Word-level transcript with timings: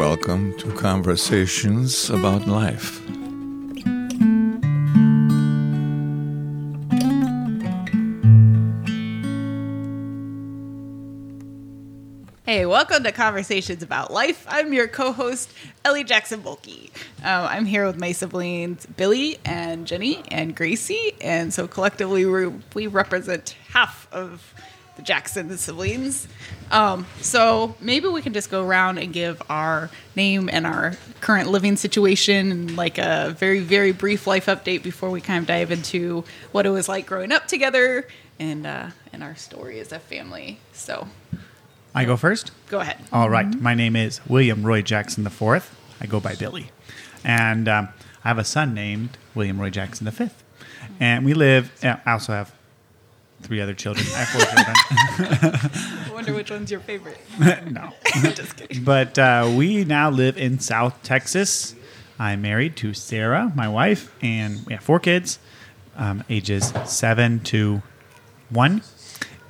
welcome 0.00 0.56
to 0.56 0.72
Conversations 0.76 2.08
About 2.08 2.46
Life. 2.46 3.06
Hey, 12.46 12.64
welcome 12.64 13.04
to 13.04 13.12
Conversations 13.12 13.82
About 13.82 14.10
Life. 14.10 14.46
I'm 14.48 14.72
your 14.72 14.88
co 14.88 15.12
host, 15.12 15.52
Ellie 15.84 16.04
Jackson 16.04 16.40
Bulkey. 16.40 16.90
Um, 17.22 17.46
I'm 17.46 17.66
here 17.66 17.84
with 17.84 18.00
my 18.00 18.12
siblings, 18.12 18.86
Billy 18.86 19.38
and 19.44 19.86
Gennie 19.86 20.22
and 20.30 20.56
Gracie. 20.56 21.12
And 21.20 21.52
so 21.52 21.68
collectively, 21.68 22.24
we 22.74 22.86
represent 22.86 23.54
half 23.68 24.10
of 24.10 24.54
the 25.00 25.06
Jackson 25.06 25.56
siblings. 25.56 26.28
Um, 26.70 27.06
so 27.20 27.74
maybe 27.80 28.08
we 28.08 28.22
can 28.22 28.32
just 28.32 28.50
go 28.50 28.64
around 28.64 28.98
and 28.98 29.12
give 29.12 29.42
our 29.48 29.90
name 30.14 30.50
and 30.52 30.66
our 30.66 30.94
current 31.20 31.50
living 31.50 31.76
situation 31.76 32.52
and 32.52 32.76
like 32.76 32.98
a 32.98 33.34
very, 33.38 33.60
very 33.60 33.92
brief 33.92 34.26
life 34.26 34.46
update 34.46 34.82
before 34.82 35.10
we 35.10 35.20
kind 35.20 35.42
of 35.42 35.46
dive 35.46 35.72
into 35.72 36.24
what 36.52 36.66
it 36.66 36.70
was 36.70 36.88
like 36.88 37.06
growing 37.06 37.32
up 37.32 37.48
together 37.48 38.06
and, 38.38 38.66
uh, 38.66 38.90
and 39.12 39.22
our 39.22 39.34
story 39.36 39.80
as 39.80 39.90
a 39.90 39.98
family. 39.98 40.58
So 40.72 41.08
I 41.94 42.04
go 42.04 42.16
first? 42.16 42.52
go 42.68 42.80
ahead. 42.80 42.98
All 43.12 43.30
right. 43.30 43.60
My 43.60 43.74
name 43.74 43.96
is 43.96 44.20
William 44.28 44.64
Roy 44.64 44.82
Jackson 44.82 45.26
IV. 45.26 45.74
I 46.00 46.06
go 46.06 46.20
by 46.20 46.34
Billy. 46.34 46.70
And 47.24 47.68
um, 47.68 47.88
I 48.22 48.28
have 48.28 48.38
a 48.38 48.44
son 48.44 48.74
named 48.74 49.16
William 49.34 49.60
Roy 49.60 49.70
Jackson 49.70 50.08
V. 50.10 50.28
And 51.00 51.24
we 51.24 51.32
live, 51.32 51.72
uh, 51.82 51.96
I 52.04 52.12
also 52.12 52.32
have 52.32 52.54
three 53.42 53.60
other 53.60 53.74
children. 53.74 54.06
I 54.14 54.18
have 54.18 54.28
four 54.28 54.42
children. 54.42 55.70
I 56.06 56.12
wonder 56.12 56.32
which 56.34 56.50
one's 56.50 56.70
your 56.70 56.80
favorite. 56.80 57.18
no. 57.70 57.92
Just 58.22 58.56
kidding. 58.56 58.84
But 58.84 59.18
uh, 59.18 59.52
we 59.56 59.84
now 59.84 60.10
live 60.10 60.36
in 60.36 60.60
South 60.60 61.02
Texas. 61.02 61.74
I'm 62.18 62.42
married 62.42 62.76
to 62.76 62.92
Sarah, 62.92 63.50
my 63.54 63.68
wife, 63.68 64.14
and 64.22 64.64
we 64.66 64.74
have 64.74 64.82
four 64.82 65.00
kids, 65.00 65.38
um, 65.96 66.22
ages 66.28 66.72
seven 66.84 67.40
to 67.44 67.82
one. 68.50 68.82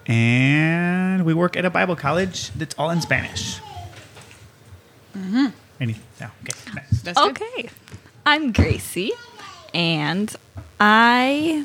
And 0.06 1.24
we 1.24 1.34
work 1.34 1.56
at 1.56 1.64
a 1.64 1.70
Bible 1.70 1.96
college 1.96 2.50
that's 2.52 2.74
all 2.78 2.90
in 2.90 3.00
Spanish. 3.00 3.58
Mm-hmm. 5.16 5.46
Any? 5.80 5.96
No. 6.20 6.26
Okay. 6.42 6.74
Next. 6.74 7.02
That's 7.02 7.18
good. 7.18 7.30
Okay. 7.30 7.70
I'm 8.24 8.52
Gracie, 8.52 9.12
and 9.74 10.34
I 10.78 11.64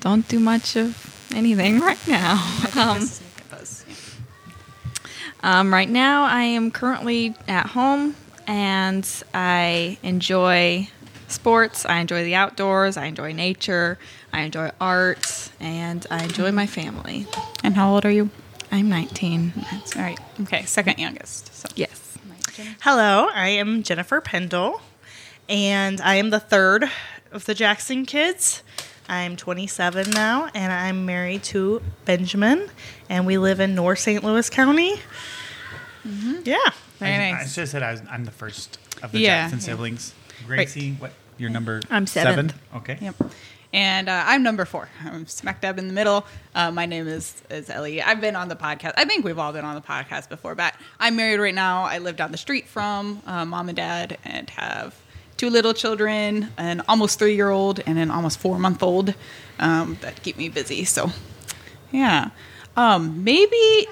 don't 0.00 0.26
do 0.28 0.38
much 0.38 0.76
of 0.76 1.28
anything 1.34 1.80
right 1.88 1.98
now. 2.08 2.34
Um, 2.76 3.00
This 3.00 3.12
is 3.12 3.20
making 3.20 3.44
a 3.52 3.56
buzz. 3.56 3.84
um, 5.42 5.72
right 5.72 5.88
now, 5.88 6.24
I 6.24 6.42
am 6.42 6.70
currently 6.70 7.34
at 7.46 7.66
home, 7.68 8.14
and 8.46 9.06
I 9.34 9.98
enjoy 10.02 10.88
sports. 11.28 11.84
I 11.86 11.98
enjoy 12.00 12.24
the 12.24 12.34
outdoors. 12.34 12.96
I 12.96 13.06
enjoy 13.06 13.32
nature. 13.32 13.98
I 14.32 14.42
enjoy 14.42 14.70
art, 14.80 15.50
and 15.60 16.06
I 16.10 16.24
enjoy 16.24 16.52
my 16.52 16.66
family. 16.66 17.26
And 17.64 17.74
how 17.74 17.92
old 17.92 18.04
are 18.04 18.10
you? 18.10 18.30
I'm 18.70 18.88
19. 18.88 19.52
That's 19.72 19.96
all 19.96 20.02
right. 20.02 20.18
Okay, 20.42 20.64
second 20.64 20.98
youngest. 20.98 21.54
So. 21.54 21.68
Yes. 21.74 22.04
Hello, 22.80 23.28
I 23.32 23.50
am 23.50 23.82
Jennifer 23.84 24.20
Pendle, 24.20 24.80
and 25.48 26.00
I 26.00 26.16
am 26.16 26.30
the 26.30 26.40
third 26.40 26.84
of 27.30 27.44
the 27.44 27.54
Jackson 27.54 28.04
kids. 28.04 28.62
I'm 29.08 29.36
27 29.36 30.10
now, 30.10 30.48
and 30.54 30.72
I'm 30.72 31.06
married 31.06 31.42
to 31.44 31.80
Benjamin, 32.04 32.68
and 33.08 33.26
we 33.26 33.38
live 33.38 33.60
in 33.60 33.74
North 33.74 34.00
St. 34.00 34.22
Louis 34.22 34.48
County. 34.50 35.00
Yeah. 36.44 36.56
Very 36.98 37.12
I, 37.32 37.40
I 37.40 37.46
should 37.46 37.60
have 37.62 37.68
said 37.68 37.82
I 37.82 37.92
was, 37.92 38.02
I'm 38.10 38.24
the 38.24 38.30
first 38.30 38.78
of 39.02 39.12
the 39.12 39.20
Yeah, 39.20 39.42
Jackson 39.42 39.58
yeah. 39.60 39.64
siblings. 39.64 40.14
Gracie, 40.46 40.92
what? 40.98 41.12
Your 41.38 41.50
number? 41.50 41.80
I'm 41.90 42.06
seventh. 42.06 42.54
Okay. 42.76 42.98
Yep. 43.00 43.14
And 43.72 44.08
uh, 44.08 44.24
I'm 44.26 44.42
number 44.42 44.64
four. 44.64 44.88
I'm 45.04 45.26
smack 45.26 45.60
dab 45.60 45.78
in 45.78 45.86
the 45.88 45.92
middle. 45.92 46.24
Uh, 46.54 46.70
my 46.70 46.86
name 46.86 47.06
is, 47.06 47.42
is 47.50 47.68
Ellie. 47.70 48.02
I've 48.02 48.20
been 48.20 48.34
on 48.34 48.48
the 48.48 48.56
podcast. 48.56 48.94
I 48.96 49.04
think 49.04 49.24
we've 49.24 49.38
all 49.38 49.52
been 49.52 49.64
on 49.64 49.74
the 49.74 49.80
podcast 49.82 50.28
before, 50.30 50.54
but 50.54 50.74
I'm 50.98 51.16
married 51.16 51.38
right 51.38 51.54
now. 51.54 51.84
I 51.84 51.98
live 51.98 52.16
down 52.16 52.32
the 52.32 52.38
street 52.38 52.66
from 52.66 53.22
uh, 53.26 53.44
mom 53.44 53.68
and 53.68 53.76
dad 53.76 54.18
and 54.24 54.48
have 54.50 54.94
two 55.38 55.48
little 55.48 55.72
children, 55.72 56.50
an 56.58 56.82
almost 56.88 57.18
three 57.18 57.34
year 57.34 57.48
old 57.48 57.80
and 57.86 57.98
an 57.98 58.10
almost 58.10 58.38
four 58.38 58.58
month 58.58 58.82
old 58.82 59.14
um, 59.58 59.96
that 60.02 60.22
keep 60.22 60.36
me 60.36 60.50
busy. 60.50 60.84
So, 60.84 61.10
yeah. 61.90 62.30
Um, 62.76 63.24
maybe 63.24 63.88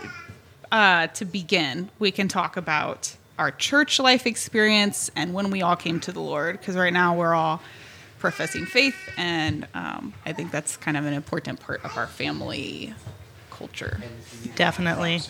uh, 0.71 1.06
to 1.09 1.25
begin, 1.25 1.89
we 1.99 2.11
can 2.11 2.29
talk 2.29 2.59
about 2.59 3.17
our 3.39 3.51
church 3.51 3.99
life 3.99 4.27
experience 4.27 5.11
and 5.17 5.33
when 5.33 5.51
we 5.51 5.62
all 5.62 5.77
came 5.77 6.01
to 6.01 6.12
the 6.12 6.21
Lord. 6.21 6.59
Because 6.59 6.77
right 6.77 6.93
now 6.93 7.17
we're 7.17 7.35
all 7.35 7.62
professing 8.19 8.67
faith, 8.67 8.97
and 9.17 9.67
um, 9.75 10.15
I 10.25 10.33
think 10.33 10.51
that's 10.51 10.77
kind 10.77 10.97
of 10.97 11.05
an 11.05 11.12
important 11.12 11.61
part 11.61 11.85
of 11.85 11.97
our 11.97 12.06
family 12.06 12.95
culture. 13.51 14.01
Definitely. 14.56 15.21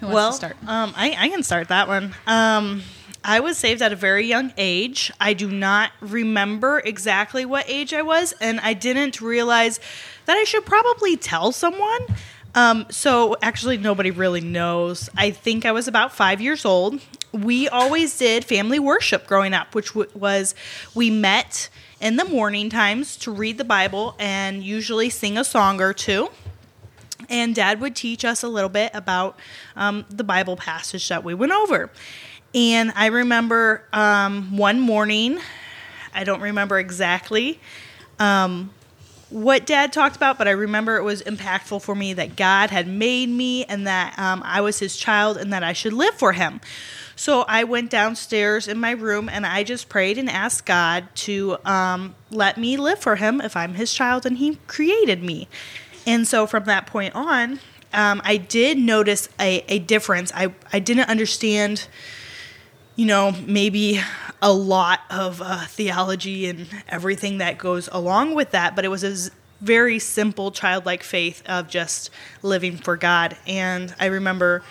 Who 0.00 0.06
wants 0.06 0.14
well, 0.14 0.30
to 0.30 0.36
start? 0.36 0.56
Um, 0.66 0.92
I, 0.96 1.16
I 1.18 1.28
can 1.28 1.42
start 1.42 1.68
that 1.68 1.88
one. 1.88 2.14
Um, 2.26 2.82
I 3.24 3.40
was 3.40 3.56
saved 3.56 3.80
at 3.80 3.90
a 3.90 3.96
very 3.96 4.26
young 4.26 4.52
age. 4.58 5.10
I 5.18 5.32
do 5.32 5.50
not 5.50 5.92
remember 6.00 6.80
exactly 6.84 7.46
what 7.46 7.64
age 7.68 7.94
I 7.94 8.02
was, 8.02 8.34
and 8.38 8.60
I 8.60 8.74
didn't 8.74 9.22
realize 9.22 9.80
that 10.26 10.36
I 10.36 10.44
should 10.44 10.66
probably 10.66 11.16
tell 11.16 11.50
someone. 11.50 12.06
Um, 12.54 12.84
so 12.90 13.36
actually, 13.40 13.78
nobody 13.78 14.10
really 14.10 14.42
knows. 14.42 15.08
I 15.16 15.30
think 15.30 15.64
I 15.64 15.72
was 15.72 15.88
about 15.88 16.12
five 16.14 16.42
years 16.42 16.66
old. 16.66 17.00
We 17.32 17.66
always 17.66 18.16
did 18.16 18.44
family 18.44 18.78
worship 18.78 19.26
growing 19.26 19.54
up, 19.54 19.74
which 19.74 19.94
w- 19.94 20.10
was 20.14 20.54
we 20.94 21.08
met 21.08 21.70
in 22.00 22.16
the 22.16 22.24
morning 22.26 22.68
times 22.68 23.16
to 23.16 23.32
read 23.32 23.56
the 23.56 23.64
Bible 23.64 24.14
and 24.18 24.62
usually 24.62 25.08
sing 25.08 25.38
a 25.38 25.44
song 25.44 25.80
or 25.80 25.94
two 25.94 26.28
and 27.30 27.54
dad 27.54 27.80
would 27.80 27.96
teach 27.96 28.24
us 28.24 28.42
a 28.42 28.48
little 28.48 28.68
bit 28.68 28.90
about 28.94 29.38
um, 29.76 30.04
the 30.10 30.24
bible 30.24 30.56
passage 30.56 31.08
that 31.08 31.24
we 31.24 31.34
went 31.34 31.52
over 31.52 31.90
and 32.54 32.92
i 32.96 33.06
remember 33.06 33.84
um, 33.92 34.56
one 34.56 34.80
morning 34.80 35.38
i 36.14 36.24
don't 36.24 36.40
remember 36.40 36.78
exactly 36.78 37.60
um, 38.18 38.70
what 39.30 39.66
dad 39.66 39.92
talked 39.92 40.16
about 40.16 40.38
but 40.38 40.48
i 40.48 40.52
remember 40.52 40.96
it 40.96 41.02
was 41.02 41.22
impactful 41.22 41.82
for 41.82 41.94
me 41.94 42.12
that 42.12 42.36
god 42.36 42.70
had 42.70 42.86
made 42.86 43.28
me 43.28 43.64
and 43.64 43.86
that 43.86 44.18
um, 44.18 44.42
i 44.44 44.60
was 44.60 44.78
his 44.78 44.96
child 44.96 45.36
and 45.36 45.52
that 45.52 45.62
i 45.62 45.72
should 45.72 45.92
live 45.92 46.14
for 46.14 46.32
him 46.32 46.60
so 47.16 47.42
I 47.46 47.64
went 47.64 47.90
downstairs 47.90 48.66
in 48.66 48.78
my 48.80 48.90
room 48.90 49.28
and 49.28 49.46
I 49.46 49.62
just 49.62 49.88
prayed 49.88 50.18
and 50.18 50.28
asked 50.28 50.66
God 50.66 51.06
to 51.16 51.56
um, 51.64 52.14
let 52.30 52.58
me 52.58 52.76
live 52.76 52.98
for 52.98 53.16
Him 53.16 53.40
if 53.40 53.56
I'm 53.56 53.74
His 53.74 53.92
child 53.92 54.26
and 54.26 54.38
He 54.38 54.56
created 54.66 55.22
me. 55.22 55.48
And 56.06 56.26
so 56.26 56.46
from 56.46 56.64
that 56.64 56.86
point 56.86 57.14
on, 57.14 57.60
um, 57.92 58.20
I 58.24 58.36
did 58.36 58.78
notice 58.78 59.28
a, 59.38 59.64
a 59.68 59.78
difference. 59.78 60.32
I, 60.34 60.52
I 60.72 60.80
didn't 60.80 61.08
understand, 61.08 61.86
you 62.96 63.06
know, 63.06 63.32
maybe 63.46 64.00
a 64.40 64.52
lot 64.52 65.00
of 65.10 65.42
uh, 65.42 65.64
theology 65.66 66.46
and 66.46 66.66
everything 66.88 67.38
that 67.38 67.58
goes 67.58 67.88
along 67.90 68.34
with 68.34 68.50
that, 68.52 68.76
but 68.76 68.84
it 68.84 68.88
was 68.88 69.02
a 69.02 69.30
very 69.60 69.98
simple 69.98 70.50
childlike 70.50 71.02
faith 71.02 71.42
of 71.46 71.68
just 71.68 72.10
living 72.42 72.76
for 72.76 72.96
God. 72.96 73.36
And 73.46 73.94
I 73.98 74.06
remember 74.06 74.62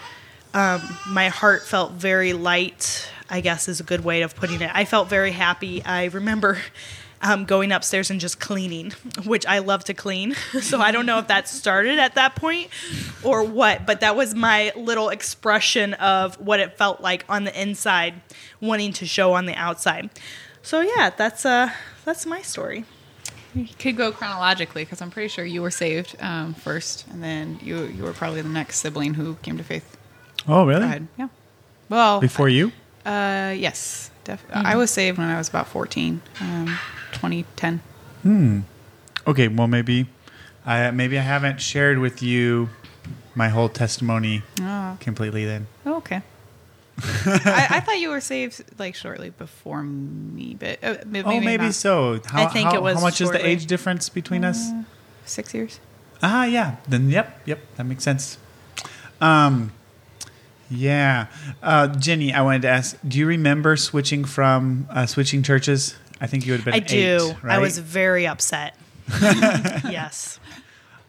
um, 0.54 0.82
my 1.10 1.30
heart 1.30 1.64
felt 1.64 1.94
very 1.94 2.34
light, 2.34 3.10
I 3.30 3.42
guess 3.42 3.68
is 3.68 3.80
a 3.80 3.84
good 3.84 4.06
way 4.06 4.22
of 4.22 4.36
putting 4.36 4.62
it. 4.62 4.70
I 4.74 4.86
felt 4.86 5.10
very 5.10 5.32
happy. 5.32 5.84
I 5.84 6.06
remember 6.06 6.60
um, 7.24 7.46
going 7.46 7.72
upstairs 7.72 8.12
and 8.12 8.20
just 8.20 8.40
cleaning, 8.40 8.92
which 9.26 9.46
I 9.46 9.60
love 9.60 9.84
to 9.86 9.94
clean. 9.94 10.36
so 10.62 10.80
I 10.80 10.92
don't 10.92 11.06
know 11.06 11.18
if 11.20 11.28
that 11.28 11.48
started 11.48 11.98
at 11.98 12.16
that 12.16 12.36
point 12.36 12.70
or 13.24 13.44
what, 13.44 13.86
but 13.86 14.02
that 14.02 14.16
was 14.16 14.36
my 14.36 14.72
little 14.76 15.10
expression 15.10 15.94
of 15.96 16.36
what 16.36 16.60
it 16.60 16.78
felt 16.78 17.02
like 17.02 17.26
on 17.28 17.46
the 17.46 17.62
inside, 17.62 18.22
wanting 18.62 18.94
to 18.94 19.06
show 19.06 19.34
on 19.34 19.46
the 19.46 19.56
outside. 19.56 20.10
So 20.62 20.82
yeah, 20.82 21.10
that's 21.10 21.46
uh 21.46 21.72
that's 22.06 22.26
my 22.26 22.42
story. 22.42 22.86
You 23.56 23.68
could 23.78 23.96
go 23.98 24.12
chronologically 24.12 24.84
because 24.84 25.02
I'm 25.02 25.12
pretty 25.12 25.28
sure 25.30 25.46
you 25.46 25.62
were 25.62 25.70
saved 25.72 26.16
um, 26.20 26.54
first, 26.56 27.06
and 27.12 27.22
then 27.24 27.60
you 27.62 27.84
you 27.86 28.04
were 28.04 28.14
probably 28.14 28.42
the 28.42 28.50
next 28.50 28.80
sibling 28.80 29.14
who 29.14 29.36
came 29.36 29.58
to 29.58 29.64
faith. 29.64 29.98
Oh, 30.48 30.64
Go 30.64 30.66
really? 30.66 30.84
ahead. 30.84 31.08
Yeah. 31.18 31.28
Well, 31.88 32.20
Before 32.20 32.50
you? 32.50 32.72
Uh, 33.06 33.54
yes. 33.56 34.10
Def- 34.24 34.46
I 34.52 34.76
was 34.78 34.90
saved 34.90 35.18
when 35.18 35.28
I 35.28 35.38
was 35.38 35.50
about 35.50 35.68
14, 35.68 36.22
um, 36.40 36.80
2010. 37.14 37.80
Hmm. 38.24 38.60
Okay, 39.28 39.48
well 39.48 39.68
maybe, 39.68 40.08
I 40.66 40.92
maybe 40.92 41.18
I 41.18 41.22
haven't 41.22 41.62
shared 41.62 42.00
with 42.00 42.22
you 42.22 42.70
my 43.36 43.50
whole 43.50 43.70
testimony 43.70 44.44
Oh, 44.62 44.98
completely. 45.00 45.46
Then 45.46 45.68
Oh, 45.86 45.96
okay. 45.98 46.22
I, 47.26 47.68
I 47.72 47.80
thought 47.80 48.00
you 48.00 48.10
were 48.10 48.22
saved 48.22 48.64
like 48.78 48.94
shortly 48.96 49.32
before 49.32 49.82
me, 49.82 50.56
but 50.60 50.78
uh, 50.84 50.98
maybe, 51.06 51.28
oh, 51.28 51.40
maybe 51.40 51.66
not. 51.66 51.74
so. 51.74 52.20
How, 52.26 52.44
I 52.44 52.46
think 52.48 52.70
how, 52.70 52.76
it 52.76 52.82
was 52.84 52.98
how 52.98 53.02
much 53.02 53.20
is 53.20 53.32
the 53.32 53.44
age 53.46 53.66
difference 53.66 54.10
between 54.10 54.46
us? 54.46 54.70
Six 55.26 55.54
years. 55.56 55.80
Ah, 56.22 56.46
yeah. 56.46 56.76
Then 56.88 57.10
yep, 57.10 57.42
yep, 57.46 57.60
that 57.78 57.86
makes 57.86 58.04
sense. 58.04 58.38
Um, 59.20 59.72
Yeah, 60.70 61.28
uh, 61.62 61.88
Gennie, 61.88 62.34
I 62.34 62.42
wanted 62.42 62.62
to 62.64 62.70
ask: 62.70 62.98
Do 63.08 63.18
you 63.20 63.26
remember 63.28 63.76
switching 63.76 64.24
from 64.24 64.88
uh, 64.90 65.06
switching 65.06 65.44
churches? 65.44 65.96
I 66.22 66.28
think 66.28 66.46
you 66.46 66.54
would 66.54 66.62
have 66.62 66.66
been. 66.66 66.74
I 66.76 66.80
do. 66.80 67.30
eight, 67.32 67.44
right? 67.44 67.56
I 67.56 67.60
was 67.60 67.78
very 67.78 68.28
upset. 68.28 68.76
yes. 69.20 70.40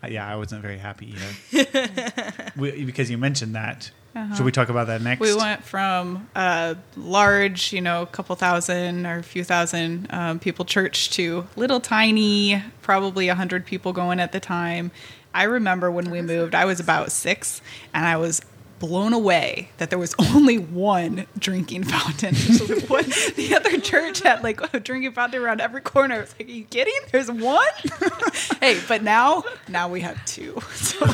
Uh, 0.03 0.09
Yeah, 0.09 0.27
I 0.27 0.37
wasn't 0.37 0.63
very 0.63 0.79
happy 0.79 1.15
either. 1.53 2.53
we, 2.57 2.85
because 2.85 3.11
you 3.11 3.19
mentioned 3.19 3.55
that. 3.55 3.91
Should 4.37 4.45
we 4.45 4.53
talk 4.53 4.69
about 4.69 4.87
that 4.87 5.03
next? 5.03 5.21
We 5.21 5.35
went 5.35 5.65
from 5.65 6.29
a 6.37 6.77
large, 6.97 7.73
you 7.73 7.81
know, 7.81 8.07
couple 8.07 8.37
thousand 8.37 9.07
or 9.07 9.19
a 9.19 9.23
few 9.25 9.43
thousand 9.43 10.07
um, 10.11 10.39
people 10.39 10.65
church 10.65 11.11
to 11.13 11.49
little 11.57 11.81
tiny, 11.81 12.63
probably 12.81 13.29
a 13.29 13.35
hundred 13.35 13.67
people 13.67 13.93
going 13.93 14.21
at 14.21 14.31
the 14.31 14.39
time. 14.39 14.93
I 15.35 15.43
remember 15.45 15.91
when 15.91 16.11
we 16.11 16.23
moved, 16.23 16.55
I 16.55 16.65
was 16.65 16.79
about 16.79 17.11
six, 17.11 17.61
and 17.93 18.07
I 18.07 18.17
was 18.17 18.41
blown 18.87 19.13
away 19.13 19.69
that 19.79 19.89
there 19.91 19.99
was 19.99 20.15
only 20.35 20.59
one 20.59 21.27
drinking 21.39 21.85
fountain. 21.85 22.35
what 22.89 23.07
the 23.37 23.55
other 23.57 23.79
church 23.81 24.21
had 24.23 24.43
like 24.43 24.61
a 24.75 24.81
drinking 24.81 25.13
fountain 25.13 25.41
around 25.43 25.61
every 25.61 25.81
corner. 25.81 26.17
I 26.17 26.21
was 26.21 26.35
like, 26.39 26.49
are 26.49 26.53
you 26.53 26.65
kidding? 26.65 26.93
There's 27.11 27.31
one? 27.31 27.65
hey, 28.61 28.79
but 28.89 29.03
now 29.03 29.43
now 29.69 29.89
we 29.89 30.01
have 30.03 30.23
two. 30.27 30.61
So 30.75 31.07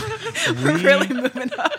we're 0.63 0.75
We- 0.77 0.83
really 0.85 1.09
moving 1.09 1.51
up. 1.59 1.73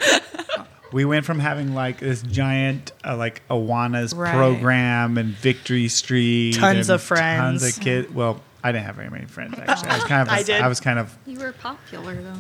We 0.93 1.05
went 1.05 1.25
from 1.25 1.39
having 1.39 1.73
like 1.73 1.99
this 1.99 2.21
giant 2.21 2.91
uh, 3.05 3.15
like 3.17 3.41
Awana's 3.49 4.13
Right. 4.13 4.33
program 4.33 5.17
and 5.17 5.29
Victory 5.29 5.87
Street, 5.87 6.55
Tons 6.55 6.89
of 6.89 7.01
friends. 7.01 7.61
tons 7.63 7.77
of 7.77 7.83
kids. 7.83 8.11
Well, 8.11 8.41
I 8.63 8.71
didn't 8.71 8.85
have 8.85 8.95
very 8.95 9.09
many 9.09 9.25
friends 9.25 9.55
actually. 9.57 9.89
I 9.89 9.95
was 9.95 10.03
kind 10.05 10.21
of 10.21 10.29
I 10.33 10.43
did. 10.43 10.61
I 10.61 10.67
was 10.67 10.79
kind 10.79 10.99
of 10.99 11.17
You 11.25 11.39
were 11.39 11.51
popular 11.53 12.15
though. 12.15 12.39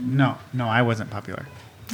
no 0.00 0.36
no 0.52 0.66
I 0.66 0.82
wasn't 0.82 1.10
popular. 1.10 1.46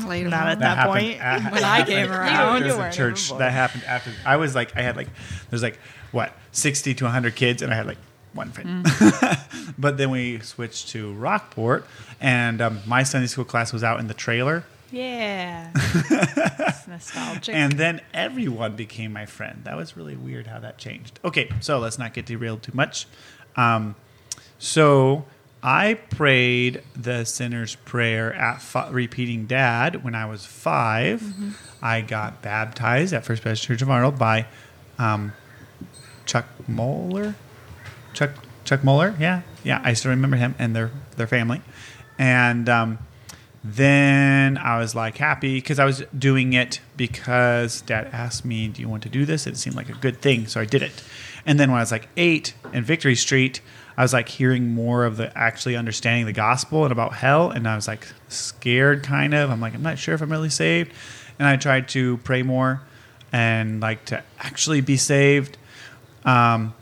Later 0.07 0.29
Not 0.31 0.49
at 0.49 0.59
that 0.61 0.77
happened 0.79 0.95
point. 0.95 1.19
a- 1.21 1.51
When 1.51 1.65
I 1.65 1.83
came 1.87 2.09
happened 2.09 2.11
around, 2.15 2.63
after 2.63 2.67
you 2.69 2.77
the 2.77 2.91
church. 2.91 3.37
That 3.39 3.53
happened 3.53 3.85
after. 3.87 4.11
I 4.25 4.37
was 4.37 4.55
like, 4.55 4.77
I 4.77 4.83
had 4.83 4.97
like, 4.97 5.09
there's 5.51 5.63
like 5.63 5.79
what 6.13 6.35
sixty 6.53 6.95
to 6.95 7.09
hundred 7.09 7.35
kids, 7.37 7.63
and 7.63 7.73
I 7.73 7.77
had 7.77 7.87
like 7.87 7.99
one 8.33 8.51
friend. 8.53 8.85
Mm. 8.87 9.75
but 9.79 9.99
then 9.99 10.11
we 10.11 10.39
switched 10.41 10.89
to 10.91 11.13
Rockport, 11.15 11.87
and 12.21 12.61
um, 12.63 12.81
my 12.87 13.03
Sunday 13.03 13.27
school 13.27 13.45
class 13.45 13.73
was 13.73 13.85
out 13.85 14.01
in 14.01 14.07
the 14.07 14.15
trailer, 14.15 14.65
Yeah. 14.91 15.71
it's 15.75 16.89
nostalgic. 16.89 17.55
and 17.55 17.73
then 17.75 18.01
everyone 18.15 18.75
became 18.77 19.13
my 19.13 19.27
friend. 19.27 19.61
That 19.65 19.77
was 19.77 19.97
really 19.97 20.17
weird 20.17 20.47
how 20.47 20.59
that 20.61 20.79
changed. 20.79 21.21
Okay, 21.25 21.51
so 21.61 21.79
let's 21.79 21.99
not 21.99 22.15
get 22.15 22.25
derailed 22.27 22.63
too 22.63 22.73
much. 22.75 23.07
Um, 23.57 23.95
so 24.59 25.27
I 25.63 25.95
prayed 25.95 26.83
the 26.97 27.25
sinner's 27.25 27.77
prayer 27.77 28.33
at 28.35 28.61
fi- 28.61 28.89
repeating 28.91 29.47
dad 29.47 30.03
when 30.03 30.15
I 30.15 30.27
was 30.27 30.45
5 30.45 31.21
Mm-hmm. 31.21 31.51
I 31.85 32.01
got 32.01 32.43
baptized 32.43 33.13
at 33.13 33.25
First 33.25 33.43
Baptist 33.43 33.65
Church 33.65 33.83
of 33.83 33.91
Arnold 33.91 34.19
by 34.19 34.47
um, 34.99 35.33
Chuck 36.27 36.47
Moeller. 36.69 37.35
Chuck 38.13 38.31
Chuck 38.65 38.85
Moeller, 38.85 39.15
yeah, 39.19 39.43
yeah. 39.65 39.81
I 39.85 39.95
still 39.95 40.11
remember 40.11 40.37
him 40.37 40.55
and 40.59 40.77
their 40.77 40.91
their 41.17 41.27
family, 41.27 41.61
and 42.19 42.69
um, 42.69 42.99
then 43.65 44.57
I 44.59 44.79
was 44.79 44.95
like 44.95 45.17
happy 45.19 45.57
because 45.57 45.79
I 45.81 45.85
was 45.85 46.05
doing 46.17 46.53
it 46.53 46.81
because 46.97 47.81
Dad 47.81 48.09
asked 48.13 48.45
me, 48.45 48.69
"Do 48.69 48.81
you 48.81 48.89
want 48.89 49.03
to 49.03 49.09
do 49.09 49.25
this?" 49.25 49.47
It 49.49 49.57
seemed 49.57 49.75
like 49.75 49.89
a 49.89 49.95
good 49.95 50.21
thing, 50.21 50.47
so 50.47 50.61
I 50.61 50.65
did 50.65 50.83
it. 50.83 51.03
And 51.45 51.59
then 51.59 51.71
when 51.71 51.79
I 51.79 51.83
was 51.83 51.91
like 51.91 52.09
eight 52.17 52.55
in 52.73 52.85
Victory 52.85 53.17
Street, 53.17 53.61
I 53.97 54.03
was 54.03 54.13
like 54.13 54.29
hearing 54.29 54.69
more 54.69 55.05
of 55.05 55.17
the 55.17 55.37
actually 55.37 55.77
understanding 55.77 56.27
the 56.27 56.33
gospel 56.33 56.85
and 56.85 56.93
about 56.93 57.15
hell, 57.15 57.51
and 57.51 57.69
I 57.69 57.77
was 57.77 57.87
like 57.87 58.07
scared, 58.29 59.03
kind 59.03 59.35
of. 59.35 59.51
I'm 59.51 59.61
like, 59.61 59.75
I'm 59.75 59.83
not 59.83 59.99
sure 59.99 60.15
if 60.15 60.23
I'm 60.23 60.31
really 60.31 60.51
saved, 60.51 60.93
and 61.39 61.47
I 61.47 61.57
tried 61.57 61.89
to 61.89 62.19
pray 62.19 62.43
more 62.43 62.83
and 63.33 63.81
like 63.81 64.05
to 64.07 64.23
actually 64.39 64.81
be 64.81 64.97
saved. 64.97 65.57
Um, 66.25 66.75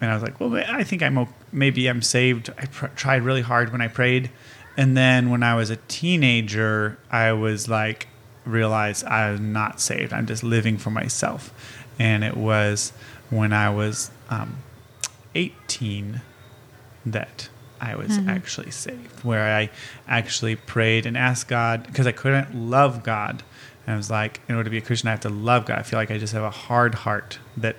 and 0.00 0.10
I 0.10 0.14
was 0.14 0.22
like, 0.22 0.40
well, 0.40 0.54
I 0.54 0.84
think 0.84 1.02
I'm 1.02 1.28
maybe 1.52 1.86
I'm 1.88 2.02
saved. 2.02 2.50
I 2.58 2.66
pr- 2.66 2.86
tried 2.88 3.22
really 3.22 3.42
hard 3.42 3.72
when 3.72 3.80
I 3.80 3.88
prayed, 3.88 4.30
and 4.76 4.96
then 4.96 5.30
when 5.30 5.42
I 5.42 5.54
was 5.54 5.70
a 5.70 5.76
teenager, 5.88 6.98
I 7.10 7.32
was 7.32 7.68
like, 7.68 8.08
realized 8.44 9.04
I'm 9.04 9.52
not 9.52 9.80
saved. 9.80 10.12
I'm 10.12 10.26
just 10.26 10.42
living 10.42 10.78
for 10.78 10.90
myself, 10.90 11.52
and 11.98 12.24
it 12.24 12.36
was 12.36 12.92
when 13.30 13.52
I 13.52 13.70
was 13.70 14.10
um, 14.28 14.58
18 15.34 16.20
that 17.06 17.48
I 17.80 17.96
was 17.96 18.16
actually 18.28 18.70
saved, 18.70 19.24
where 19.24 19.56
I 19.56 19.70
actually 20.06 20.54
prayed 20.54 21.04
and 21.04 21.16
asked 21.16 21.48
God 21.48 21.84
because 21.84 22.06
I 22.06 22.12
couldn't 22.12 22.54
love 22.54 23.02
God. 23.02 23.42
And 23.86 23.94
I 23.94 23.96
was 23.96 24.08
like, 24.10 24.40
in 24.48 24.54
order 24.54 24.64
to 24.64 24.70
be 24.70 24.78
a 24.78 24.82
Christian, 24.82 25.08
I 25.08 25.10
have 25.10 25.20
to 25.20 25.28
love 25.28 25.66
God. 25.66 25.80
I 25.80 25.82
feel 25.82 25.98
like 25.98 26.10
I 26.10 26.18
just 26.18 26.32
have 26.32 26.44
a 26.44 26.50
hard 26.50 26.94
heart 26.94 27.40
that 27.56 27.76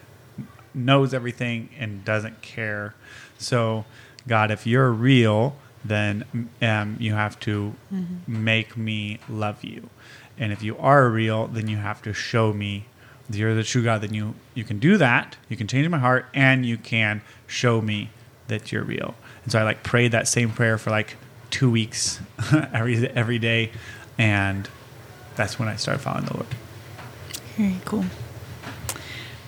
knows 0.73 1.13
everything 1.13 1.69
and 1.79 2.03
doesn't 2.03 2.41
care. 2.41 2.95
So, 3.37 3.85
God, 4.27 4.51
if 4.51 4.67
you're 4.67 4.91
real, 4.91 5.55
then 5.85 6.49
um, 6.61 6.97
you 6.99 7.13
have 7.13 7.39
to 7.41 7.73
make 8.27 8.75
me 8.75 9.19
love 9.29 9.63
you. 9.63 9.89
And 10.37 10.51
if 10.51 10.63
you 10.63 10.77
are 10.77 11.09
real, 11.09 11.47
then 11.47 11.67
you 11.67 11.77
have 11.77 12.01
to 12.03 12.13
show 12.13 12.53
me 12.53 12.87
that 13.29 13.37
you're 13.37 13.55
the 13.55 13.63
true 13.63 13.83
God. 13.83 14.01
Then 14.01 14.13
you 14.13 14.35
you 14.53 14.63
can 14.63 14.79
do 14.79 14.97
that. 14.97 15.37
You 15.47 15.55
can 15.55 15.67
change 15.67 15.87
my 15.89 15.99
heart, 15.99 16.25
and 16.33 16.65
you 16.65 16.77
can 16.77 17.21
show 17.47 17.81
me 17.81 18.09
that 18.47 18.71
you're 18.71 18.83
real. 18.83 19.15
And 19.43 19.51
so 19.51 19.59
I 19.59 19.63
like 19.63 19.83
prayed 19.83 20.11
that 20.11 20.27
same 20.27 20.51
prayer 20.51 20.77
for 20.77 20.89
like 20.89 21.17
two 21.49 21.69
weeks 21.69 22.19
every 22.73 23.07
every 23.09 23.39
day, 23.39 23.71
and 24.17 24.69
that's 25.35 25.59
when 25.59 25.67
I 25.67 25.75
started 25.75 25.99
following 25.99 26.25
the 26.25 26.33
Lord. 26.33 26.47
Very 27.57 27.79
cool. 27.85 28.05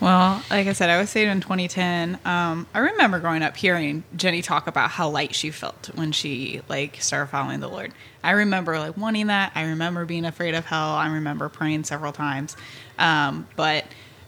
Well, 0.01 0.43
like 0.49 0.67
I 0.67 0.73
said, 0.73 0.89
I 0.89 0.99
was 0.99 1.09
saved 1.09 1.31
in 1.31 1.39
2010. 1.39 2.19
Um, 2.25 2.67
I 2.73 2.79
remember 2.79 3.19
growing 3.19 3.41
up 3.41 3.55
hearing 3.55 4.03
Gennie 4.15 4.41
talk 4.41 4.67
about 4.67 4.91
how 4.91 5.09
light 5.09 5.33
she 5.33 5.51
felt 5.51 5.89
when 5.95 6.11
she 6.11 6.61
like 6.67 7.01
started 7.01 7.31
following 7.31 7.61
the 7.61 7.69
Lord. 7.69 7.93
I 8.21 8.31
remember 8.31 8.77
like 8.77 8.97
wanting 8.97 9.27
that. 9.27 9.53
I 9.55 9.63
remember 9.63 10.05
being 10.05 10.25
afraid 10.25 10.53
of 10.53 10.65
hell. 10.65 10.89
I 10.89 11.07
remember 11.07 11.47
praying 11.47 11.85
several 11.85 12.11
times. 12.11 12.57
Um, 12.99 13.47
but 13.55 13.85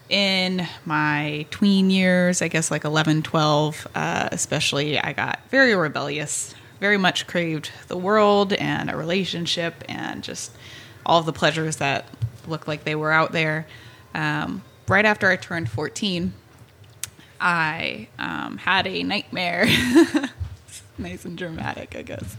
in 0.09 0.68
my 0.86 1.45
tween 1.51 1.89
years, 1.89 2.42
I 2.42 2.48
guess 2.48 2.71
like 2.71 2.83
11, 2.83 3.24
12, 3.24 3.88
uh, 3.95 4.30
especially, 4.31 5.00
I 5.00 5.13
got 5.13 5.39
very 5.50 5.75
rebellious, 5.75 6.56
very 6.80 6.98
much 6.98 7.27
craved 7.27 7.71
the 7.88 7.98
world 7.98 8.54
and 8.54 8.89
a 8.89 8.95
relationship 8.95 9.83
and 9.89 10.24
just 10.24 10.51
all 11.06 11.21
the 11.21 11.33
pleasures 11.33 11.77
that 11.77 12.05
looked 12.48 12.67
like 12.67 12.84
they 12.84 12.96
were 12.96 13.12
out 13.12 13.31
there. 13.31 13.67
Um, 14.13 14.63
right 14.88 15.05
after 15.05 15.29
I 15.29 15.36
turned 15.36 15.70
14, 15.70 16.34
I 17.39 18.08
um, 18.17 18.58
had 18.58 18.88
a 18.88 19.03
nightmare. 19.03 19.65
nice 20.98 21.25
and 21.25 21.38
dramatic, 21.38 21.96
I 21.96 22.01
guess. 22.01 22.36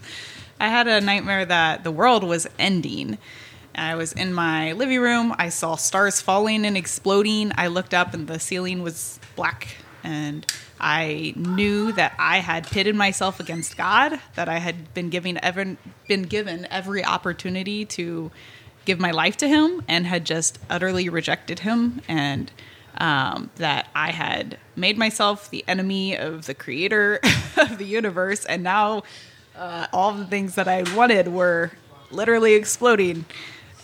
I 0.61 0.69
had 0.69 0.89
a 0.89 1.01
nightmare 1.01 1.45
that 1.45 1.85
the 1.85 1.93
world 1.93 2.25
was 2.25 2.47
ending. 2.59 3.19
I 3.79 3.95
was 3.95 4.13
in 4.13 4.35
my 4.35 4.73
living 4.73 5.01
room. 5.01 5.35
I 5.39 5.49
saw 5.49 5.77
stars 5.77 6.21
falling 6.21 6.67
and 6.67 6.77
exploding. 6.77 7.53
I 7.57 7.69
looked 7.69 7.95
up 7.95 8.13
and 8.15 8.27
the 8.27 8.39
ceiling 8.39 8.83
was 8.83 9.21
black. 9.37 9.77
And 10.03 10.47
I 10.81 11.33
knew 11.37 11.93
that 11.93 12.15
I 12.19 12.39
had 12.39 12.67
pitted 12.67 12.95
myself 12.95 13.41
against 13.41 13.77
God, 13.77 14.21
that 14.35 14.49
I 14.49 14.59
had 14.59 14.95
been 14.95 15.11
given 15.11 15.43
ever 15.43 15.77
been 16.07 16.23
given 16.23 16.67
every 16.71 17.05
opportunity 17.05 17.85
to 17.85 18.31
give 18.85 18.99
my 18.99 19.11
life 19.11 19.37
to 19.39 19.49
Him, 19.49 19.85
and 19.89 20.07
had 20.07 20.25
just 20.25 20.59
utterly 20.71 21.09
rejected 21.09 21.61
Him, 21.61 22.01
and 22.09 22.51
um, 22.97 23.51
that 23.57 23.89
I 23.95 24.13
had 24.13 24.59
made 24.77 24.97
myself 24.97 25.51
the 25.51 25.65
enemy 25.69 26.17
of 26.17 26.47
the 26.47 26.55
Creator 26.55 27.21
of 27.57 27.79
the 27.79 27.85
universe, 27.85 28.45
and 28.45 28.63
now 28.63 29.03
uh, 29.57 29.89
all 29.93 30.13
the 30.13 30.25
things 30.25 30.55
that 30.55 30.69
I 30.69 30.85
wanted 30.95 31.29
were 31.29 31.73
literally 32.11 32.55
exploding. 32.55 33.27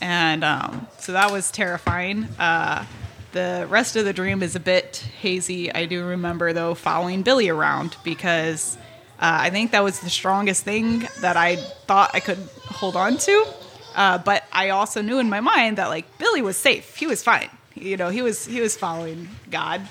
And 0.04 0.44
um, 0.44 0.87
so 0.99 1.12
that 1.12 1.32
was 1.32 1.50
terrifying. 1.50 2.25
Uh, 2.38 2.84
the 3.32 3.66
rest 3.70 3.96
of 3.96 4.04
the 4.04 4.12
dream 4.12 4.42
is 4.42 4.54
a 4.54 4.61
bit 4.61 4.96
hazy. 5.18 5.73
I 5.73 5.87
do 5.87 6.04
remember, 6.04 6.52
though, 6.52 6.75
following 6.75 7.23
Billy 7.23 7.49
around 7.49 7.96
because 8.04 8.76
uh, 9.18 9.38
I 9.40 9.49
think 9.49 9.70
that 9.70 9.82
was 9.82 10.00
the 10.00 10.11
strongest 10.11 10.62
thing 10.62 11.08
that 11.23 11.38
I 11.38 11.56
thought 11.56 12.11
I 12.12 12.20
could 12.20 12.37
hold 12.66 12.96
on 12.96 13.16
to. 13.16 13.46
Uh, 13.94 14.18
but 14.18 14.44
I 14.52 14.68
also 14.68 15.00
knew 15.00 15.18
in 15.20 15.30
my 15.30 15.40
mind 15.40 15.78
that 15.78 15.88
like 15.88 16.18
Billy 16.18 16.42
was 16.42 16.58
safe. 16.58 16.96
He 16.96 17.06
was 17.06 17.23
fine. 17.23 17.49
You 17.75 17.96
know, 17.96 18.11
he 18.11 18.20
was 18.20 18.44
he 18.44 18.61
was 18.61 18.76
following 18.76 19.30
God. 19.50 19.88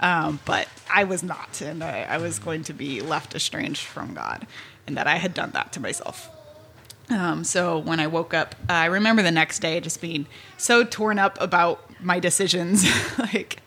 Um, 0.00 0.40
but 0.44 0.66
I 0.92 1.04
was 1.04 1.22
not, 1.22 1.60
and 1.60 1.84
I, 1.84 2.02
I 2.02 2.18
was 2.18 2.40
going 2.40 2.64
to 2.64 2.72
be 2.72 3.00
left 3.00 3.36
estranged 3.36 3.84
from 3.84 4.14
God, 4.14 4.44
and 4.88 4.96
that 4.96 5.06
I 5.06 5.18
had 5.18 5.34
done 5.34 5.52
that 5.52 5.72
to 5.74 5.80
myself. 5.80 6.28
Um, 7.10 7.44
so 7.44 7.78
when 7.78 8.00
I 8.00 8.06
woke 8.06 8.32
up, 8.32 8.54
uh, 8.68 8.72
I 8.72 8.86
remember 8.86 9.22
the 9.22 9.30
next 9.30 9.58
day 9.58 9.80
just 9.80 10.00
being 10.00 10.26
so 10.56 10.84
torn 10.84 11.18
up 11.18 11.36
about 11.40 11.90
my 12.00 12.20
decisions. 12.20 12.84
like, 13.18 13.60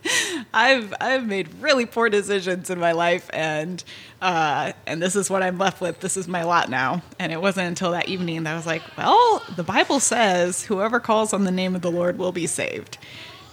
I've 0.54 0.94
I've 1.00 1.26
made 1.26 1.54
really 1.60 1.86
poor 1.86 2.10
decisions 2.10 2.70
in 2.70 2.80
my 2.80 2.94
life, 2.94 3.30
and 3.34 3.84
uh, 4.22 4.74
and 4.88 5.02
this 5.02 5.16
is 5.16 5.30
what 5.30 5.44
I'm 5.44 5.58
left 5.58 5.82
with. 5.82 6.00
This 6.00 6.18
is 6.18 6.28
my 6.28 6.44
lot 6.44 6.70
now. 6.70 7.02
And 7.20 7.32
it 7.32 7.42
wasn't 7.42 7.68
until 7.68 7.92
that 7.92 8.08
evening 8.08 8.44
that 8.44 8.54
I 8.54 8.56
was 8.56 8.66
like, 8.66 8.82
well, 8.98 9.44
the 9.56 9.64
Bible 9.64 10.00
says 10.00 10.64
whoever 10.64 11.00
calls 11.00 11.34
on 11.34 11.44
the 11.44 11.52
name 11.52 11.76
of 11.76 11.82
the 11.82 11.92
Lord 11.92 12.18
will 12.18 12.32
be 12.32 12.48
saved, 12.48 12.98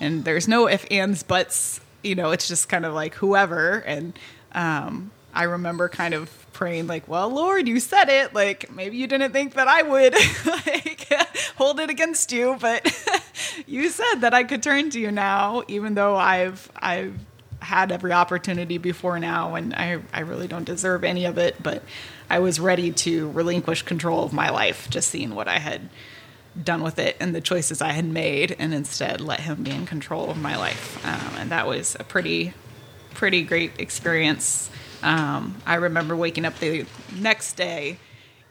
and 0.01 0.25
there's 0.25 0.49
no 0.49 0.67
if 0.69 0.87
ands 0.91 1.23
buts. 1.23 1.81
You 2.03 2.15
know, 2.15 2.31
it's 2.31 2.49
just 2.49 2.69
kind 2.69 2.85
of 2.85 2.95
like 2.95 3.15
whoever. 3.15 3.79
And 3.79 4.19
um, 4.53 5.13
I 5.35 5.45
remember 5.45 5.89
kind 5.89 6.15
of 6.15 6.42
praying 6.63 6.87
like, 6.87 7.09
well, 7.09 7.29
Lord, 7.29 7.67
you 7.67 7.81
said 7.81 8.09
it. 8.09 8.33
Like 8.35 8.71
maybe 8.73 8.97
you 8.97 9.09
didn't 9.09 9.33
think 9.33 9.55
that 9.55 9.67
I 9.67 9.83
would 9.83 10.15
like 10.47 11.13
hold 11.57 11.81
it 11.81 11.91
against 11.91 12.31
you, 12.31 12.57
but 12.61 12.87
you 13.67 13.91
said 13.91 14.21
that 14.21 14.33
I 14.33 14.45
could 14.45 14.63
turn 14.63 14.89
to 14.91 15.01
you 15.01 15.11
now, 15.11 15.65
even 15.67 15.95
though 15.95 16.15
I've 16.15 16.71
I've 16.77 17.19
had 17.59 17.91
every 17.91 18.13
opportunity 18.13 18.79
before 18.79 19.19
now, 19.19 19.57
and 19.57 19.75
I 19.75 20.03
I 20.13 20.21
really 20.21 20.47
don't 20.47 20.63
deserve 20.63 21.03
any 21.03 21.25
of 21.25 21.37
it. 21.37 21.61
But 21.61 21.83
I 22.31 22.39
was 22.39 22.61
ready 22.61 22.93
to 22.93 23.29
relinquish 23.33 23.83
control 23.83 24.23
of 24.23 24.33
my 24.33 24.51
life, 24.51 24.89
just 24.89 25.11
seeing 25.11 25.35
what 25.35 25.49
I 25.49 25.59
had 25.59 25.89
done 26.63 26.85
with 26.85 27.01
it 27.01 27.17
and 27.19 27.35
the 27.35 27.41
choices 27.41 27.83
I 27.83 27.91
had 27.91 28.05
made, 28.05 28.55
and 28.57 28.73
instead 28.73 29.21
let 29.21 29.41
him 29.41 29.65
be 29.65 29.73
in 29.73 29.85
control 29.85 30.31
of 30.31 30.37
my 30.37 30.57
life. 30.57 31.05
Um, 31.05 31.39
and 31.41 31.51
that 31.51 31.67
was 31.67 31.97
a 31.99 32.05
pretty 32.05 32.55
pretty 33.15 33.43
great 33.43 33.73
experience. 33.81 34.71
Um, 35.03 35.57
I 35.67 35.77
remember 35.77 36.17
waking 36.17 36.45
up 36.45 36.59
the 36.59 36.87
next 37.15 37.55
day 37.55 37.99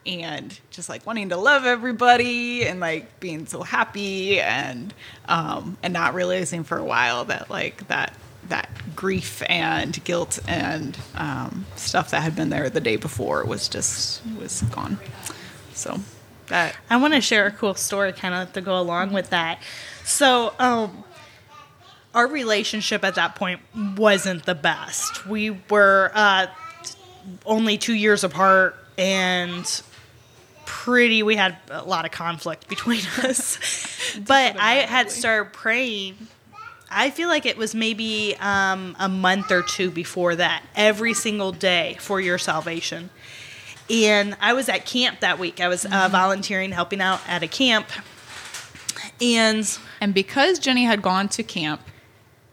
and 0.04 0.58
just 0.70 0.88
like 0.88 1.06
wanting 1.06 1.28
to 1.28 1.36
love 1.36 1.64
everybody 1.64 2.64
and 2.64 2.80
like 2.80 3.20
being 3.20 3.46
so 3.46 3.62
happy 3.62 4.40
and 4.40 4.92
um, 5.28 5.76
and 5.82 5.92
not 5.92 6.14
realizing 6.14 6.64
for 6.64 6.78
a 6.78 6.84
while 6.84 7.24
that 7.26 7.50
like 7.50 7.86
that 7.88 8.16
that 8.48 8.68
grief 8.96 9.42
and 9.48 10.02
guilt 10.04 10.38
and 10.48 10.98
um, 11.14 11.64
stuff 11.76 12.10
that 12.10 12.22
had 12.22 12.34
been 12.34 12.50
there 12.50 12.68
the 12.68 12.80
day 12.80 12.96
before 12.96 13.44
was 13.44 13.68
just 13.68 14.22
was 14.38 14.62
gone. 14.62 14.98
So 15.72 16.00
that 16.48 16.76
I 16.90 16.96
want 16.96 17.14
to 17.14 17.20
share 17.20 17.46
a 17.46 17.50
cool 17.50 17.74
story 17.74 18.12
kind 18.12 18.34
of 18.34 18.52
to 18.52 18.60
go 18.60 18.78
along 18.78 19.12
with 19.12 19.30
that. 19.30 19.60
So, 20.04 20.52
um, 20.58 21.04
our 22.14 22.26
relationship 22.26 23.04
at 23.04 23.14
that 23.14 23.34
point 23.34 23.60
wasn't 23.96 24.44
the 24.44 24.54
best. 24.54 25.26
We 25.26 25.50
were 25.70 26.10
uh, 26.14 26.46
only 27.46 27.78
two 27.78 27.94
years 27.94 28.24
apart 28.24 28.76
and 28.98 29.82
pretty, 30.66 31.22
we 31.22 31.36
had 31.36 31.56
a 31.70 31.84
lot 31.84 32.04
of 32.04 32.10
conflict 32.10 32.68
between 32.68 33.02
us. 33.22 33.58
but 34.26 34.56
I 34.56 34.74
had 34.74 35.10
started 35.10 35.52
praying. 35.52 36.16
I 36.90 37.10
feel 37.10 37.28
like 37.28 37.46
it 37.46 37.56
was 37.56 37.74
maybe 37.74 38.36
um, 38.38 38.96
a 38.98 39.08
month 39.08 39.50
or 39.50 39.62
two 39.62 39.90
before 39.90 40.36
that, 40.36 40.62
every 40.76 41.14
single 41.14 41.52
day 41.52 41.96
for 42.00 42.20
your 42.20 42.36
salvation. 42.36 43.08
And 43.88 44.36
I 44.40 44.52
was 44.52 44.68
at 44.68 44.84
camp 44.84 45.20
that 45.20 45.38
week. 45.38 45.60
I 45.60 45.68
was 45.68 45.86
uh, 45.86 46.08
volunteering, 46.10 46.72
helping 46.72 47.00
out 47.00 47.20
at 47.26 47.42
a 47.42 47.48
camp. 47.48 47.88
And 49.20 49.78
and 50.00 50.12
because 50.12 50.58
Gennie 50.58 50.84
had 50.84 51.00
gone 51.00 51.28
to 51.30 51.42
camp, 51.42 51.80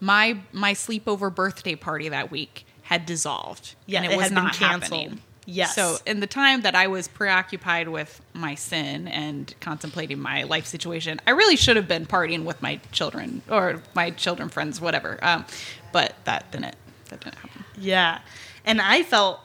my 0.00 0.38
my 0.52 0.74
sleepover 0.74 1.34
birthday 1.34 1.74
party 1.74 2.08
that 2.08 2.30
week 2.30 2.66
had 2.82 3.06
dissolved. 3.06 3.74
Yeah, 3.86 4.02
and 4.02 4.06
it 4.06 4.14
it 4.14 4.16
was 4.16 4.24
had 4.24 4.34
been 4.34 4.44
not 4.44 4.54
canceled. 4.54 5.00
happening. 5.00 5.22
Yes. 5.46 5.74
So 5.74 5.96
in 6.06 6.20
the 6.20 6.26
time 6.26 6.62
that 6.62 6.74
I 6.74 6.86
was 6.86 7.08
preoccupied 7.08 7.88
with 7.88 8.20
my 8.34 8.54
sin 8.54 9.08
and 9.08 9.52
contemplating 9.60 10.20
my 10.20 10.44
life 10.44 10.66
situation, 10.66 11.20
I 11.26 11.30
really 11.32 11.56
should 11.56 11.76
have 11.76 11.88
been 11.88 12.06
partying 12.06 12.44
with 12.44 12.62
my 12.62 12.76
children 12.92 13.42
or 13.50 13.82
my 13.94 14.10
children 14.10 14.48
friends, 14.48 14.80
whatever. 14.80 15.18
Um, 15.22 15.44
but 15.92 16.14
that 16.24 16.50
didn't 16.52 16.76
that 17.08 17.20
didn't 17.20 17.36
happen. 17.36 17.64
Yeah. 17.76 18.20
And 18.64 18.80
I 18.80 19.02
felt 19.02 19.40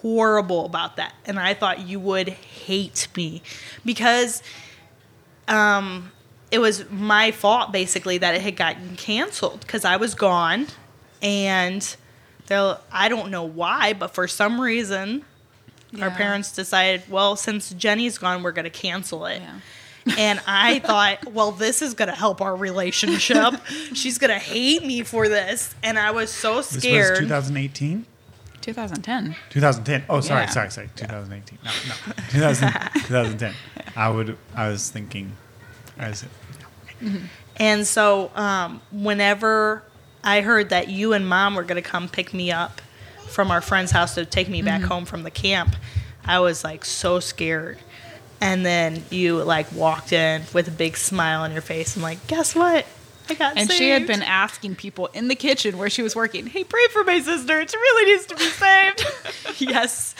horrible 0.00 0.64
about 0.66 0.96
that. 0.96 1.14
And 1.24 1.38
I 1.40 1.54
thought 1.54 1.80
you 1.80 1.98
would 1.98 2.28
hate 2.28 3.08
me 3.16 3.42
because 3.84 4.42
um, 5.48 6.12
it 6.50 6.58
was 6.60 6.88
my 6.90 7.30
fault 7.30 7.72
basically 7.72 8.18
that 8.18 8.34
it 8.34 8.40
had 8.42 8.56
gotten 8.56 8.96
canceled 8.96 9.60
because 9.60 9.84
I 9.84 9.96
was 9.96 10.14
gone. 10.14 10.66
And 11.22 11.96
they'll, 12.46 12.80
I 12.92 13.08
don't 13.08 13.30
know 13.30 13.44
why, 13.44 13.92
but 13.92 14.14
for 14.14 14.28
some 14.28 14.60
reason, 14.60 15.24
our 16.00 16.10
parents 16.10 16.52
decided, 16.52 17.02
well, 17.10 17.34
since 17.34 17.70
Gennie's 17.70 18.18
gone, 18.18 18.42
we're 18.42 18.52
going 18.52 18.64
to 18.64 18.70
cancel 18.70 19.26
it. 19.26 19.40
Yeah. 19.40 19.60
And 20.18 20.40
I 20.46 20.78
thought, 20.78 21.32
well, 21.32 21.50
this 21.52 21.82
is 21.82 21.92
going 21.92 22.08
to 22.08 22.14
help 22.14 22.40
our 22.40 22.56
relationship. 22.56 23.60
She's 23.92 24.16
going 24.16 24.30
to 24.30 24.38
hate 24.38 24.82
me 24.82 25.02
for 25.02 25.28
this. 25.28 25.74
And 25.82 25.98
I 25.98 26.12
was 26.12 26.30
so 26.30 26.62
scared. 26.62 27.16
This 27.16 27.20
was 27.20 27.28
2018? 27.28 28.06
2010. 28.62 29.36
2010. 29.50 30.04
Oh, 30.08 30.20
sorry, 30.22 30.42
Yeah. 30.42 30.48
sorry, 30.48 30.70
sorry. 30.70 30.88
2018. 30.96 31.58
No, 31.62 31.70
no. 31.88 32.12
2000, 32.30 32.72
2010. 33.06 33.54
I 33.96 34.08
would. 34.08 34.38
I 34.54 34.68
was 34.68 34.88
thinking. 34.88 35.32
I 35.98 36.08
was. 36.08 36.24
And 37.56 37.86
so, 37.86 38.30
um, 38.34 38.80
whenever 38.92 39.82
I 40.22 40.40
heard 40.42 40.70
that 40.70 40.88
you 40.88 41.12
and 41.12 41.28
mom 41.28 41.54
were 41.54 41.62
going 41.64 41.82
to 41.82 41.88
come 41.88 42.08
pick 42.08 42.32
me 42.32 42.52
up 42.52 42.80
from 43.28 43.50
our 43.50 43.60
friend's 43.60 43.90
house 43.90 44.14
to 44.14 44.24
take 44.24 44.48
me 44.48 44.58
Mm-hmm. 44.58 44.66
back 44.66 44.82
home 44.82 45.04
from 45.04 45.22
the 45.22 45.30
camp, 45.30 45.74
I 46.24 46.40
was 46.40 46.64
like 46.64 46.84
so 46.84 47.20
scared. 47.20 47.78
And 48.40 48.64
then 48.64 49.02
you 49.10 49.42
like 49.42 49.72
walked 49.72 50.12
in 50.12 50.42
with 50.54 50.68
a 50.68 50.70
big 50.70 50.96
smile 50.96 51.40
on 51.42 51.52
your 51.52 51.62
face. 51.62 51.96
I'm 51.96 52.02
like, 52.02 52.24
guess 52.28 52.54
what? 52.54 52.86
I 53.30 53.34
got 53.34 53.56
And 53.56 53.70
she 53.70 53.90
had 53.90 54.06
been 54.06 54.22
asking 54.22 54.76
people 54.76 55.06
in 55.14 55.28
the 55.28 55.34
kitchen 55.34 55.78
where 55.78 55.90
she 55.90 56.02
was 56.02 56.14
working, 56.16 56.46
"Hey, 56.46 56.64
pray 56.64 56.86
for 56.92 57.04
my 57.04 57.20
sister. 57.20 57.66
She 57.66 57.76
really 57.76 58.12
needs 58.12 58.26
to 58.26 58.36
be 58.36 58.44
saved." 58.44 59.06
yes, 59.60 60.14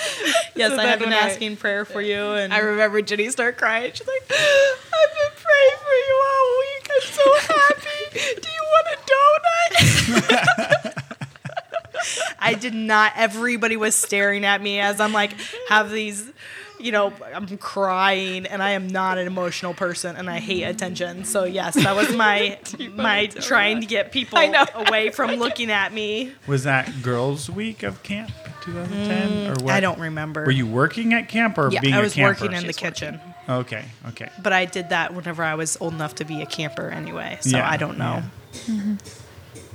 yes. 0.55 0.73
So 0.73 0.79
I 0.79 0.87
have 0.87 0.99
been 0.99 1.13
I- 1.13 1.17
asking 1.17 1.57
prayer 1.57 1.85
for 1.85 2.01
you, 2.01 2.19
and 2.19 2.53
I 2.53 2.59
remember 2.59 3.01
Gennie 3.03 3.31
start 3.31 3.57
crying. 3.59 3.93
She's 3.95 4.07
like, 4.07 4.23
"I've 4.31 5.15
been 5.15 5.33
praying 5.37 5.79
for 5.85 5.95
you 5.95 6.23
all 6.29 6.59
week. 6.59 6.91
I'm 6.91 7.03
so 7.13 7.55
happy. 7.55 8.01
Do 8.41 8.49
you 8.49 8.63
want 8.73 8.87
a 8.93 8.99
donut?" 9.11 10.95
I 12.41 12.55
did 12.55 12.75
not. 12.75 13.13
Everybody 13.17 13.77
was 13.77 13.95
staring 13.95 14.45
at 14.45 14.63
me 14.63 14.81
as 14.81 15.01
I'm 15.01 15.13
like 15.13 15.33
have 15.69 15.91
these, 15.91 16.31
you 16.79 16.93
know, 16.93 17.13
I'm 17.35 17.59
crying, 17.59 18.47
and 18.47 18.63
I 18.63 18.71
am 18.71 18.87
not 18.87 19.19
an 19.19 19.27
emotional 19.27 19.75
person, 19.75 20.17
and 20.17 20.29
I 20.31 20.39
hate 20.39 20.63
attention. 20.65 21.25
So 21.25 21.45
yes, 21.45 21.75
that 21.75 21.97
was 21.97 22.15
my 22.15 22.59
my 22.95 23.27
trying 23.27 23.81
to 23.81 23.87
get 23.87 24.13
people 24.13 24.39
away 24.75 25.11
from 25.11 25.33
looking 25.37 25.71
at 25.71 25.93
me. 25.93 26.33
Was 26.47 26.65
that 26.65 27.03
girls' 27.03 27.51
week 27.51 27.83
of 27.83 28.03
camp 28.03 28.31
2010 28.63 29.47
or 29.47 29.51
what? 29.51 29.59
Mm, 29.61 29.71
I 29.71 29.81
don't 29.81 29.99
remember. 30.01 30.45
Were 30.45 30.51
you 30.51 30.67
working 30.67 31.15
at 31.15 31.29
camp 31.29 31.59
or 31.59 31.71
Yeah, 31.73 31.81
being 31.81 31.95
I 31.95 31.99
a 31.99 32.03
was 32.03 32.15
camper? 32.15 32.31
working 32.45 32.53
in 32.57 32.63
the 32.67 32.73
She's 32.73 32.77
kitchen, 32.77 33.21
Okay. 33.49 33.85
Okay. 34.09 34.31
but 34.43 34.53
I 34.53 34.65
did 34.67 34.91
that 34.91 35.15
whenever 35.15 35.43
I 35.43 35.55
was 35.55 35.77
old 35.81 35.95
enough 35.95 36.15
to 36.17 36.25
be 36.25 36.43
a 36.43 36.47
camper 36.47 36.91
anyway. 36.91 37.39
So 37.41 37.57
Yeah, 37.57 37.69
I 37.69 37.77
don't 37.77 37.99
know. 37.99 38.23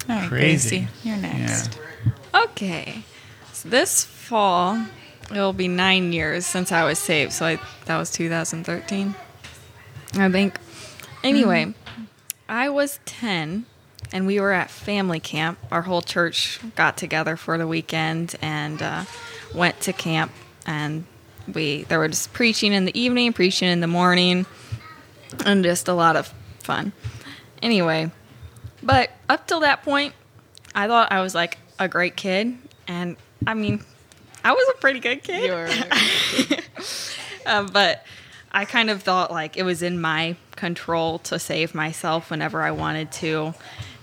All 0.09 0.15
right, 0.19 0.27
Crazy. 0.29 0.79
Gracie, 0.81 0.87
you're 1.03 1.17
next. 1.17 1.79
Okay. 2.33 3.03
So 3.53 3.69
this 3.69 4.03
fall, 4.03 4.85
it'll 5.31 5.53
be 5.53 5.67
nine 5.67 6.13
years 6.13 6.45
since 6.45 6.71
I 6.71 6.83
was 6.83 6.99
saved. 6.99 7.33
So 7.33 7.45
I, 7.45 7.59
that 7.85 7.97
was 7.97 8.11
2013, 8.11 9.15
I 10.15 10.31
think. 10.31 10.59
Anyway, 11.23 11.73
I 12.49 12.69
was 12.69 12.99
10 13.05 13.65
and 14.11 14.27
we 14.27 14.39
were 14.39 14.51
at 14.51 14.69
family 14.69 15.19
camp. 15.19 15.57
Our 15.71 15.81
whole 15.81 16.01
church 16.01 16.59
got 16.75 16.97
together 16.97 17.35
for 17.35 17.57
the 17.57 17.67
weekend 17.67 18.35
and 18.41 18.81
uh, 18.81 19.05
went 19.55 19.79
to 19.81 19.93
camp. 19.93 20.31
And 20.65 21.05
we 21.51 21.83
there 21.83 21.99
was 21.99 22.27
preaching 22.27 22.73
in 22.73 22.85
the 22.85 22.97
evening, 22.99 23.33
preaching 23.33 23.69
in 23.69 23.79
the 23.79 23.87
morning, 23.87 24.45
and 25.45 25.63
just 25.63 25.87
a 25.87 25.93
lot 25.93 26.15
of 26.15 26.33
fun. 26.59 26.93
Anyway, 27.61 28.11
but 28.81 29.11
up 29.29 29.47
till 29.47 29.61
that 29.61 29.83
point, 29.83 30.13
I 30.75 30.87
thought 30.87 31.11
I 31.11 31.21
was 31.21 31.35
like 31.35 31.57
a 31.79 31.87
great 31.87 32.15
kid, 32.15 32.57
and 32.87 33.17
I 33.45 33.53
mean, 33.53 33.83
I 34.43 34.51
was 34.51 34.67
a 34.75 34.77
pretty 34.79 34.99
good 34.99 35.23
kid. 35.23 35.45
You're 35.45 35.69
Uh, 37.45 37.63
but 37.63 38.05
I 38.51 38.65
kind 38.65 38.89
of 38.89 39.03
thought 39.03 39.31
like 39.31 39.57
it 39.57 39.63
was 39.63 39.81
in 39.81 39.99
my 39.99 40.37
control 40.55 41.19
to 41.19 41.39
save 41.39 41.75
myself 41.75 42.29
whenever 42.29 42.61
I 42.61 42.71
wanted 42.71 43.11
to. 43.13 43.53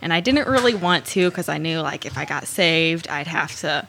And 0.03 0.13
I 0.13 0.21
didn't 0.21 0.49
really 0.49 0.75
want 0.75 1.07
to 1.07 1.31
because 1.31 1.49
I 1.49 1.59
knew 1.59 1.81
like 1.81 2.05
if 2.05 2.19
I 2.19 2.25
got 2.25 2.47
saved, 2.47 3.09
I'd 3.09 3.27
have 3.27 3.55
to 3.61 3.87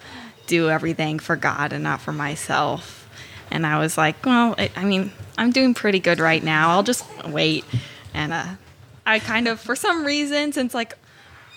do 0.47 0.69
everything 0.69 1.19
for 1.19 1.35
God 1.35 1.73
and 1.73 1.83
not 1.83 2.01
for 2.01 2.11
myself. 2.11 3.09
And 3.49 3.65
I 3.65 3.79
was 3.79 3.97
like, 3.97 4.25
well, 4.25 4.55
I, 4.57 4.71
I 4.75 4.85
mean, 4.85 5.11
I'm 5.37 5.51
doing 5.51 5.73
pretty 5.73 5.99
good 5.99 6.19
right 6.19 6.43
now. 6.43 6.69
I'll 6.69 6.83
just 6.83 7.05
wait. 7.25 7.65
And 8.13 8.31
uh, 8.31 8.45
I 9.05 9.19
kind 9.19 9.47
of, 9.47 9.59
for 9.59 9.75
some 9.75 10.05
reason, 10.05 10.53
since 10.53 10.73
like 10.73 10.97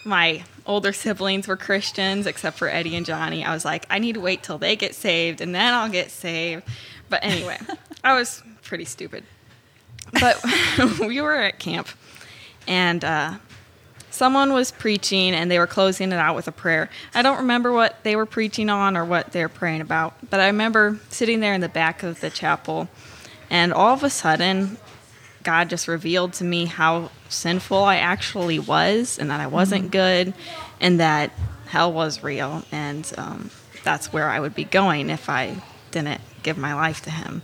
my 0.05 0.43
older 0.67 0.93
siblings 0.93 1.47
were 1.47 1.57
Christians, 1.57 2.27
except 2.27 2.59
for 2.59 2.69
Eddie 2.69 2.97
and 2.97 3.05
Johnny. 3.05 3.45
I 3.45 3.53
was 3.53 3.65
like, 3.65 3.87
I 3.91 3.99
need 3.99 4.15
to 4.15 4.21
wait 4.21 4.43
till 4.43 4.59
they 4.59 4.77
get 4.77 4.95
saved 4.95 5.41
and 5.41 5.55
then 5.55 5.75
I'll 5.75 5.91
get 5.91 6.11
saved. 6.11 6.65
But 7.09 7.25
anyway, 7.25 7.59
I 8.05 8.15
was 8.15 8.43
pretty 8.63 8.85
stupid. 8.85 9.25
But 10.13 10.43
we 11.01 11.21
were 11.21 11.35
at 11.35 11.59
camp 11.59 11.89
and 12.67 13.05
uh, 13.05 13.35
someone 14.11 14.53
was 14.53 14.71
preaching 14.71 15.35
and 15.35 15.51
they 15.51 15.59
were 15.59 15.67
closing 15.67 16.13
it 16.13 16.19
out 16.19 16.35
with 16.35 16.49
a 16.49 16.53
prayer. 16.53 16.89
I 17.15 17.23
don't 17.23 17.39
remember 17.39 17.73
what 17.73 18.03
they 18.05 18.17
were 18.17 18.27
preaching 18.27 18.71
on 18.71 18.97
or 18.97 19.05
what 19.05 19.33
they 19.33 19.43
were 19.43 19.49
praying 19.49 19.81
about, 19.81 20.15
but 20.31 20.41
I 20.41 20.47
remember 20.47 20.99
sitting 21.11 21.41
there 21.41 21.55
in 21.55 21.61
the 21.61 21.69
back 21.69 22.03
of 22.03 22.21
the 22.21 22.31
chapel 22.31 22.89
and 23.51 23.73
all 23.73 23.95
of 23.95 24.03
a 24.03 24.11
sudden 24.11 24.79
God 25.43 25.69
just 25.69 25.87
revealed 25.87 26.33
to 26.35 26.45
me 26.45 26.65
how 26.65 27.11
sinful 27.35 27.85
I 27.85 27.97
actually 27.97 28.59
was 28.59 29.19
and 29.19 29.31
that 29.31 29.41
I 29.41 29.47
wasn't 29.47 29.91
good 29.91 30.35
and 30.81 31.01
that 31.01 31.31
hell 31.67 31.93
was 31.93 32.23
real 32.23 32.65
and 32.73 33.11
um, 33.19 33.51
that's 33.83 34.13
where 34.13 34.29
I 34.29 34.41
would 34.41 34.55
be 34.55 34.65
going 34.65 35.11
if 35.11 35.29
I 35.29 35.57
didn't 35.91 36.21
give 36.43 36.59
my 36.59 36.75
life 36.75 37.03
to 37.03 37.11
him. 37.11 37.43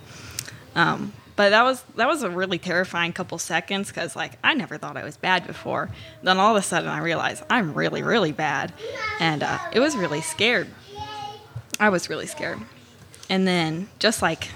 Um, 0.74 1.12
but 1.40 1.50
that 1.50 1.62
was 1.62 1.82
that 1.96 2.06
was 2.06 2.22
a 2.22 2.28
really 2.28 2.58
terrifying 2.58 3.14
couple 3.14 3.38
seconds 3.38 3.88
because 3.88 4.14
like 4.14 4.32
I 4.44 4.52
never 4.52 4.76
thought 4.76 4.98
I 4.98 5.04
was 5.04 5.16
bad 5.16 5.46
before. 5.46 5.88
Then 6.22 6.36
all 6.36 6.54
of 6.54 6.62
a 6.62 6.64
sudden 6.64 6.90
I 6.90 6.98
realized 6.98 7.42
I'm 7.48 7.72
really 7.72 8.02
really 8.02 8.30
bad, 8.30 8.74
and 9.18 9.42
uh, 9.42 9.58
it 9.72 9.80
was 9.80 9.96
really 9.96 10.20
scared. 10.20 10.68
I 11.78 11.88
was 11.88 12.10
really 12.10 12.26
scared, 12.26 12.58
and 13.30 13.48
then 13.48 13.88
just 13.98 14.20
like 14.20 14.48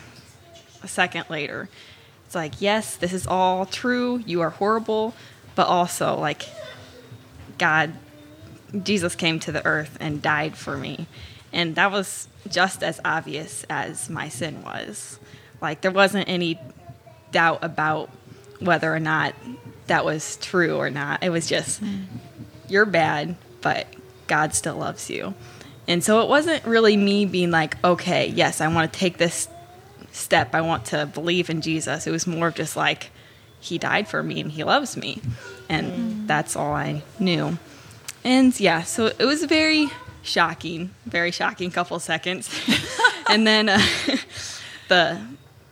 a 0.83 0.89
second 0.89 1.25
later, 1.31 1.71
it's 2.35 2.37
like 2.37 2.61
yes, 2.61 2.97
this 2.97 3.13
is 3.13 3.29
all 3.29 3.65
true. 3.65 4.21
You 4.27 4.41
are 4.41 4.51
horrible, 4.51 5.15
but 5.55 5.69
also 5.69 6.19
like 6.19 6.49
God, 7.59 7.93
Jesus 8.83 9.15
came 9.15 9.39
to 9.41 9.53
the 9.53 9.65
earth 9.65 9.97
and 10.01 10.21
died 10.21 10.57
for 10.57 10.77
me, 10.77 11.07
and 11.53 11.77
that 11.77 11.93
was 11.93 12.27
just 12.49 12.83
as 12.83 13.01
obvious 13.05 13.65
as 13.71 14.11
my 14.11 14.29
sin 14.29 14.65
was. 14.65 15.21
Like 15.61 15.83
there 15.83 15.93
wasn't 15.93 16.29
any 16.29 16.59
doubt 17.31 17.63
about 17.63 18.11
whether 18.59 18.93
or 18.93 18.99
not 18.99 19.37
that 19.87 20.05
was 20.05 20.37
true 20.39 20.77
or 20.77 20.91
not. 20.91 21.23
It 21.23 21.31
was 21.31 21.47
just 21.47 21.85
mm. 21.85 22.03
you're 22.69 22.85
bad, 22.85 23.37
but 23.61 23.87
God 24.27 24.55
still 24.55 24.77
loves 24.77 25.09
you. 25.09 25.35
And 25.87 26.03
so 26.03 26.21
it 26.21 26.29
wasn't 26.29 26.65
really 26.65 26.97
me 26.97 27.27
being 27.27 27.53
like, 27.53 27.77
okay, 27.85 28.27
yes, 28.27 28.61
I 28.61 28.67
want 28.67 28.93
to 28.93 28.99
take 28.99 29.19
this 29.19 29.47
step. 30.15 30.55
I 30.55 30.61
want 30.61 30.87
to 30.87 31.07
believe 31.07 31.51
in 31.51 31.61
Jesus. 31.61 32.07
It 32.07 32.11
was 32.11 32.27
more 32.27 32.49
of 32.49 32.55
just 32.55 32.77
like 32.77 33.11
he 33.61 33.79
died 33.79 34.09
for 34.09 34.23
me 34.23 34.41
and 34.41 34.53
he 34.53 34.65
loves 34.65 34.97
me. 34.97 35.21
And 35.69 36.29
that's 36.29 36.57
all 36.57 36.73
I 36.73 37.03
knew. 37.19 37.59
And 38.23 38.59
yeah, 38.59 38.83
so 38.83 39.07
it 39.07 39.25
was 39.25 39.45
very 39.45 39.91
shocking, 40.23 40.91
very 41.05 41.31
shocking 41.31 41.71
couple 41.71 41.99
seconds. 41.99 42.49
and 43.29 43.47
then 43.47 43.69
uh, 43.69 43.81
the 44.89 45.21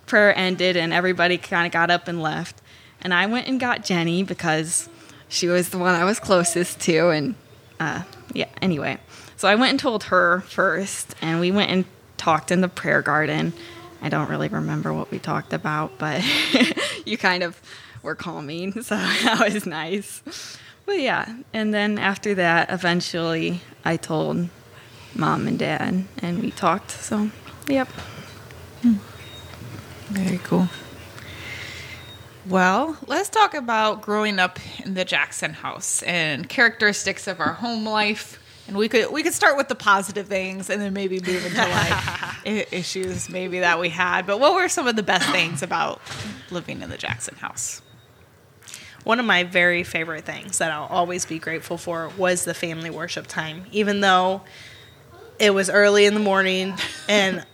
prayer 0.06 0.36
ended 0.36 0.76
and 0.76 0.92
everybody 0.92 1.38
kind 1.38 1.66
of 1.66 1.72
got 1.72 1.90
up 1.90 2.08
and 2.08 2.20
left. 2.20 2.60
And 3.00 3.14
I 3.14 3.26
went 3.26 3.48
and 3.48 3.58
got 3.58 3.84
Gennie 3.84 4.22
because 4.22 4.88
she 5.28 5.48
was 5.48 5.70
the 5.70 5.78
one 5.78 5.94
I 5.94 6.04
was 6.04 6.20
closest 6.20 6.80
to. 6.80 7.10
And 7.10 7.34
uh, 7.80 8.02
yeah, 8.32 8.48
anyway. 8.60 8.98
So 9.36 9.48
I 9.48 9.54
went 9.54 9.70
and 9.70 9.80
told 9.80 10.04
her 10.04 10.40
first, 10.42 11.14
and 11.20 11.40
we 11.40 11.50
went 11.50 11.70
and 11.70 11.84
talked 12.16 12.50
in 12.50 12.60
the 12.60 12.68
prayer 12.68 13.02
garden. 13.02 13.52
I 14.02 14.08
don't 14.08 14.28
really 14.28 14.48
remember 14.48 14.92
what 14.92 15.10
we 15.12 15.20
talked 15.20 15.52
about, 15.52 15.96
but 15.96 16.22
you 17.06 17.16
kind 17.16 17.44
of 17.44 17.60
were 18.02 18.16
calming, 18.16 18.72
so 18.82 18.96
that 19.24 19.52
was 19.52 19.64
nice. 19.64 20.22
But 20.84 21.00
yeah, 21.00 21.36
and 21.52 21.72
then 21.72 21.98
after 21.98 22.34
that, 22.34 22.70
eventually 22.70 23.60
I 23.84 23.96
told 23.96 24.48
mom 25.14 25.46
and 25.46 25.58
dad, 25.58 26.04
and 26.18 26.42
we 26.42 26.50
talked. 26.50 26.90
So, 26.90 27.30
yep. 27.68 27.88
Hmm. 28.82 28.94
Very 30.08 30.38
cool. 30.38 30.68
Well, 32.48 32.98
let's 33.06 33.28
talk 33.28 33.54
about 33.54 34.02
growing 34.02 34.40
up 34.40 34.58
in 34.84 34.94
the 34.94 35.04
Jackson 35.04 35.52
house 35.52 36.02
and 36.02 36.48
characteristics 36.48 37.28
of 37.28 37.38
our 37.38 37.52
home 37.52 37.86
life. 37.86 38.41
And 38.72 38.78
we 38.78 38.88
could 38.88 39.12
we 39.12 39.22
could 39.22 39.34
start 39.34 39.58
with 39.58 39.68
the 39.68 39.74
positive 39.74 40.28
things 40.28 40.70
and 40.70 40.80
then 40.80 40.94
maybe 40.94 41.20
move 41.20 41.44
into 41.44 41.58
like 41.60 41.92
i- 42.46 42.66
issues 42.72 43.28
maybe 43.28 43.60
that 43.60 43.78
we 43.78 43.90
had. 43.90 44.26
But 44.26 44.40
what 44.40 44.54
were 44.54 44.66
some 44.70 44.86
of 44.88 44.96
the 44.96 45.02
best 45.02 45.28
things 45.28 45.62
about 45.62 46.00
living 46.50 46.80
in 46.80 46.88
the 46.88 46.96
Jackson 46.96 47.34
house? 47.36 47.82
One 49.04 49.20
of 49.20 49.26
my 49.26 49.44
very 49.44 49.82
favorite 49.84 50.24
things 50.24 50.56
that 50.56 50.72
I'll 50.72 50.86
always 50.86 51.26
be 51.26 51.38
grateful 51.38 51.76
for 51.76 52.08
was 52.16 52.46
the 52.46 52.54
family 52.54 52.88
worship 52.88 53.26
time. 53.26 53.66
Even 53.72 54.00
though 54.00 54.40
it 55.38 55.50
was 55.52 55.68
early 55.68 56.06
in 56.06 56.14
the 56.14 56.20
morning 56.20 56.72
and 57.10 57.44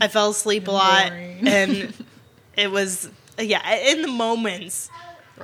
I 0.00 0.06
fell 0.06 0.30
asleep 0.30 0.68
a 0.68 0.70
lot 0.82 1.10
and 1.10 1.92
it 2.56 2.70
was 2.70 3.10
yeah, 3.36 3.68
in 3.90 4.02
the 4.02 4.06
moments 4.08 4.90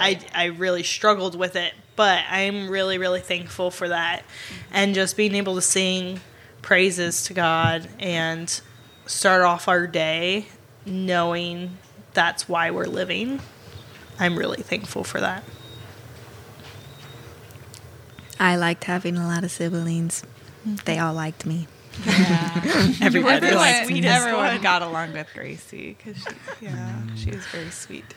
I 0.01 0.21
I 0.35 0.45
really 0.47 0.83
struggled 0.83 1.37
with 1.37 1.57
it, 1.57 1.73
but 1.97 2.23
I'm 2.31 2.69
really 2.69 2.99
really 2.99 3.21
thankful 3.21 3.71
for 3.71 3.89
that 3.89 4.23
and 4.71 4.95
just 4.95 5.17
being 5.17 5.35
able 5.35 5.55
to 5.55 5.63
sing 5.63 6.21
praises 6.63 7.25
to 7.25 7.35
God 7.35 7.89
and 7.99 8.61
start 9.07 9.43
off 9.43 9.69
our 9.69 9.87
day 9.87 10.47
knowing 10.85 11.79
that's 12.15 12.49
why 12.49 12.71
we're 12.71 12.87
living. 12.87 13.41
I'm 14.19 14.37
really 14.37 14.63
thankful 14.63 15.05
for 15.05 15.21
that. 15.21 15.45
I 18.41 18.57
liked 18.57 18.85
having 18.85 19.17
a 19.17 19.27
lot 19.27 19.45
of 19.45 19.51
siblings. 19.51 20.25
They 20.85 20.99
all 20.99 21.15
liked 21.15 21.47
me. 21.47 21.67
Everybody 22.07 23.47
everyone, 23.47 23.55
likes 23.57 23.89
me. 23.89 24.07
everyone 24.07 24.61
got 24.61 24.83
along 24.89 25.13
with 25.13 25.27
Gracie 25.35 25.97
because 25.99 26.23
she, 26.23 26.65
yeah, 26.67 27.01
she 27.17 27.31
was 27.31 27.45
very 27.47 27.71
sweet. 27.71 28.15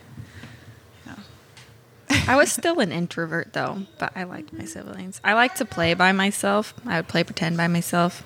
I 2.28 2.36
was 2.36 2.52
still 2.52 2.80
an 2.80 2.92
introvert 2.92 3.54
though, 3.54 3.84
but 4.00 4.12
I 4.16 4.24
liked 4.24 4.52
my 4.54 4.66
siblings. 4.66 5.20
I 5.24 5.34
like 5.34 5.56
to 5.56 5.66
play 5.66 5.94
by 5.94 6.12
myself. 6.12 6.74
I 6.86 6.98
would 6.98 7.08
play 7.08 7.24
pretend 7.24 7.58
by 7.58 7.68
myself. 7.68 8.24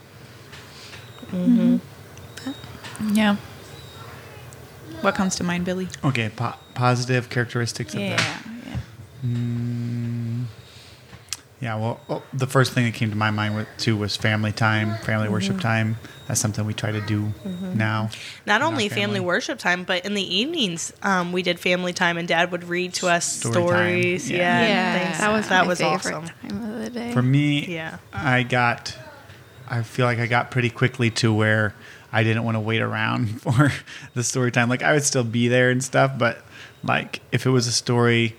Mm-hmm. 1.32 1.78
Yeah. 3.16 3.36
What 5.02 5.16
comes 5.16 5.36
to 5.38 5.44
mind, 5.44 5.66
Billy? 5.66 5.88
Okay, 6.04 6.30
po- 6.36 6.56
positive 6.74 7.30
characteristics 7.30 7.94
of 7.94 8.00
Yeah, 8.00 8.16
that. 8.18 8.42
yeah. 8.68 8.78
Hmm. 9.22 10.15
Yeah, 11.62 11.76
well, 11.78 12.00
oh, 12.10 12.22
the 12.34 12.48
first 12.48 12.74
thing 12.74 12.84
that 12.86 12.94
came 12.94 13.10
to 13.10 13.16
my 13.16 13.32
mind 13.32 13.56
with, 13.56 13.68
too 13.78 13.96
was 13.96 14.18
family 14.18 14.52
time, 14.52 14.96
family 14.98 15.26
Mm-hmm. 15.26 15.34
worship 15.34 15.60
time. 15.62 15.98
That's 16.28 16.40
something 16.40 16.66
we 16.66 16.74
try 16.74 16.92
to 16.92 17.02
do 17.02 17.32
now. 17.74 18.10
Not 18.46 18.62
only 18.62 18.90
family. 18.90 19.20
worship 19.20 19.58
time, 19.60 19.84
but 19.84 20.06
in 20.06 20.16
the 20.16 20.36
evenings, 20.36 20.92
um, 21.04 21.32
we 21.32 21.44
did 21.44 21.60
family 21.60 21.94
time, 21.94 22.18
and 22.18 22.28
Dad 22.28 22.52
would 22.52 22.64
read 22.66 22.94
to 22.96 23.08
us 23.08 23.26
Story 23.26 23.54
time, 23.54 23.62
stories. 23.68 24.32
yeah. 24.32 24.38
Yeah, 24.38 24.68
Yeah, 25.12 25.18
that 25.20 25.32
was 25.32 25.48
that 25.50 25.62
my 25.62 25.68
was 25.68 25.80
favorite 25.80 26.14
awesome. 26.16 26.26
time 26.50 26.64
of 26.74 26.80
the 26.84 26.90
day. 26.90 27.14
For 27.14 27.22
me, 27.22 27.66
Yeah. 27.68 27.98
I 28.12 28.42
got, 28.44 28.98
I 29.70 29.84
feel 29.84 30.06
like 30.08 30.18
I 30.20 30.26
got 30.26 30.50
pretty 30.52 30.70
quickly 30.72 31.10
to 31.12 31.32
where 31.34 31.76
I 32.12 32.24
didn't 32.24 32.44
want 32.44 32.56
to 32.56 32.60
wait 32.62 32.82
around 32.82 33.28
for 33.42 33.72
the 34.16 34.24
story 34.24 34.52
time. 34.52 34.68
Like 34.68 34.82
I 34.84 34.94
would 34.94 35.04
still 35.04 35.24
be 35.24 35.48
there 35.48 35.70
and 35.70 35.84
stuff, 35.84 36.18
but 36.18 36.44
like 36.84 37.22
if 37.32 37.46
it 37.46 37.50
was 37.52 37.68
a 37.68 37.72
story 37.72 38.36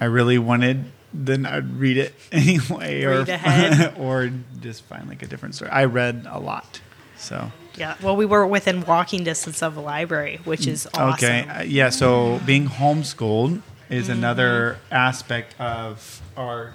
I 0.00 0.04
really 0.04 0.38
wanted, 0.38 0.91
then 1.14 1.46
I'd 1.46 1.76
read 1.78 1.96
it 1.96 2.14
anyway, 2.32 3.04
Read 3.04 3.28
or 3.28 3.32
ahead. 3.32 3.94
or 3.98 4.30
just 4.60 4.84
find 4.84 5.08
like 5.08 5.22
a 5.22 5.26
different 5.26 5.54
story. 5.54 5.70
I 5.70 5.84
read 5.84 6.26
a 6.28 6.38
lot, 6.38 6.80
so 7.16 7.50
Yeah. 7.76 7.96
Well, 8.02 8.16
we 8.16 8.26
were 8.26 8.46
within 8.46 8.84
walking 8.84 9.24
distance 9.24 9.62
of 9.62 9.76
a 9.76 9.80
library, 9.80 10.40
which 10.44 10.66
is 10.66 10.86
awesome. 10.94 11.10
Okay. 11.14 11.48
Uh, 11.48 11.62
yeah. 11.62 11.90
So 11.90 12.40
being 12.46 12.66
homeschooled 12.68 13.62
is 13.90 14.08
another 14.08 14.78
aspect 14.90 15.58
of 15.60 16.22
our 16.36 16.72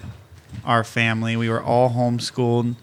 our 0.64 0.84
family. 0.84 1.36
We 1.36 1.48
were 1.48 1.62
all 1.62 1.90
homeschooled, 1.90 2.76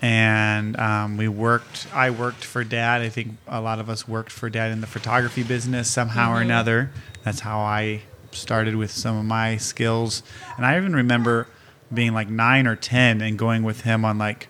and 0.00 0.76
um, 0.78 1.16
we 1.16 1.28
worked. 1.28 1.86
I 1.92 2.10
worked 2.10 2.44
for 2.44 2.64
dad. 2.64 3.00
I 3.02 3.08
think 3.08 3.36
a 3.46 3.60
lot 3.60 3.78
of 3.80 3.88
us 3.90 4.06
worked 4.08 4.30
for 4.32 4.48
dad 4.50 4.72
in 4.72 4.80
the 4.80 4.86
photography 4.86 5.42
business 5.42 5.90
somehow 5.90 6.32
or 6.32 6.40
another. 6.40 6.90
That's 7.24 7.40
how 7.40 7.60
I 7.60 8.02
started 8.34 8.76
with 8.76 8.90
some 8.90 9.16
of 9.16 9.24
my 9.24 9.56
skills. 9.56 10.22
And 10.56 10.66
I 10.66 10.76
even 10.76 10.94
remember 10.94 11.46
being 11.92 12.14
like 12.14 12.28
nine 12.28 12.66
or 12.66 12.76
ten 12.76 13.20
and 13.20 13.38
going 13.38 13.62
with 13.62 13.82
him 13.82 14.04
on 14.04 14.18
like 14.18 14.48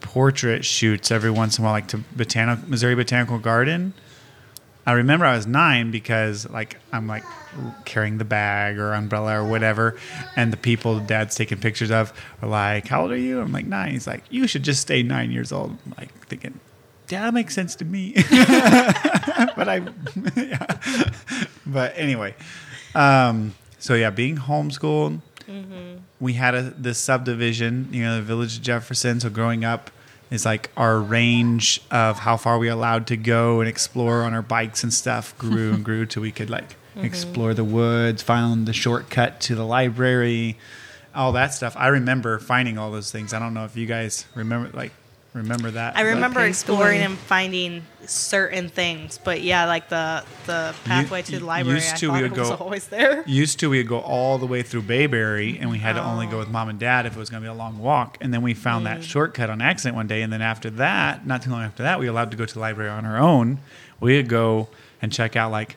portrait 0.00 0.64
shoots 0.64 1.10
every 1.10 1.30
once 1.30 1.58
in 1.58 1.64
a 1.64 1.66
while, 1.66 1.72
like 1.72 1.88
to 1.88 2.00
Missouri 2.66 2.94
Botanical 2.94 3.38
Garden. 3.38 3.94
I 4.86 4.92
remember 4.92 5.24
I 5.24 5.34
was 5.34 5.46
nine 5.46 5.90
because 5.90 6.48
like 6.50 6.76
I'm 6.92 7.06
like 7.06 7.24
carrying 7.86 8.18
the 8.18 8.24
bag 8.24 8.78
or 8.78 8.92
umbrella 8.92 9.40
or 9.40 9.44
whatever, 9.44 9.96
and 10.36 10.52
the 10.52 10.58
people 10.58 11.00
dad's 11.00 11.34
taking 11.34 11.58
pictures 11.58 11.90
of 11.90 12.12
are 12.42 12.48
like, 12.48 12.88
"How 12.88 13.02
old 13.02 13.12
are 13.12 13.16
you?" 13.16 13.40
I'm 13.40 13.50
like 13.52 13.66
nine. 13.66 13.92
He's 13.92 14.06
like, 14.06 14.24
"You 14.28 14.46
should 14.46 14.62
just 14.62 14.82
stay 14.82 15.02
nine 15.02 15.30
years 15.30 15.52
old." 15.52 15.78
I'm 15.86 15.94
like 15.96 16.26
thinking, 16.26 16.60
"Yeah, 17.08 17.22
that 17.22 17.32
makes 17.32 17.54
sense 17.54 17.74
to 17.76 17.86
me," 17.86 18.12
but 18.30 19.68
I, 19.68 19.82
yeah. 20.36 20.66
but 21.66 21.94
anyway, 21.96 22.34
um, 22.94 23.54
so 23.78 23.94
yeah, 23.94 24.10
being 24.10 24.36
homeschooled, 24.36 25.20
we 26.20 26.34
had 26.34 26.54
a 26.54 26.62
this 26.62 26.98
subdivision, 26.98 27.88
you 27.92 28.02
know, 28.02 28.16
the 28.16 28.22
village 28.22 28.56
of 28.56 28.62
Jefferson. 28.62 29.20
So 29.20 29.28
growing 29.30 29.64
up 29.64 29.90
is 30.30 30.44
like 30.44 30.70
our 30.76 30.98
range 30.98 31.80
of 31.90 32.20
how 32.20 32.36
far 32.36 32.58
we 32.58 32.68
allowed 32.68 33.06
to 33.08 33.16
go 33.16 33.60
and 33.60 33.68
explore 33.68 34.22
on 34.22 34.32
our 34.34 34.42
bikes 34.42 34.82
and 34.82 34.92
stuff 34.92 35.36
grew 35.38 35.74
and 35.74 35.84
grew 35.88 36.06
till 36.06 36.22
we 36.22 36.32
could 36.32 36.50
like 36.50 36.76
explore 36.96 37.54
the 37.54 37.64
woods, 37.64 38.22
find 38.22 38.66
the 38.66 38.72
shortcut 38.72 39.40
to 39.42 39.54
the 39.54 39.64
library, 39.66 40.56
all 41.14 41.32
that 41.32 41.52
stuff. 41.52 41.74
I 41.76 41.88
remember 41.88 42.38
finding 42.38 42.78
all 42.78 42.90
those 42.90 43.10
things. 43.10 43.34
I 43.34 43.38
don't 43.38 43.52
know 43.54 43.64
if 43.64 43.76
you 43.76 43.86
guys 43.86 44.26
remember 44.34 44.70
like 44.76 44.92
remember 45.34 45.70
that. 45.72 45.96
I 45.96 46.02
remember 46.02 46.40
paved 46.40 46.48
exploring 46.50 47.02
and 47.02 47.18
finding 47.18 47.82
certain 48.06 48.68
things, 48.68 49.18
but 49.22 49.42
yeah, 49.42 49.66
like 49.66 49.88
the 49.88 50.24
the 50.46 50.74
pathway 50.84 51.22
to 51.22 51.38
the 51.40 51.44
library. 51.44 51.78
used 51.80 51.94
I 51.94 51.96
to, 51.98 52.06
thought 52.08 52.14
we 52.16 52.22
would 52.22 52.32
it 52.32 52.38
was 52.38 52.48
go- 52.50 52.54
always 52.56 52.86
there. 52.88 53.22
Used 53.26 53.58
to, 53.60 53.68
we'd 53.70 53.88
go 53.88 53.98
all 54.00 54.38
the 54.38 54.46
way 54.46 54.62
through 54.62 54.82
Bayberry, 54.82 55.58
and 55.58 55.70
we 55.70 55.78
had 55.78 55.94
to 55.94 56.02
only 56.04 56.26
Oh. 56.26 56.30
go 56.30 56.38
with 56.38 56.48
mom 56.48 56.68
and 56.68 56.78
dad 56.78 57.04
if 57.06 57.16
it 57.16 57.18
was 57.18 57.28
going 57.30 57.42
to 57.42 57.46
be 57.48 57.50
a 57.50 57.54
long 57.56 57.78
walk. 57.78 58.16
And 58.20 58.32
then 58.32 58.42
we 58.42 58.54
found 58.54 58.86
Mm. 58.86 58.90
that 58.94 59.04
shortcut 59.04 59.50
on 59.50 59.60
accident 59.60 59.96
one 59.96 60.06
day. 60.06 60.22
And 60.22 60.32
then 60.32 60.42
after 60.42 60.70
that, 60.70 61.26
not 61.26 61.42
too 61.42 61.50
long 61.50 61.62
after 61.62 61.82
that, 61.82 61.98
we 61.98 62.06
were 62.06 62.10
allowed 62.12 62.30
to 62.30 62.36
go 62.36 62.44
to 62.46 62.54
the 62.54 62.60
library 62.60 62.90
on 62.90 63.04
our 63.04 63.18
own. 63.18 63.58
We 64.00 64.16
would 64.16 64.28
go 64.28 64.68
and 65.02 65.12
check 65.12 65.36
out 65.36 65.50
like 65.50 65.76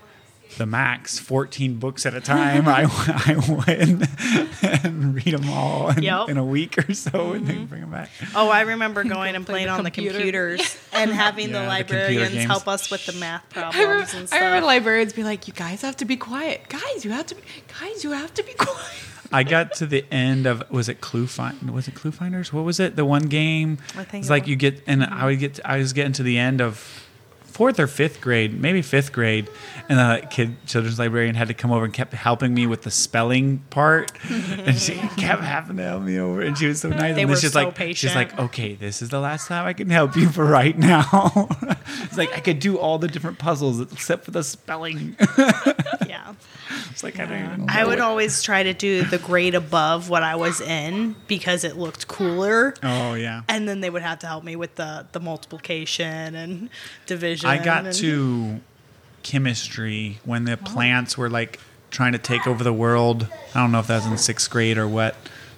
the 0.58 0.66
max, 0.66 1.20
14 1.20 1.76
books 1.76 2.06
at 2.06 2.14
a 2.14 2.22
time. 2.22 2.68
I, 2.68 2.84
I 3.28 3.36
went 3.56 4.86
and 4.86 5.16
read 5.16 5.34
them 5.34 5.50
all 5.50 5.90
in, 5.90 6.04
Yep. 6.04 6.14
Mm-hmm. 6.14 6.32
in 6.32 6.38
a 6.38 6.46
week 6.46 6.78
or 6.78 6.94
so 6.94 7.34
and 7.34 7.48
then 7.48 7.66
bring 7.68 7.82
them 7.82 7.92
back. 7.92 8.10
Oh, 8.36 8.50
I 8.50 8.62
remember 8.62 9.04
going 9.16 9.36
and 9.36 9.46
playing 9.46 9.70
on 9.70 9.84
the 9.84 9.92
computers 9.92 10.78
and 10.94 11.12
having 11.12 11.50
Yeah, 11.50 11.54
the 11.54 11.60
the 11.62 11.68
librarians 11.68 12.34
games. 12.34 12.46
help 12.46 12.68
us 12.68 12.90
with 12.92 13.06
the 13.06 13.14
math 13.14 13.44
I 13.56 13.60
remember, 13.62 13.78
problems 13.78 14.14
and 14.14 14.24
I 14.24 14.26
stuff. 14.28 14.40
remember 14.42 14.66
librarians 14.66 15.14
be 15.14 15.24
like, 15.24 15.48
"You 15.48 15.54
guys 15.54 15.82
have 15.82 15.98
to 15.98 16.06
be 16.06 16.18
quiet, 16.18 16.68
guys. 16.70 17.04
You 17.06 17.12
have 17.12 17.26
to 17.28 17.36
be, 17.36 17.42
guys. 17.80 18.04
You 18.04 18.12
have 18.12 18.34
to 18.36 18.44
be 18.44 18.54
quiet." 18.54 18.80
I 19.32 19.44
got 19.44 19.74
to 19.76 19.86
the 19.86 20.06
end 20.12 20.46
of 20.46 20.64
was 20.72 20.88
it 20.88 21.02
Clue 21.02 21.28
Find 21.28 21.70
was 21.72 21.88
it 21.90 21.96
ClueFinders? 21.96 22.54
What 22.54 22.64
was 22.64 22.80
it? 22.80 22.96
The 22.96 23.04
one 23.04 23.24
game. 23.24 23.78
I 23.98 24.04
think 24.06 24.22
it's 24.22 24.28
it 24.30 24.32
like 24.32 24.44
was. 24.44 24.50
you 24.52 24.56
get 24.56 24.82
and 24.88 25.04
I 25.04 25.26
would 25.26 25.40
get 25.40 25.60
I 25.66 25.78
was 25.80 25.92
getting 25.92 26.14
to 26.14 26.24
the 26.24 26.38
end 26.38 26.62
of 26.62 27.07
fourth 27.58 27.80
or 27.80 27.88
fifth 27.88 28.22
grade, 28.22 28.62
maybe 28.62 28.84
fifth 28.84 29.12
grade, 29.12 29.50
and 29.90 29.98
the 29.98 30.28
kid 30.28 30.56
children's 30.68 31.00
librarian 31.00 31.34
had 31.34 31.48
to 31.48 31.56
come 31.56 31.72
over 31.72 31.86
and 31.86 31.92
kept 31.92 32.14
helping 32.14 32.54
me 32.54 32.68
with 32.68 32.84
the 32.84 32.92
spelling 32.92 33.58
part, 33.72 34.12
and 34.30 34.78
she 34.78 34.94
kept 35.18 35.42
having 35.42 35.78
to 35.78 35.82
help 35.82 36.04
me 36.04 36.20
over, 36.20 36.40
and 36.42 36.56
she 36.56 36.68
was 36.68 36.82
so 36.82 36.90
nice. 36.90 37.16
They 37.16 37.22
and 37.22 37.32
were 37.32 37.36
she's 37.36 37.54
so 37.54 37.64
like, 37.64 37.96
she's 37.96 38.14
like, 38.14 38.38
okay, 38.38 38.76
this 38.76 39.02
is 39.02 39.10
the 39.10 39.20
last 39.20 39.48
time 39.48 39.66
I 39.66 39.74
can 39.74 39.90
help 39.90 40.16
you 40.16 40.30
for 40.30 40.46
right 40.46 40.78
now. 40.78 41.50
it's 41.88 42.16
like 42.16 42.32
I 42.38 42.42
could 42.42 42.60
do 42.60 42.78
all 42.78 43.00
the 43.00 43.08
different 43.08 43.40
puzzles 43.40 43.82
except 43.82 44.24
for 44.24 44.30
the 44.30 44.44
spelling. 44.44 45.16
yeah. 46.08 46.36
It's 46.98 47.04
like 47.04 47.20
I 47.20 47.26
don't 47.28 47.46
even. 47.46 47.70
I 47.70 47.86
would 47.86 48.00
it. 48.00 48.02
always 48.02 48.42
try 48.42 48.64
to 48.64 48.74
do 48.74 49.04
the 49.04 49.20
grade 49.20 49.54
above 49.54 50.10
what 50.10 50.24
I 50.24 50.36
was 50.36 50.60
in 50.60 51.16
because 51.28 51.64
it 51.64 51.78
looked 51.78 52.08
cooler. 52.08 52.74
Oh 52.82 53.14
yeah. 53.14 53.44
And 53.48 53.70
then 53.70 53.82
they 53.82 53.92
would 53.92 54.02
have 54.02 54.18
to 54.20 54.28
help 54.28 54.44
me 54.44 54.56
with 54.56 54.74
the, 54.76 55.06
the 55.12 55.20
multiplication 55.20 56.34
and 56.34 56.72
division. 57.06 57.52
I 57.52 57.64
got 57.64 57.86
and- 57.86 57.96
to 57.98 58.62
chemistry 59.22 60.18
when 60.26 60.46
the 60.46 60.54
oh. 60.54 60.66
plants 60.66 61.16
were 61.20 61.30
like 61.30 61.60
trying 61.92 62.14
to 62.14 62.18
take 62.18 62.48
over 62.48 62.64
the 62.64 62.74
world. 62.74 63.28
I 63.54 63.62
don't 63.62 63.72
know 63.72 63.80
if 63.80 63.86
that 63.86 63.98
was 63.98 64.08
in 64.08 64.18
sixth 64.18 64.50
grade 64.50 64.80
or 64.80 64.88
what. 64.88 65.16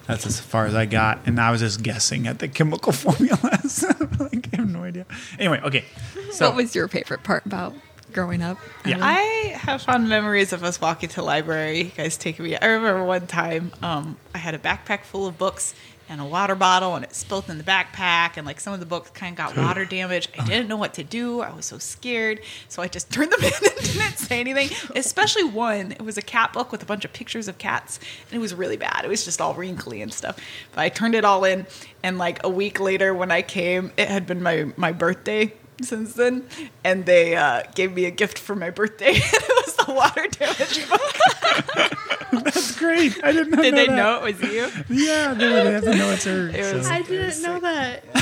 That's 0.08 0.26
as 0.26 0.42
far 0.42 0.66
as 0.66 0.76
I 0.76 0.88
got, 0.88 1.20
and 1.26 1.40
I 1.40 1.52
was 1.52 1.62
just 1.62 1.84
guessing 1.84 2.28
at 2.28 2.40
the 2.40 2.50
chemical 2.50 2.92
formulas. 2.92 3.86
like, 4.20 4.50
I 4.52 4.58
have 4.58 4.70
no 4.70 4.84
idea. 4.84 5.06
Anyway, 5.38 5.62
okay. 5.64 5.86
So 6.32 6.48
what 6.48 6.58
was 6.58 6.76
your 6.76 6.90
favorite 6.90 7.24
part 7.24 7.46
about 7.46 7.76
growing 8.14 8.42
up? 8.42 8.58
Yeah. 8.86 8.96
Ellen? 8.96 9.04
I 9.04 9.20
have 9.60 9.82
fond 9.82 10.10
memories 10.10 10.54
of 10.54 10.64
us 10.64 10.80
walking 10.82 11.10
to 11.10 11.16
the 11.18 11.24
library. 11.24 11.84
You 11.84 11.92
guys 11.92 12.18
taking 12.18 12.46
me. 12.46 12.56
I 12.56 12.66
remember 12.66 13.04
one 13.04 13.28
time 13.28 13.72
um, 13.82 14.18
I 14.34 14.38
had 14.38 14.56
a 14.56 14.60
backpack 14.60 15.04
full 15.04 15.28
of 15.28 15.38
books 15.38 15.74
and 16.10 16.20
a 16.20 16.26
water 16.26 16.56
bottle, 16.56 16.96
and 16.96 17.06
it 17.06 17.14
spilled 17.14 17.50
in 17.52 17.60
the 17.60 17.64
backpack, 17.64 18.36
and 18.36 18.46
like 18.46 18.60
some 18.60 18.74
of 18.74 18.80
the 18.80 18.86
books 18.86 19.12
kind 19.12 19.34
of 19.34 19.38
got 19.38 19.56
water 19.56 19.86
damage. 19.86 20.28
I 20.38 20.44
didn't 20.44 20.68
know 20.68 20.76
what 20.76 20.96
to 20.96 21.04
do. 21.04 21.42
I 21.42 21.54
was 21.54 21.68
so 21.68 21.78
scared, 21.78 22.42
so 22.68 22.82
I 22.82 22.88
just 22.88 23.12
turned 23.14 23.32
them 23.32 23.44
in 23.44 23.52
and 23.54 23.94
didn't 23.94 24.18
say 24.18 24.40
anything. 24.40 24.70
Especially 24.96 25.44
one. 25.44 25.92
It 25.92 26.02
was 26.02 26.18
a 26.18 26.24
cat 26.24 26.52
book 26.52 26.72
with 26.72 26.82
a 26.82 26.86
bunch 26.86 27.06
of 27.06 27.14
pictures 27.14 27.48
of 27.48 27.60
cats, 27.60 28.00
and 28.30 28.38
it 28.38 28.42
was 28.42 28.56
really 28.56 28.78
bad. 28.78 29.06
It 29.06 29.08
was 29.08 29.24
just 29.24 29.40
all 29.40 29.54
wrinkly 29.54 30.02
and 30.02 30.12
stuff. 30.12 30.40
But 30.72 30.82
I 30.82 30.90
turned 30.90 31.14
it 31.14 31.24
all 31.24 31.44
in, 31.46 31.68
and 32.02 32.18
like 32.18 32.44
a 32.44 32.50
week 32.50 32.80
later 32.80 33.14
when 33.14 33.30
I 33.30 33.44
came, 33.44 33.92
it 33.96 34.08
had 34.08 34.26
been 34.26 34.42
my 34.42 34.74
my 34.78 34.92
birthday 34.92 35.54
since 35.82 36.14
then, 36.14 36.46
and 36.84 37.06
they 37.06 37.36
uh, 37.36 37.64
gave 37.76 37.94
me 37.94 38.06
a 38.06 38.12
gift 38.12 38.38
for 38.40 38.56
my 38.56 38.70
birthday. 38.70 39.08
and 39.16 39.18
it 39.24 39.66
was 39.66 39.76
the 39.86 39.94
water 39.94 40.28
damage 40.28 40.90
book. 42.32 42.44
that's 42.44 42.78
great. 42.78 43.24
I 43.24 43.32
didn't 43.32 43.52
know. 43.52 43.62
Did 43.62 43.76
they 43.76 43.88
that. 43.88 43.96
know 43.96 44.24
it 44.26 44.40
was 44.40 44.42
you? 44.52 44.70
Yeah, 44.90 45.34
they 45.34 45.48
would 45.52 45.66
have 45.66 45.84
to 45.84 45.96
know 45.96 46.12
it's 46.12 46.26
her. 46.26 46.50
It 46.50 46.76
was- 46.76 46.88
so. 46.88 46.94
I 46.94 47.02
didn't 47.02 47.42
know 47.42 47.60
that. 47.60 48.04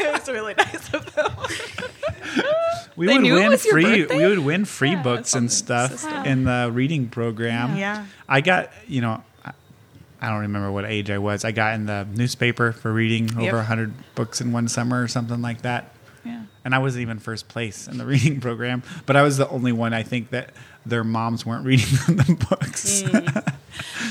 it 0.00 0.12
was 0.12 0.28
really 0.28 0.54
nice 0.54 0.92
of 0.94 1.14
them. 1.14 1.32
We 2.96 3.06
They 3.06 3.12
would 3.14 3.22
knew 3.22 3.36
it 3.36 3.40
win 3.40 3.50
was 3.50 3.64
your 3.64 3.72
free. 3.74 4.02
birthday? 4.02 4.16
We 4.16 4.26
would 4.26 4.38
win 4.38 4.64
free 4.64 4.90
Yeah, 4.92 5.02
books 5.02 5.34
and 5.34 5.50
stuff 5.52 5.92
system. 5.92 6.24
in 6.24 6.44
the 6.44 6.70
reading 6.72 7.08
program. 7.08 7.76
Yeah. 7.76 8.06
I 8.28 8.40
got 8.40 8.70
you 8.86 9.00
know. 9.00 9.22
I- 9.44 9.52
I 10.18 10.30
don't 10.30 10.40
remember 10.40 10.72
what 10.72 10.86
age 10.86 11.10
I 11.10 11.18
was. 11.18 11.44
I 11.44 11.52
got 11.52 11.74
in 11.74 11.84
the 11.84 12.06
newspaper 12.14 12.72
for 12.72 12.90
reading 12.90 13.28
Yep. 13.28 13.38
over 13.52 13.58
a 13.58 13.64
hundred 13.64 13.92
books 14.14 14.40
in 14.40 14.50
one 14.50 14.66
summer 14.66 15.02
or 15.02 15.08
something 15.08 15.42
like 15.42 15.60
that. 15.62 15.92
Yeah. 16.66 16.68
And 16.68 16.74
I 16.74 16.78
wasn't 16.78 17.02
even 17.02 17.18
first 17.20 17.48
place 17.48 17.86
in 17.86 17.96
the 17.98 18.06
reading 18.12 18.40
program, 18.40 18.82
but 19.06 19.16
I 19.16 19.22
was 19.22 19.36
the 19.36 19.48
only 19.48 19.72
one 19.72 19.94
I 19.94 20.02
think 20.02 20.30
that 20.30 20.50
their 20.84 21.04
moms 21.04 21.46
weren't 21.46 21.64
reading 21.64 21.86
them 22.06 22.16
the 22.36 22.46
books. 22.48 23.02
Mm. 23.02 23.54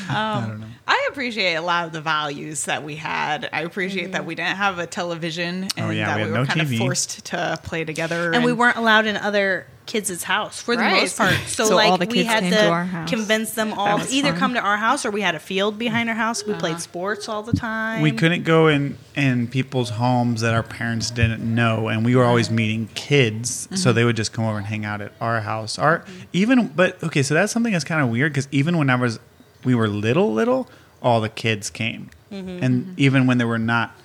Um, 0.08 0.16
I 0.16 0.48
don't 0.48 0.60
know. 0.60 0.68
I 0.88 1.08
appreciate 1.10 1.56
a 1.56 1.62
lot 1.62 1.88
of 1.88 1.92
the 1.92 2.00
values 2.00 2.66
that 2.66 2.84
we 2.84 2.96
had. 2.96 3.50
I 3.52 3.62
appreciate 3.62 4.12
that 4.12 4.20
mm-hmm. 4.20 4.28
we 4.28 4.36
didn't 4.36 4.58
have 4.58 4.78
a 4.78 4.86
television 4.86 5.64
oh, 5.64 5.68
and 5.78 5.86
Oh, 5.88 5.90
yeah, 5.90 6.06
that 6.06 6.18
we 6.18 6.24
we, 6.26 6.30
were 6.30 6.38
no 6.38 6.46
kind 6.46 6.62
TV. 6.62 6.74
of 6.74 6.78
forced 6.78 7.26
to 7.26 7.60
play 7.64 7.84
together. 7.84 8.32
And 8.32 8.46
we 8.46 8.54
weren't 8.54 8.78
allowed 8.78 9.08
in 9.08 9.18
other 9.18 9.66
kids' 9.86 10.24
house 10.24 10.62
for 10.62 10.76
the 10.76 10.82
Right. 10.82 11.02
most 11.02 11.18
part. 11.18 11.34
So, 11.48 11.66
So 11.66 11.76
like 11.76 12.10
we 12.12 12.24
had 12.24 12.44
to, 12.44 12.50
to 12.50 13.06
convince 13.08 13.52
them 13.52 13.74
all 13.74 14.00
to 14.00 14.10
either 14.14 14.30
fun. 14.32 14.40
come 14.40 14.54
to 14.56 14.60
our 14.60 14.78
house 14.78 15.06
or 15.06 15.12
we 15.12 15.22
had 15.22 15.36
a 15.36 15.40
field 15.40 15.78
behind 15.78 16.10
our 16.10 16.16
house. 16.16 16.46
We 16.46 16.54
played 16.54 16.80
sports 16.80 17.30
all 17.30 17.44
the 17.44 17.54
time. 17.54 18.02
We 18.02 18.12
couldn't 18.12 18.44
go 18.44 18.68
in 18.68 18.98
in 19.16 19.48
people's 19.48 19.92
homes 19.92 20.42
that 20.42 20.54
our 20.54 20.64
parents 20.64 21.10
didn't 21.12 21.42
know, 21.44 21.88
and 21.88 22.04
we 22.06 22.16
were 22.16 22.26
always 22.26 22.50
meeting 22.52 22.90
kids, 22.96 23.70
so 23.76 23.94
they 23.94 24.04
would 24.04 24.16
just 24.18 24.34
come 24.34 24.46
over 24.46 24.58
and 24.58 24.66
hang 24.68 24.84
out 24.86 25.00
at 25.02 25.14
our 25.22 25.42
house. 25.42 25.80
Our 25.80 26.04
even, 26.34 26.68
but 26.68 27.02
okay, 27.04 27.24
so 27.24 27.34
that's 27.34 27.52
something 27.54 27.72
that's 27.72 27.86
kind 27.86 28.02
of 28.02 28.10
weird 28.10 28.34
because 28.34 28.48
even 28.52 28.78
when 28.78 28.90
I 28.90 28.96
was, 28.96 29.20
we 29.64 29.74
were 29.76 29.88
little, 29.88 30.34
little, 30.34 30.68
all 31.02 31.22
the 31.22 31.30
kids 31.30 31.70
came, 31.70 32.10
mm-hmm. 32.32 32.64
and 32.64 33.00
even 33.00 33.26
when 33.28 33.38
there 33.38 33.48
were 33.48 33.58
not 33.60 33.96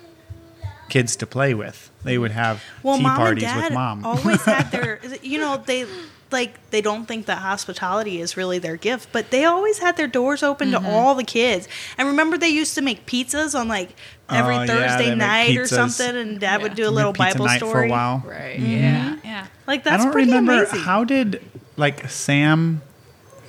kids 0.91 1.17
to 1.17 1.27
play 1.27 1.55
with, 1.55 1.91
they 2.05 2.19
would 2.19 2.33
have 2.33 2.63
well, 2.83 2.97
tea 2.99 3.03
mom 3.05 3.17
parties 3.17 3.45
and 3.45 3.55
dad 3.55 3.65
with 3.65 3.73
mom. 3.73 4.05
always 4.05 4.43
had 4.45 4.71
their, 4.73 5.01
you 5.23 5.39
know, 5.39 5.57
they 5.65 5.87
like 6.31 6.71
they 6.71 6.81
don't 6.81 7.07
think 7.07 7.27
that 7.27 7.39
hospitality 7.39 8.21
is 8.21 8.37
really 8.37 8.59
their 8.59 8.77
gift, 8.77 9.09
but 9.13 9.31
they 9.31 9.45
always 9.45 9.79
had 9.79 9.97
their 9.97 10.07
doors 10.07 10.43
open 10.43 10.71
to 10.73 10.79
mm-hmm. 10.79 10.87
all 10.87 11.15
the 11.15 11.25
kids. 11.25 11.67
And 11.99 12.07
remember, 12.09 12.37
they 12.39 12.49
used 12.51 12.75
to 12.77 12.83
make 12.83 13.07
pizzas 13.07 13.59
on 13.59 13.67
like 13.69 13.91
every 14.29 14.55
Oh, 14.57 14.67
Thursday 14.67 15.05
they 15.05 15.09
make 15.11 15.19
night 15.19 15.57
or 15.57 15.67
something, 15.67 16.17
and 16.17 16.39
dad 16.39 16.59
Yeah. 16.59 16.63
would 16.63 16.75
do 16.77 16.89
a 16.89 16.91
little 16.91 17.13
pizza 17.13 17.33
Bible 17.33 17.47
night 17.47 17.57
story 17.57 17.73
for 17.73 17.83
a 17.85 17.89
while. 17.89 18.23
right. 18.27 18.59
Mm-hmm. 18.61 18.71
Yeah. 18.73 19.17
Yeah. 19.25 19.47
Like 19.67 19.85
that's 19.85 19.95
I 19.95 19.97
that's 19.97 20.05
don't 20.05 20.13
pretty 20.13 20.29
remember 20.29 20.53
amazing. 20.65 20.81
how 20.81 21.05
did 21.05 21.43
like 21.77 22.09
Sam 22.11 22.83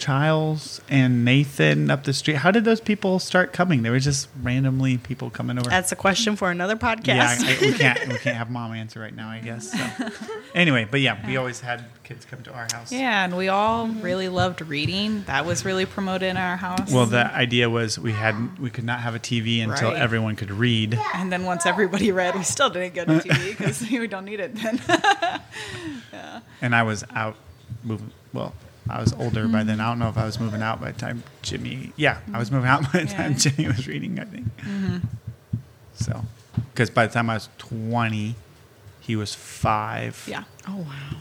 Childs 0.01 0.81
and 0.89 1.23
Nathan 1.23 1.91
up 1.91 2.03
the 2.03 2.13
street. 2.13 2.37
How 2.37 2.49
did 2.51 2.65
those 2.65 2.81
people 2.81 3.19
start 3.19 3.53
coming? 3.53 3.83
They 3.83 3.91
were 3.91 3.99
just 3.99 4.27
randomly 4.41 4.97
people 4.97 5.29
coming 5.29 5.59
over. 5.59 5.69
That's 5.69 5.91
a 5.91 5.95
question 5.95 6.35
for 6.35 6.49
another 6.49 6.75
podcast. 6.75 7.05
yeah, 7.05 7.37
I, 7.39 7.57
we 7.61 7.73
can't 7.73 8.07
we 8.07 8.17
can't 8.17 8.35
have 8.35 8.49
mom 8.49 8.73
answer 8.73 8.99
right 8.99 9.15
now. 9.15 9.29
I 9.29 9.39
guess. 9.39 9.71
So. 9.71 10.09
anyway, 10.55 10.87
but 10.89 11.01
yeah, 11.01 11.25
we 11.25 11.37
always 11.37 11.59
had 11.61 11.85
kids 12.03 12.25
come 12.25 12.41
to 12.43 12.51
our 12.51 12.67
house. 12.73 12.91
Yeah, 12.91 13.23
and 13.23 13.37
we 13.37 13.47
all 13.47 13.87
really 13.87 14.27
loved 14.27 14.61
reading. 14.63 15.23
That 15.27 15.45
was 15.45 15.63
really 15.63 15.85
promoted 15.85 16.29
in 16.29 16.37
our 16.37 16.57
house. 16.57 16.91
Well, 16.91 17.05
the 17.05 17.25
idea 17.33 17.69
was 17.69 17.99
we 17.99 18.11
had 18.11 18.57
we 18.59 18.69
could 18.71 18.83
not 18.85 19.01
have 19.01 19.13
a 19.15 19.19
TV 19.19 19.63
until 19.63 19.91
Right. 19.91 20.01
everyone 20.01 20.35
could 20.35 20.51
read. 20.51 20.99
and 21.13 21.31
then 21.31 21.45
once 21.45 21.65
everybody 21.67 22.11
read, 22.11 22.35
we 22.35 22.43
still 22.43 22.69
didn't 22.71 22.95
get 22.95 23.07
a 23.09 23.13
TV 23.19 23.49
because 23.57 23.81
we 23.91 24.07
don't 24.07 24.25
need 24.25 24.39
it 24.39 24.55
then. 24.55 24.81
yeah. 26.11 26.39
And 26.61 26.75
I 26.75 26.83
was 26.83 27.03
out 27.13 27.35
moving. 27.83 28.11
Well, 28.33 28.53
I 28.89 28.99
was 28.99 29.13
older 29.13 29.47
by 29.47 29.63
then. 29.63 29.77
Mm-hmm. 29.77 29.81
I 29.81 29.85
don't 29.89 29.99
know 29.99 30.09
if 30.09 30.17
I 30.17 30.25
was 30.25 30.39
moving 30.39 30.61
out 30.61 30.81
by 30.81 30.91
the 30.91 30.99
time 30.99 31.23
Jimmy. 31.41 31.93
Yeah, 31.95 32.19
I 32.33 32.39
was 32.39 32.51
moving 32.51 32.67
out 32.69 32.91
by 32.91 33.03
the 33.03 33.07
time 33.07 33.31
Yeah. 33.33 33.37
Jimmy 33.37 33.67
was 33.67 33.87
reading. 33.87 34.19
I 34.19 34.25
think. 34.25 34.57
Mm-hmm. 34.57 34.97
So, 35.93 36.25
because 36.71 36.89
by 36.89 37.05
the 37.07 37.13
time 37.13 37.29
I 37.29 37.35
was 37.35 37.49
twenty, 37.57 38.35
he 38.99 39.15
was 39.15 39.33
five. 39.35 40.23
Yeah. 40.27 40.43
Oh 40.67 40.77
wow. 40.77 41.17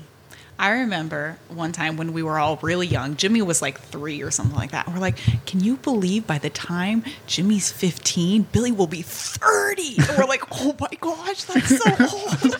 I 0.59 0.73
remember 0.73 1.39
one 1.49 1.73
time 1.73 1.97
when 1.97 2.13
we 2.13 2.23
were 2.23 2.39
all 2.39 2.59
really 2.61 2.87
young. 2.87 3.17
Jimmy 3.17 3.41
was 3.41 3.63
like 3.63 3.81
three 3.81 4.21
or 4.23 4.31
something 4.31 4.55
like 4.57 4.73
that. 4.73 4.85
And 4.87 4.95
we're 4.95 5.01
like, 5.01 5.17
"Can 5.47 5.61
you 5.61 5.79
believe 5.79 6.27
by 6.27 6.37
the 6.39 6.51
time 6.51 7.03
Jimmy's 7.27 7.73
fifteen, 7.73 8.43
Billy 8.53 8.71
will 8.71 8.87
be 8.87 9.01
30? 9.01 9.97
And 9.99 10.19
we're 10.19 10.27
like, 10.27 10.43
"Oh 10.61 10.77
my 10.79 10.91
gosh, 11.01 11.45
that's 11.45 11.79
so 11.79 11.91
old." 12.01 12.57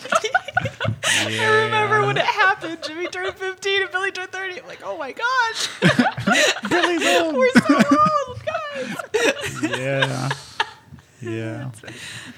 I 1.19 1.63
remember 1.65 2.05
when 2.05 2.17
it 2.17 2.25
happened. 2.25 2.79
Jimmy 2.83 3.07
turned 3.07 3.35
fifteen 3.35 3.81
and 3.83 3.91
Billy 3.91 4.11
turned 4.11 4.31
thirty. 4.31 4.59
I'm 4.59 4.67
like, 4.67 4.81
"Oh 4.83 4.97
my 4.97 5.11
gosh, 5.11 5.69
Billy's 6.69 7.05
old. 7.19 7.35
we're 7.35 7.49
so 7.51 7.75
old, 7.75 8.41
guys." 8.45 9.71
yeah. 9.79 10.29
Yeah. 11.21 11.69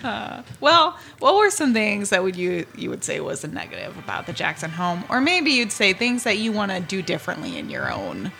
Well, 0.60 0.98
what 1.20 1.36
were 1.36 1.50
some 1.50 1.74
things 1.74 2.10
that 2.10 2.22
would 2.24 2.36
you 2.36 2.66
you 2.78 2.90
would 2.90 3.04
say 3.06 3.22
was 3.22 3.44
a 3.46 3.48
negative 3.48 3.98
about 3.98 4.26
the 4.26 4.34
Jackson 4.34 4.70
home, 4.70 5.06
or 5.10 5.22
maybe 5.22 5.52
you'd 5.52 5.72
say 5.72 5.94
things 5.94 6.24
that 6.24 6.38
you 6.38 6.52
want 6.52 6.72
to 6.72 6.82
do 6.82 7.02
differently 7.02 7.58
in 7.58 7.70
your 7.70 7.90
own 7.92 8.34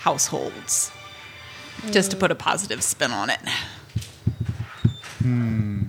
households, 0.00 0.90
just 1.90 2.10
to 2.10 2.16
put 2.18 2.30
a 2.30 2.34
positive 2.34 2.82
spin 2.82 3.10
on 3.10 3.30
it? 3.30 3.40
Hmm. 5.20 5.82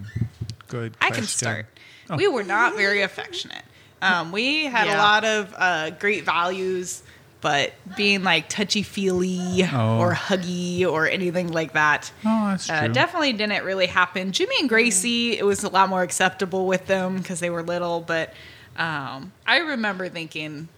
Good. 0.69 0.95
I 1.01 1.07
can 1.07 1.15
question. 1.15 1.27
start. 1.27 1.65
Oh. 2.09 2.15
We 2.15 2.27
were 2.29 2.43
not 2.43 2.75
very 2.77 3.01
affectionate. 3.01 3.63
Um, 4.01 4.31
we 4.31 4.65
had 4.65 4.87
a 4.87 4.97
lot 4.97 5.25
of 5.25 5.53
uh, 5.57 5.89
great 5.91 6.23
values, 6.25 7.03
but 7.41 7.73
being 7.97 8.23
like 8.23 8.47
touchy 8.49 8.83
feely 8.83 9.63
Oh. 9.71 9.97
or 9.99 10.13
huggy 10.13 10.85
or 10.85 11.07
anything 11.07 11.51
like 11.51 11.73
that. 11.73 12.11
Oh, 12.25 12.47
that's 12.49 12.69
Uh, 12.69 12.85
true. 12.85 12.93
definitely 12.93 13.33
didn't 13.33 13.63
really 13.63 13.87
happen. 13.87 14.31
Jimmy 14.31 14.55
and 14.59 14.69
Gracie, 14.69 15.37
it 15.37 15.45
was 15.45 15.63
a 15.63 15.69
lot 15.69 15.89
more 15.89 16.01
acceptable 16.01 16.65
with 16.67 16.87
them 16.87 17.17
because 17.17 17.39
they 17.39 17.49
were 17.49 17.63
little. 17.63 18.01
But 18.01 18.33
um, 18.77 19.31
I 19.45 19.57
remember 19.57 20.07
thinking, 20.09 20.69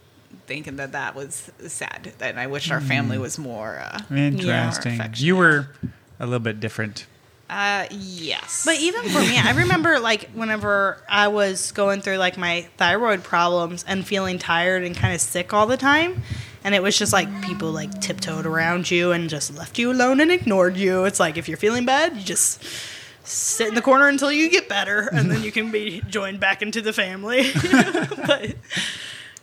thinking 0.47 0.77
that 0.77 0.91
that 0.93 1.13
was 1.15 1.51
sad, 1.67 2.13
and 2.19 2.39
I 2.39 2.47
wish 2.47 2.71
our 2.71 2.81
family 2.81 3.17
was 3.19 3.37
more. 3.37 3.79
Uh, 3.79 3.99
Interesting. 4.15 4.93
affectionate. 4.93 5.21
you 5.21 5.35
were 5.35 5.67
a 6.19 6.25
little 6.25 6.39
bit 6.39 6.59
different. 6.59 7.05
Uh, 7.51 7.85
yes, 7.91 8.63
But 8.65 8.79
even 8.79 9.03
for 9.09 9.19
me, 9.19 9.37
I 9.37 9.51
remember 9.51 9.99
like 9.99 10.29
whenever 10.29 11.03
I 11.09 11.27
was 11.27 11.73
going 11.73 12.01
through 12.01 12.15
like 12.15 12.37
my 12.37 12.61
thyroid 12.77 13.23
problems 13.25 13.83
and 13.85 14.07
feeling 14.07 14.39
tired 14.39 14.83
and 14.83 14.95
kind 14.95 15.13
of 15.13 15.19
sick 15.19 15.53
all 15.53 15.67
the 15.67 15.75
time. 15.75 16.23
And 16.63 16.73
it 16.73 16.81
was 16.81 16.97
just 16.97 17.11
like 17.11 17.41
people 17.41 17.73
like 17.73 17.99
tiptoed 17.99 18.45
around 18.45 18.89
you 18.89 19.11
and 19.11 19.29
just 19.29 19.53
left 19.57 19.77
you 19.77 19.91
alone 19.91 20.21
and 20.21 20.31
ignored 20.31 20.77
you. 20.77 21.03
It's 21.03 21.19
like 21.19 21.35
if 21.35 21.49
you're 21.49 21.57
feeling 21.57 21.85
bad, 21.85 22.15
you 22.15 22.23
just 22.23 22.63
sit 23.25 23.67
in 23.67 23.75
the 23.75 23.81
corner 23.81 24.07
until 24.07 24.31
you 24.31 24.49
get 24.49 24.69
better 24.69 25.09
and 25.11 25.29
then 25.29 25.43
you 25.43 25.51
can 25.51 25.71
be 25.71 26.01
joined 26.07 26.39
back 26.39 26.61
into 26.61 26.79
the 26.79 26.93
family. 26.93 27.51
but 28.25 28.55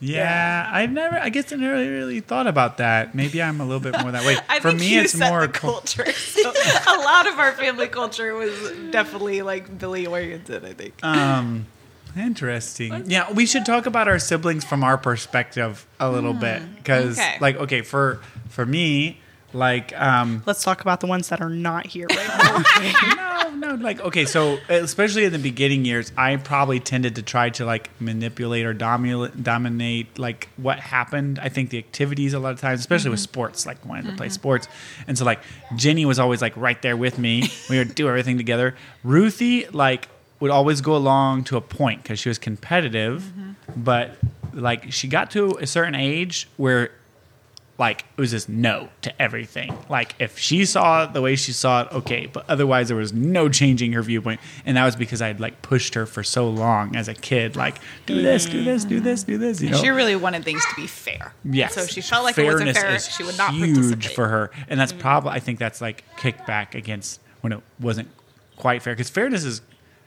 Yeah, 0.01 0.69
I've 0.73 0.93
never. 0.93 1.19
I 1.19 1.29
guess 1.29 1.53
I 1.53 1.57
never 1.57 1.75
really 1.77 2.21
thought 2.21 2.47
about 2.47 2.79
that. 2.79 3.15
Maybe 3.15 3.43
I'm 3.43 3.61
a 3.61 3.65
little 3.65 3.81
bit 3.81 4.01
more 4.01 4.13
that 4.13 4.25
way. 4.25 4.37
I 4.49 4.61
For 4.61 4.71
think 4.71 4.81
me, 4.81 4.99
it's 4.99 5.15
more. 5.19 5.49
culture. 5.49 6.05
A 6.05 6.97
lot 6.99 7.27
of 7.27 7.39
our 7.39 7.53
family 7.53 7.89
culture 7.89 8.35
was 8.35 8.53
definitely 8.91 9.43
like 9.43 9.79
Billy 9.79 10.07
oriented. 10.07 10.65
I 10.65 10.73
think. 10.73 11.03
Um, 11.03 11.67
interesting. 12.17 13.05
Yeah, 13.07 13.33
we 13.33 13.47
should 13.47 13.67
talk 13.67 13.87
about 13.87 14.09
our 14.09 14.19
siblings 14.19 14.65
from 14.65 14.85
our 14.85 14.99
perspective 14.99 15.87
a 15.99 16.11
little 16.11 16.35
bit 16.35 16.63
because, 16.77 17.19
okay. 17.19 17.39
like, 17.41 17.57
okay, 17.57 17.83
for 17.83 18.21
for 18.49 18.65
me, 18.65 19.21
like, 19.53 19.99
um, 19.99 20.43
let's 20.47 20.63
talk 20.63 20.83
about 20.83 21.01
the 21.01 21.07
ones 21.07 21.29
that 21.31 21.41
are 21.41 21.49
not 21.49 21.87
here 21.87 22.07
right 22.11 22.29
now. 23.17 23.51
no, 23.51 23.75
no, 23.75 23.83
like, 23.83 24.01
okay, 24.01 24.27
so 24.27 24.59
especially 24.69 25.25
in 25.25 25.33
the 25.33 25.39
beginning 25.39 25.87
years, 25.87 26.13
I 26.17 26.37
probably 26.37 26.81
tended 26.81 27.17
to 27.17 27.23
try 27.23 27.49
to 27.51 27.65
like 27.65 27.91
manipulate 28.01 28.67
or 28.67 28.75
dominate, 28.75 29.43
dominate 29.43 30.19
like 30.19 30.49
what 30.57 30.79
happened. 30.79 31.39
I 31.39 31.49
think 31.49 31.71
the 31.71 31.79
activities 31.79 32.35
a 32.35 32.39
lot 32.39 32.53
of 32.53 32.61
times, 32.61 32.81
especially 32.81 33.11
with 33.11 33.21
mm-hmm. 33.21 33.33
sports, 33.33 33.65
like 33.67 33.85
wanting 33.87 34.11
to 34.11 34.17
play 34.17 34.27
mm-hmm. 34.27 34.35
sports, 34.35 34.69
and 35.07 35.17
so 35.17 35.25
like 35.25 35.41
Gennie 35.77 36.05
was 36.05 36.19
always 36.19 36.43
like 36.43 36.57
right 36.57 36.81
there 36.83 36.97
with 36.97 37.19
me. 37.19 37.49
We 37.71 37.79
would 37.79 37.95
do 37.95 38.09
everything 38.09 38.37
together. 38.37 38.75
Ruthie 39.03 39.67
like 39.69 40.09
would 40.41 40.51
always 40.51 40.81
go 40.81 40.95
along 40.95 41.45
to 41.45 41.57
a 41.57 41.61
point 41.61 42.03
because 42.03 42.19
she 42.19 42.29
was 42.29 42.39
competitive, 42.39 43.23
mm-hmm. 43.23 43.83
but 43.83 44.17
like 44.53 44.93
she 44.93 45.09
got 45.09 45.31
to 45.33 45.57
a 45.61 45.67
certain 45.67 45.95
age 45.95 46.49
where 46.57 46.91
like 47.79 48.05
it 48.17 48.21
was 48.21 48.33
just 48.33 48.49
no 48.49 48.89
to 49.03 49.23
everything. 49.23 49.73
Like 49.89 50.17
if 50.19 50.37
she 50.37 50.65
saw 50.65 51.05
it 51.05 51.13
the 51.13 51.23
way 51.23 51.37
she 51.37 51.53
saw 51.53 51.83
it, 51.83 51.93
okay, 51.93 52.27
but 52.27 52.45
otherwise 52.51 52.89
there 52.89 52.97
was 52.97 53.13
no 53.13 53.49
changing 53.49 53.93
her 53.93 54.03
viewpoint, 54.03 54.41
and 54.67 54.77
that 54.77 54.85
was 54.85 54.97
because 54.97 55.23
I'd 55.23 55.39
like 55.39 55.63
pushed 55.63 55.95
her 55.95 56.05
for 56.05 56.25
so 56.25 56.49
long 56.51 56.97
as 56.97 57.07
a 57.07 57.15
kid, 57.15 57.55
like 57.55 57.77
do 58.05 58.21
this, 58.21 58.47
do 58.47 58.65
this, 58.65 58.85
do 58.85 58.99
this, 58.99 59.23
do 59.23 59.39
this. 59.39 59.61
You 59.61 59.71
know, 59.71 59.79
She 59.79 59.91
really 59.91 60.17
wanted 60.17 60.45
things 60.45 60.65
to 60.67 60.75
be 60.75 60.89
fair. 60.89 61.33
Yes. 61.45 61.75
So 61.75 61.87
she 61.87 62.01
felt 62.01 62.25
like 62.25 62.37
it 62.37 62.45
wasn't 62.45 62.75
Fairness 62.75 62.83
fair. 62.83 62.95
is 62.97 63.17
She 63.17 63.23
would 63.23 63.39
not 63.39 63.55
huge 63.55 63.75
participate. 63.75 64.15
for 64.15 64.29
her, 64.29 64.51
and 64.69 64.79
that's 64.79 64.93
mm-hmm. 64.93 65.01
probably 65.01 65.31
I 65.31 65.39
think 65.39 65.61
that's 65.61 65.81
like 65.81 66.05
kickback 66.17 66.75
against 66.75 67.21
when 67.43 67.53
it 67.53 67.61
wasn't 67.79 68.09
quite 68.57 68.83
fair 68.83 68.95
because 68.95 69.09
fairness 69.09 69.45
is 69.45 69.61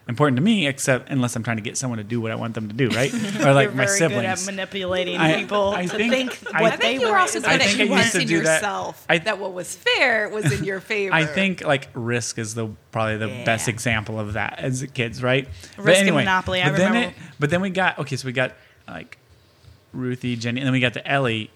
important 0.07 0.35
to 0.37 0.41
me, 0.41 0.67
except 0.67 1.09
unless 1.09 1.35
I'm 1.35 1.43
trying 1.43 1.57
to 1.57 1.63
get 1.63 1.77
someone 1.77 1.97
to 1.97 2.03
do 2.03 2.19
what 2.19 2.31
I 2.31 2.35
want 2.35 2.53
them 2.55 2.67
to 2.67 2.73
do, 2.73 2.89
right? 2.89 3.13
Or 3.45 3.53
like 3.53 3.67
You're 3.69 3.71
my 3.75 3.85
very 3.85 3.97
siblings. 3.97 4.21
good 4.21 4.25
at 4.25 4.45
manipulating 4.45 5.17
I- 5.17 5.35
people 5.37 5.69
I 5.69 5.85
to 5.85 5.89
think- 5.97 6.13
think, 6.33 6.53
what 6.53 6.73
I 6.73 6.75
they 6.75 6.93
you 6.99 7.09
were 7.09 7.17
also 7.17 7.37
is 7.37 7.43
good 7.43 7.51
I 7.51 7.53
at 7.55 7.61
think 7.61 7.79
I 7.79 7.83
used 7.83 8.11
to 8.11 8.19
convincing 8.19 8.27
do 8.27 8.43
that. 8.43 8.55
yourself 8.55 9.05
I- 9.09 9.17
that 9.19 9.39
what 9.39 9.53
was 9.53 9.75
fair 9.75 10.27
was 10.29 10.51
in 10.51 10.63
your 10.63 10.79
favor. 10.81 11.13
I 11.13 11.25
think 11.25 11.63
like 11.63 11.87
risk 11.93 12.37
is 12.39 12.55
the 12.55 12.69
probably 12.91 13.17
the 13.17 13.29
Yeah. 13.29 13.43
best 13.45 13.67
example 13.67 14.19
of 14.19 14.33
that 14.33 14.59
as 14.59 14.85
kids, 14.93 15.21
right? 15.23 15.47
Risk 15.77 16.01
and 16.05 16.15
Monopoly, 16.15 16.61
I 16.61 16.69
but 16.69 16.77
then 16.77 16.91
remember. 16.93 17.09
it, 17.17 17.23
but 17.39 17.49
then 17.49 17.61
we 17.61 17.69
got 17.69 17.99
okay, 17.99 18.15
so 18.17 18.25
we 18.25 18.31
got 18.33 18.53
like 18.87 19.17
Ruthie, 19.93 20.35
Gennie, 20.35 20.61
and 20.61 20.65
then 20.67 20.71
we 20.73 20.79
got 20.79 20.93
the 20.93 21.05
Ellie, 21.07 21.51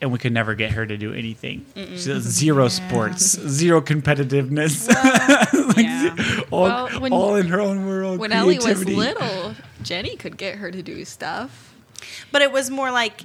and 0.00 0.12
we 0.12 0.18
could 0.18 0.32
never 0.32 0.54
get 0.54 0.72
her 0.72 0.84
to 0.86 0.96
do 0.96 1.12
anything. 1.12 1.64
She 1.74 2.08
does 2.08 2.22
zero 2.24 2.68
sports, 2.68 3.22
zero 3.48 3.80
competitiveness, 3.80 4.88
Like, 5.76 5.76
yeah. 5.86 6.40
all, 6.50 6.62
Well, 6.62 7.00
when- 7.00 7.12
all 7.12 7.34
in 7.36 7.46
her 7.48 7.60
own 7.60 7.86
world. 7.86 8.18
When 8.18 8.32
Ellie 8.32 8.58
was 8.58 8.84
little, 8.84 9.54
Gennie 9.82 10.16
could 10.16 10.36
get 10.36 10.56
her 10.56 10.70
to 10.70 10.82
do 10.82 11.04
stuff. 11.04 11.74
But 12.30 12.42
it 12.42 12.52
was 12.52 12.70
more 12.70 12.90
like 12.90 13.22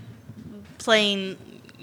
playing 0.77 1.37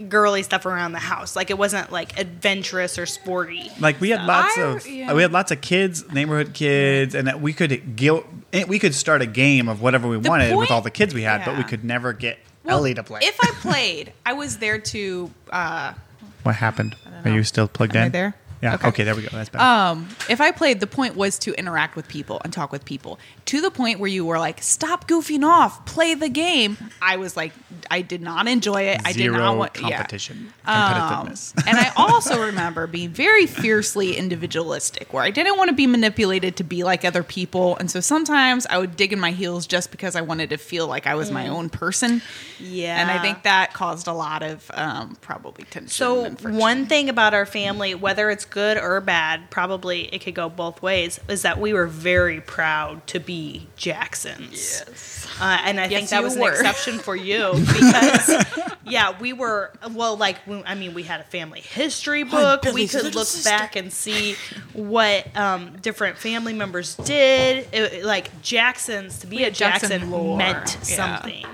girly 0.09 0.43
stuff 0.43 0.65
around 0.65 0.93
the 0.93 0.99
house. 0.99 1.37
Like 1.37 1.51
it 1.51 1.59
wasn't 1.59 1.91
like 1.93 2.19
adventurous 2.19 2.99
or 2.99 3.07
sporty. 3.07 3.71
Like 3.81 4.01
we 4.01 4.11
had 4.11 4.25
lots 4.27 4.57
I- 4.57 4.63
of 4.63 4.87
yeah. 4.87 5.13
we 5.13 5.23
had 5.23 5.33
lots 5.33 5.51
of 5.51 5.61
kids, 5.61 6.11
neighborhood 6.13 6.55
kids, 6.55 7.15
and 7.15 7.27
that 7.29 7.41
we 7.41 7.53
could 7.53 7.97
guilt 7.97 8.25
we 8.69 8.79
could 8.79 8.95
start 8.95 9.21
a 9.21 9.27
game 9.27 9.69
of 9.69 9.83
whatever 9.83 10.09
we 10.09 10.17
wanted 10.17 10.57
with 10.57 10.71
all 10.71 10.81
the 10.81 10.91
kids 10.91 11.13
we 11.13 11.23
had, 11.23 11.45
but 11.45 11.57
we 11.59 11.65
could 11.65 11.85
never 11.85 12.13
get 12.15 12.39
Well, 12.69 12.79
Ellie 12.79 12.95
to 12.95 13.03
play. 13.03 13.21
If 13.23 13.39
I 13.43 13.51
played, 13.61 14.13
I 14.27 14.35
was 14.35 14.59
there 14.59 14.79
to. 14.79 15.31
Uh, 15.51 15.95
What 16.43 16.57
happened? 16.57 16.95
Are 17.25 17.31
you 17.31 17.43
still 17.45 17.67
plugged 17.67 17.97
Am 17.97 18.03
I 18.03 18.07
in? 18.07 18.13
there? 18.13 18.35
Yeah. 18.63 18.75
Okay. 18.75 18.89
Okay. 18.89 19.05
there 19.05 19.15
we 19.15 19.23
go. 19.23 19.29
That's 19.33 19.49
better. 19.49 19.65
um, 19.65 20.09
if 20.29 20.41
I 20.41 20.51
played, 20.51 20.81
the 20.81 20.87
point 20.87 21.15
was 21.17 21.39
to 21.41 21.53
interact 21.55 21.95
with 21.97 22.09
people 22.09 22.41
and 22.45 22.53
talk 22.53 22.73
with 22.73 22.85
people 22.85 23.19
to 23.47 23.61
the 23.61 23.71
point 23.71 24.01
where 24.01 24.11
you 24.11 24.25
were 24.25 24.39
like, 24.39 24.63
"Stop 24.63 25.07
goofing 25.09 25.45
off, 25.45 25.85
play 25.87 26.15
the 26.15 26.29
game." 26.29 26.77
I 27.01 27.17
was 27.17 27.37
like, 27.37 27.53
I 27.91 28.03
did 28.03 28.21
not 28.21 28.49
enjoy 28.49 28.83
it. 28.83 29.01
I 29.05 29.13
did 29.13 29.19
Zero 29.23 29.39
not 29.39 29.57
want 29.57 29.77
yeah. 29.81 29.97
competition, 29.99 30.53
Um, 30.67 30.93
competitiveness. 30.93 31.55
and 31.67 31.79
I 31.79 31.93
also 31.97 32.47
remember 32.47 32.87
being 32.87 33.11
very 33.11 33.47
fiercely 33.47 34.17
individualistic, 34.17 35.13
where 35.13 35.23
I 35.23 35.31
didn't 35.31 35.57
want 35.57 35.69
to 35.69 35.75
be 35.75 35.87
manipulated 35.87 36.57
to 36.57 36.65
be 36.65 36.83
like 36.85 37.05
other 37.05 37.23
people, 37.23 37.77
and 37.77 37.91
so 37.91 38.01
sometimes 38.01 38.67
I 38.67 38.79
would 38.79 38.97
dig 38.97 39.13
in 39.13 39.21
my 39.21 39.31
heels 39.31 39.67
just 39.67 39.91
because 39.91 40.17
I 40.17 40.21
wanted 40.23 40.51
to 40.51 40.57
feel 40.57 40.87
like 40.87 41.07
I 41.07 41.15
was 41.15 41.31
my 41.31 41.49
own 41.49 41.69
person. 41.69 42.23
Yeah. 42.61 43.01
and 43.01 43.11
I 43.11 43.19
think 43.23 43.45
that 43.45 43.73
caused 43.73 44.09
a 44.09 44.13
lot 44.13 44.43
of 44.43 44.69
um, 44.75 45.17
probably 45.21 45.65
tension. 45.65 45.89
So 45.89 46.25
and 46.25 46.41
one 46.59 46.87
thing 46.87 47.09
about 47.09 47.35
our 47.35 47.47
family, 47.47 47.95
whether 47.95 48.31
it's 48.31 48.45
good 48.51 48.77
or 48.79 49.01
bad, 49.01 49.51
probably 49.51 50.07
it 50.15 50.21
could 50.21 50.35
go 50.35 50.49
both 50.49 50.81
ways, 50.83 51.19
is 51.29 51.43
that 51.43 51.61
we 51.61 51.73
were 51.73 51.87
very 51.87 52.41
proud 52.41 53.07
to 53.09 53.21
be 53.21 53.67
Jacksons. 53.77 54.51
Yes. 54.87 55.27
Uh, 55.41 55.59
and 55.65 55.79
I 55.79 55.85
Yes, 55.87 55.93
think 55.99 56.11
that 56.11 56.23
was 56.25 56.37
were. 56.37 56.49
an 56.49 56.55
exception 56.55 56.99
for 56.99 57.15
you 57.29 57.53
because, 57.55 58.45
yeah, 58.85 59.19
we 59.21 59.33
were 59.33 59.71
well. 59.93 60.17
Like, 60.17 60.45
we, 60.47 60.63
I 60.65 60.75
mean, 60.75 60.95
we 60.95 61.05
had 61.05 61.21
a 61.21 61.25
family 61.25 61.61
history 61.61 62.25
book. 62.25 62.65
we 62.73 62.89
could 62.89 63.15
look 63.15 63.27
sister. 63.27 63.49
back 63.49 63.77
and 63.77 63.93
see 63.93 64.35
what 64.73 65.27
um, 65.37 65.77
different 65.81 66.19
family 66.19 66.55
members 66.55 66.97
did. 66.97 67.67
It- 67.73 68.05
like 68.05 68.43
Jacksons, 68.43 69.19
to 69.21 69.27
be 69.27 69.45
a 69.45 69.51
Jackson 69.51 70.01
Jackson 70.01 70.37
meant 70.39 70.77
Yeah. 70.89 70.97
something. 70.97 71.45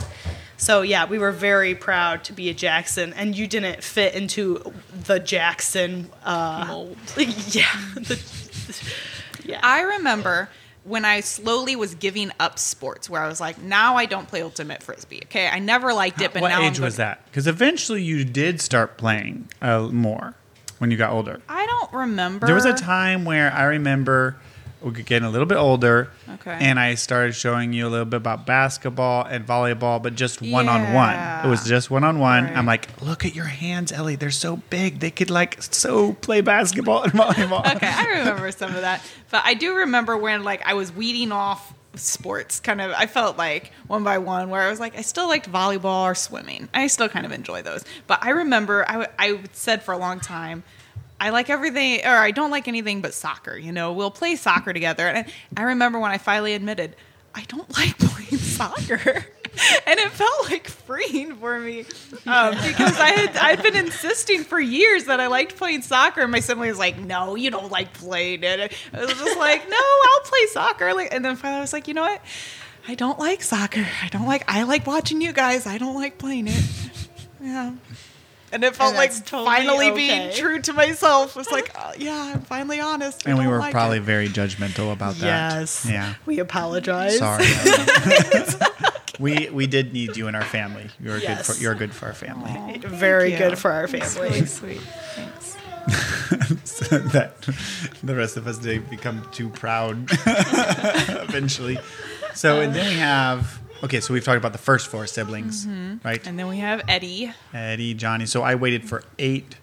So 0.64 0.80
yeah, 0.80 1.04
we 1.04 1.18
were 1.18 1.30
very 1.30 1.74
proud 1.74 2.24
to 2.24 2.32
be 2.32 2.48
a 2.48 2.54
Jackson, 2.54 3.12
and 3.12 3.36
you 3.36 3.46
didn't 3.46 3.84
fit 3.84 4.14
into 4.14 4.72
the 5.04 5.20
Jackson 5.20 6.08
uh, 6.24 6.64
Mold. 6.66 6.96
Yeah, 7.18 7.66
the- 7.96 8.18
yeah. 9.44 9.60
I 9.62 9.82
remember 9.82 10.48
when 10.84 11.04
I 11.04 11.20
slowly 11.20 11.76
was 11.76 11.94
giving 11.94 12.30
up 12.40 12.58
sports, 12.58 13.10
where 13.10 13.22
I 13.22 13.28
was 13.28 13.42
like, 13.42 13.60
now 13.60 13.96
I 13.96 14.06
don't 14.06 14.26
play 14.26 14.40
ultimate 14.40 14.82
frisbee. 14.82 15.20
Okay, 15.24 15.48
I 15.48 15.58
never 15.58 15.92
liked 15.92 16.22
it, 16.22 16.32
but 16.32 16.40
what 16.40 16.48
now 16.48 16.62
age 16.62 16.78
I'm 16.78 16.84
was 16.84 16.96
that? 16.96 17.26
Because 17.26 17.46
eventually 17.46 18.02
you 18.02 18.24
did 18.24 18.62
start 18.62 18.96
playing 18.96 19.50
uh, 19.60 19.88
more 19.88 20.32
when 20.78 20.90
you 20.90 20.96
got 20.96 21.12
older. 21.12 21.42
I 21.46 21.66
don't 21.66 21.92
remember. 21.92 22.46
There 22.46 22.54
was 22.54 22.64
a 22.64 22.72
time 22.72 23.26
where 23.26 23.52
I 23.52 23.64
remember 23.64 24.36
we 24.38 24.53
were 24.84 24.90
getting 24.90 25.26
a 25.26 25.30
little 25.30 25.46
bit 25.46 25.56
older. 25.56 26.10
Okay. 26.28 26.56
And 26.60 26.78
I 26.78 26.94
started 26.94 27.34
showing 27.34 27.72
you 27.72 27.86
a 27.86 27.90
little 27.90 28.04
bit 28.04 28.18
about 28.18 28.46
basketball 28.46 29.24
and 29.24 29.46
volleyball, 29.46 30.02
but 30.02 30.14
just 30.14 30.42
one 30.42 30.68
on 30.68 30.92
one. 30.92 31.16
It 31.44 31.48
was 31.48 31.64
just 31.64 31.90
one 31.90 32.04
on 32.04 32.18
one. 32.18 32.46
I'm 32.54 32.66
like, 32.66 33.00
look 33.00 33.24
at 33.24 33.34
your 33.34 33.46
hands, 33.46 33.92
Ellie. 33.92 34.16
They're 34.16 34.30
so 34.30 34.56
big. 34.70 35.00
They 35.00 35.10
could 35.10 35.30
like 35.30 35.62
so 35.62 36.12
play 36.14 36.40
basketball 36.42 37.02
and 37.04 37.12
volleyball. 37.12 37.60
okay, 37.76 37.88
I 37.88 38.18
remember 38.18 38.50
some 38.52 38.74
of 38.74 38.82
that, 38.82 39.02
but 39.30 39.42
I 39.44 39.54
do 39.54 39.76
remember 39.76 40.16
when 40.16 40.42
like 40.44 40.62
I 40.66 40.74
was 40.74 40.92
weeding 40.92 41.32
off 41.32 41.74
sports. 41.94 42.60
Kind 42.60 42.80
of, 42.80 42.92
I 42.92 43.06
felt 43.06 43.38
like 43.38 43.72
one 43.86 44.04
by 44.04 44.18
one, 44.18 44.50
where 44.50 44.60
I 44.60 44.68
was 44.70 44.80
like, 44.80 44.96
I 44.98 45.02
still 45.02 45.28
liked 45.28 45.50
volleyball 45.50 46.02
or 46.04 46.14
swimming. 46.14 46.68
I 46.74 46.86
still 46.88 47.08
kind 47.08 47.24
of 47.24 47.32
enjoy 47.32 47.62
those, 47.62 47.84
but 48.06 48.18
I 48.22 48.30
remember 48.30 48.84
I, 48.88 48.92
w- 48.92 49.10
I 49.18 49.40
said 49.52 49.82
for 49.82 49.92
a 49.92 49.98
long 49.98 50.20
time. 50.20 50.62
I 51.24 51.30
like 51.30 51.48
everything, 51.48 52.04
or 52.04 52.10
I 52.10 52.32
don't 52.32 52.50
like 52.50 52.68
anything 52.68 53.00
but 53.00 53.14
soccer. 53.14 53.56
You 53.56 53.72
know, 53.72 53.94
we'll 53.94 54.10
play 54.10 54.36
soccer 54.36 54.74
together. 54.74 55.08
And 55.08 55.26
I 55.56 55.62
remember 55.62 55.98
when 55.98 56.10
I 56.10 56.18
finally 56.18 56.52
admitted, 56.52 56.96
I 57.34 57.44
don't 57.48 57.68
like 57.78 57.96
playing 57.96 58.36
soccer. 58.36 59.24
and 59.86 60.00
it 60.00 60.10
felt 60.10 60.50
like 60.50 60.68
freeing 60.68 61.34
for 61.36 61.58
me 61.58 61.80
um, 62.26 62.50
because 62.56 63.00
I 63.00 63.10
had 63.16 63.36
I'd 63.38 63.62
been 63.62 63.74
insisting 63.74 64.44
for 64.44 64.60
years 64.60 65.04
that 65.04 65.18
I 65.18 65.28
liked 65.28 65.56
playing 65.56 65.80
soccer, 65.80 66.20
and 66.20 66.30
my 66.30 66.40
sibling 66.40 66.68
was 66.68 66.78
like, 66.78 66.98
"No, 66.98 67.36
you 67.36 67.50
don't 67.50 67.72
like 67.72 67.94
playing 67.94 68.42
it." 68.42 68.74
I 68.92 69.00
was 69.00 69.08
just 69.08 69.38
like, 69.38 69.66
"No, 69.66 69.76
I'll 69.76 70.24
play 70.24 70.46
soccer." 70.48 70.92
Like, 70.92 71.14
and 71.14 71.24
then 71.24 71.36
finally, 71.36 71.58
I 71.58 71.60
was 71.62 71.72
like, 71.72 71.88
"You 71.88 71.94
know 71.94 72.02
what? 72.02 72.20
I 72.86 72.96
don't 72.96 73.18
like 73.18 73.40
soccer. 73.42 73.86
I 74.02 74.08
don't 74.08 74.26
like. 74.26 74.44
I 74.46 74.64
like 74.64 74.86
watching 74.86 75.22
you 75.22 75.32
guys. 75.32 75.66
I 75.66 75.78
don't 75.78 75.94
like 75.94 76.18
playing 76.18 76.48
it." 76.48 76.64
Yeah. 77.40 77.74
And 78.54 78.62
it 78.62 78.76
felt 78.76 78.90
And 78.90 78.98
like 78.98 79.10
totally 79.26 79.44
finally 79.44 79.86
okay. 79.90 79.96
being 79.96 80.32
true 80.32 80.60
to 80.62 80.72
myself. 80.72 81.30
It 81.30 81.36
was 81.36 81.50
like, 81.50 81.72
uh, 81.76 81.92
yeah, 81.98 82.32
I'm 82.34 82.42
finally 82.42 82.78
honest. 82.80 83.26
And 83.26 83.36
we 83.36 83.48
were 83.48 83.58
like 83.58 83.72
probably 83.72 83.98
it. 83.98 84.04
very 84.04 84.28
judgmental 84.28 84.92
about 84.92 85.16
that. 85.16 85.56
Yes. 85.56 85.84
Yeah. 85.90 86.14
We 86.24 86.38
apologize. 86.38 87.18
Sorry. 87.18 87.44
we 89.18 89.48
we 89.50 89.66
did 89.66 89.92
need 89.92 90.16
you 90.16 90.28
in 90.28 90.36
our 90.36 90.44
family. 90.44 90.86
You're 91.00 91.18
Yes. 91.18 91.46
good 91.48 91.54
for 91.56 91.60
you're 91.60 91.74
good 91.74 91.92
for 91.92 92.06
our 92.06 92.14
family. 92.14 92.78
Very 92.78 93.32
you. 93.32 93.38
good 93.38 93.58
for 93.58 93.72
our 93.72 93.88
That's 93.88 94.14
family. 94.14 94.30
really 94.30 94.46
sweet. 94.46 94.80
Thanks. 95.16 95.56
so 96.64 96.98
that 97.16 97.42
the 98.04 98.14
rest 98.14 98.36
of 98.36 98.46
us 98.46 98.58
they 98.58 98.78
become 98.78 99.26
too 99.32 99.48
proud 99.48 100.08
eventually. 101.28 101.78
So 102.34 102.60
and 102.60 102.74
then 102.74 102.86
we 102.88 102.98
have 103.00 103.60
okay, 103.84 104.00
so 104.00 104.14
we've 104.14 104.24
talked 104.24 104.38
about 104.38 104.52
the 104.52 104.58
first 104.58 104.88
four 104.88 105.06
siblings, 105.06 105.66
mm-hmm. 105.66 106.06
right? 106.06 106.26
And 106.26 106.38
then 106.38 106.48
we 106.48 106.58
have 106.58 106.82
Eddie. 106.88 107.32
Eddie, 107.52 107.94
Johnny. 107.94 108.26
So 108.26 108.42
I 108.42 108.54
waited 108.54 108.88
for 108.88 109.04
eight 109.18 109.56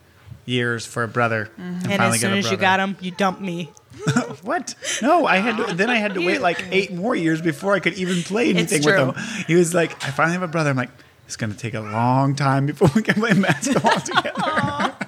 years 0.46 0.86
for 0.86 1.04
a 1.04 1.08
brother, 1.08 1.46
mm-hmm. 1.46 1.62
and, 1.62 1.84
And 1.84 1.98
finally 1.98 2.16
as 2.16 2.22
soon 2.22 2.30
got 2.30 2.36
a 2.36 2.40
as 2.40 2.52
you 2.52 2.58
got 2.58 2.80
him, 2.80 2.98
you 3.02 3.12
dumped 3.12 3.42
me. 3.42 3.72
What? 4.42 4.74
No, 5.02 5.28
I 5.28 5.38
had 5.38 5.58
to, 5.58 5.74
then 5.76 5.90
I 5.90 5.98
had 5.98 6.16
to 6.16 6.26
wait 6.26 6.42
like 6.42 6.66
eight 6.72 6.92
more 6.92 7.16
years 7.16 7.42
before 7.42 7.74
I 7.74 7.80
could 7.80 7.94
even 7.94 8.24
play 8.24 8.50
anything 8.50 8.84
with 8.84 8.98
him. 8.98 9.14
He 9.46 9.54
was 9.54 9.74
like, 9.74 9.92
I 10.04 10.10
finally 10.10 10.34
have 10.34 10.42
a 10.42 10.48
brother. 10.48 10.72
I'm 10.72 10.78
like, 10.78 10.90
it's 11.28 11.36
gonna 11.36 11.54
take 11.54 11.76
a 11.76 11.82
long 11.82 12.36
time 12.36 12.66
before 12.66 12.90
we 12.96 13.04
can 13.04 13.16
play 13.16 13.34
basketball 13.34 14.00
together. 14.00 14.96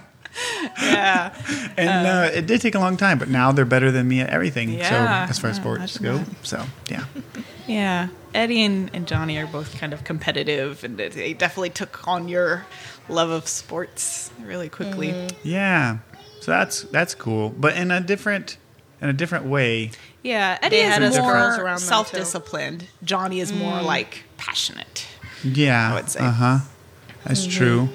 Yeah. 0.82 1.34
and 1.78 2.08
uh, 2.08 2.10
uh, 2.10 2.32
it 2.34 2.48
did 2.48 2.60
take 2.62 2.76
a 2.76 2.80
long 2.80 2.98
time, 2.98 3.20
but 3.20 3.30
now 3.30 3.52
they're 3.52 3.66
better 3.66 3.92
than 3.92 4.08
me 4.08 4.22
at 4.22 4.30
everything. 4.30 4.70
Yeah. 4.72 5.26
So 5.26 5.32
as 5.32 5.40
far 5.40 5.50
as 5.52 5.58
sports 5.58 5.98
go, 5.98 6.24
so 6.42 6.66
yeah. 6.90 7.06
Yeah. 7.68 8.10
Eddie 8.34 8.64
and, 8.64 8.90
and 8.94 9.08
Johnny 9.08 9.38
are 9.38 9.48
both 9.48 9.78
kind 9.80 9.94
of 9.94 10.04
competitive, 10.04 10.84
and 10.84 10.98
they- 10.98 11.10
they 11.10 11.34
definitely 11.34 11.70
took 11.70 12.08
on 12.08 12.28
your 12.28 12.66
love 13.10 13.30
of 13.30 13.48
sports 13.48 14.32
really 14.42 14.70
quickly. 14.70 15.14
Yeah. 15.44 16.00
So 16.42 16.52
that's 16.52 16.82
that's 16.84 17.16
cool, 17.16 17.50
but 17.50 17.76
in 17.78 17.90
a 17.92 18.02
different 18.02 18.58
in 19.02 19.08
a 19.10 19.14
different 19.14 19.46
way. 19.46 19.92
Yeah. 20.24 20.58
Eddie 20.62 20.78
They 20.78 20.84
is 20.84 20.98
us 20.98 21.18
girls 21.18 21.58
more 21.58 21.66
around 21.66 21.80
self 21.80 22.12
disciplined. 22.12 22.88
Johnny 23.04 23.40
is 23.40 23.54
more 23.54 23.82
like 23.82 24.24
passionate. 24.38 25.06
Yeah, 25.44 25.92
I 25.92 25.94
would 25.96 26.10
say. 26.10 26.20
Uh 26.22 26.32
huh. 26.32 26.60
That's 27.26 27.42
Mm-hmm. 27.48 27.58
true. 27.58 27.90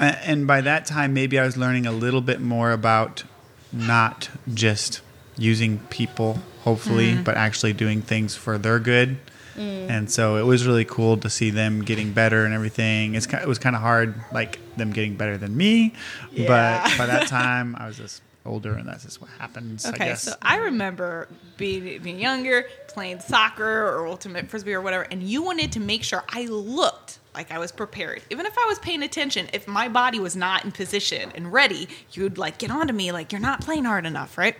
And 0.00 0.46
by 0.46 0.60
that 0.60 0.86
time, 0.86 1.12
maybe 1.12 1.38
I 1.38 1.44
was 1.44 1.56
learning 1.56 1.84
a 1.86 1.92
little 1.92 2.20
bit 2.20 2.40
more 2.40 2.70
about 2.70 3.24
not 3.72 4.30
just 4.52 5.00
using 5.38 5.78
people, 5.90 6.38
hopefully, 6.64 7.12
Mm-hmm. 7.12 7.22
but 7.22 7.36
actually 7.36 7.72
doing 7.72 8.02
things 8.02 8.34
for 8.34 8.58
their 8.58 8.78
good. 8.78 9.18
Mm. 9.56 9.90
And 9.90 10.10
so 10.10 10.36
it 10.36 10.42
was 10.44 10.66
really 10.66 10.84
cool 10.84 11.16
to 11.16 11.28
see 11.30 11.50
them 11.50 11.82
getting 11.82 12.12
better 12.12 12.44
and 12.44 12.54
everything. 12.54 13.14
It's 13.16 13.26
it 13.26 13.46
was 13.48 13.58
kind 13.58 13.74
of 13.74 13.82
hard, 13.82 14.14
like 14.32 14.58
them 14.76 14.92
getting 14.92 15.16
better 15.16 15.36
than 15.36 15.56
me. 15.56 15.94
Yeah. 16.30 16.46
But 16.46 16.98
by 16.98 17.06
that 17.06 17.26
time, 17.40 17.74
I 17.76 17.86
was 17.88 17.96
just 17.96 18.22
older, 18.46 18.74
and 18.74 18.88
that's 18.88 19.04
just 19.04 19.20
what 19.20 19.30
happens. 19.38 19.84
I 19.84 19.90
Okay, 19.90 20.04
guess. 20.06 20.22
so 20.22 20.34
I 20.42 20.56
remember 20.58 21.28
being, 21.56 22.00
being 22.02 22.20
younger, 22.20 22.66
playing 22.86 23.18
soccer 23.20 23.86
or 23.88 24.06
ultimate 24.06 24.48
frisbee 24.48 24.74
or 24.74 24.80
whatever, 24.80 25.02
and 25.10 25.22
you 25.24 25.42
wanted 25.42 25.72
to 25.72 25.80
make 25.80 26.02
sure 26.04 26.22
I 26.28 26.46
looked 26.46 27.18
like 27.34 27.50
I 27.52 27.58
was 27.58 27.72
prepared. 27.72 28.22
Even 28.30 28.46
if 28.46 28.56
I 28.56 28.64
was 28.68 28.78
paying 28.78 29.02
attention, 29.02 29.48
if 29.52 29.66
my 29.68 29.88
body 29.88 30.18
was 30.20 30.34
not 30.36 30.64
in 30.64 30.70
position 30.72 31.30
and 31.34 31.52
ready, 31.52 31.88
you'd 32.12 32.38
like 32.38 32.58
get 32.58 32.70
onto 32.70 32.92
me 32.94 33.10
like 33.12 33.32
you're 33.32 33.40
not 33.40 33.60
playing 33.60 33.84
hard 33.84 34.06
enough, 34.06 34.38
right? 34.38 34.56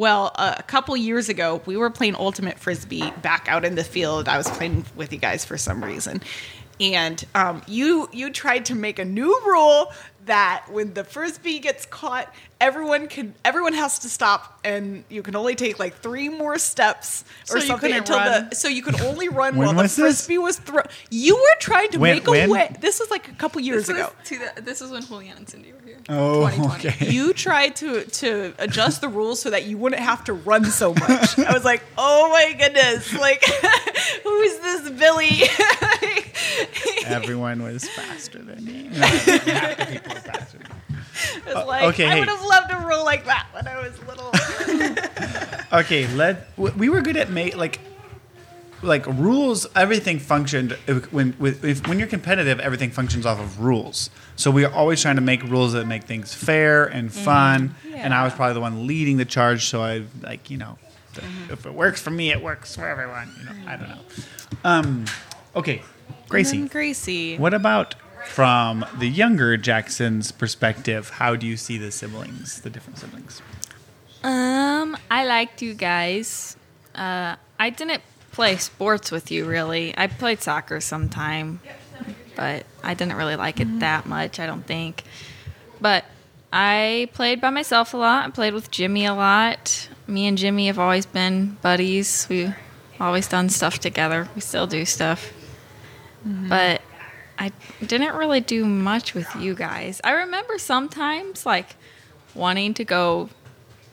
Well, 0.00 0.32
a 0.36 0.62
couple 0.62 0.96
years 0.96 1.28
ago, 1.28 1.60
we 1.66 1.76
were 1.76 1.90
playing 1.90 2.14
ultimate 2.14 2.58
frisbee 2.58 3.10
back 3.20 3.48
out 3.50 3.66
in 3.66 3.74
the 3.74 3.84
field. 3.84 4.30
I 4.30 4.38
was 4.38 4.48
playing 4.48 4.86
with 4.96 5.12
you 5.12 5.18
guys 5.18 5.44
for 5.44 5.58
some 5.58 5.84
reason, 5.84 6.22
and 6.80 7.22
um, 7.34 7.60
you 7.66 8.08
you 8.10 8.30
tried 8.30 8.64
to 8.64 8.74
make 8.74 8.98
a 8.98 9.04
new 9.04 9.38
rule 9.44 9.92
that 10.24 10.64
when 10.70 10.94
the 10.94 11.04
frisbee 11.04 11.58
gets 11.58 11.84
caught, 11.84 12.32
everyone 12.60 13.08
can 13.08 13.34
everyone 13.44 13.72
has 13.74 13.98
to 14.00 14.08
stop, 14.08 14.58
and 14.64 15.04
you 15.08 15.22
can 15.22 15.34
only 15.36 15.54
take 15.54 15.78
like 15.78 15.94
three 15.96 16.28
more 16.28 16.58
steps 16.58 17.24
So 17.44 17.54
or 17.56 17.58
you 17.60 17.66
something 17.66 17.92
until 17.92 18.16
run? 18.16 18.48
the 18.50 18.54
so 18.56 18.68
you 18.68 18.82
could 18.82 19.00
only 19.00 19.28
run 19.28 19.56
When 19.56 19.66
while 19.68 19.76
the 19.76 19.82
was 19.82 19.96
this? 19.96 20.26
frisbee 20.26 20.38
was 20.38 20.58
thrown. 20.58 20.84
You 21.10 21.36
were 21.36 21.56
trying 21.60 21.90
to 21.90 21.98
When- 21.98 22.16
make 22.16 22.28
a 22.28 22.30
way. 22.48 22.76
This 22.80 23.00
was 23.00 23.10
like 23.10 23.28
a 23.28 23.32
couple 23.34 23.60
years 23.60 23.86
This 23.86 23.96
was, 23.96 24.06
ago. 24.06 24.12
to 24.24 24.38
the, 24.56 24.62
this 24.62 24.80
is 24.82 24.90
when 24.90 25.02
Julian 25.04 25.36
and 25.38 25.48
Cindy 25.48 25.72
were 25.72 25.80
here. 25.86 25.98
oh, 26.08 26.48
2020. 26.50 26.88
okay. 26.88 27.10
You 27.10 27.32
tried 27.32 27.76
to 27.76 28.04
to 28.04 28.54
adjust 28.58 29.00
the 29.00 29.08
rules 29.08 29.40
so 29.40 29.50
that 29.50 29.64
you 29.66 29.78
wouldn't 29.78 30.02
have 30.02 30.24
to 30.24 30.32
run 30.32 30.64
so 30.66 30.92
much. 30.94 31.38
I 31.38 31.52
was 31.52 31.64
like, 31.64 31.82
oh 31.98 32.28
my 32.30 32.52
goodness, 32.58 33.12
like 33.18 33.44
who 34.24 34.40
is 34.42 34.58
this 34.60 34.90
Billy? 34.90 35.42
Everyone 37.06 37.62
was 37.62 37.88
faster 37.88 38.38
than 38.42 38.64
me. 38.64 38.88
No, 38.92 39.74
people 39.86 40.14
were 40.14 40.20
faster 40.20 40.58
than 40.58 40.69
I 41.46 41.52
uh, 41.52 41.66
like, 41.66 41.82
okay, 41.94 42.06
I 42.06 42.10
hey. 42.10 42.20
would 42.20 42.28
have 42.28 42.44
loved 42.44 42.72
a 42.72 42.86
rule 42.86 43.04
like 43.04 43.24
that 43.26 43.46
when 43.52 43.66
I 43.66 43.80
was 43.80 43.98
little. 44.06 44.30
Okay, 45.72 46.12
let 46.14 46.48
we 46.58 46.88
were 46.88 47.00
good 47.00 47.16
at 47.16 47.30
make 47.30 47.56
like 47.56 47.78
like 48.82 49.06
rules. 49.06 49.66
Everything 49.76 50.18
functioned 50.18 50.72
when 51.10 51.36
with, 51.38 51.64
if, 51.64 51.86
when 51.86 51.98
you're 51.98 52.08
competitive. 52.08 52.58
Everything 52.58 52.90
functions 52.90 53.24
off 53.24 53.38
of 53.38 53.60
rules. 53.60 54.10
So 54.34 54.50
we 54.50 54.64
are 54.64 54.72
always 54.72 55.00
trying 55.00 55.16
to 55.16 55.22
make 55.22 55.42
rules 55.44 55.74
that 55.74 55.86
make 55.86 56.04
things 56.04 56.34
fair 56.34 56.86
and 56.86 57.10
mm-hmm. 57.10 57.24
fun. 57.24 57.74
And 57.94 58.12
I 58.12 58.24
was 58.24 58.34
probably 58.34 58.54
the 58.54 58.60
one 58.60 58.86
leading 58.86 59.16
the 59.16 59.24
charge. 59.24 59.66
So 59.66 59.82
I 59.82 60.02
like 60.22 60.50
you 60.50 60.56
know, 60.56 60.76
th- 61.14 61.26
mm-hmm. 61.26 61.52
if 61.52 61.66
it 61.66 61.74
works 61.74 62.02
for 62.02 62.10
me, 62.10 62.32
it 62.32 62.42
works 62.42 62.74
for 62.74 62.88
everyone. 62.88 63.32
You 63.38 63.44
know, 63.44 63.52
I 63.68 63.76
don't 63.76 63.88
mm-hmm. 63.88 64.64
know. 64.64 64.70
Um, 64.70 65.04
okay, 65.54 65.82
Gracie. 66.28 66.66
Gracie. 66.66 67.36
What 67.36 67.54
about 67.54 67.94
from 68.26 68.84
the 68.98 69.08
younger 69.08 69.56
Jackson's 69.56 70.32
perspective? 70.32 71.10
How 71.10 71.36
do 71.36 71.46
you 71.46 71.56
see 71.56 71.78
the 71.78 71.90
siblings, 71.90 72.60
the 72.60 72.70
different 72.70 72.98
siblings? 72.98 73.42
Um, 74.22 74.96
I 75.10 75.24
liked 75.26 75.62
you 75.62 75.74
guys. 75.74 76.56
Uh, 76.94 77.36
I 77.58 77.70
didn't 77.70 78.02
play 78.32 78.56
sports 78.56 79.10
with 79.10 79.30
you 79.30 79.44
really. 79.44 79.94
I 79.96 80.06
played 80.06 80.42
soccer 80.42 80.80
sometime, 80.80 81.60
but 82.36 82.64
I 82.82 82.94
didn't 82.94 83.16
really 83.16 83.36
like 83.36 83.60
it 83.60 83.80
that 83.80 84.06
much. 84.06 84.38
I 84.38 84.46
don't 84.46 84.66
think. 84.66 85.02
But 85.80 86.04
I 86.52 87.08
played 87.14 87.40
by 87.40 87.50
myself 87.50 87.94
a 87.94 87.96
lot. 87.96 88.26
I 88.26 88.30
played 88.30 88.54
with 88.54 88.70
Jimmy 88.70 89.06
a 89.06 89.14
lot. 89.14 89.88
Me 90.06 90.26
and 90.26 90.36
Jimmy 90.36 90.66
have 90.66 90.78
always 90.78 91.06
been 91.06 91.56
buddies. 91.62 92.26
We've 92.28 92.54
always 92.98 93.28
done 93.28 93.48
stuff 93.48 93.78
together. 93.78 94.28
We 94.34 94.40
still 94.40 94.66
do 94.66 94.84
stuff. 94.84 95.32
But 96.24 96.82
I 97.40 97.52
didn't 97.84 98.14
really 98.14 98.40
do 98.40 98.66
much 98.66 99.14
with 99.14 99.34
you 99.34 99.54
guys. 99.54 99.98
I 100.04 100.10
remember 100.12 100.58
sometimes 100.58 101.46
like 101.46 101.74
wanting 102.34 102.74
to 102.74 102.84
go 102.84 103.30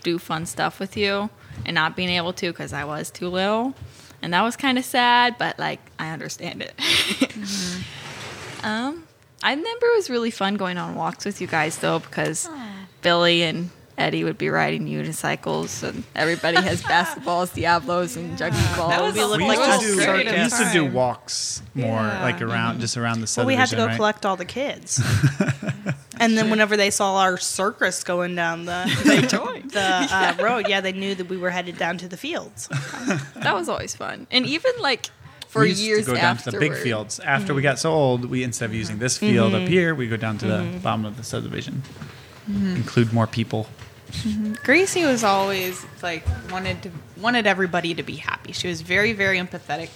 do 0.04 0.20
fun 0.20 0.46
stuff 0.46 0.82
with 0.82 0.98
you 0.98 1.30
and 1.66 1.74
not 1.74 1.96
being 1.96 2.10
able 2.10 2.34
to 2.34 2.52
because 2.52 2.74
I 2.74 2.84
was 2.84 3.10
too 3.10 3.30
little. 3.30 3.74
And 4.22 4.34
that 4.34 4.42
was 4.42 4.58
kind 4.58 4.78
of 4.78 4.84
sad, 4.84 5.38
but 5.38 5.58
like 5.58 5.80
I 5.98 6.10
understand 6.10 6.62
it. 6.62 6.74
um, 8.64 9.08
I 9.42 9.52
remember 9.54 9.86
it 9.86 9.96
was 9.96 10.10
really 10.10 10.32
fun 10.32 10.56
going 10.56 10.78
on 10.78 10.96
walks 10.96 11.24
with 11.24 11.40
you 11.40 11.48
guys 11.48 11.78
though 11.78 12.00
because 12.00 12.50
Billy 13.02 13.44
and 13.44 13.70
Eddie 13.98 14.24
would 14.24 14.38
be 14.38 14.50
riding 14.50 14.88
unicycles 14.88 15.82
and 15.82 16.04
everybody 16.16 16.58
has 16.62 16.84
basketballs, 16.84 17.54
diabolos, 17.56 18.16
and 18.16 18.38
juggling 18.38 18.64
balls. 18.76 18.92
That 18.92 19.02
was 19.02 19.16
We 19.16 19.24
looked 19.24 19.42
We 19.42 19.48
like 19.48 19.82
used, 19.82 19.82
to 19.82 19.96
do, 19.96 20.32
we 20.32 20.38
used 20.44 20.58
to 20.58 20.70
do 20.72 20.86
walks 20.86 21.64
more, 21.74 22.02
Yeah. 22.02 22.22
like 22.22 22.42
around 22.42 22.80
just 22.80 22.96
around 22.96 23.22
the 23.22 23.34
Well, 23.38 23.48
we 23.48 23.56
had 23.56 23.70
to 23.70 23.76
go 23.76 23.88
right? 23.88 23.96
collect 23.96 24.26
all 24.26 24.36
the 24.36 24.46
kids. 24.46 25.02
and 26.20 26.38
then 26.38 26.52
whenever 26.52 26.78
they 26.78 26.92
saw 26.92 27.18
our 27.18 27.38
circus 27.38 28.04
going 28.04 28.36
down 28.36 28.66
the 28.66 28.86
they 29.06 29.22
joined 29.22 29.72
the 29.72 30.08
uh, 30.12 30.36
road, 30.40 30.68
yeah, 30.68 30.80
they 30.80 30.94
knew 30.94 31.16
that 31.16 31.28
we 31.28 31.38
were 31.38 31.50
headed 31.50 31.78
down 31.78 31.98
to 31.98 32.08
the 32.08 32.18
fields. 32.18 32.68
that 33.36 33.56
was 33.56 33.68
always 33.68 33.96
fun. 33.96 34.28
And 34.30 34.46
even 34.46 34.74
like 34.80 35.08
for 35.48 35.62
we 35.62 35.70
used 35.70 35.82
years 35.82 36.06
to 36.06 36.12
go 36.12 36.18
down 36.18 36.38
to 36.38 36.52
the 36.52 36.60
big 36.60 36.76
fields. 36.76 37.20
After 37.20 37.56
we 37.56 37.64
got 37.64 37.80
so 37.80 37.92
old, 37.92 38.26
we 38.26 38.44
instead 38.44 38.66
of 38.70 38.76
using 38.76 39.00
this 39.00 39.18
field 39.18 39.56
up 39.56 39.62
mm-hmm. 39.62 39.72
here, 39.72 39.96
we 39.96 40.08
go 40.08 40.18
down 40.18 40.38
to 40.38 40.46
the 40.46 40.58
mm-hmm. 40.58 40.78
bottom 40.80 41.06
of 41.06 41.18
the 41.18 41.24
subdivision. 41.24 41.82
Mm-hmm. 42.48 42.76
Include 42.76 43.12
more 43.12 43.26
people. 43.26 43.68
Mm-hmm. 44.24 44.54
Gracie 44.64 45.06
was 45.06 45.24
always 45.24 45.86
like 46.02 46.26
wanted 46.52 46.82
to 46.84 46.92
wanted 47.18 47.48
everybody 47.48 47.94
to 47.96 48.04
be 48.04 48.16
happy. 48.16 48.52
She 48.52 48.68
was 48.68 48.82
very 48.82 49.14
very 49.14 49.38
empathetic. 49.40 49.90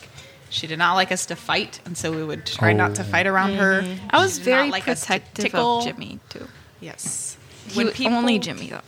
She 0.49 0.67
did 0.67 0.79
not 0.79 0.95
like 0.95 1.11
us 1.11 1.25
to 1.27 1.35
fight, 1.35 1.79
and 1.85 1.97
so 1.97 2.11
we 2.11 2.23
would 2.23 2.45
try 2.45 2.73
not 2.73 2.95
to 2.95 3.01
Oh. 3.01 3.05
fight 3.05 3.25
around 3.25 3.53
her. 3.55 3.83
I 4.09 4.21
was 4.21 4.37
She 4.37 4.43
did 4.43 4.51
not 4.51 4.57
very 4.57 4.69
like 4.71 4.87
us 4.87 5.01
to 5.01 5.07
protective 5.07 5.55
of 5.55 5.83
Jimmy 5.85 6.19
too. 6.29 6.47
Yes. 6.81 7.37
He, 7.67 8.07
only 8.07 8.37
Jimmy 8.37 8.69
though. 8.69 8.81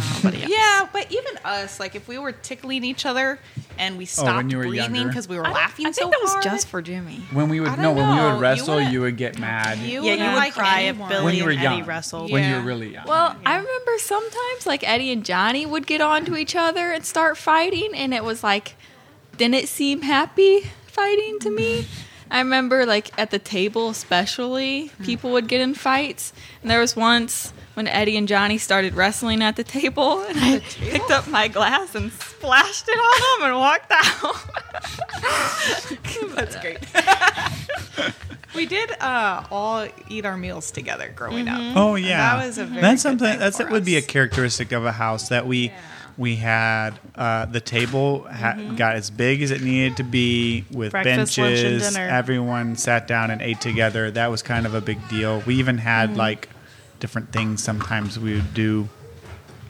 Uh, 0.00 0.20
Nobody 0.24 0.42
else. 0.42 0.52
Yeah, 0.52 0.88
but 0.92 1.10
even 1.12 1.38
us, 1.44 1.78
like 1.80 1.94
if 1.94 2.08
we 2.08 2.18
were 2.18 2.32
tickling 2.32 2.84
each 2.84 3.04
other 3.06 3.38
and 3.78 3.96
we 3.98 4.04
oh, 4.04 4.06
stopped 4.06 4.28
Oh, 4.30 4.36
when 4.38 4.50
you 4.50 4.58
were 4.58 4.64
breathing 4.68 4.94
younger? 4.94 5.08
because 5.08 5.28
we 5.28 5.36
were 5.36 5.46
I, 5.46 5.52
laughing 5.52 5.86
I 5.86 5.90
so 5.92 6.02
think 6.02 6.12
that 6.14 6.20
was 6.22 6.30
hard. 6.32 6.44
just 6.44 6.68
for 6.68 6.82
Jimmy. 6.82 7.20
When 7.32 7.48
we 7.48 7.60
would 7.60 7.68
I 7.70 7.76
no, 7.76 7.82
don't 7.94 7.96
when 7.96 8.08
we 8.10 8.16
know. 8.16 8.28
would 8.30 8.34
You 8.36 8.40
wrestle, 8.42 8.74
would- 8.76 8.92
you 8.92 9.00
would 9.02 9.16
get 9.16 9.38
mad. 9.38 9.78
You 9.78 10.02
Yeah, 10.02 10.10
would 10.12 10.18
you 10.20 10.24
would 10.26 10.34
like 10.34 10.54
cry 10.54 10.82
anyone. 10.84 11.10
if 11.10 11.16
Billy 11.18 11.24
when 11.24 11.34
you 11.34 11.44
were 11.44 11.50
and 11.50 11.60
young. 11.60 11.72
Eddie 11.74 11.82
wrestled. 11.82 12.30
When 12.32 12.42
you 12.42 12.48
Yeah. 12.50 12.58
were 12.60 12.66
really 12.66 12.92
young. 12.94 13.06
Well, 13.06 13.36
I 13.46 13.56
remember 13.56 13.92
sometimes 13.98 14.66
like 14.66 14.86
Eddie 14.88 15.12
and 15.12 15.24
Johnny 15.24 15.66
would 15.66 15.86
get 15.86 16.00
onto 16.00 16.36
each 16.36 16.56
other 16.56 16.90
and 16.92 17.04
start 17.04 17.36
fighting, 17.36 17.90
and 17.94 18.12
it 18.14 18.24
was 18.24 18.42
like, 18.42 18.74
didn't 19.36 19.54
it 19.54 19.68
seem 19.68 20.02
happy 20.02 20.70
fighting 20.86 21.38
to 21.40 21.50
me? 21.50 21.86
I 22.32 22.38
remember 22.38 22.86
like 22.86 23.10
at 23.18 23.30
the 23.32 23.38
table, 23.40 23.88
especially, 23.90 24.92
people 25.02 25.32
would 25.32 25.48
get 25.48 25.60
in 25.60 25.74
fights. 25.74 26.32
And 26.62 26.70
there 26.70 26.78
was 26.80 26.94
once 26.94 27.52
when 27.74 27.86
Eddie 27.86 28.16
and 28.16 28.26
Johnny 28.28 28.58
started 28.58 28.94
wrestling 28.94 29.42
at 29.42 29.56
the 29.56 29.64
table, 29.64 30.20
and 30.22 30.38
I 30.40 30.58
picked 30.60 31.10
up 31.10 31.26
my 31.28 31.48
glass 31.48 31.94
and 31.94 32.12
splashed 32.12 32.88
it 32.88 32.98
on 32.98 33.40
them 33.40 33.50
and 33.50 33.58
walked 33.58 33.90
out. 33.90 34.36
That's 36.34 36.56
great. 36.56 36.78
we 38.54 38.66
did 38.66 38.90
uh, 39.00 39.44
all 39.50 39.86
eat 40.08 40.24
our 40.26 40.36
meals 40.36 40.70
together 40.70 41.12
growing 41.14 41.48
up. 41.48 41.76
Oh 41.76 41.94
yeah, 41.96 42.36
that 42.36 42.46
was 42.46 42.58
a 42.58 42.64
very 42.64 42.80
that's 42.80 43.02
good 43.02 43.08
something. 43.10 43.28
thing 43.28 43.38
That's 43.38 43.56
for 43.58 43.64
that 43.64 43.72
would 43.72 43.84
be 43.84 43.96
a 43.96 44.02
characteristic 44.02 44.72
of 44.72 44.84
a 44.84 44.92
house 44.92 45.28
that 45.28 45.46
we 45.46 45.72
we 46.16 46.36
had. 46.36 46.98
Uh, 47.14 47.46
the 47.46 47.60
table 47.60 48.26
ha- 48.30 48.56
got 48.76 48.96
as 48.96 49.10
big 49.10 49.42
as 49.42 49.50
it 49.50 49.62
needed 49.62 49.96
to 49.98 50.02
be 50.04 50.64
with 50.70 50.92
Breakfast, 50.92 51.38
lunch, 51.38 51.58
and 51.58 51.70
benches. 51.78 51.92
dinner. 51.94 52.08
Everyone 52.08 52.76
sat 52.76 53.06
down 53.06 53.30
and 53.30 53.40
ate 53.42 53.60
together. 53.60 54.10
That 54.10 54.30
was 54.30 54.42
kind 54.42 54.66
of 54.66 54.74
a 54.74 54.80
big 54.80 55.06
deal. 55.08 55.42
We 55.46 55.56
even 55.56 55.78
had 55.78 56.16
like 56.16 56.48
different 57.00 57.32
things. 57.32 57.62
Sometimes 57.62 58.18
we 58.18 58.34
would 58.34 58.54
do 58.54 58.88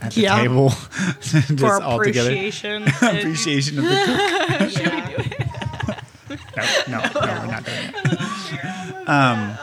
at 0.00 0.12
the 0.12 0.22
Yeah. 0.22 0.42
table, 0.42 0.70
just 1.20 1.58
For 1.58 1.82
all 1.82 2.02
together. 2.02 2.30
appreciation. 2.30 2.88
Appreciation 3.02 3.78
of 3.78 3.84
the 3.84 3.96
cook. 4.06 4.76
Yeah. 6.30 6.66
No, 6.88 6.98
no, 6.98 7.26
no, 7.26 7.40
we're 7.40 7.46
not 7.46 7.64
doing 7.64 7.78
it. 7.78 7.94
Oh, 7.96 9.04
oh, 9.08 9.12
um, 9.12 9.56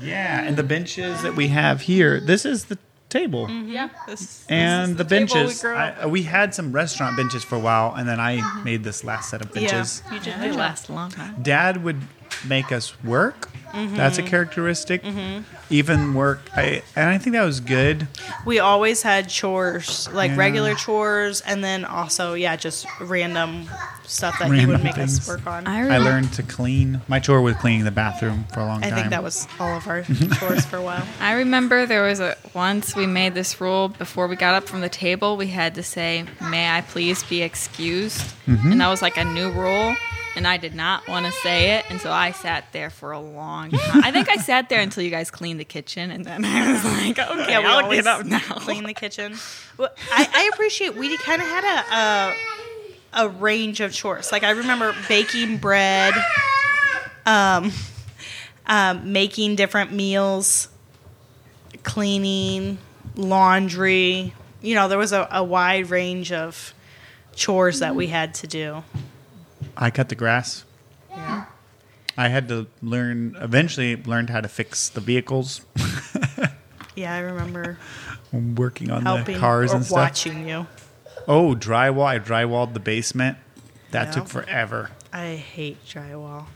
yeah, 0.00 0.42
and 0.42 0.56
the 0.56 0.62
benches 0.64 1.22
that 1.22 1.36
we 1.36 1.48
have 1.48 1.82
here. 1.82 2.18
This 2.18 2.44
is 2.44 2.64
the 2.64 2.78
table. 3.10 3.46
Mm-hmm. 3.46 3.70
Yeah. 3.70 3.88
This, 4.06 4.44
And 4.48 4.96
the, 4.96 5.04
table 5.04 5.34
we 5.34 5.42
benches, 5.42 5.60
grew 5.60 5.74
up 5.74 5.98
I, 5.98 6.02
uh, 6.02 6.08
we 6.08 6.22
had 6.22 6.54
some 6.54 6.72
restaurant 6.72 7.16
benches 7.16 7.44
for 7.44 7.56
a 7.56 7.60
while, 7.60 7.94
and 7.94 8.08
then 8.08 8.18
I 8.18 8.38
mm-hmm. 8.38 8.64
made 8.64 8.84
this 8.84 9.04
last 9.04 9.30
set 9.30 9.40
of 9.42 9.52
benches. 9.52 10.02
Yeah, 10.06 10.14
you 10.14 10.20
did 10.20 10.40
They 10.40 10.52
last 10.52 10.88
a 10.88 10.92
long 10.92 11.10
time. 11.10 11.42
Dad 11.42 11.84
would 11.84 12.00
make 12.48 12.72
us 12.72 13.02
work. 13.04 13.49
That's 13.72 14.18
Mm-hmm. 14.18 14.26
a 14.26 14.30
characteristic. 14.30 15.04
Even 15.70 16.14
work, 16.14 16.40
I 16.56 16.82
and 16.96 17.08
I 17.08 17.18
think 17.18 17.34
that 17.34 17.44
was 17.44 17.60
good. 17.60 18.08
We 18.44 18.58
always 18.58 19.02
had 19.02 19.28
chores, 19.28 20.08
like 20.12 20.32
Yeah. 20.32 20.36
regular 20.38 20.74
chores, 20.74 21.40
and 21.42 21.62
then 21.62 21.84
also, 21.84 22.34
yeah, 22.34 22.56
just 22.56 22.86
random 23.00 23.68
stuff 24.04 24.36
that 24.40 24.50
he 24.50 24.66
would 24.66 24.82
make 24.82 24.96
things. 24.96 25.20
us 25.20 25.28
work 25.28 25.46
on. 25.46 25.68
I, 25.68 25.86
I, 25.88 25.94
I 25.94 25.98
learned 25.98 26.32
to 26.32 26.42
clean. 26.42 27.00
My 27.06 27.20
chore 27.20 27.40
was 27.40 27.54
cleaning 27.56 27.84
the 27.84 27.92
bathroom 27.92 28.46
for 28.52 28.58
a 28.58 28.66
long 28.66 28.80
time. 28.80 28.92
I 28.92 28.96
think 28.96 29.10
that 29.10 29.22
was 29.22 29.46
all 29.60 29.76
of 29.76 29.86
our 29.86 30.02
chores 30.40 30.64
for 30.66 30.78
a 30.78 30.82
while. 30.82 31.06
I 31.20 31.34
remember 31.34 31.86
there 31.86 32.02
was 32.02 32.18
a 32.18 32.36
once 32.52 32.96
we 32.96 33.06
made 33.06 33.34
this 33.34 33.60
rule 33.60 33.88
before 33.90 34.26
we 34.26 34.34
got 34.34 34.54
up 34.56 34.68
from 34.68 34.80
the 34.80 34.88
table. 34.88 35.36
We 35.36 35.46
had 35.46 35.76
to 35.76 35.84
say, 35.84 36.24
"May 36.50 36.68
I 36.76 36.80
please 36.80 37.22
be 37.22 37.42
excused?" 37.42 38.34
And 38.48 38.80
that 38.80 38.88
was 38.88 39.02
like 39.02 39.16
a 39.16 39.24
new 39.24 39.50
rule. 39.52 39.94
And 40.36 40.46
I 40.46 40.58
did 40.58 40.74
not 40.74 41.08
want 41.08 41.26
to 41.26 41.32
say 41.32 41.72
it, 41.78 41.86
and 41.90 42.00
so 42.00 42.10
I 42.12 42.30
sat 42.30 42.66
there 42.72 42.88
for 42.88 43.10
a 43.12 43.18
long 43.20 43.70
time. 43.70 44.04
I 44.04 44.12
think 44.12 44.28
I 44.28 44.36
sat 44.36 44.68
there 44.68 44.80
until 44.80 45.02
you 45.02 45.10
guys 45.10 45.30
cleaned 45.30 45.58
the 45.58 45.64
kitchen, 45.64 46.10
and 46.10 46.24
then 46.24 46.44
I 46.46 46.72
was 46.72 46.84
like, 46.84 47.18
"Okay, 47.18 47.50
Yeah, 47.52 47.60
I'll 47.66 47.90
get 47.90 48.06
up 48.06 48.24
now." 48.24 48.38
clean 48.38 48.84
the 48.84 48.94
kitchen. 48.94 49.34
Well, 49.76 49.90
I, 50.12 50.28
I 50.32 50.50
appreciate 50.52 50.96
we 50.96 51.16
kind 51.18 51.42
of 51.42 51.48
had 51.48 51.64
a, 51.64 53.22
a 53.22 53.24
a 53.24 53.28
range 53.28 53.80
of 53.80 53.92
chores. 53.92 54.30
Like 54.30 54.44
I 54.44 54.50
remember 54.50 54.94
baking 55.08 55.58
bread, 55.58 56.14
um, 57.26 57.72
um, 58.66 59.12
making 59.12 59.56
different 59.56 59.92
meals, 59.92 60.68
cleaning, 61.82 62.78
laundry. 63.16 64.32
You 64.62 64.74
know, 64.74 64.88
there 64.88 64.98
was 64.98 65.12
a, 65.12 65.26
a 65.30 65.42
wide 65.42 65.90
range 65.90 66.32
of 66.32 66.72
chores 67.34 67.80
that 67.80 67.94
we 67.96 68.06
had 68.08 68.34
to 68.34 68.46
do. 68.46 68.84
I 69.76 69.90
cut 69.90 70.08
the 70.08 70.14
grass. 70.14 70.64
Yeah. 71.10 71.44
I 72.16 72.28
had 72.28 72.48
to 72.48 72.66
learn. 72.82 73.36
Eventually, 73.40 73.96
learned 73.96 74.30
how 74.30 74.40
to 74.40 74.48
fix 74.48 74.88
the 74.88 75.00
vehicles. 75.00 75.62
Yeah, 76.96 77.14
I 77.14 77.20
remember 77.20 77.78
working 78.32 78.90
on 78.90 79.02
helping 79.02 79.34
the 79.36 79.40
cars 79.40 79.72
or 79.72 79.76
and 79.76 79.86
stuff. 79.86 79.96
watching 79.96 80.46
you. 80.46 80.66
Oh, 81.26 81.54
drywall! 81.54 82.04
I 82.04 82.18
drywalled 82.18 82.74
the 82.74 82.80
basement. 82.80 83.38
That 83.92 84.12
took 84.12 84.28
forever. 84.28 84.90
I 85.12 85.36
hate 85.36 85.82
drywall. 85.86 86.46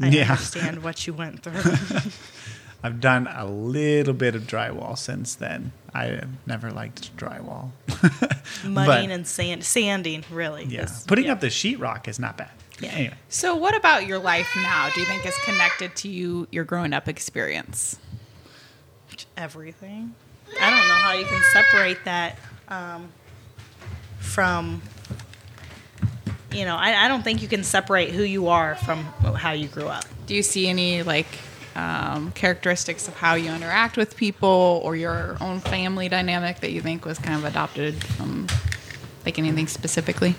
I 0.00 0.08
Yeah. 0.08 0.30
understand 0.30 0.82
what 0.82 1.06
you 1.06 1.12
went 1.12 1.42
through. 1.42 1.60
I've 2.82 3.00
done 3.00 3.26
a 3.26 3.44
little 3.44 4.14
bit 4.14 4.34
of 4.34 4.44
drywall 4.44 4.96
since 4.96 5.34
then. 5.34 5.72
I 5.94 6.22
never 6.46 6.70
liked 6.70 7.14
drywall. 7.16 7.70
Mudding 8.64 9.10
and 9.12 9.26
sand, 9.26 9.62
sanding, 9.64 10.24
really. 10.30 10.64
yeah, 10.64 10.82
is- 10.84 11.04
putting 11.06 11.26
yeah. 11.26 11.32
up 11.32 11.40
the 11.40 11.48
sheetrock 11.48 12.08
is 12.08 12.18
not 12.18 12.36
bad. 12.38 12.50
Yeah. 12.80 12.90
Anyway, 12.90 13.14
So, 13.28 13.54
what 13.54 13.76
about 13.76 14.06
your 14.06 14.18
life 14.18 14.48
now? 14.56 14.90
Do 14.94 15.00
you 15.00 15.06
think 15.06 15.24
is 15.26 15.36
connected 15.44 15.94
to 15.96 16.08
you 16.08 16.48
your 16.50 16.64
growing 16.64 16.92
up 16.92 17.08
experience? 17.08 17.98
everything. 19.36 20.14
I 20.60 20.70
don't 20.70 20.88
know 20.88 20.94
how 20.94 21.12
you 21.12 21.24
can 21.24 21.40
separate 21.52 22.04
that 22.04 22.38
um, 22.68 23.10
from. 24.18 24.82
You 26.52 26.64
know, 26.66 26.76
I, 26.76 27.04
I 27.04 27.08
don't 27.08 27.22
think 27.22 27.40
you 27.40 27.48
can 27.48 27.64
separate 27.64 28.10
who 28.10 28.22
you 28.22 28.48
are 28.48 28.74
from 28.76 29.04
how 29.36 29.52
you 29.52 29.68
grew 29.68 29.86
up. 29.86 30.04
Do 30.26 30.34
you 30.34 30.42
see 30.42 30.68
any 30.68 31.02
like 31.02 31.26
um, 31.74 32.32
characteristics 32.32 33.08
of 33.08 33.14
how 33.14 33.34
you 33.34 33.50
interact 33.50 33.96
with 33.96 34.16
people 34.16 34.80
or 34.84 34.96
your 34.96 35.36
own 35.40 35.60
family 35.60 36.08
dynamic 36.08 36.60
that 36.60 36.70
you 36.72 36.80
think 36.80 37.04
was 37.04 37.18
kind 37.18 37.38
of 37.38 37.44
adopted 37.44 38.02
from 38.02 38.46
like 39.24 39.38
anything 39.38 39.66
specifically, 39.66 40.34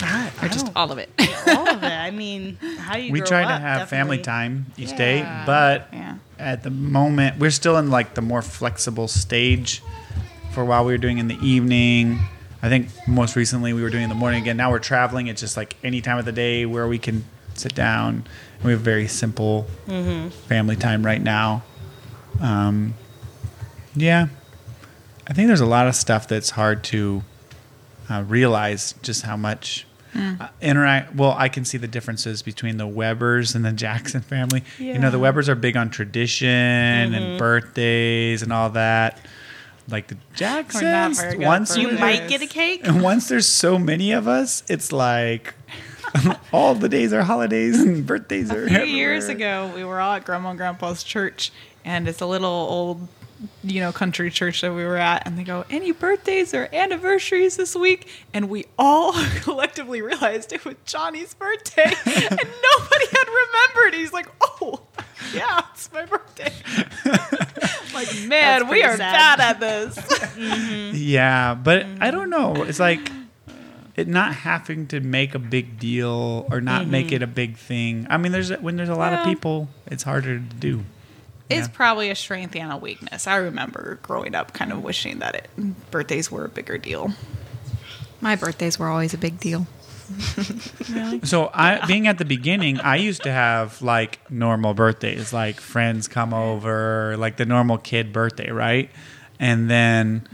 I, 0.00 0.30
or 0.42 0.48
just 0.48 0.70
all 0.74 0.90
of 0.90 0.98
it? 0.98 1.10
all 1.48 1.68
of 1.68 1.82
it. 1.82 1.92
I 1.92 2.10
mean, 2.10 2.56
how 2.78 2.96
you 2.96 3.12
we 3.12 3.20
grow 3.20 3.28
try 3.28 3.42
to 3.42 3.52
up, 3.52 3.60
have 3.60 3.88
family 3.88 4.18
time 4.18 4.66
each 4.76 4.96
day, 4.96 5.20
but 5.46 5.88
yeah. 5.92 6.16
at 6.38 6.62
the 6.62 6.70
moment 6.70 7.38
we're 7.38 7.50
still 7.50 7.76
in 7.76 7.90
like 7.90 8.14
the 8.14 8.22
more 8.22 8.42
flexible 8.42 9.08
stage. 9.08 9.82
For 10.52 10.62
a 10.62 10.64
while, 10.64 10.84
we 10.84 10.92
were 10.92 10.98
doing 10.98 11.18
in 11.18 11.28
the 11.28 11.38
evening. 11.40 12.18
I 12.62 12.68
think 12.68 12.88
most 13.06 13.36
recently 13.36 13.72
we 13.72 13.82
were 13.82 13.90
doing 13.90 14.02
in 14.04 14.08
the 14.08 14.16
morning 14.16 14.42
again. 14.42 14.56
Now 14.56 14.70
we're 14.70 14.80
traveling. 14.80 15.28
It's 15.28 15.40
just 15.40 15.56
like 15.56 15.76
any 15.84 16.00
time 16.00 16.18
of 16.18 16.24
the 16.24 16.32
day 16.32 16.66
where 16.66 16.88
we 16.88 16.98
can 16.98 17.24
sit 17.58 17.74
down. 17.74 18.24
We 18.64 18.72
have 18.72 18.80
very 18.80 19.06
simple 19.08 19.66
family 20.48 20.76
time 20.76 21.04
right 21.04 21.22
now. 21.22 21.62
Um, 22.40 22.94
yeah, 23.94 24.28
I 25.26 25.32
think 25.32 25.48
there's 25.48 25.60
a 25.60 25.66
lot 25.66 25.86
of 25.88 25.94
stuff 25.94 26.28
that's 26.28 26.50
hard 26.50 26.84
to 26.84 27.22
uh, 28.10 28.24
realize 28.26 28.94
just 29.02 29.22
how 29.22 29.36
much 29.36 29.86
uh, 30.16 30.48
interact. 30.60 31.14
Well, 31.14 31.34
I 31.36 31.48
can 31.48 31.64
see 31.64 31.78
the 31.78 31.86
differences 31.88 32.42
between 32.42 32.76
the 32.76 32.86
Webbers 32.86 33.54
and 33.54 33.64
the 33.64 33.72
Jackson 33.86 34.20
family. 34.22 34.64
You 34.78 34.98
know, 34.98 35.10
the 35.10 35.18
Webbers 35.18 35.48
are 35.48 35.54
big 35.54 35.76
on 35.76 35.90
tradition 35.90 36.48
and 36.48 37.38
birthdays 37.38 38.42
and 38.42 38.52
all 38.52 38.70
that. 38.70 39.20
Like 39.90 40.08
the 40.08 40.16
Jacksons, 40.34 41.20
once 41.38 41.76
You 41.76 41.90
you 41.90 41.98
might 41.98 42.28
get 42.28 42.42
a 42.42 42.46
cake. 42.46 42.82
and 42.84 43.02
once 43.10 43.28
there's 43.28 43.46
so 43.46 43.78
many 43.78 44.12
of 44.12 44.28
us, 44.28 44.62
it's 44.68 44.92
like 44.92 45.54
all 46.52 46.74
the 46.74 46.88
days 46.88 47.12
are 47.12 47.22
holidays 47.22 47.80
and 47.80 48.06
birthdays 48.06 48.50
are. 48.50 48.64
A 48.64 48.68
few 48.68 48.84
years 48.84 49.28
ago, 49.28 49.70
we 49.74 49.84
were 49.84 50.00
all 50.00 50.14
at 50.14 50.24
Grandma 50.24 50.50
and 50.50 50.58
Grandpa's 50.58 51.02
church, 51.02 51.52
and 51.84 52.08
it's 52.08 52.20
a 52.20 52.26
little 52.26 52.48
old, 52.48 53.08
you 53.62 53.80
know, 53.80 53.92
country 53.92 54.30
church 54.30 54.60
that 54.62 54.72
we 54.72 54.84
were 54.84 54.96
at. 54.96 55.26
And 55.26 55.38
they 55.38 55.44
go, 55.44 55.64
"Any 55.70 55.92
birthdays 55.92 56.54
or 56.54 56.68
anniversaries 56.72 57.56
this 57.56 57.74
week?" 57.76 58.08
And 58.32 58.48
we 58.48 58.66
all 58.78 59.12
collectively 59.42 60.02
realized 60.02 60.52
it 60.52 60.64
was 60.64 60.76
Johnny's 60.84 61.34
birthday, 61.34 61.82
and 62.06 62.30
nobody 62.30 63.06
had 63.10 63.26
remembered. 63.26 63.94
He's 63.98 64.12
like, 64.12 64.28
"Oh, 64.40 64.80
yeah, 65.34 65.62
it's 65.72 65.92
my 65.92 66.04
birthday." 66.04 66.52
like, 67.94 68.08
man, 68.26 68.68
we 68.68 68.82
are 68.82 68.96
sad. 68.96 69.38
bad 69.38 69.40
at 69.40 69.60
this. 69.60 70.98
Yeah, 70.98 71.54
but 71.54 71.86
I 72.00 72.10
don't 72.10 72.30
know. 72.30 72.62
It's 72.64 72.80
like 72.80 73.10
it 73.98 74.08
not 74.08 74.32
having 74.34 74.86
to 74.88 75.00
make 75.00 75.34
a 75.34 75.38
big 75.38 75.78
deal 75.78 76.46
or 76.50 76.60
not 76.60 76.86
make 76.86 77.12
it 77.12 77.22
a 77.22 77.26
big 77.26 77.56
thing. 77.56 78.06
I 78.08 78.16
mean, 78.16 78.32
there's 78.32 78.50
when 78.50 78.76
there's 78.76 78.88
a 78.88 78.94
lot 78.94 79.12
of 79.12 79.24
people, 79.24 79.68
it's 79.86 80.02
harder 80.02 80.38
to 80.38 80.44
do. 80.44 80.84
It's 81.50 81.66
Yeah. 81.66 81.72
probably 81.74 82.10
a 82.10 82.14
strength 82.14 82.54
and 82.56 82.70
a 82.70 82.76
weakness. 82.76 83.26
I 83.26 83.36
remember 83.36 83.98
growing 84.02 84.34
up, 84.34 84.52
kind 84.52 84.70
of 84.72 84.82
wishing 84.82 85.18
that 85.20 85.34
it 85.34 85.90
birthdays 85.90 86.30
were 86.30 86.44
a 86.44 86.48
bigger 86.48 86.76
deal. 86.78 87.12
My 88.20 88.36
birthdays 88.36 88.78
were 88.78 88.88
always 88.88 89.14
a 89.14 89.18
big 89.18 89.40
deal. 89.40 89.66
really? 90.90 91.20
So 91.24 91.50
I 91.52 91.84
being 91.86 92.06
at 92.06 92.18
the 92.18 92.24
beginning, 92.24 92.80
I 92.80 92.96
used 92.96 93.22
to 93.24 93.32
have 93.32 93.80
like 93.82 94.18
normal 94.30 94.74
birthdays, 94.74 95.32
like 95.32 95.60
friends 95.60 96.08
come 96.08 96.32
over, 96.34 97.16
like 97.18 97.36
the 97.36 97.46
normal 97.46 97.78
kid 97.78 98.12
birthday, 98.12 98.50
right? 98.50 98.90
And 99.40 99.70
then 99.70 100.28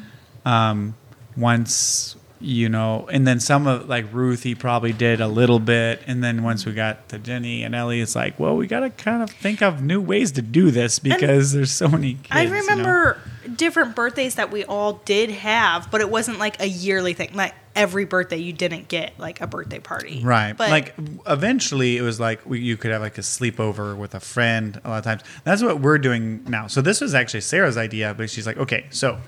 um, 0.44 0.94
once 1.36 2.16
you 2.44 2.68
know, 2.68 3.08
and 3.10 3.26
then 3.26 3.40
some 3.40 3.66
of 3.66 3.88
like 3.88 4.12
Ruthie 4.12 4.54
probably 4.54 4.92
did 4.92 5.20
a 5.20 5.28
little 5.28 5.58
bit, 5.58 6.02
and 6.06 6.22
then 6.22 6.42
once 6.42 6.66
we 6.66 6.74
got 6.74 7.08
to 7.08 7.18
Gennie 7.18 7.62
and 7.62 7.74
Ellie, 7.74 8.00
it's 8.00 8.14
like, 8.14 8.38
well, 8.38 8.54
we 8.56 8.66
got 8.66 8.80
to 8.80 8.90
kind 8.90 9.22
of 9.22 9.30
think 9.30 9.62
of 9.62 9.82
new 9.82 10.00
ways 10.00 10.32
to 10.32 10.42
do 10.42 10.70
this 10.70 10.98
because 10.98 11.52
there's 11.52 11.72
so 11.72 11.88
many. 11.88 12.14
Kids, 12.14 12.28
I 12.30 12.42
you 12.42 12.50
know? 12.50 12.56
remember 12.56 13.20
different 13.56 13.96
birthdays 13.96 14.34
that 14.34 14.50
we 14.50 14.64
all 14.64 14.94
did 15.04 15.30
have, 15.30 15.90
but 15.90 16.02
it 16.02 16.10
wasn't 16.10 16.38
like 16.38 16.60
a 16.60 16.68
yearly 16.68 17.14
thing. 17.14 17.30
Like 17.32 17.54
every 17.74 18.04
birthday, 18.04 18.36
you 18.36 18.52
didn't 18.52 18.88
get 18.88 19.18
like 19.18 19.40
a 19.40 19.46
birthday 19.46 19.78
party, 19.78 20.20
Right. 20.22 20.52
But 20.52 20.70
like 20.70 20.94
eventually 21.26 21.96
it 21.96 22.02
was 22.02 22.20
like 22.20 22.44
we, 22.44 22.60
you 22.60 22.76
could 22.76 22.90
have 22.90 23.00
like 23.00 23.16
a 23.16 23.22
sleepover 23.22 23.96
with 23.96 24.14
a 24.14 24.20
friend 24.20 24.80
a 24.84 24.90
lot 24.90 24.98
of 24.98 25.04
times. 25.04 25.22
That's 25.44 25.62
what 25.62 25.80
we're 25.80 25.98
doing 25.98 26.44
now. 26.44 26.66
So 26.66 26.82
this 26.82 27.00
was 27.00 27.14
actually 27.14 27.40
Sarah's 27.40 27.76
idea, 27.78 28.14
but 28.14 28.28
she's 28.28 28.46
like, 28.46 28.58
okay, 28.58 28.86
so 28.90 29.18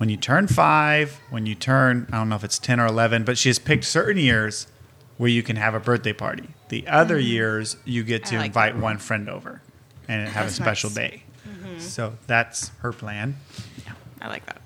when 0.00 0.08
you 0.08 0.16
turn 0.16 0.46
five, 0.46 1.20
when 1.28 1.44
you 1.44 1.54
turn, 1.54 2.06
I 2.10 2.16
don't 2.16 2.30
know 2.30 2.34
if 2.34 2.42
it's 2.42 2.58
10 2.58 2.80
or 2.80 2.86
11, 2.86 3.24
but 3.24 3.36
she 3.36 3.50
has 3.50 3.58
picked 3.58 3.84
certain 3.84 4.16
years 4.16 4.66
where 5.18 5.28
you 5.28 5.42
can 5.42 5.56
have 5.56 5.74
a 5.74 5.78
birthday 5.78 6.14
party. 6.14 6.48
The 6.70 6.88
other 6.88 7.18
mm-hmm. 7.18 7.26
years 7.26 7.76
you 7.84 8.02
get 8.02 8.24
to 8.26 8.38
like 8.38 8.46
invite 8.46 8.76
that. 8.76 8.82
one 8.82 8.96
friend 8.96 9.28
over 9.28 9.60
and 10.08 10.26
have 10.26 10.46
That's 10.46 10.58
a 10.58 10.62
special 10.62 10.88
nice. 10.88 10.96
day. 10.96 11.22
Mm-hmm. 11.46 11.80
So 11.80 12.14
that's 12.26 12.68
her 12.78 12.94
plan. 12.94 13.36
I 14.22 14.28
like 14.28 14.46
that. 14.46 14.62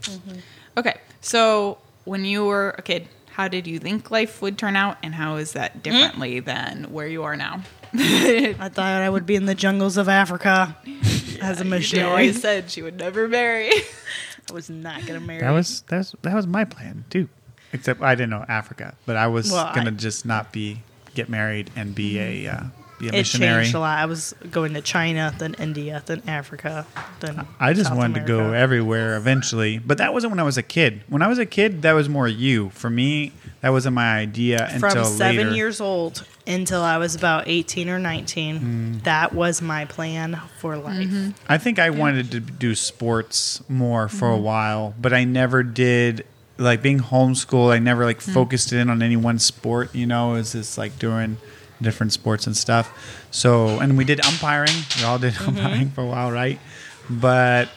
Mm-hmm. 0.00 0.38
Okay, 0.76 0.96
so 1.20 1.78
when 2.02 2.24
you 2.24 2.44
were 2.44 2.74
a 2.76 2.82
kid, 2.82 3.06
how 3.30 3.46
did 3.46 3.68
you 3.68 3.78
think 3.78 4.10
life 4.10 4.42
would 4.42 4.58
turn 4.58 4.74
out, 4.74 4.96
and 5.04 5.14
how 5.14 5.36
is 5.36 5.52
that 5.52 5.84
differently 5.84 6.40
than 6.40 6.90
where 6.90 7.06
you 7.06 7.22
are 7.22 7.36
now? 7.36 7.62
I 7.94 8.68
thought 8.72 9.02
I 9.02 9.08
would 9.08 9.24
be 9.24 9.36
in 9.36 9.46
the 9.46 9.54
jungles 9.54 9.96
of 9.96 10.08
Africa 10.08 10.76
as 11.40 11.60
a 11.60 11.62
She 11.62 11.70
missionary. 11.70 12.10
always 12.10 12.40
said 12.40 12.72
she 12.72 12.82
would 12.82 12.98
never 12.98 13.28
marry. 13.28 13.70
I 14.50 14.52
was 14.52 14.68
not 14.70 15.06
gonna 15.06 15.20
marry. 15.20 15.40
That 15.40 15.50
was 15.50 15.82
that's 15.88 16.14
that 16.22 16.34
was 16.34 16.46
my 16.46 16.64
plan 16.64 17.04
too. 17.10 17.28
Except 17.72 18.02
I 18.02 18.14
didn't 18.14 18.30
know 18.30 18.44
Africa, 18.48 18.94
but 19.06 19.16
I 19.16 19.26
was 19.26 19.50
Well, 19.50 19.72
gonna 19.74 19.90
I- 19.90 19.94
just 19.94 20.24
not 20.26 20.52
be 20.52 20.82
get 21.14 21.28
married 21.28 21.70
and 21.76 21.94
be 21.94 22.18
a 22.18 22.48
uh, 22.48 22.60
be 22.98 23.06
a 23.06 23.08
it 23.08 23.12
missionary. 23.12 23.64
changed 23.64 23.74
a 23.74 23.80
lot. 23.80 23.98
I 23.98 24.06
was 24.06 24.34
going 24.50 24.74
to 24.74 24.80
China, 24.80 25.34
then 25.38 25.54
India, 25.58 26.02
then 26.06 26.22
Africa, 26.28 26.86
then 27.20 27.46
I 27.58 27.72
just 27.72 27.88
South 27.88 27.98
wanted 27.98 28.20
to 28.20 28.26
go 28.26 28.38
America. 28.40 28.58
everywhere 28.58 29.16
eventually, 29.16 29.78
but 29.78 29.98
that 29.98 30.12
wasn't 30.12 30.30
when 30.30 30.38
I 30.40 30.44
was 30.44 30.56
a 30.58 30.62
kid. 30.62 31.02
When 31.08 31.22
I 31.22 31.26
was 31.28 31.38
a 31.38 31.46
kid, 31.46 31.82
that 31.82 31.92
was 31.92 32.08
more 32.08 32.28
you. 32.28 32.70
For 32.70 32.90
me, 32.90 33.32
that 33.64 33.70
wasn't 33.70 33.94
my 33.94 34.18
idea 34.18 34.64
until 34.64 34.78
from 34.78 34.88
until 34.90 35.04
seven 35.06 35.36
later. 35.46 35.56
years 35.56 35.80
old 35.80 36.26
until 36.46 36.82
I 36.82 36.98
was 36.98 37.14
about 37.14 37.48
eighteen 37.48 37.88
or 37.88 37.98
nineteen. 37.98 38.60
Mm. 38.60 39.02
That 39.04 39.32
was 39.32 39.62
my 39.62 39.86
plan 39.86 40.38
for 40.58 40.76
life. 40.76 41.08
Mm-hmm. 41.08 41.30
I 41.48 41.56
think 41.56 41.78
I 41.78 41.88
wanted 41.88 42.30
to 42.32 42.40
do 42.40 42.74
sports 42.74 43.62
more 43.66 44.06
for 44.10 44.28
a 44.28 44.34
mm-hmm. 44.34 44.44
while, 44.44 44.94
but 45.00 45.14
I 45.14 45.24
never 45.24 45.62
did. 45.62 46.26
Like 46.58 46.82
being 46.82 47.00
homeschooled, 47.00 47.72
I 47.72 47.78
never 47.78 48.04
like 48.04 48.18
mm. 48.18 48.34
focused 48.34 48.74
in 48.74 48.90
on 48.90 49.02
any 49.02 49.16
one 49.16 49.38
sport. 49.38 49.94
You 49.94 50.06
know, 50.06 50.34
it 50.34 50.38
was 50.40 50.52
just 50.52 50.76
like 50.76 50.98
doing 50.98 51.38
different 51.80 52.12
sports 52.12 52.46
and 52.46 52.54
stuff. 52.54 53.26
So, 53.30 53.80
and 53.80 53.96
we 53.96 54.04
did 54.04 54.20
umpiring. 54.26 54.76
We 54.98 55.04
all 55.04 55.18
did 55.18 55.32
mm-hmm. 55.32 55.56
umpiring 55.56 55.90
for 55.90 56.02
a 56.02 56.06
while, 56.06 56.30
right? 56.30 56.60
But 57.08 57.70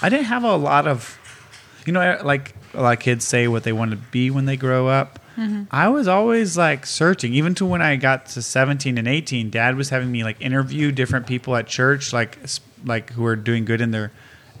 I 0.00 0.08
didn't 0.08 0.26
have 0.26 0.44
a 0.44 0.56
lot 0.56 0.86
of, 0.86 1.18
you 1.84 1.92
know, 1.92 2.20
like 2.24 2.54
a 2.76 2.82
lot 2.82 2.92
of 2.92 3.00
kids 3.02 3.24
say 3.26 3.48
what 3.48 3.62
they 3.64 3.72
want 3.72 3.90
to 3.90 3.96
be 3.96 4.30
when 4.30 4.44
they 4.46 4.56
grow 4.56 4.88
up. 4.88 5.18
I 5.70 5.88
was 5.88 6.08
always 6.08 6.56
like 6.56 6.86
searching, 6.86 7.34
even 7.34 7.54
to 7.56 7.66
when 7.66 7.82
I 7.82 7.96
got 7.96 8.24
to 8.28 8.40
17 8.40 8.96
and 8.96 9.06
18. 9.06 9.50
Dad 9.50 9.76
was 9.76 9.90
having 9.90 10.10
me 10.10 10.24
like 10.24 10.40
interview 10.40 10.90
different 10.92 11.26
people 11.26 11.54
at 11.56 11.66
church, 11.66 12.12
like 12.14 12.38
like 12.86 13.10
who 13.12 13.24
are 13.26 13.36
doing 13.36 13.66
good 13.66 13.82
in 13.82 13.90
their 13.90 14.12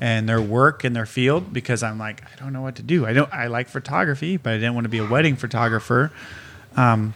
and 0.02 0.28
their 0.28 0.42
work 0.42 0.84
in 0.84 0.92
their 0.92 1.06
field, 1.06 1.50
because 1.54 1.82
I'm 1.82 1.98
like 1.98 2.22
I 2.30 2.36
don't 2.38 2.52
know 2.52 2.60
what 2.60 2.76
to 2.76 2.82
do. 2.82 3.06
I 3.06 3.14
don't. 3.14 3.32
I 3.32 3.46
like 3.46 3.68
photography, 3.68 4.36
but 4.36 4.52
I 4.52 4.56
didn't 4.56 4.74
want 4.74 4.84
to 4.84 4.90
be 4.90 4.98
a 4.98 5.06
wedding 5.06 5.36
photographer, 5.36 6.12
um, 6.76 7.14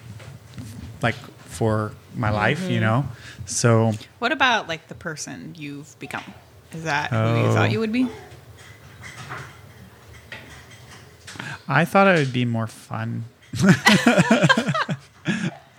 like 1.03 1.17
for 1.45 1.93
my 2.17 2.31
life, 2.31 2.71
you 2.71 2.81
know. 2.81 3.05
So 3.45 3.93
what 4.21 4.33
about 4.33 4.69
like 4.69 4.89
the 4.89 4.95
person 4.95 5.55
you've 5.59 5.99
become? 5.99 6.25
Is 6.73 6.85
that 6.85 7.11
who 7.11 7.17
you 7.19 7.47
Oh. 7.49 7.53
thought 7.53 7.71
you 7.73 7.81
would 7.81 7.93
be? 7.93 8.09
I 11.71 11.85
thought 11.85 12.09
it 12.09 12.19
would 12.19 12.33
be 12.33 12.45
more 12.45 12.67
fun, 12.67 13.27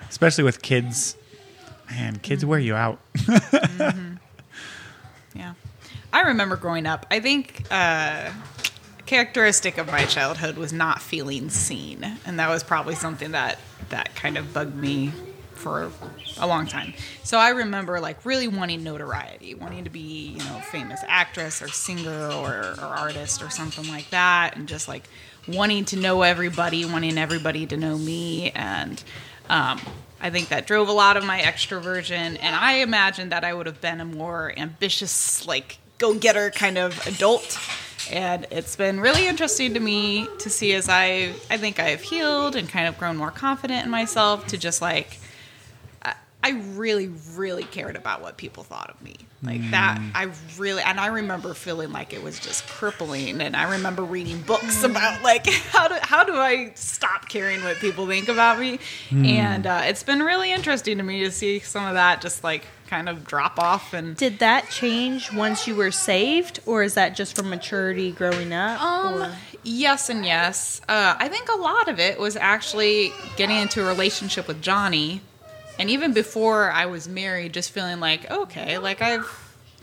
especially 0.10 0.46
with 0.46 0.62
kids. 0.62 1.18
Man, 1.90 2.16
kids 2.20 2.46
wear 2.46 2.60
you 2.60 2.76
out. 2.76 3.00
Yeah. 5.34 5.54
I 6.12 6.22
remember 6.24 6.58
growing 6.58 6.86
up, 6.86 7.06
I 7.10 7.22
think 7.22 7.64
uh, 7.72 8.32
characteristic 9.06 9.78
of 9.78 9.88
my 9.88 10.04
childhood 10.04 10.58
was 10.58 10.74
not 10.74 11.02
feeling 11.02 11.50
seen. 11.50 12.06
And 12.26 12.38
that 12.38 12.50
was 12.50 12.64
probably 12.64 12.96
something 12.96 13.32
that, 13.32 13.58
that 13.90 14.14
kind 14.16 14.38
of 14.38 14.54
bugged 14.54 14.76
me 14.76 15.14
for 15.54 15.92
a 16.38 16.48
long 16.48 16.68
time. 16.68 16.94
So 17.24 17.38
I 17.38 17.50
remember 17.50 18.00
like 18.02 18.26
really 18.26 18.48
wanting 18.50 18.84
notoriety, 18.84 19.54
wanting 19.56 19.86
to 19.86 19.90
be, 19.90 20.36
you 20.38 20.40
know, 20.40 20.60
famous 20.72 21.00
actress 21.08 21.62
or 21.62 21.70
singer 21.70 22.30
or, 22.32 22.76
or 22.78 22.84
artist 22.84 23.42
or 23.42 23.50
something 23.50 23.88
like 23.88 24.10
that. 24.10 24.58
And 24.58 24.68
just 24.68 24.88
like 24.90 25.08
wanting 25.48 25.86
to 25.86 25.98
know 25.98 26.22
everybody, 26.22 26.86
wanting 26.86 27.18
everybody 27.18 27.66
to 27.68 27.78
know 27.78 27.98
me. 27.98 28.52
And 28.52 29.04
um, 29.50 29.80
I 30.20 30.30
think 30.30 30.50
that 30.50 30.68
drove 30.68 30.88
a 30.88 30.94
lot 30.94 31.18
of 31.18 31.26
my 31.26 31.40
extroversion. 31.40 32.38
And 32.40 32.56
I 32.56 32.74
imagined 32.76 33.32
that 33.32 33.44
I 33.44 33.54
would 33.54 33.66
have 33.66 33.82
been 33.82 34.02
a 34.02 34.06
more 34.06 34.54
ambitious, 34.56 35.46
like 35.48 35.78
go 35.98 36.14
getter 36.14 36.52
kind 36.52 36.78
of 36.78 37.06
adult. 37.08 37.60
And 38.12 38.48
it's 38.52 38.76
been 38.76 39.00
really 39.00 39.28
interesting 39.28 39.74
to 39.76 39.80
me 39.80 40.28
to 40.40 40.50
see 40.50 40.74
as 40.74 40.90
I, 40.90 41.34
I 41.50 41.58
think 41.58 41.80
I've 41.80 42.02
healed 42.02 42.56
and 42.56 42.68
kind 42.68 42.88
of 42.88 42.98
grown 42.98 43.18
more 43.18 43.32
confident 43.32 43.86
in 43.86 43.92
myself 43.92 44.48
to 44.48 44.58
just 44.58 44.82
like, 44.82 45.20
I- 46.44 46.50
I 46.52 46.52
really, 46.76 47.08
really 47.36 47.64
cared 47.64 47.96
about 47.96 48.22
what 48.22 48.36
people 48.38 48.64
thought 48.64 48.90
of 48.90 49.02
me. 49.02 49.16
Like 49.44 49.72
that, 49.72 50.00
I 50.14 50.30
really, 50.60 50.84
and 50.84 51.00
I 51.00 51.08
remember 51.08 51.54
feeling 51.56 51.92
like 51.92 52.14
it 52.14 52.22
was 52.22 52.40
just 52.40 52.68
crippling. 52.68 53.42
And 53.42 53.56
I 53.56 53.72
remember 53.72 54.04
reading 54.04 54.42
books 54.42 54.84
about 54.84 55.24
like 55.24 55.48
how 55.72 55.88
do 55.88 55.96
how 56.02 56.24
do 56.24 56.36
I 56.36 56.72
stop 56.76 57.28
caring 57.30 57.64
what 57.64 57.78
people 57.78 58.06
think 58.08 58.28
about 58.28 58.60
me? 58.60 58.80
And 59.12 59.66
uh, 59.66 59.82
it's 59.86 60.04
been 60.04 60.22
really 60.22 60.52
interesting 60.52 60.98
to 60.98 61.04
me 61.04 61.24
to 61.24 61.32
see 61.32 61.60
some 61.60 61.86
of 61.86 61.94
that 61.96 62.22
just 62.22 62.44
like 62.44 62.66
kind 62.88 63.08
of 63.10 63.26
drop 63.26 63.58
off 63.58 63.94
and 63.94 64.16
Did 64.18 64.40
that 64.40 64.70
change 64.70 65.32
once 65.34 65.66
you 65.68 65.76
were 65.76 65.92
saved, 65.92 66.60
or 66.68 66.84
is 66.84 66.94
that 66.96 67.16
just 67.16 67.36
from 67.36 67.50
maturity 67.50 68.12
growing 68.12 68.52
up? 68.54 68.80
Um, 68.84 69.24
or- 69.24 69.36
yes 69.64 70.10
and 70.10 70.24
yes. 70.26 70.82
Uh, 70.90 71.16
I 71.18 71.30
think 71.30 71.50
a 71.50 71.56
lot 71.58 71.88
of 71.88 72.00
it 72.00 72.20
was 72.20 72.36
actually 72.36 73.12
getting 73.38 73.58
into 73.58 73.82
a 73.84 73.88
relationship 73.88 74.48
with 74.48 74.62
Johnny, 74.62 75.22
and 75.80 75.90
even 75.90 76.14
before 76.14 76.72
I 76.72 76.86
was 76.86 77.08
married, 77.08 77.54
just 77.54 77.72
feeling 77.72 78.00
like 78.00 78.30
okay, 78.30 78.78
like 78.78 79.02
I've 79.02 79.28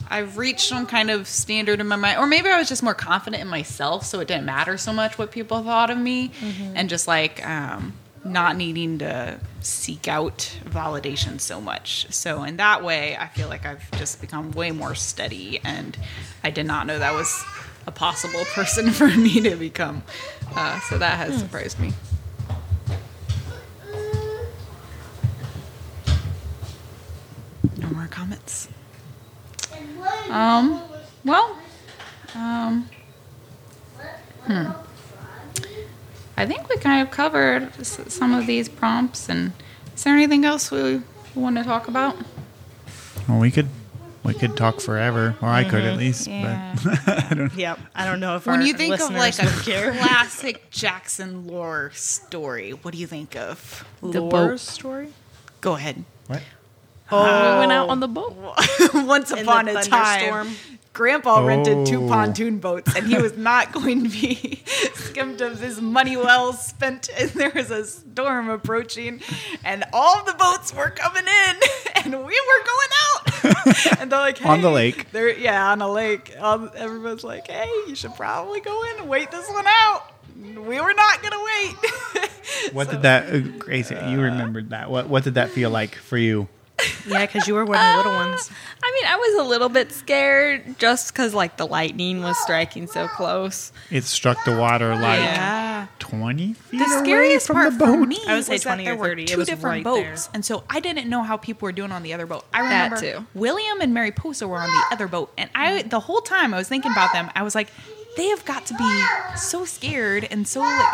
I've 0.09 0.37
reached 0.37 0.67
some 0.67 0.85
kind 0.87 1.11
of 1.11 1.27
standard 1.27 1.79
in 1.79 1.87
my 1.87 1.95
mind, 1.95 2.19
or 2.19 2.25
maybe 2.25 2.49
I 2.49 2.57
was 2.57 2.69
just 2.69 2.81
more 2.81 2.93
confident 2.95 3.41
in 3.41 3.47
myself, 3.47 4.05
so 4.05 4.19
it 4.19 4.27
didn't 4.27 4.45
matter 4.45 4.77
so 4.77 4.91
much 4.93 5.17
what 5.17 5.31
people 5.31 5.61
thought 5.63 5.89
of 5.89 5.97
me, 5.97 6.31
and 6.75 6.89
just 6.89 7.07
like 7.07 7.45
um, 7.47 7.93
not 8.23 8.55
needing 8.57 8.97
to 8.99 9.39
seek 9.61 10.07
out 10.07 10.57
validation 10.65 11.39
so 11.39 11.59
much. 11.61 12.07
So 12.11 12.43
in 12.43 12.57
that 12.57 12.83
way, 12.83 13.15
I 13.17 13.27
feel 13.27 13.49
like 13.49 13.65
I've 13.65 13.89
just 13.91 14.21
become 14.21 14.51
way 14.51 14.71
more 14.71 14.95
steady, 14.95 15.59
and 15.63 15.97
I 16.43 16.49
did 16.49 16.65
not 16.65 16.87
know 16.87 16.97
that 16.97 17.13
was 17.13 17.43
a 17.85 17.91
possible 17.91 18.43
person 18.53 18.91
for 18.91 19.07
me 19.07 19.41
to 19.41 19.55
become. 19.55 20.03
Uh, 20.55 20.79
so 20.81 20.97
that 20.97 21.17
has 21.17 21.37
surprised 21.37 21.79
me. 21.79 21.93
No 27.89 27.95
more 27.97 28.07
comments. 28.07 28.69
Um. 30.29 30.81
Well. 31.25 31.57
Um. 32.35 32.89
Hmm. 34.45 34.67
I 36.37 36.45
think 36.45 36.69
we 36.69 36.77
kind 36.77 37.05
of 37.05 37.11
covered 37.11 37.85
some 37.85 38.33
of 38.33 38.47
these 38.47 38.69
prompts, 38.69 39.27
and 39.27 39.51
is 39.95 40.03
there 40.03 40.13
anything 40.13 40.45
else 40.45 40.71
we 40.71 41.01
want 41.35 41.57
to 41.57 41.63
talk 41.63 41.87
about? 41.87 42.15
Well, 43.27 43.39
we 43.39 43.51
could 43.51 43.67
we 44.23 44.33
could 44.33 44.55
talk 44.55 44.79
forever, 44.79 45.35
or 45.41 45.47
I 45.49 45.63
could 45.63 45.81
at 45.81 45.97
least. 45.97 46.27
Yeah. 46.27 46.75
But 46.83 46.99
I 47.31 47.33
don't. 47.33 47.53
Yep. 47.53 47.79
I 47.95 48.05
don't 48.05 48.19
know 48.19 48.35
if 48.35 48.45
When 48.45 48.61
our 48.61 48.65
you 48.65 48.73
think 48.73 48.93
of 48.95 49.01
like 49.01 49.11
a 49.39 49.43
listeners 49.43 49.55
would 49.55 49.65
care. 49.65 49.91
classic 49.97 50.69
Jackson 50.69 51.47
lore 51.47 51.91
story, 51.93 52.71
what 52.71 52.93
do 52.93 52.99
you 52.99 53.07
think 53.07 53.35
of? 53.35 53.83
The 54.01 54.21
Lore 54.21 54.29
boat. 54.29 54.59
story. 54.59 55.09
Go 55.61 55.75
ahead. 55.75 56.05
What? 56.27 56.41
Oh, 57.11 57.53
we 57.53 57.59
went 57.59 57.71
out 57.71 57.89
on 57.89 57.99
the 57.99 58.07
boat. 58.07 58.35
Once 58.93 59.31
In 59.31 59.39
upon 59.39 59.65
the 59.65 59.79
a 59.79 59.83
time, 59.83 60.19
thunderstorm? 60.19 60.55
Grandpa 60.93 61.45
rented 61.45 61.85
two 61.87 62.03
Oh. 62.03 62.07
pontoon 62.09 62.59
boats, 62.59 62.93
and 62.95 63.07
he 63.07 63.17
was 63.17 63.37
not 63.37 63.71
going 63.71 64.03
to 64.03 64.09
be 64.09 64.61
skimmed 64.93 65.39
of 65.41 65.59
his 65.59 65.79
money 65.81 66.17
well 66.17 66.51
spent. 66.53 67.09
And 67.17 67.29
there 67.31 67.51
was 67.55 67.71
a 67.71 67.85
storm 67.85 68.49
approaching, 68.49 69.21
and 69.63 69.85
all 69.93 70.23
the 70.25 70.33
boats 70.33 70.73
were 70.73 70.89
coming 70.89 71.23
in, 71.25 71.55
and 72.03 72.13
we 72.25 72.41
were 72.41 72.65
going 72.65 72.91
out. 73.05 73.99
and 74.01 74.11
they're 74.11 74.19
like, 74.19 74.43
On 74.45 74.61
the 74.61 74.71
lake. 74.71 75.11
They're 75.11 75.37
yeah, 75.37 75.71
on 75.71 75.81
a 75.81 75.89
lake. 75.89 76.35
Um, 76.39 76.69
everyone's 76.75 77.23
like, 77.23 77.47
"Hey, 77.47 77.69
you 77.87 77.95
should 77.95 78.13
probably 78.15 78.59
go 78.59 78.83
in 78.91 78.99
and 79.01 79.09
wait 79.09 79.31
this 79.31 79.49
one 79.49 79.65
out." 79.67 80.03
we 80.41 80.79
were 80.79 80.93
not 80.93 81.21
gonna 81.21 81.43
wait. 81.43 81.75
What 82.73 82.89
did 82.89 83.01
that, 83.03 83.33
uh, 83.33 83.39
Grace? 83.57 83.91
You 83.91 84.21
remembered 84.21 84.69
that. 84.71 84.89
What 84.89 85.07
What 85.07 85.23
did 85.23 85.35
that 85.35 85.49
feel 85.51 85.69
like 85.69 85.95
for 85.95 86.17
you? 86.17 86.47
Yeah, 87.07 87.25
because 87.25 87.47
you 87.47 87.53
were 87.55 87.65
one 87.65 87.77
of 87.77 87.91
the 87.91 87.97
little 87.97 88.13
ones. 88.13 88.49
Uh, 88.49 88.53
I 88.83 88.91
mean, 88.95 89.05
I 89.11 89.15
was 89.15 89.45
a 89.45 89.49
little 89.49 89.69
bit 89.69 89.91
scared 89.91 90.77
just 90.79 91.13
because 91.13 91.33
like 91.33 91.57
the 91.57 91.65
lightning 91.67 92.21
was 92.21 92.37
striking 92.39 92.87
so 92.87 93.07
close. 93.07 93.71
It 93.91 94.03
struck 94.03 94.43
the 94.45 94.57
water 94.57 94.95
like 94.95 95.19
yeah. 95.19 95.87
twenty 95.99 96.53
feet 96.53 96.79
The 96.79 96.85
away 96.85 97.03
scariest 97.03 97.47
from 97.47 97.55
part 97.55 97.73
the 97.73 97.79
for 97.85 97.97
boat. 97.97 98.07
me 98.07 98.19
I 98.27 98.35
would 98.35 98.45
say 98.45 98.53
was 98.53 98.63
that 98.63 98.75
20 98.75 98.83
or 98.83 98.85
there 98.85 98.95
were 98.97 99.11
It 99.17 99.27
two 99.27 99.37
was 99.37 99.47
different 99.47 99.85
right 99.85 99.93
there. 99.95 100.11
boats, 100.11 100.29
and 100.33 100.43
so 100.45 100.63
I 100.69 100.79
didn't 100.79 101.09
know 101.09 101.23
how 101.23 101.37
people 101.37 101.65
were 101.65 101.71
doing 101.71 101.91
on 101.91 102.03
the 102.03 102.13
other 102.13 102.25
boat. 102.25 102.45
I 102.53 102.61
That 102.63 102.91
remember 102.91 103.19
too. 103.19 103.25
William 103.33 103.81
and 103.81 103.93
Mary 103.93 104.09
Mariposa 104.09 104.47
were 104.47 104.57
on 104.59 104.67
the 104.69 104.83
other 104.91 105.07
boat, 105.07 105.31
and 105.37 105.49
I 105.55 105.81
the 105.83 105.99
whole 105.99 106.21
time 106.21 106.53
I 106.53 106.57
was 106.57 106.67
thinking 106.67 106.91
about 106.91 107.13
them. 107.13 107.29
I 107.35 107.43
was 107.43 107.53
like, 107.55 107.69
they 108.17 108.27
have 108.27 108.43
got 108.45 108.65
to 108.67 108.73
be 108.75 109.03
so 109.37 109.65
scared 109.65 110.27
and 110.31 110.47
so 110.47 110.61
like. 110.61 110.87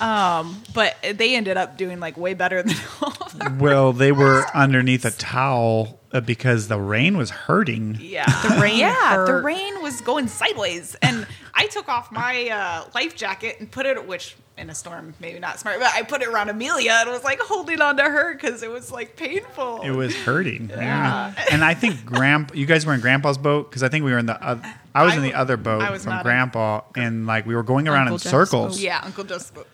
Um, 0.00 0.62
but 0.74 0.96
they 1.14 1.36
ended 1.36 1.56
up 1.56 1.76
doing 1.76 2.00
like 2.00 2.16
way 2.16 2.34
better 2.34 2.62
than 2.62 2.76
all 3.02 3.12
of 3.20 3.38
them. 3.38 3.58
Well, 3.58 3.92
they 3.92 4.12
were 4.12 4.44
underneath 4.54 5.04
a 5.04 5.10
towel 5.10 6.00
uh, 6.12 6.20
because 6.20 6.68
the 6.68 6.78
rain 6.80 7.16
was 7.16 7.30
hurting. 7.30 7.98
Yeah, 8.00 8.24
The 8.48 8.60
rain 8.60 8.78
Yeah, 8.78 9.24
the 9.26 9.34
rain 9.42 9.82
was 9.82 10.00
going 10.00 10.28
sideways, 10.28 10.94
and 11.02 11.26
I 11.54 11.66
took 11.66 11.88
off 11.88 12.10
my 12.10 12.48
uh, 12.48 12.84
life 12.94 13.14
jacket 13.16 13.56
and 13.60 13.70
put 13.70 13.86
it, 13.86 14.06
which 14.06 14.36
in 14.58 14.68
a 14.68 14.74
storm 14.74 15.14
maybe 15.20 15.38
not 15.38 15.58
smart, 15.58 15.80
but 15.80 15.90
I 15.94 16.02
put 16.02 16.20
it 16.20 16.28
around 16.28 16.50
Amelia 16.50 16.92
and 17.00 17.08
was 17.10 17.24
like 17.24 17.40
holding 17.40 17.80
on 17.80 17.96
to 17.96 18.02
her 18.02 18.34
because 18.34 18.62
it 18.62 18.70
was 18.70 18.92
like 18.92 19.16
painful. 19.16 19.80
It 19.82 19.90
was 19.92 20.14
hurting. 20.14 20.68
Yeah. 20.68 21.32
And 21.50 21.64
I 21.64 21.72
think 21.72 22.04
Grandpa, 22.04 22.52
you 22.54 22.66
guys 22.66 22.84
were 22.84 22.92
in 22.92 23.00
Grandpa's 23.00 23.38
boat 23.38 23.70
because 23.70 23.82
I 23.82 23.88
think 23.88 24.04
we 24.04 24.12
were 24.12 24.18
in 24.18 24.26
the. 24.26 24.36
oth- 24.52 24.62
I 24.94 25.04
was 25.04 25.14
I 25.14 25.16
in 25.16 25.22
the 25.22 25.32
other 25.34 25.56
boat 25.56 25.80
I 25.80 25.90
was 25.90 26.02
from 26.02 26.12
not 26.12 26.18
in- 26.20 26.24
Grandpa, 26.24 26.80
and 26.96 27.26
like 27.26 27.46
we 27.46 27.54
were 27.54 27.62
going 27.62 27.88
around 27.88 28.08
Uncle 28.08 28.16
in 28.16 28.18
Jeff's 28.18 28.30
circles. 28.30 28.76
boat. 28.76 28.82
yeah, 28.84 29.00
Uncle 29.02 29.24
Joseph. 29.24 29.56
Was- 29.56 29.66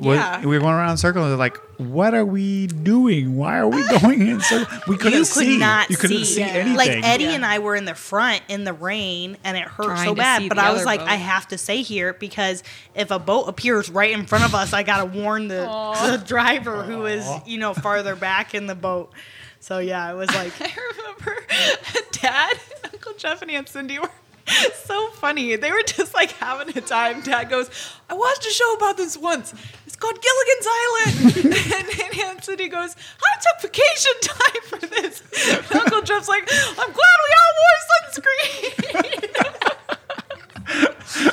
Yeah. 0.00 0.40
we 0.40 0.46
were 0.46 0.60
going 0.60 0.74
around 0.74 0.90
in 0.92 0.96
circles. 0.96 1.24
and 1.24 1.32
they're 1.32 1.38
like, 1.38 1.56
"What 1.78 2.14
are 2.14 2.24
we 2.24 2.66
doing? 2.68 3.36
Why 3.36 3.58
are 3.58 3.68
we 3.68 3.86
going 4.00 4.26
in 4.26 4.40
circles? 4.40 4.80
We 4.86 4.96
couldn't 4.96 5.12
you 5.18 5.24
could 5.24 5.26
see. 5.26 5.58
not 5.58 5.90
you 5.90 5.96
couldn't 5.96 6.18
see, 6.18 6.24
see. 6.24 6.42
anything. 6.42 6.74
Like 6.76 6.90
Eddie 7.04 7.24
Yeah. 7.24 7.30
and 7.32 7.44
I 7.46 7.58
were 7.58 7.74
in 7.74 7.84
the 7.84 7.94
front 7.94 8.42
in 8.48 8.64
the 8.64 8.72
rain, 8.72 9.36
and 9.44 9.56
it 9.56 9.64
hurt 9.64 9.86
Trying 9.86 10.06
so 10.08 10.14
bad. 10.14 10.48
But 10.48 10.58
I 10.58 10.72
was 10.72 10.84
like, 10.84 11.00
boat. 11.00 11.08
I 11.08 11.14
have 11.16 11.48
to 11.48 11.58
stay 11.58 11.82
here 11.82 12.12
because 12.14 12.62
if 12.94 13.10
a 13.10 13.18
boat 13.18 13.44
appears 13.48 13.90
right 13.90 14.12
in 14.12 14.26
front 14.26 14.44
of 14.44 14.54
us, 14.54 14.72
I 14.72 14.82
gotta 14.82 15.06
warn 15.06 15.48
the, 15.48 15.62
the 16.10 16.22
driver 16.26 16.82
who 16.82 17.06
is 17.06 17.26
you 17.46 17.58
know 17.58 17.74
farther 17.74 18.14
back 18.16 18.54
in 18.54 18.66
the 18.66 18.74
boat. 18.74 19.12
So 19.60 19.78
yeah, 19.80 20.10
it 20.12 20.14
was 20.16 20.28
like 20.34 20.52
I 20.60 20.72
remember 20.96 21.46
Dad, 22.12 22.56
Uncle 22.84 23.14
Jeff, 23.14 23.42
and 23.42 23.50
Aunt 23.50 23.68
Cindy 23.68 23.98
were 23.98 24.10
so 24.84 25.08
funny. 25.10 25.56
They 25.56 25.70
were 25.70 25.82
just 25.82 26.14
like 26.14 26.32
having 26.32 26.74
a 26.76 26.80
time. 26.80 27.20
Dad 27.22 27.48
goes, 27.50 27.70
I 28.08 28.14
watched 28.14 28.46
a 28.46 28.50
show 28.50 28.72
about 28.74 28.96
this 28.96 29.16
once. 29.16 29.52
It's 29.86 29.94
called 29.96 30.20
Gilligan's 30.22 30.66
Island. 30.80 31.36
and, 31.74 31.88
and 32.00 32.18
Aunt 32.20 32.46
goes, 32.70 32.94
I 32.96 33.36
took 33.40 33.60
vacation 33.62 34.12
time 34.22 34.62
for 34.66 34.78
this. 34.86 35.22
And 35.48 35.64
Uncle 35.82 36.02
Jeff's 36.02 36.28
like, 36.28 36.48
I'm 36.52 36.92
glad 36.92 36.94
we 36.94 37.34
all 37.38 37.54
wore 37.58 37.78
sunscreen. 38.12 38.74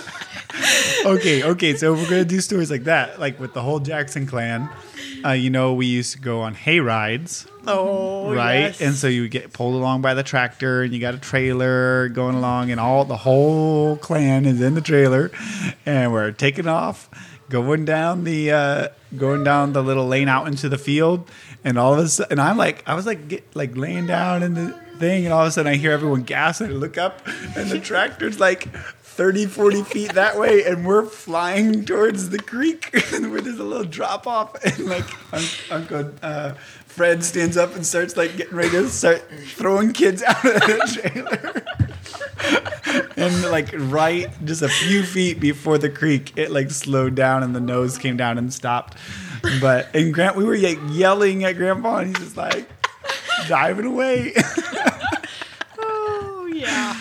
okay, 1.05 1.43
okay. 1.43 1.75
So 1.75 1.93
we're 1.93 2.09
gonna 2.09 2.25
do 2.25 2.41
stories 2.41 2.71
like 2.71 2.85
that, 2.85 3.19
like 3.19 3.39
with 3.39 3.53
the 3.53 3.61
whole 3.61 3.79
Jackson 3.79 4.25
clan. 4.25 4.69
Uh, 5.23 5.31
you 5.31 5.49
know, 5.49 5.73
we 5.73 5.87
used 5.87 6.13
to 6.13 6.19
go 6.19 6.41
on 6.41 6.53
hay 6.53 6.79
rides, 6.79 7.47
oh 7.65 8.33
right? 8.33 8.59
yes. 8.59 8.81
And 8.81 8.93
so 8.93 9.07
you 9.07 9.27
get 9.27 9.53
pulled 9.53 9.73
along 9.73 10.01
by 10.01 10.13
the 10.13 10.23
tractor, 10.23 10.83
and 10.83 10.93
you 10.93 10.99
got 10.99 11.15
a 11.15 11.17
trailer 11.17 12.09
going 12.09 12.35
along, 12.35 12.69
and 12.69 12.79
all 12.79 13.05
the 13.05 13.17
whole 13.17 13.97
clan 13.97 14.45
is 14.45 14.61
in 14.61 14.75
the 14.75 14.81
trailer, 14.81 15.31
and 15.85 16.11
we're 16.11 16.31
taking 16.31 16.67
off, 16.67 17.09
going 17.49 17.85
down 17.85 18.23
the 18.23 18.51
uh, 18.51 18.87
going 19.17 19.43
down 19.43 19.73
the 19.73 19.81
little 19.81 20.07
lane 20.07 20.27
out 20.27 20.47
into 20.47 20.69
the 20.69 20.77
field, 20.77 21.29
and 21.63 21.79
all 21.79 21.93
of 21.93 21.99
a 21.99 22.07
sudden, 22.07 22.33
and 22.33 22.41
I'm 22.41 22.57
like, 22.57 22.83
I 22.87 22.93
was 22.93 23.05
like, 23.05 23.27
get, 23.27 23.55
like 23.55 23.75
laying 23.75 24.05
down 24.05 24.43
in 24.43 24.53
the 24.53 24.71
thing, 24.99 25.25
and 25.25 25.33
all 25.33 25.41
of 25.41 25.47
a 25.47 25.51
sudden, 25.51 25.71
I 25.71 25.75
hear 25.75 25.91
everyone 25.91 26.23
gasping. 26.23 26.67
and 26.67 26.75
I 26.75 26.79
look 26.79 26.97
up, 26.97 27.27
and 27.55 27.69
the 27.69 27.79
tractor's 27.79 28.39
like. 28.39 28.67
30, 29.15 29.45
40 29.45 29.83
feet 29.83 30.13
that 30.13 30.37
way, 30.37 30.65
and 30.65 30.85
we're 30.85 31.05
flying 31.05 31.85
towards 31.85 32.31
the 32.31 32.37
creek 32.37 32.89
where 33.11 33.39
there's 33.39 33.59
a 33.59 33.63
little 33.63 33.85
drop 33.85 34.27
off, 34.27 34.61
and 34.65 34.77
like 34.87 35.05
un- 35.33 35.43
Uncle 35.71 36.11
uh, 36.21 36.53
Fred 36.85 37.23
stands 37.23 37.55
up 37.55 37.75
and 37.75 37.85
starts 37.85 38.17
like 38.17 38.35
getting 38.35 38.55
ready 38.57 38.71
to 38.71 38.89
start 38.89 39.23
throwing 39.45 39.93
kids 39.93 40.21
out 40.27 40.43
of 40.43 40.53
the 40.53 41.01
trailer. 41.01 41.63
and 43.15 43.43
like 43.51 43.69
right 43.89 44.27
just 44.43 44.61
a 44.61 44.67
few 44.67 45.03
feet 45.03 45.39
before 45.39 45.77
the 45.77 45.89
creek, 45.89 46.33
it 46.35 46.51
like 46.51 46.69
slowed 46.69 47.15
down 47.15 47.41
and 47.41 47.55
the 47.55 47.61
nose 47.61 47.97
came 47.97 48.17
down 48.17 48.37
and 48.37 48.53
stopped. 48.53 48.97
But 49.61 49.95
and 49.95 50.13
Grant, 50.13 50.35
we 50.35 50.43
were 50.43 50.57
like 50.57 50.79
yelling 50.89 51.45
at 51.45 51.53
Grandpa, 51.55 51.99
and 51.99 52.07
he's 52.09 52.19
just 52.25 52.35
like 52.37 52.67
diving 53.47 53.85
away. 53.85 54.33
oh, 55.79 56.49
yeah. 56.53 56.99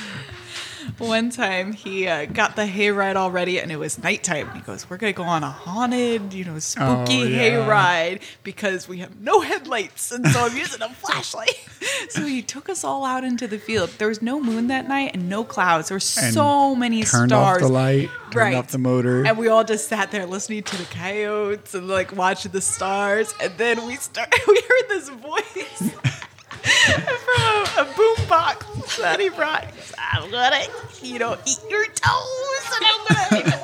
One 0.99 1.31
time 1.31 1.73
he 1.73 2.07
uh, 2.07 2.25
got 2.27 2.55
the 2.55 2.63
hayride 2.67 3.17
all 3.17 3.31
ready 3.33 3.59
and 3.59 3.73
it 3.73 3.77
was 3.79 4.01
nighttime. 4.01 4.49
He 4.55 4.61
goes, 4.61 4.89
We're 4.89 4.97
going 4.97 5.13
to 5.13 5.17
go 5.17 5.25
on 5.25 5.43
a 5.43 5.51
haunted, 5.51 6.33
you 6.33 6.45
know, 6.45 6.59
spooky 6.61 6.85
Oh, 7.23 7.25
yeah. 7.25 7.51
hayride 7.51 8.23
because 8.45 8.87
we 8.89 8.99
have 8.99 9.21
no 9.21 9.41
headlights. 9.41 10.13
And 10.13 10.25
so 10.29 10.47
I'm 10.47 10.57
using 10.57 10.83
a 10.83 10.89
flashlight. 10.95 11.69
so 12.11 12.25
he 12.25 12.43
took 12.43 12.69
us 12.69 12.85
all 12.85 13.05
out 13.05 13.25
into 13.25 13.49
the 13.49 13.59
field. 13.59 13.91
There 13.99 14.07
was 14.09 14.23
no 14.23 14.41
moon 14.41 14.69
that 14.69 14.87
night 14.87 15.11
and 15.15 15.29
no 15.29 15.43
clouds. 15.43 15.89
There 15.89 15.97
were 15.97 16.23
And 16.23 16.33
so 16.35 16.77
many 16.77 17.03
turned 17.03 17.31
stars. 17.31 17.57
off 17.57 17.69
the 17.69 17.75
light, 17.75 18.09
turned 18.31 18.37
Right. 18.37 18.55
off 18.55 18.69
the 18.69 18.79
motor. 18.79 19.27
And 19.27 19.37
we 19.37 19.49
all 19.49 19.65
just 19.65 19.89
sat 19.89 20.13
there 20.13 20.27
listening 20.27 20.63
to 20.63 20.77
the 20.77 20.85
coyotes 20.85 21.75
and 21.75 21.89
like 21.89 22.15
watching 22.15 22.53
the 22.53 22.61
stars. 22.61 23.35
And 23.43 23.53
then 23.59 23.85
we 23.87 23.97
start. 23.97 24.33
We 24.47 24.61
heard 24.69 24.89
this 24.91 25.09
voice 25.09 25.95
from 26.65 27.43
a, 27.43 27.89
a 27.91 27.95
boom 27.97 28.29
box 28.29 28.97
that 28.99 29.21
he 29.21 29.29
brought. 29.29 29.67
I'm 29.99 30.31
gonna, 30.31 30.63
you 31.03 31.19
know, 31.19 31.37
eat 31.47 31.59
your 31.69 31.87
toes, 31.87 32.71
and 32.75 32.85
I'm 32.85 33.41
gonna. 33.41 33.61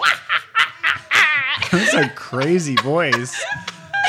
it's 1.72 1.94
a 1.94 2.08
crazy 2.10 2.76
voice. 2.76 3.40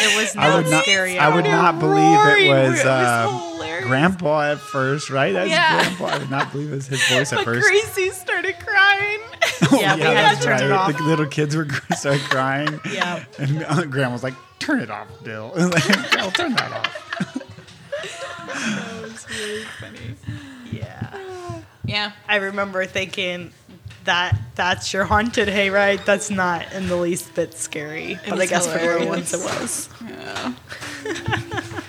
it 0.01 0.17
was 0.21 0.35
I 0.35 0.47
not 0.49 0.63
would 0.63 0.71
not. 0.71 0.83
scary. 0.83 1.17
I 1.17 1.33
would 1.33 1.45
not 1.45 1.79
believe 1.79 1.97
it 2.45 2.49
was, 2.49 2.79
It 2.79 2.83
was 2.83 2.85
uh. 2.85 3.47
Grandpa 3.83 4.51
at 4.51 4.59
first, 4.59 5.09
right? 5.09 5.33
That's 5.33 5.49
Yeah. 5.49 5.81
Grandpa. 5.81 6.05
I 6.05 6.17
would 6.19 6.29
not 6.31 6.51
believe 6.51 6.71
it 6.71 6.75
was 6.75 6.87
his 6.87 7.01
voice 7.09 7.33
at 7.33 7.37
But 7.37 7.45
first. 7.45 7.67
Gracie 7.67 8.09
started 8.11 8.55
crying. 8.59 9.19
Yeah, 9.71 9.95
we 9.95 10.01
had 10.01 10.15
that's 10.15 10.39
to 10.39 10.45
turn 10.45 10.59
it 10.59 10.69
right. 10.69 10.71
off. 10.71 10.97
The 10.97 11.03
little 11.03 11.25
kids 11.27 11.55
were 11.55 11.67
started 11.95 12.21
crying. 12.23 12.79
Yeah. 12.91 13.23
And 13.37 13.63
uh, 13.63 13.85
Grandma 13.85 14.11
was 14.11 14.23
like, 14.23 14.33
"Turn 14.59 14.79
it 14.81 14.89
off, 14.89 15.07
Dill. 15.23 15.51
like, 15.55 16.15
I'll 16.17 16.31
turn 16.31 16.53
that 16.55 16.71
off. 16.71 17.10
That 18.03 18.99
was 19.01 19.27
really 19.29 19.63
funny. 19.79 20.15
Yeah. 20.71 21.61
Yeah. 21.85 22.11
I 22.27 22.37
remember 22.37 22.85
thinking 22.85 23.51
that 24.05 24.37
that's 24.55 24.93
your 24.93 25.05
haunted 25.05 25.47
hayride. 25.47 26.05
That's 26.05 26.29
not 26.29 26.71
in 26.73 26.87
the 26.87 26.95
least 26.95 27.33
bit 27.35 27.53
scary. 27.53 28.19
But 28.23 28.33
I 28.33 28.35
was 28.35 28.49
guess 28.49 28.67
for 28.67 28.77
the 28.79 28.85
little 28.85 29.07
ones 29.07 29.33
it 29.33 29.39
was. 29.39 29.89
Yeah. 30.07 30.53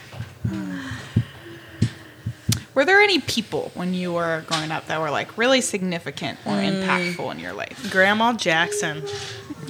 were 2.74 2.84
there 2.84 3.00
any 3.00 3.20
people 3.20 3.70
when 3.74 3.94
you 3.94 4.12
were 4.12 4.44
growing 4.46 4.70
up 4.70 4.86
that 4.86 5.00
were 5.00 5.10
like 5.10 5.36
really 5.38 5.60
significant 5.60 6.38
or 6.44 6.52
hmm. 6.52 6.60
impactful 6.60 7.32
in 7.32 7.38
your 7.38 7.52
life? 7.52 7.90
Grandma 7.90 8.32
Jackson. 8.32 9.02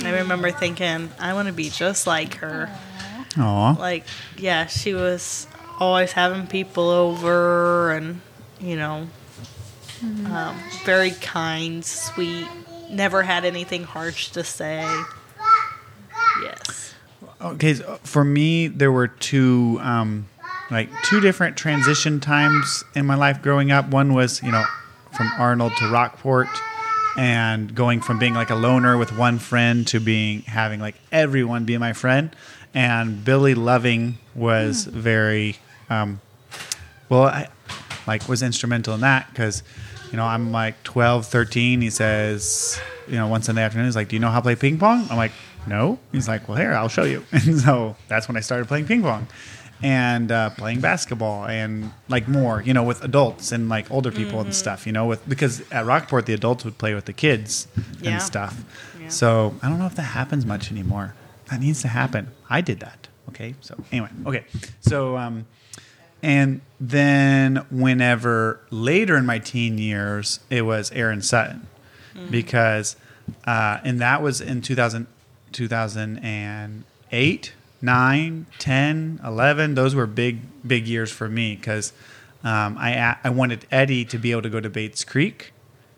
I 0.04 0.18
remember 0.18 0.50
thinking, 0.50 1.10
I 1.20 1.34
want 1.34 1.48
to 1.48 1.54
be 1.54 1.68
just 1.68 2.06
like 2.06 2.36
her. 2.36 2.70
Aw. 3.38 3.76
Like, 3.78 4.04
yeah, 4.36 4.66
she 4.66 4.94
was 4.94 5.46
always 5.78 6.12
having 6.12 6.46
people 6.46 6.90
over 6.90 7.92
and, 7.92 8.20
you 8.60 8.76
know, 8.76 9.08
um, 10.26 10.56
very 10.84 11.12
kind, 11.12 11.84
sweet, 11.84 12.48
never 12.90 13.22
had 13.22 13.44
anything 13.44 13.84
harsh 13.84 14.30
to 14.30 14.44
say. 14.44 14.82
Yes. 16.42 16.94
Okay, 17.40 17.74
so 17.74 17.98
for 18.02 18.24
me, 18.24 18.68
there 18.68 18.92
were 18.92 19.08
two, 19.08 19.78
um, 19.82 20.28
like 20.70 20.88
two 21.04 21.20
different 21.20 21.56
transition 21.56 22.20
times 22.20 22.84
in 22.94 23.06
my 23.06 23.14
life 23.14 23.42
growing 23.42 23.70
up. 23.70 23.88
One 23.88 24.14
was, 24.14 24.42
you 24.42 24.50
know, 24.50 24.64
from 25.12 25.30
Arnold 25.38 25.72
to 25.78 25.90
Rockport, 25.90 26.48
and 27.16 27.74
going 27.74 28.00
from 28.00 28.18
being 28.18 28.32
like 28.34 28.50
a 28.50 28.54
loner 28.54 28.96
with 28.96 29.16
one 29.16 29.38
friend 29.38 29.86
to 29.88 30.00
being 30.00 30.42
having 30.42 30.80
like 30.80 30.94
everyone 31.10 31.64
be 31.64 31.76
my 31.76 31.92
friend. 31.92 32.34
And 32.74 33.22
Billy 33.22 33.54
Loving 33.54 34.18
was 34.34 34.84
very, 34.84 35.56
um, 35.90 36.20
well, 37.08 37.24
I, 37.24 37.48
like 38.06 38.28
was 38.28 38.42
instrumental 38.42 38.94
in 38.94 39.00
that 39.00 39.28
because, 39.30 39.62
you 40.10 40.16
know, 40.16 40.24
I'm 40.24 40.52
like 40.52 40.82
12, 40.82 41.26
13. 41.26 41.80
He 41.80 41.90
says, 41.90 42.80
you 43.08 43.16
know, 43.16 43.28
one 43.28 43.42
Sunday 43.42 43.62
afternoon, 43.62 43.86
he's 43.86 43.96
like, 43.96 44.08
"Do 44.08 44.16
you 44.16 44.20
know 44.20 44.30
how 44.30 44.38
to 44.38 44.42
play 44.42 44.54
ping 44.56 44.78
pong?" 44.78 45.06
I'm 45.10 45.16
like, 45.16 45.32
"No." 45.66 45.98
He's 46.12 46.28
like, 46.28 46.48
"Well, 46.48 46.56
here, 46.56 46.72
I'll 46.72 46.88
show 46.88 47.04
you." 47.04 47.24
And 47.32 47.58
so 47.60 47.96
that's 48.08 48.28
when 48.28 48.36
I 48.36 48.40
started 48.40 48.68
playing 48.68 48.86
ping 48.86 49.02
pong 49.02 49.26
and 49.82 50.30
uh, 50.30 50.50
playing 50.50 50.80
basketball 50.80 51.44
and 51.46 51.92
like 52.08 52.28
more, 52.28 52.62
you 52.62 52.72
know, 52.72 52.84
with 52.84 53.02
adults 53.02 53.50
and 53.52 53.68
like 53.68 53.90
older 53.90 54.12
people 54.12 54.40
and 54.40 54.54
stuff, 54.54 54.86
you 54.86 54.92
know, 54.92 55.06
with 55.06 55.28
because 55.28 55.62
at 55.72 55.84
Rockport 55.84 56.26
the 56.26 56.34
adults 56.34 56.64
would 56.64 56.78
play 56.78 56.94
with 56.94 57.06
the 57.06 57.12
kids 57.12 57.66
Yeah. 58.00 58.12
and 58.12 58.22
stuff. 58.22 58.62
Yeah. 59.00 59.08
So 59.08 59.54
I 59.62 59.68
don't 59.68 59.78
know 59.80 59.86
if 59.86 59.96
that 59.96 60.02
happens 60.02 60.46
much 60.46 60.70
anymore. 60.70 61.14
That 61.50 61.60
needs 61.60 61.82
to 61.82 61.88
happen. 61.88 62.28
I 62.48 62.60
did 62.60 62.78
that. 62.80 63.01
Okay. 63.34 63.54
So 63.60 63.76
anyway, 63.90 64.08
okay. 64.26 64.44
So 64.80 65.16
um, 65.16 65.46
and 66.22 66.60
then 66.80 67.64
whenever 67.70 68.60
later 68.70 69.16
in 69.16 69.26
my 69.26 69.38
teen 69.38 69.78
years, 69.78 70.40
it 70.50 70.62
was 70.62 70.90
Aaron 70.92 71.22
Sutton 71.22 71.66
because 72.30 72.96
uh, 73.46 73.78
and 73.84 74.00
that 74.00 74.22
was 74.22 74.40
in 74.40 74.62
2000, 74.62 75.06
2008, 75.52 77.52
9, 77.80 78.46
10, 78.58 79.20
11. 79.24 79.74
Those 79.74 79.94
were 79.94 80.06
big, 80.06 80.40
big 80.66 80.86
years 80.86 81.10
for 81.10 81.28
me 81.28 81.56
because 81.56 81.92
um, 82.44 82.76
I, 82.78 83.16
I 83.22 83.30
wanted 83.30 83.66
Eddie 83.70 84.04
to 84.06 84.18
be 84.18 84.32
able 84.32 84.42
to 84.42 84.50
go 84.50 84.60
to 84.60 84.70
Bates 84.70 85.04
Creek. 85.04 85.52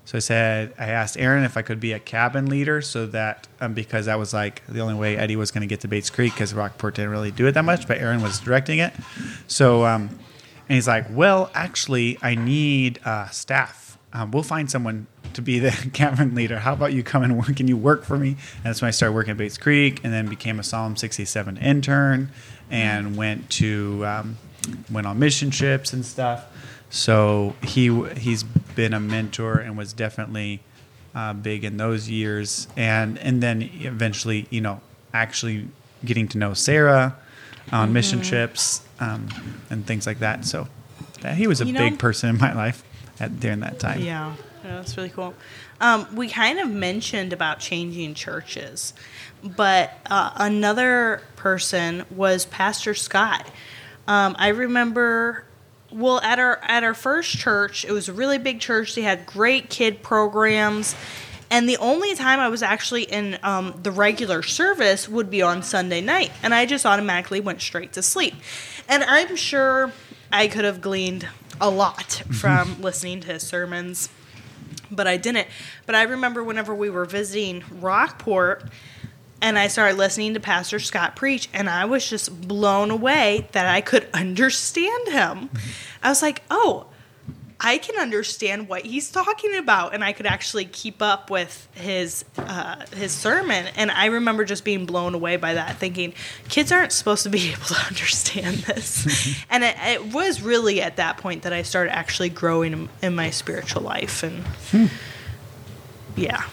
So 0.04 0.16
I 0.16 0.20
said, 0.20 0.74
I 0.78 0.88
asked 0.88 1.16
Aaron 1.18 1.44
if 1.44 1.56
I 1.56 1.62
could 1.62 1.80
be 1.80 1.92
a 1.92 1.98
cabin 1.98 2.46
leader 2.46 2.82
so 2.82 3.06
that, 3.06 3.48
um, 3.60 3.72
because 3.72 4.06
that 4.06 4.18
was 4.18 4.34
like 4.34 4.62
the 4.66 4.80
only 4.80 4.94
way 4.94 5.16
Eddie 5.16 5.36
was 5.36 5.50
going 5.50 5.62
to 5.62 5.66
get 5.66 5.80
to 5.80 5.88
Bates 5.88 6.10
Creek 6.10 6.34
because 6.34 6.52
Rockport 6.52 6.96
didn't 6.96 7.10
really 7.10 7.30
do 7.30 7.46
it 7.46 7.52
that 7.52 7.64
much, 7.64 7.88
but 7.88 7.98
Aaron 7.98 8.20
was 8.20 8.38
directing 8.38 8.80
it. 8.80 8.92
So, 9.46 9.86
um, 9.86 10.10
and 10.68 10.76
he's 10.76 10.88
like, 10.88 11.06
well, 11.10 11.50
actually, 11.54 12.18
I 12.22 12.34
need 12.34 13.00
uh, 13.04 13.28
staff. 13.28 13.98
Um, 14.12 14.30
we'll 14.30 14.42
find 14.42 14.70
someone 14.70 15.06
to 15.32 15.42
be 15.42 15.58
the 15.58 15.70
cabin 15.92 16.34
leader. 16.34 16.58
How 16.58 16.74
about 16.74 16.92
you 16.92 17.02
come 17.02 17.22
and 17.22 17.38
work? 17.38 17.56
Can 17.56 17.66
you 17.68 17.76
work 17.76 18.04
for 18.04 18.18
me? 18.18 18.28
And 18.28 18.64
that's 18.64 18.82
when 18.82 18.88
I 18.88 18.92
started 18.92 19.14
working 19.14 19.32
at 19.32 19.36
Bates 19.38 19.58
Creek 19.58 20.00
and 20.04 20.12
then 20.12 20.28
became 20.28 20.60
a 20.60 20.62
Psalm 20.62 20.96
67 20.96 21.56
intern 21.56 22.30
and 22.70 23.16
went 23.16 23.48
to, 23.50 24.04
um, 24.06 24.36
went 24.90 25.06
on 25.06 25.18
mission 25.18 25.50
trips 25.50 25.92
and 25.92 26.04
stuff. 26.04 26.46
So 26.94 27.56
he 27.60 27.90
he's 28.16 28.44
been 28.44 28.94
a 28.94 29.00
mentor 29.00 29.58
and 29.58 29.76
was 29.76 29.92
definitely 29.92 30.60
uh, 31.12 31.32
big 31.32 31.64
in 31.64 31.76
those 31.76 32.08
years, 32.08 32.68
and 32.76 33.18
and 33.18 33.42
then 33.42 33.62
eventually, 33.62 34.46
you 34.48 34.60
know, 34.60 34.80
actually 35.12 35.66
getting 36.04 36.28
to 36.28 36.38
know 36.38 36.54
Sarah 36.54 37.16
on 37.72 37.92
mission 37.92 38.20
trips 38.22 38.80
um, 39.00 39.26
and 39.70 39.84
things 39.84 40.06
like 40.06 40.20
that. 40.20 40.44
So 40.44 40.68
that, 41.22 41.34
he 41.36 41.48
was 41.48 41.60
a 41.60 41.66
You 41.66 41.72
know- 41.72 41.80
big 41.80 41.98
person 41.98 42.30
in 42.30 42.38
my 42.38 42.52
life 42.52 42.84
at 43.18 43.40
during 43.40 43.58
that 43.60 43.80
time. 43.80 44.00
Yeah, 44.00 44.36
yeah 44.64 44.76
that's 44.76 44.96
really 44.96 45.08
cool. 45.08 45.34
Um, 45.80 46.06
we 46.14 46.28
kind 46.28 46.60
of 46.60 46.68
mentioned 46.70 47.32
about 47.32 47.58
changing 47.58 48.14
churches, 48.14 48.94
but 49.42 49.90
uh, 50.06 50.30
another 50.36 51.22
person 51.34 52.04
was 52.10 52.44
Pastor 52.46 52.94
Scott. 52.94 53.50
Um, 54.06 54.36
I 54.38 54.48
remember, 54.48 55.44
well, 55.94 56.20
at 56.20 56.38
our 56.38 56.58
at 56.62 56.82
our 56.82 56.92
first 56.92 57.38
church, 57.38 57.84
it 57.84 57.92
was 57.92 58.08
a 58.08 58.12
really 58.12 58.38
big 58.38 58.60
church. 58.60 58.94
They 58.94 59.02
had 59.02 59.26
great 59.26 59.70
kid 59.70 60.02
programs. 60.02 60.96
And 61.50 61.68
the 61.68 61.76
only 61.76 62.16
time 62.16 62.40
I 62.40 62.48
was 62.48 62.62
actually 62.64 63.04
in 63.04 63.38
um, 63.44 63.78
the 63.80 63.92
regular 63.92 64.42
service 64.42 65.08
would 65.08 65.30
be 65.30 65.40
on 65.40 65.62
Sunday 65.62 66.00
night. 66.00 66.32
And 66.42 66.52
I 66.52 66.66
just 66.66 66.84
automatically 66.84 67.38
went 67.38 67.60
straight 67.60 67.92
to 67.92 68.02
sleep. 68.02 68.34
And 68.88 69.04
I'm 69.04 69.36
sure 69.36 69.92
I 70.32 70.48
could 70.48 70.64
have 70.64 70.80
gleaned 70.80 71.28
a 71.60 71.70
lot 71.70 72.22
from 72.32 72.80
listening 72.82 73.20
to 73.20 73.28
his 73.28 73.44
sermons, 73.44 74.08
but 74.90 75.06
I 75.06 75.16
didn't. 75.16 75.46
But 75.86 75.94
I 75.94 76.02
remember 76.02 76.42
whenever 76.42 76.74
we 76.74 76.90
were 76.90 77.04
visiting 77.04 77.62
Rockport 77.80 78.64
and 79.44 79.58
I 79.58 79.68
started 79.68 79.98
listening 79.98 80.32
to 80.34 80.40
Pastor 80.40 80.78
Scott 80.78 81.16
preach, 81.16 81.50
and 81.52 81.68
I 81.68 81.84
was 81.84 82.08
just 82.08 82.48
blown 82.48 82.90
away 82.90 83.46
that 83.52 83.66
I 83.66 83.82
could 83.82 84.08
understand 84.14 85.08
him. 85.08 85.50
I 86.02 86.08
was 86.08 86.22
like, 86.22 86.42
oh, 86.50 86.86
I 87.60 87.76
can 87.76 88.00
understand 88.00 88.70
what 88.70 88.86
he's 88.86 89.10
talking 89.10 89.54
about, 89.56 89.92
and 89.92 90.02
I 90.02 90.12
could 90.12 90.24
actually 90.24 90.64
keep 90.64 91.02
up 91.02 91.28
with 91.28 91.68
his 91.74 92.24
uh, 92.38 92.86
his 92.96 93.12
sermon. 93.12 93.66
And 93.76 93.90
I 93.90 94.06
remember 94.06 94.46
just 94.46 94.64
being 94.64 94.86
blown 94.86 95.12
away 95.12 95.36
by 95.36 95.52
that, 95.52 95.76
thinking 95.76 96.14
kids 96.48 96.72
aren't 96.72 96.92
supposed 96.92 97.24
to 97.24 97.30
be 97.30 97.48
able 97.52 97.66
to 97.66 97.86
understand 97.86 98.56
this. 98.60 99.44
and 99.50 99.62
it, 99.62 99.76
it 99.78 100.14
was 100.14 100.40
really 100.40 100.80
at 100.80 100.96
that 100.96 101.18
point 101.18 101.42
that 101.42 101.52
I 101.52 101.64
started 101.64 101.94
actually 101.94 102.30
growing 102.30 102.72
in, 102.72 102.88
in 103.02 103.14
my 103.14 103.28
spiritual 103.28 103.82
life, 103.82 104.22
and 104.22 104.42
yeah. 106.16 106.44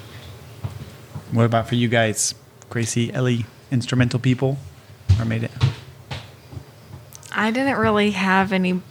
What 1.31 1.45
about 1.45 1.69
for 1.69 1.75
you 1.75 1.87
guys, 1.87 2.35
Gracie, 2.71 3.13
Ellie, 3.13 3.45
instrumental 3.69 4.17
people, 4.17 4.57
or 5.19 5.25
made 5.25 5.43
it? 5.43 5.51
I 7.33 7.51
didn't 7.51 7.77
really 7.77 8.11
have 8.11 8.53
any 8.53 8.81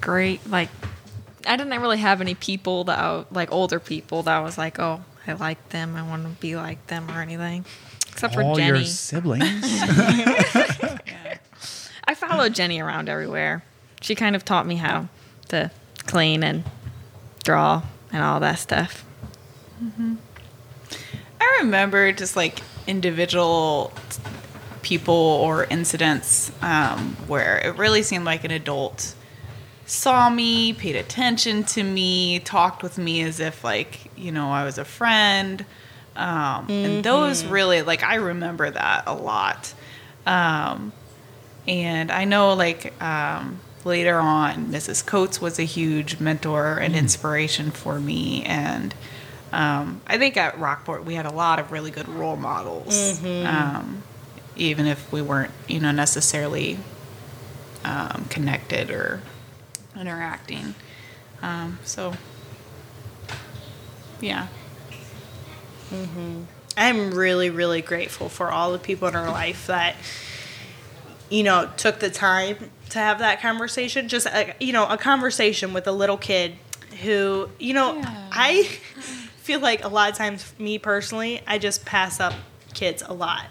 great 0.00 0.46
like. 0.48 0.68
I 1.46 1.56
didn't 1.56 1.80
really 1.80 1.98
have 1.98 2.20
any 2.20 2.34
people 2.34 2.84
that 2.84 2.98
I, 2.98 3.24
like 3.30 3.50
older 3.50 3.80
people 3.80 4.22
that 4.24 4.36
I 4.36 4.40
was 4.40 4.58
like, 4.58 4.78
oh, 4.78 5.02
I 5.26 5.32
like 5.32 5.70
them. 5.70 5.96
I 5.96 6.02
want 6.02 6.24
to 6.24 6.28
be 6.38 6.54
like 6.54 6.86
them 6.88 7.10
or 7.10 7.22
anything, 7.22 7.64
except 8.08 8.34
for 8.34 8.42
Gennie. 8.42 8.66
your 8.66 8.84
siblings. 8.84 9.64
I 12.04 12.14
followed 12.14 12.54
Gennie 12.54 12.80
around 12.80 13.08
everywhere. 13.08 13.64
She 14.02 14.14
kind 14.14 14.36
of 14.36 14.44
taught 14.44 14.66
me 14.66 14.76
how 14.76 15.08
to 15.48 15.70
clean 16.06 16.44
and 16.44 16.64
draw 17.42 17.84
and 18.12 18.22
all 18.22 18.38
that 18.40 18.58
stuff. 18.58 19.02
Mm-hmm. 19.82 20.16
I 21.58 21.62
remember 21.62 22.12
just 22.12 22.36
like 22.36 22.60
individual 22.86 23.92
people 24.82 25.14
or 25.14 25.64
incidents 25.64 26.50
um, 26.62 27.16
where 27.26 27.58
it 27.58 27.76
really 27.76 28.02
seemed 28.02 28.24
like 28.24 28.44
an 28.44 28.50
adult 28.50 29.14
saw 29.90 30.30
me, 30.30 30.72
paid 30.72 30.94
attention 30.94 31.64
to 31.64 31.82
me, 31.82 32.38
talked 32.38 32.82
with 32.82 32.96
me 32.96 33.22
as 33.22 33.40
if 33.40 33.64
like 33.64 34.10
you 34.16 34.32
know 34.32 34.50
I 34.50 34.64
was 34.64 34.78
a 34.78 34.84
friend, 34.84 35.64
um, 36.16 36.66
and 36.70 37.04
those 37.04 37.44
really 37.44 37.82
like 37.82 38.02
I 38.02 38.16
remember 38.16 38.70
that 38.70 39.04
a 39.06 39.14
lot. 39.14 39.74
Um, 40.26 40.92
and 41.66 42.10
I 42.10 42.24
know 42.24 42.54
like 42.54 43.00
um, 43.02 43.60
later 43.84 44.18
on, 44.18 44.66
Mrs. 44.66 45.04
Coates 45.04 45.40
was 45.40 45.58
a 45.58 45.64
huge 45.64 46.20
mentor 46.20 46.78
and 46.78 46.94
inspiration 46.94 47.70
for 47.70 47.98
me, 47.98 48.44
and 48.44 48.94
um, 49.52 50.00
I 50.06 50.18
think 50.18 50.36
at 50.36 50.58
Rockport 50.58 51.04
we 51.04 51.14
had 51.14 51.26
a 51.26 51.32
lot 51.32 51.58
of 51.58 51.72
really 51.72 51.90
good 51.90 52.08
role 52.08 52.36
models, 52.36 53.20
um, 53.24 54.02
even 54.56 54.86
if 54.86 55.10
we 55.12 55.22
weren't 55.22 55.52
you 55.68 55.80
know 55.80 55.90
necessarily 55.92 56.78
um, 57.84 58.26
connected 58.30 58.90
or 58.90 59.22
interacting. 59.98 60.74
Um, 61.42 61.78
so 61.84 62.14
yeah, 64.20 64.48
I'm 66.76 67.12
really, 67.12 67.50
really 67.50 67.80
grateful 67.82 68.28
for 68.28 68.50
all 68.50 68.72
the 68.72 68.78
people 68.78 69.08
in 69.08 69.16
our 69.16 69.30
life 69.30 69.66
that, 69.66 69.96
you 71.28 71.42
know, 71.42 71.68
took 71.76 71.98
the 72.00 72.10
time 72.10 72.70
to 72.90 72.98
have 72.98 73.18
that 73.18 73.40
conversation. 73.40 74.08
Just, 74.08 74.26
a, 74.26 74.54
you 74.60 74.72
know, 74.72 74.86
a 74.86 74.96
conversation 74.96 75.72
with 75.72 75.86
a 75.86 75.92
little 75.92 76.16
kid 76.16 76.54
who, 77.02 77.48
you 77.58 77.74
know, 77.74 77.96
Yeah. 77.96 78.28
I 78.32 78.78
feel 79.50 79.60
like 79.60 79.82
a 79.84 79.88
lot 79.88 80.08
of 80.12 80.16
times, 80.16 80.52
me 80.60 80.78
personally, 80.78 81.40
I 81.44 81.58
just 81.58 81.84
pass 81.84 82.20
up 82.20 82.32
kids 82.72 83.02
a 83.04 83.12
lot. 83.12 83.46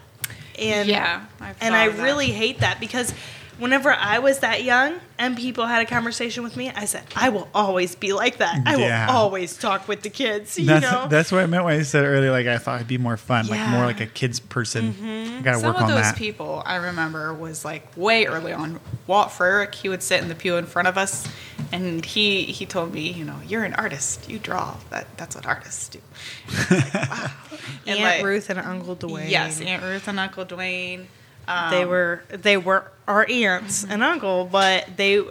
And, 0.58 0.88
Yeah, 0.88 1.26
I've 1.41 1.58
and 1.60 1.76
I 1.76 1.89
that. 1.89 2.02
really 2.02 2.28
hate 2.32 2.60
that 2.60 2.80
because 2.80 3.14
whenever 3.58 3.91
I 3.91 4.20
was 4.20 4.39
that 4.39 4.64
young 4.64 4.95
and 5.18 5.36
people 5.36 5.66
had 5.66 5.82
a 5.82 5.86
conversation 5.86 6.41
with 6.45 6.56
me, 6.56 6.72
I 6.74 6.86
said, 6.86 7.04
I 7.18 7.28
will 7.28 7.50
always 7.54 7.95
be 7.95 8.14
like 8.14 8.38
that. 8.38 8.62
I 8.66 8.78
Yeah. 8.78 9.08
will 9.08 9.14
always 9.18 9.58
talk 9.58 9.89
with 9.89 10.02
the 10.02 10.10
kids, 10.10 10.58
you 10.58 10.68
that's, 10.68 10.89
know? 10.89 11.08
that's 11.10 11.34
what 11.34 11.43
I 11.43 11.47
meant 11.47 11.66
when 11.66 11.78
I 11.78 11.84
said 11.84 12.06
earlier. 12.06 12.32
Like 12.32 12.47
I 12.47 12.58
thought 12.60 12.76
it'd 12.76 12.88
be 12.88 12.97
more 12.97 13.18
fun, 13.18 13.47
like 13.47 13.68
more 13.68 13.86
like 13.86 14.00
a 14.00 14.06
kid's 14.06 14.39
person. 14.39 14.95
I 15.38 15.41
gotta 15.41 15.60
Some 15.60 15.68
work 15.68 15.76
of 15.78 15.82
on 15.84 15.89
those 15.89 16.04
that. 16.04 16.16
people 16.16 16.64
I 16.66 16.78
remember 16.78 17.34
was 17.34 17.66
like 17.66 17.86
way 17.97 18.26
early 18.26 18.54
on. 18.54 18.80
Walt 19.06 19.30
Frerick, 19.32 19.76
he 19.76 19.89
would 19.89 20.02
sit 20.02 20.22
in 20.22 20.30
the 20.30 20.36
pew 20.36 20.56
in 20.56 20.66
front 20.66 20.88
of 20.88 20.97
us, 20.97 21.28
and 21.72 22.06
he 22.06 22.46
he 22.46 22.66
told 22.66 22.94
me, 22.94 23.12
you 23.12 23.26
know, 23.26 23.40
you're 23.48 23.64
an 23.64 23.74
artist. 23.74 24.30
You 24.30 24.40
draw. 24.40 24.78
That 24.90 25.08
that's 25.18 25.36
what 25.36 25.46
artists 25.46 25.90
do. 25.90 26.00
And 26.70 26.84
like, 26.84 26.94
wow. 26.94 27.32
And, 27.86 28.00
Aunt 28.00 28.02
like, 28.02 28.24
Ruth 28.24 28.50
and 28.50 28.60
Uncle 28.60 28.96
Dwayne. 28.96 29.30
Yes, 29.30 29.62
Aunt 29.62 29.84
Ruth 29.84 30.08
and 30.08 30.20
Uncle 30.20 30.46
Dwayne. 30.46 31.06
Um, 31.48 31.72
they 31.72 31.86
were 31.86 32.24
they 32.30 32.58
were 32.58 32.92
our 33.08 33.26
aunts 33.28 33.84
and 33.84 34.04
uncle, 34.04 34.46
but 34.46 34.86
they 34.98 35.24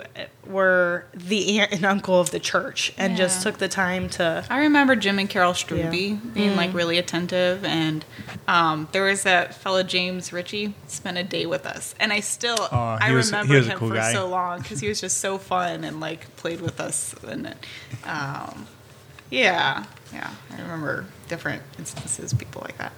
were 0.48 1.04
the 1.14 1.60
aunt 1.60 1.72
and 1.72 1.84
uncle 1.84 2.18
of 2.20 2.30
the 2.30 2.40
church, 2.40 2.92
and 2.96 3.16
just 3.16 3.42
took 3.42 3.58
the 3.58 3.68
time 3.68 4.08
to. 4.10 4.44
I 4.48 4.60
remember 4.60 4.96
Jim 4.96 5.18
and 5.18 5.28
Carol 5.28 5.52
Struby 5.52 6.10
Yeah. 6.12 6.30
being 6.32 6.50
Mm. 6.52 6.56
like 6.56 6.72
really 6.74 6.96
attentive, 6.98 7.64
and 7.64 8.04
um, 8.48 8.88
there 8.92 9.04
was 9.04 9.24
that 9.24 9.54
fellow 9.54 9.82
James 9.82 10.32
Ritchie 10.32 10.74
spent 10.86 11.18
a 11.18 11.22
day 11.22 11.44
with 11.46 11.66
us, 11.66 11.94
and 12.00 12.12
I 12.12 12.20
still 12.20 12.56
Oh, 12.72 12.98
I 13.00 13.12
was- 13.12 13.26
remember 13.30 13.60
him 13.60 13.78
cool 13.78 13.88
for 13.90 13.94
guy. 13.96 14.12
so 14.12 14.26
long 14.26 14.60
because 14.62 14.80
he 14.80 14.88
was 14.88 15.00
just 15.00 15.18
so 15.18 15.36
fun 15.38 15.84
and 15.84 16.00
like 16.00 16.34
played 16.36 16.60
with 16.62 16.80
us, 16.80 17.14
and 17.26 17.54
um, 18.04 18.66
yeah, 19.30 19.84
yeah, 20.14 20.30
I 20.56 20.62
remember 20.62 21.04
different 21.28 21.62
instances, 21.78 22.32
people 22.32 22.62
like 22.64 22.78
that. 22.78 22.92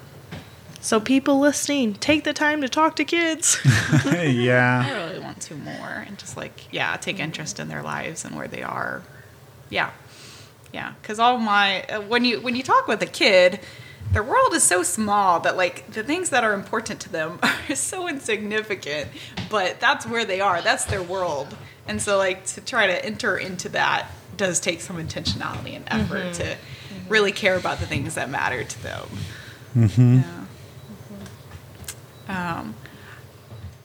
So 0.81 0.99
people 0.99 1.39
listening, 1.39 1.95
take 1.95 2.25
the 2.25 2.33
time 2.33 2.63
to 2.63 2.69
talk 2.69 2.97
to 2.97 3.05
kids. 3.05 3.59
yeah. 4.05 4.85
I 4.87 5.09
really 5.09 5.19
want 5.21 5.41
to 5.43 5.55
more 5.55 6.05
and 6.07 6.19
just 6.19 6.37
like 6.37 6.73
yeah, 6.73 6.97
take 6.97 7.21
interest 7.21 7.61
in 7.61 7.69
their 7.69 7.83
lives 7.83 8.25
and 8.25 8.35
where 8.35 8.49
they 8.49 8.63
are. 8.63 9.03
Yeah, 9.69 9.91
yeah. 10.73 10.95
Because 11.01 11.19
all 11.19 11.39
my 11.39 11.83
uh, 11.85 12.01
when 12.01 12.25
you 12.25 12.41
when 12.41 12.57
you 12.57 12.63
talk 12.63 12.89
with 12.89 13.03
a 13.03 13.07
kid, 13.07 13.61
their 14.13 14.25
world 14.25 14.55
is 14.55 14.63
so 14.63 14.83
small 14.83 15.41
that 15.41 15.57
like 15.57 15.91
the 15.93 16.03
things 16.03 16.31
that 16.31 16.45
are 16.45 16.55
important 16.55 17.01
to 17.01 17.09
them 17.11 17.39
are 17.69 17.75
so 17.75 18.09
insignificant, 18.09 19.09
but 19.51 19.81
that's 19.81 20.07
where 20.07 20.25
they 20.25 20.41
are. 20.41 20.63
That's 20.63 20.87
their 20.87 21.03
world. 21.03 21.57
And 21.87 22.01
so 22.01 22.17
like 22.17 22.47
to 22.47 22.61
try 22.61 22.87
to 22.87 23.05
enter 23.05 23.37
into 23.37 23.69
that 23.71 24.11
does 24.37 24.61
take 24.61 24.81
some 24.81 24.97
intentionality 24.97 25.75
and 25.75 25.85
effort 25.89 26.25
mm-hmm. 26.25 26.33
to 26.33 26.45
mm-hmm. 26.45 27.09
really 27.09 27.33
care 27.33 27.57
about 27.57 27.79
the 27.79 27.87
things 27.87 28.15
that 28.15 28.31
matter 28.31 28.65
to 28.65 28.83
them. 28.83 29.09
Mm-hmm. 29.77 30.17
Yeah. 30.17 30.45
Um, 32.31 32.75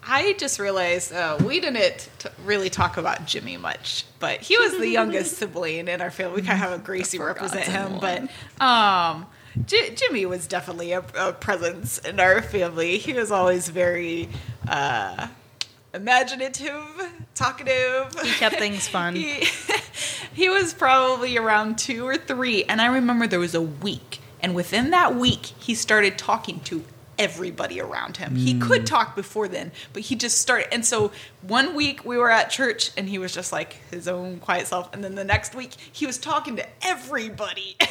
I 0.07 0.33
just 0.33 0.59
realized 0.59 1.11
uh, 1.11 1.37
we 1.43 1.59
didn't 1.59 2.09
t- 2.19 2.29
really 2.43 2.69
talk 2.69 2.97
about 2.97 3.25
Jimmy 3.25 3.57
much, 3.57 4.05
but 4.19 4.39
he 4.41 4.57
was 4.57 4.77
the 4.77 4.87
youngest 4.99 5.37
sibling 5.37 5.87
in 5.87 5.99
our 5.99 6.11
family. 6.11 6.41
We 6.41 6.47
kind 6.47 6.61
of 6.61 6.69
have 6.69 6.79
a 6.79 6.83
Gracie 6.83 7.17
represent 7.17 7.65
him, 7.65 7.99
but 7.99 8.29
um, 8.61 9.25
J- 9.65 9.95
Jimmy 9.95 10.27
was 10.27 10.45
definitely 10.45 10.91
a, 10.91 11.03
a 11.17 11.33
presence 11.33 11.97
in 11.97 12.19
our 12.19 12.41
family. 12.43 12.97
He 12.99 13.13
was 13.13 13.31
always 13.31 13.69
very 13.69 14.29
uh, 14.67 15.27
imaginative, 15.93 16.85
talkative. 17.33 18.13
He 18.21 18.31
kept 18.33 18.57
things 18.57 18.87
fun. 18.87 19.15
he, 19.15 19.47
he 20.33 20.49
was 20.49 20.71
probably 20.73 21.35
around 21.35 21.79
two 21.79 22.07
or 22.07 22.17
three, 22.17 22.63
and 22.65 22.79
I 22.79 22.87
remember 22.87 23.25
there 23.25 23.39
was 23.39 23.55
a 23.55 23.61
week, 23.61 24.19
and 24.39 24.53
within 24.53 24.91
that 24.91 25.15
week, 25.15 25.45
he 25.45 25.73
started 25.73 26.19
talking 26.19 26.59
to 26.61 26.83
everybody 27.18 27.80
around 27.80 28.18
him. 28.18 28.36
He 28.36 28.59
could 28.59 28.82
mm. 28.82 28.86
talk 28.86 29.16
before 29.16 29.47
then, 29.47 29.72
but 29.93 30.03
he 30.03 30.16
just 30.16 30.39
started. 30.39 30.74
And 30.74 30.86
so 30.86 31.11
one 31.41 31.76
week 31.76 32.05
we 32.05 32.18
were 32.18 32.30
at 32.30 32.49
church, 32.49 32.91
and 32.97 33.07
he 33.07 33.18
was 33.18 33.34
just 33.34 33.51
like 33.51 33.78
his 33.91 34.07
own 34.07 34.39
quiet 34.39 34.68
self, 34.68 34.93
and 34.93 35.03
then 35.03 35.16
the 35.16 35.24
next 35.24 35.55
week 35.55 35.74
he 35.91 36.05
was 36.05 36.18
talking 36.18 36.55
to 36.57 36.66
everybody. 36.82 37.78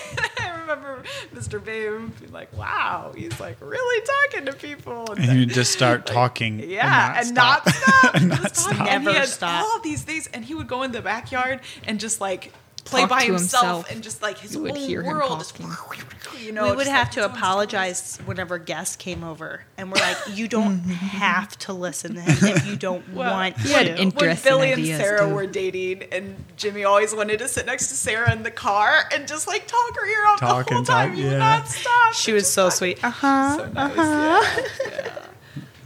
I 0.41 0.61
remember 0.61 1.03
Mr. 1.35 1.63
Babe 1.63 2.11
being 2.19 2.33
like, 2.33 2.55
"Wow, 2.57 3.13
he's 3.17 3.39
like 3.41 3.57
really 3.61 4.07
talking 4.07 4.47
to 4.47 4.53
people." 4.53 5.13
And 5.13 5.39
you 5.39 5.47
just 5.47 5.73
start 5.73 6.07
talking. 6.07 6.61
Yeah, 6.69 7.21
and 7.21 7.35
not 7.35 7.45
not 7.45 7.69
stop. 7.69 7.75
stop. 8.05 8.15
And 8.15 8.29
not 8.29 8.43
Just 8.43 8.55
talking. 8.57 8.81
And 8.81 9.03
he 9.03 9.07
Never 9.07 9.19
had 9.19 9.29
stop. 9.29 9.65
All 9.65 9.81
these 9.81 10.03
things, 10.03 10.29
and 10.33 10.45
he 10.45 10.55
would 10.55 10.69
go 10.69 10.83
in 10.83 10.93
the 10.93 11.03
backyard 11.03 11.61
and 11.87 12.01
just 12.01 12.21
like 12.21 12.53
play 12.85 13.07
by 13.07 13.23
himself, 13.25 13.63
himself. 13.65 13.91
and 13.91 14.03
just 14.03 14.23
like 14.23 14.39
his 14.39 14.55
You 14.55 14.63
would 14.63 14.77
whole 14.77 14.87
hear 14.87 15.03
him 15.03 15.17
world. 15.17 15.39
Just, 15.39 15.59
you 16.41 16.53
know, 16.53 16.71
we 16.71 16.77
would 16.77 16.87
have 16.87 17.07
like, 17.07 17.13
to 17.13 17.21
his 17.21 17.29
own 17.31 17.37
apologize 17.37 18.19
whenever 18.27 18.59
guests 18.59 18.97
came 18.97 19.25
over, 19.25 19.65
and 19.79 19.91
we're 19.91 20.01
like, 20.01 20.19
"You 20.35 20.47
don't 20.49 20.79
have 20.81 21.57
to 21.61 21.73
listen 21.73 22.15
to 22.17 22.21
him 22.21 22.57
if 22.57 22.67
you 22.67 22.77
don't 22.77 23.13
Well, 23.15 23.33
want 23.33 23.59
he 23.59 23.73
had 23.73 23.87
to." 23.87 24.01
in- 24.03 24.11
when 24.11 24.37
Billy 24.43 24.73
and 24.73 24.81
ideas, 24.83 24.99
Sarah 25.01 25.29
too. 25.29 25.35
were 25.35 25.47
dating, 25.47 26.05
and 26.13 26.37
Jimmy 26.57 26.85
always 26.85 27.15
wanted 27.15 27.39
to 27.39 27.49
sit 27.49 27.65
next 27.67 27.89
to 27.89 27.95
Sarah 27.95 28.31
in 28.33 28.43
the 28.43 28.51
car 28.51 29.05
and 29.13 29.27
just 29.27 29.47
like 29.47 29.67
talk 29.67 29.97
her 29.97 30.07
ear 30.07 30.27
off 30.29 30.41
Talk 30.41 30.69
the 30.69 30.75
whole 30.75 30.85
time. 30.85 31.09
talk, 31.11 31.17
He 31.17 31.25
would 31.25 31.33
yeah. 31.33 31.39
not 31.39 31.69
stop. 31.69 32.13
she 32.13 32.33
was 32.33 32.51
so 32.51 32.69
sweet. 32.69 33.03
Uh 33.03 33.11
huh. 33.11 33.57
So 33.57 33.67
nice, 33.73 33.97
yeah. 33.97 34.43
yeah. 34.91 35.27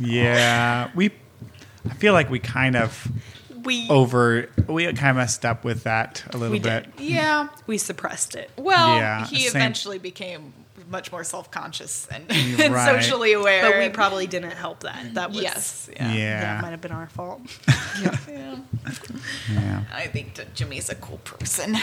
Yeah, 0.00 0.90
we. 0.94 1.10
I 1.88 1.94
feel 1.94 2.12
like 2.12 2.28
we 2.30 2.38
kind 2.38 2.76
of 2.76 3.08
We 3.68 3.88
over. 3.90 4.48
We 4.66 4.84
kind 4.94 5.10
of 5.10 5.16
messed 5.16 5.44
up 5.44 5.62
with 5.64 5.84
that 5.84 6.24
a 6.30 6.36
little 6.38 6.52
We 6.52 6.58
bit. 6.58 6.96
did. 6.96 7.04
Yeah. 7.04 7.48
we 7.66 7.76
suppressed 7.78 8.34
it. 8.34 8.50
Well, 8.56 8.96
Yeah, 8.96 9.26
he 9.26 9.40
same. 9.48 9.56
eventually 9.60 9.98
became 9.98 10.52
much 10.90 11.12
more 11.12 11.22
self-conscious 11.22 12.08
and, 12.10 12.24
You're 12.30 12.62
and 12.64 12.74
right. 12.74 13.02
socially 13.02 13.34
aware. 13.34 13.70
But 13.70 13.78
we 13.78 13.88
probably 13.90 14.26
didn't 14.26 14.52
help 14.52 14.80
that. 14.84 15.14
That 15.14 15.30
was 15.32 15.42
yes, 15.42 15.90
Yeah. 15.92 16.12
yeah. 16.14 16.40
That 16.40 16.62
might 16.62 16.70
have 16.70 16.80
been 16.80 16.92
our 16.92 17.08
fault. 17.08 17.42
Yeah. 18.00 18.56
Yeah. 19.52 19.82
I 19.92 20.06
think 20.06 20.34
that 20.36 20.54
Jimmy's 20.54 20.88
a 20.88 20.94
cool 20.94 21.18
person. 21.18 21.76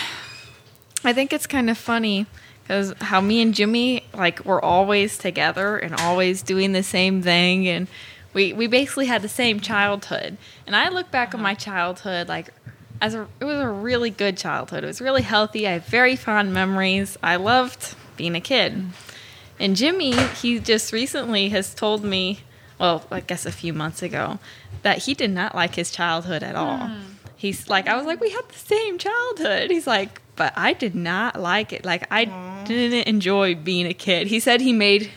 I 1.04 1.14
think 1.14 1.34
it's 1.34 1.46
kind 1.46 1.70
of 1.70 1.78
funny 1.78 2.26
because 2.64 2.94
how 3.02 3.20
me 3.22 3.42
and 3.42 3.54
Jimmy 3.54 4.06
like 4.14 4.44
we're 4.46 4.62
always 4.62 5.18
together 5.18 5.78
and 5.78 5.94
always 6.00 6.42
doing 6.42 6.72
the 6.72 6.84
same 6.84 7.22
thing, 7.22 7.68
and 7.68 7.88
we 8.36 8.54
we 8.54 8.68
basically 8.68 9.08
had 9.08 9.24
the 9.24 9.30
same 9.30 9.60
childhood. 9.60 10.38
And 10.68 10.76
I 10.76 10.90
look 10.90 11.10
back 11.10 11.34
on 11.34 11.42
my 11.42 11.56
childhood 11.56 12.28
like 12.28 12.54
as 13.02 13.16
a 13.16 13.28
it 13.40 13.46
was 13.46 13.60
a 13.60 13.68
really 13.68 14.12
good 14.12 14.38
childhood. 14.38 14.84
It 14.84 14.88
was 14.88 15.02
really 15.02 15.24
healthy. 15.24 15.68
I 15.68 15.72
have 15.72 15.86
very 15.86 16.16
fond 16.16 16.54
memories. 16.54 17.18
I 17.24 17.38
loved 17.38 17.96
being 18.16 18.36
a 18.36 18.42
kid. 18.42 18.84
And 19.60 19.76
Jimmy, 19.76 20.16
he 20.42 20.60
just 20.60 20.92
recently 20.92 21.50
has 21.50 21.74
told 21.74 22.04
me, 22.04 22.42
well, 22.78 23.06
I 23.10 23.22
guess 23.22 23.46
a 23.46 23.52
few 23.54 23.72
months 23.72 24.04
ago, 24.04 24.38
that 24.82 25.00
he 25.00 25.14
did 25.14 25.32
not 25.32 25.56
like 25.56 25.76
his 25.76 25.92
childhood 25.92 26.44
at 26.44 26.56
all. 26.56 26.88
Hmm. 26.88 27.02
He's 27.38 27.70
like, 27.70 27.88
I 27.88 27.96
was 27.96 28.06
like, 28.06 28.20
we 28.20 28.32
had 28.32 28.48
the 28.50 28.58
same 28.58 28.98
childhood. 28.98 29.72
He's 29.72 29.88
like, 29.88 30.22
but 30.36 30.52
I 30.58 30.74
did 30.74 30.94
not 30.94 31.40
like 31.40 31.72
it. 31.72 31.86
Like, 31.86 32.06
I 32.12 32.26
didn't 32.66 33.08
enjoy 33.08 33.56
being 33.56 33.86
a 33.86 33.94
kid. 33.94 34.28
He 34.28 34.40
said 34.42 34.60
he 34.60 34.74
made 34.74 35.12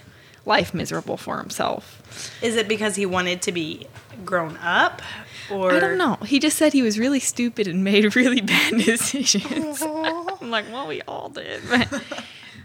life 0.44 0.72
miserable 0.72 1.16
for 1.16 1.38
himself. 1.38 1.97
Is 2.42 2.56
it 2.56 2.68
because 2.68 2.96
he 2.96 3.06
wanted 3.06 3.42
to 3.42 3.52
be 3.52 3.86
grown 4.24 4.56
up, 4.59 5.02
or 5.50 5.72
I 5.72 5.78
don't 5.80 5.98
know. 5.98 6.16
He 6.26 6.38
just 6.38 6.56
said 6.59 6.72
he 6.72 6.82
was 6.82 6.98
really 6.98 7.20
stupid 7.20 7.66
and 7.68 7.84
made 7.84 8.16
really 8.16 8.40
bad 8.40 8.74
decisions. 8.74 9.82
I'm 9.86 10.50
like, 10.50 10.66
well, 10.72 10.86
we 10.86 11.02
all 11.02 11.28
did. 11.28 11.62
But 11.68 12.02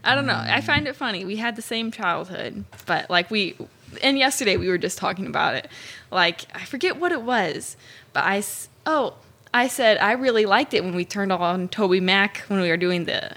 I 0.03 0.15
don't 0.15 0.25
know. 0.25 0.35
I 0.37 0.61
find 0.61 0.87
it 0.87 0.95
funny. 0.95 1.25
We 1.25 1.35
had 1.37 1.55
the 1.55 1.61
same 1.61 1.91
childhood, 1.91 2.65
but 2.85 3.09
like 3.09 3.29
we, 3.31 3.55
and 4.01 4.17
yesterday 4.17 4.57
we 4.57 4.67
were 4.67 4.77
just 4.77 4.97
talking 4.97 5.27
about 5.27 5.55
it. 5.55 5.67
Like, 6.11 6.41
I 6.55 6.65
forget 6.65 6.97
what 6.97 7.11
it 7.11 7.21
was, 7.21 7.77
but 8.11 8.23
I, 8.23 8.37
s- 8.39 8.67
oh, 8.85 9.13
I 9.53 9.67
said 9.67 9.97
I 9.99 10.11
really 10.13 10.45
liked 10.45 10.73
it 10.73 10.83
when 10.83 10.95
we 10.95 11.05
turned 11.05 11.31
on 11.31 11.67
TobyMac 11.69 12.37
when 12.49 12.59
we 12.61 12.69
were 12.69 12.77
doing 12.77 13.05
the 13.05 13.31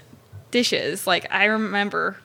dishes. 0.51 1.05
Like, 1.07 1.25
I 1.31 1.45
remember 1.45 2.17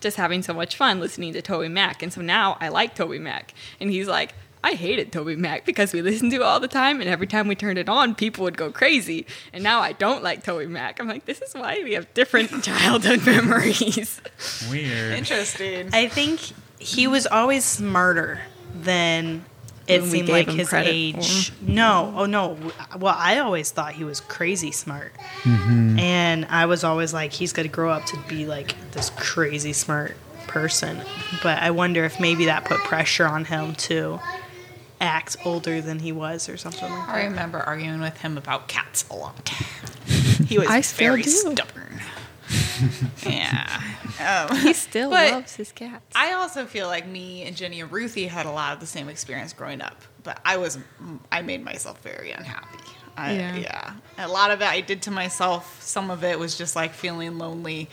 just 0.00 0.16
having 0.16 0.42
so 0.42 0.54
much 0.54 0.76
fun 0.76 1.00
listening 1.00 1.32
to 1.32 1.42
TobyMac. 1.42 2.02
And 2.02 2.12
so 2.12 2.20
now 2.20 2.56
I 2.60 2.68
like 2.68 2.94
TobyMac. 2.94 3.50
And 3.80 3.90
he's 3.90 4.08
like, 4.08 4.34
I 4.62 4.72
hated 4.72 5.12
TobyMac 5.12 5.64
because 5.64 5.92
we 5.92 6.02
listened 6.02 6.32
to 6.32 6.38
it 6.38 6.42
all 6.42 6.58
the 6.60 6.68
time, 6.68 7.00
and 7.00 7.08
every 7.08 7.26
time 7.26 7.46
we 7.46 7.54
turned 7.54 7.78
it 7.78 7.88
on, 7.88 8.14
people 8.14 8.44
would 8.44 8.56
go 8.56 8.72
crazy. 8.72 9.24
And 9.52 9.62
now 9.62 9.80
I 9.80 9.92
don't 9.92 10.22
like 10.22 10.44
TobyMac. 10.44 10.98
I'm 10.98 11.06
like, 11.06 11.26
this 11.26 11.40
is 11.40 11.54
why 11.54 11.80
we 11.84 11.92
have 11.94 12.12
different 12.14 12.50
childhood 12.64 13.24
memories. 13.24 14.20
Weird. 14.70 15.14
Interesting. 15.14 15.90
I 15.92 16.08
think 16.08 16.40
he 16.78 17.06
was 17.06 17.26
always 17.26 17.64
smarter 17.64 18.42
than 18.74 19.44
it 19.88 20.04
seemed 20.04 20.28
like 20.28 20.48
his 20.48 20.72
age. 20.72 21.52
No, 21.60 22.12
oh 22.16 22.26
no. 22.26 22.56
Well, 22.98 23.14
I 23.16 23.38
always 23.38 23.70
thought 23.70 23.94
he 23.94 24.04
was 24.04 24.20
crazy 24.20 24.70
smart, 24.70 25.12
mm-hmm. 25.42 25.98
and 25.98 26.44
I 26.46 26.66
was 26.66 26.84
always 26.84 27.12
like, 27.12 27.32
he's 27.32 27.52
going 27.52 27.68
to 27.68 27.74
grow 27.74 27.90
up 27.90 28.04
to 28.06 28.18
be 28.28 28.46
like 28.46 28.76
this 28.92 29.10
crazy 29.10 29.72
smart 29.72 30.16
person. 30.46 31.00
But 31.42 31.62
I 31.62 31.70
wonder 31.70 32.04
if 32.04 32.20
maybe 32.20 32.46
that 32.46 32.64
put 32.64 32.78
pressure 32.78 33.26
on 33.26 33.44
him 33.44 33.74
to 33.76 34.20
act 35.00 35.36
older 35.44 35.80
than 35.80 36.00
he 36.00 36.12
was 36.12 36.48
or 36.48 36.56
something 36.56 36.90
like 36.90 37.06
that. 37.06 37.14
I 37.14 37.24
remember 37.24 37.58
arguing 37.58 38.00
with 38.00 38.20
him 38.20 38.36
about 38.36 38.68
cats 38.68 39.04
a 39.10 39.14
lot. 39.14 39.52
He 40.48 40.56
was 40.56 40.68
I 40.68 40.80
very 40.80 41.24
stubborn. 41.24 42.00
yeah. 43.26 43.80
Um, 44.50 44.56
He 44.58 44.72
still 44.72 45.10
loves 45.10 45.56
his 45.56 45.72
cats. 45.72 46.04
I 46.14 46.32
also 46.32 46.64
feel 46.66 46.86
like 46.86 47.06
me 47.06 47.42
and 47.42 47.56
Gennie 47.56 47.80
and 47.80 47.90
Ruthie 47.92 48.26
had 48.26 48.46
a 48.46 48.50
lot 48.50 48.72
of 48.74 48.80
the 48.80 48.86
same 48.86 49.08
experience 49.08 49.52
growing 49.52 49.80
up, 49.80 50.00
but 50.22 50.40
I 50.44 50.56
was 50.56 50.78
I 51.30 51.42
made 51.42 51.64
myself 51.64 52.00
very 52.02 52.30
unhappy. 52.32 52.78
I, 53.16 53.32
Yeah. 53.34 53.56
yeah. 53.56 53.92
A 54.18 54.28
lot 54.28 54.50
of 54.50 54.60
it 54.60 54.66
I 54.68 54.80
did 54.80 55.02
to 55.02 55.10
myself. 55.10 55.82
Some 55.82 56.10
of 56.10 56.24
it 56.24 56.38
was 56.38 56.56
just 56.56 56.76
like 56.76 56.92
feeling 56.92 57.38
lonely, 57.38 57.88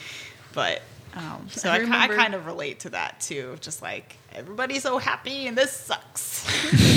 but 0.53 0.81
um, 1.15 1.47
so 1.49 1.69
I 1.69 1.77
I, 1.79 2.03
I 2.03 2.07
kind 2.09 2.33
of 2.35 2.45
relate 2.45 2.81
to 2.81 2.89
that 2.91 3.19
too. 3.21 3.55
Just 3.61 3.81
like 3.81 4.17
everybody's 4.33 4.83
so 4.83 4.97
happy 4.97 5.47
and 5.47 5.57
this 5.57 5.71
sucks. 5.71 6.45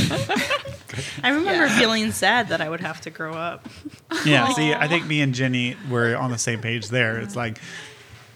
I 1.22 1.30
remember 1.30 1.66
Yeah. 1.66 1.78
feeling 1.78 2.12
sad 2.12 2.48
that 2.48 2.60
I 2.60 2.68
would 2.68 2.80
have 2.80 3.00
to 3.02 3.10
grow 3.10 3.34
up. 3.34 3.68
Yeah, 4.24 4.48
see, 4.54 4.72
I 4.74 4.88
think 4.88 5.06
me 5.06 5.20
and 5.20 5.34
Gennie 5.34 5.76
were 5.90 6.16
on 6.16 6.30
the 6.30 6.38
same 6.38 6.60
page 6.60 6.88
there. 6.88 7.18
It's 7.18 7.36
like 7.36 7.58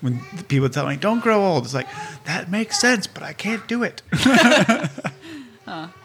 when 0.00 0.20
people 0.48 0.68
tell 0.68 0.86
me, 0.86 0.96
don't 0.96 1.20
grow 1.20 1.44
old, 1.44 1.64
it's 1.64 1.74
like, 1.74 1.88
that 2.24 2.50
makes 2.50 2.80
sense, 2.80 3.06
but 3.06 3.22
I 3.22 3.32
can't 3.32 3.66
do 3.68 3.82
it. 3.84 4.02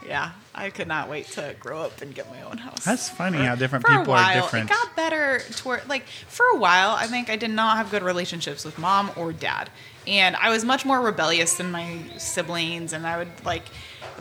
yeah, 0.07 0.31
I 0.55 0.69
could 0.69 0.87
not 0.87 1.09
wait 1.09 1.27
to 1.31 1.55
grow 1.59 1.81
up 1.81 2.01
and 2.01 2.13
get 2.13 2.29
my 2.29 2.41
own 2.43 2.57
house. 2.57 2.83
That's 2.85 3.09
funny 3.09 3.39
how 3.39 3.55
different 3.55 3.85
for 3.85 3.97
people 3.97 4.13
are 4.13 4.33
different. 4.33 4.69
It 4.69 4.73
got 4.73 4.95
better 4.95 5.41
toward 5.55 5.87
like 5.89 6.05
for 6.27 6.45
a 6.53 6.57
while. 6.57 6.91
I 6.91 7.07
think 7.07 7.29
I 7.29 7.35
did 7.35 7.51
not 7.51 7.77
have 7.77 7.91
good 7.91 8.03
relationships 8.03 8.63
with 8.63 8.77
mom 8.77 9.11
or 9.15 9.33
dad, 9.33 9.69
and 10.07 10.35
I 10.37 10.49
was 10.49 10.63
much 10.63 10.85
more 10.85 11.01
rebellious 11.01 11.57
than 11.57 11.71
my 11.71 11.99
siblings. 12.17 12.93
And 12.93 13.05
I 13.05 13.17
would 13.17 13.45
like, 13.45 13.63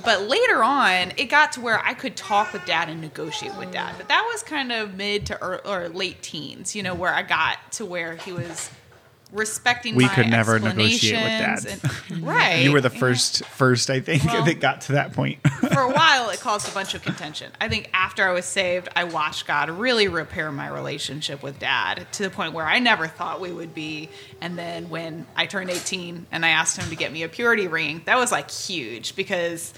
but 0.04 0.22
later 0.22 0.62
on, 0.62 1.12
it 1.16 1.26
got 1.26 1.52
to 1.52 1.60
where 1.60 1.80
I 1.84 1.94
could 1.94 2.16
talk 2.16 2.52
with 2.52 2.64
dad 2.66 2.88
and 2.88 3.00
negotiate 3.00 3.56
with 3.56 3.72
dad. 3.72 3.94
But 3.96 4.08
that 4.08 4.28
was 4.32 4.42
kind 4.42 4.72
of 4.72 4.94
mid 4.94 5.26
to 5.26 5.38
ear 5.40 5.60
or 5.64 5.88
late 5.88 6.22
teens, 6.22 6.74
you 6.74 6.82
know, 6.82 6.94
where 6.94 7.14
I 7.14 7.22
got 7.22 7.72
to 7.72 7.84
where 7.84 8.16
he 8.16 8.32
was 8.32 8.70
respecting. 9.36 9.94
We 9.94 10.04
my 10.04 10.14
could 10.14 10.28
never 10.28 10.58
negotiate 10.58 11.22
with 11.22 11.82
Dad. 11.82 11.90
Right. 12.26 12.62
You 12.64 12.72
were 12.72 12.80
the 12.80 12.90
first, 12.90 13.44
first 13.44 13.90
I 13.90 14.00
think, 14.00 14.24
Well- 14.24 14.44
that 14.44 14.60
got 14.60 14.82
to 14.82 14.92
that 14.92 15.12
point. 15.12 15.38
for 15.72 15.80
a 15.80 15.90
while 15.92 16.30
it 16.30 16.40
caused 16.40 16.68
a 16.68 16.72
bunch 16.72 16.94
of 16.94 17.02
contention. 17.02 17.52
I 17.60 17.68
think 17.68 17.90
after 17.92 18.26
I 18.26 18.32
was 18.32 18.44
saved, 18.44 18.88
I 18.96 19.04
watched 19.04 19.46
God 19.46 19.70
really 19.70 20.08
repair 20.08 20.50
my 20.50 20.68
relationship 20.68 21.42
with 21.42 21.58
dad 21.58 22.06
to 22.12 22.22
the 22.22 22.30
point 22.30 22.52
where 22.52 22.66
I 22.66 22.78
never 22.78 23.06
thought 23.06 23.40
we 23.40 23.52
would 23.52 23.74
be. 23.74 24.08
And 24.40 24.56
then 24.58 24.88
when 24.88 25.26
I 25.36 25.46
turned 25.46 25.70
18 25.70 26.26
and 26.32 26.44
I 26.44 26.50
asked 26.50 26.76
him 26.76 26.88
to 26.90 26.96
get 26.96 27.12
me 27.12 27.22
a 27.22 27.28
purity 27.28 27.68
ring, 27.68 28.02
that 28.06 28.18
was 28.18 28.32
like 28.32 28.50
huge 28.50 29.16
because 29.16 29.74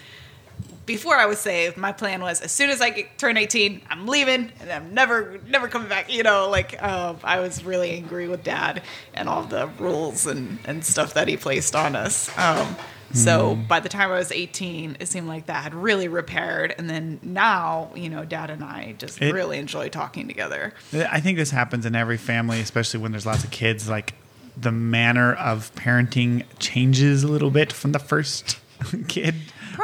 before 0.89 1.15
I 1.15 1.27
was 1.27 1.39
saved, 1.39 1.77
my 1.77 1.93
plan 1.93 2.21
was 2.21 2.41
as 2.41 2.51
soon 2.51 2.71
as 2.71 2.81
I 2.81 2.91
get, 2.91 3.17
turn 3.19 3.37
18, 3.37 3.83
I'm 3.89 4.09
leaving 4.09 4.51
and 4.61 4.73
I'm 4.73 4.93
never, 4.93 5.39
never 5.47 5.69
coming 5.69 5.89
back. 5.89 6.13
You 6.13 6.25
know, 6.25 6.49
like 6.51 6.83
um, 6.83 7.19
I 7.23 7.39
was 7.39 7.63
really 7.63 7.91
angry 7.93 8.27
with 8.27 8.43
dad 8.43 8.83
and 9.15 9.29
all 9.29 9.45
the 9.45 9.69
rules 9.79 10.27
and, 10.27 10.59
and 10.65 10.85
stuff 10.85 11.15
that 11.15 11.29
he 11.29 11.37
placed 11.37 11.77
on 11.77 11.95
us. 11.95 12.37
Um, 12.37 12.75
so 13.13 13.55
by 13.55 13.81
the 13.81 13.89
time 13.89 14.11
I 14.11 14.19
was 14.19 14.33
18, 14.33 14.97
it 15.01 15.09
seemed 15.09 15.29
like 15.29 15.47
that 15.47 15.63
had 15.63 15.75
really 15.75 16.09
repaired. 16.09 16.75
And 16.77 16.91
then 16.91 17.21
now, 17.23 17.91
you 17.95 18.11
know, 18.11 18.25
dad 18.25 18.51
and 18.51 18.63
I 18.65 18.97
just 18.99 19.23
It- 19.23 19.33
really 19.33 19.59
enjoy 19.59 19.89
talking 19.89 20.27
together. 20.29 20.75
I 20.93 21.21
think 21.21 21.39
this 21.39 21.51
happens 21.51 21.87
in 21.87 21.95
every 21.95 22.19
family, 22.19 22.61
especially 22.61 23.01
when 23.01 23.13
there's 23.13 23.25
lots 23.27 23.45
of 23.45 23.51
kids. 23.51 23.89
Like 23.89 24.15
the 24.61 24.73
manner 24.73 25.33
of 25.35 25.75
parenting 25.75 26.45
changes 26.59 27.23
a 27.23 27.29
little 27.29 27.51
bit 27.51 27.73
from 27.73 27.93
the 27.93 27.99
first 27.99 28.59
kid, 29.09 29.35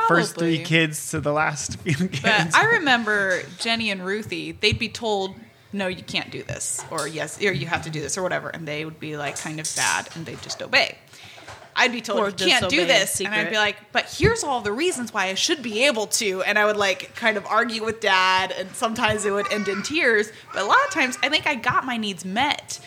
first 0.08 0.36
three 0.36 0.58
kids 0.58 1.10
to 1.10 1.20
the 1.20 1.32
last 1.32 1.78
few 1.80 2.08
kids. 2.08 2.22
But 2.22 2.54
I 2.54 2.64
remember 2.76 3.42
Gennie 3.58 3.90
and 3.90 4.04
Ruthie, 4.04 4.52
they'd 4.52 4.78
be 4.78 4.88
told, 4.88 5.34
no, 5.72 5.86
you 5.86 6.02
can't 6.02 6.30
do 6.30 6.42
this, 6.42 6.84
or 6.90 7.08
yes, 7.08 7.42
or 7.42 7.52
you 7.52 7.66
have 7.66 7.82
to 7.82 7.90
do 7.90 8.00
this, 8.00 8.16
or 8.16 8.22
whatever. 8.22 8.48
And 8.48 8.66
they 8.66 8.84
would 8.84 9.00
be 9.00 9.16
like 9.16 9.38
kind 9.38 9.60
of 9.60 9.66
sad 9.66 10.08
and 10.14 10.24
they'd 10.26 10.42
just 10.42 10.62
obey. 10.62 10.98
I'd 11.76 11.92
be 11.92 12.00
told 12.00 12.20
Or 12.20 12.28
you 12.28 12.34
can't 12.34 12.68
do 12.68 12.76
disobey 12.76 12.82
in 12.82 12.88
this, 12.88 13.20
and 13.20 13.34
I'd 13.34 13.50
be 13.50 13.56
like, 13.56 13.76
but 13.90 14.06
here's 14.16 14.44
all 14.44 14.60
the 14.60 14.70
reasons 14.72 15.12
why 15.12 15.26
I 15.26 15.34
should 15.34 15.62
be 15.62 15.86
able 15.86 16.06
to. 16.06 16.42
And 16.42 16.58
I 16.58 16.66
would 16.66 16.76
like 16.76 17.14
kind 17.16 17.36
of 17.36 17.44
argue 17.46 17.84
with 17.84 18.00
dad, 18.00 18.54
and 18.56 18.70
sometimes 18.74 19.24
it 19.24 19.32
would 19.32 19.52
end 19.52 19.66
in 19.66 19.82
tears. 19.82 20.30
But 20.52 20.62
a 20.62 20.66
lot 20.66 20.78
of 20.86 20.92
times, 20.92 21.18
I 21.22 21.28
think 21.28 21.46
I 21.46 21.56
got 21.56 21.84
my 21.84 21.96
needs 21.96 22.24
met 22.24 22.78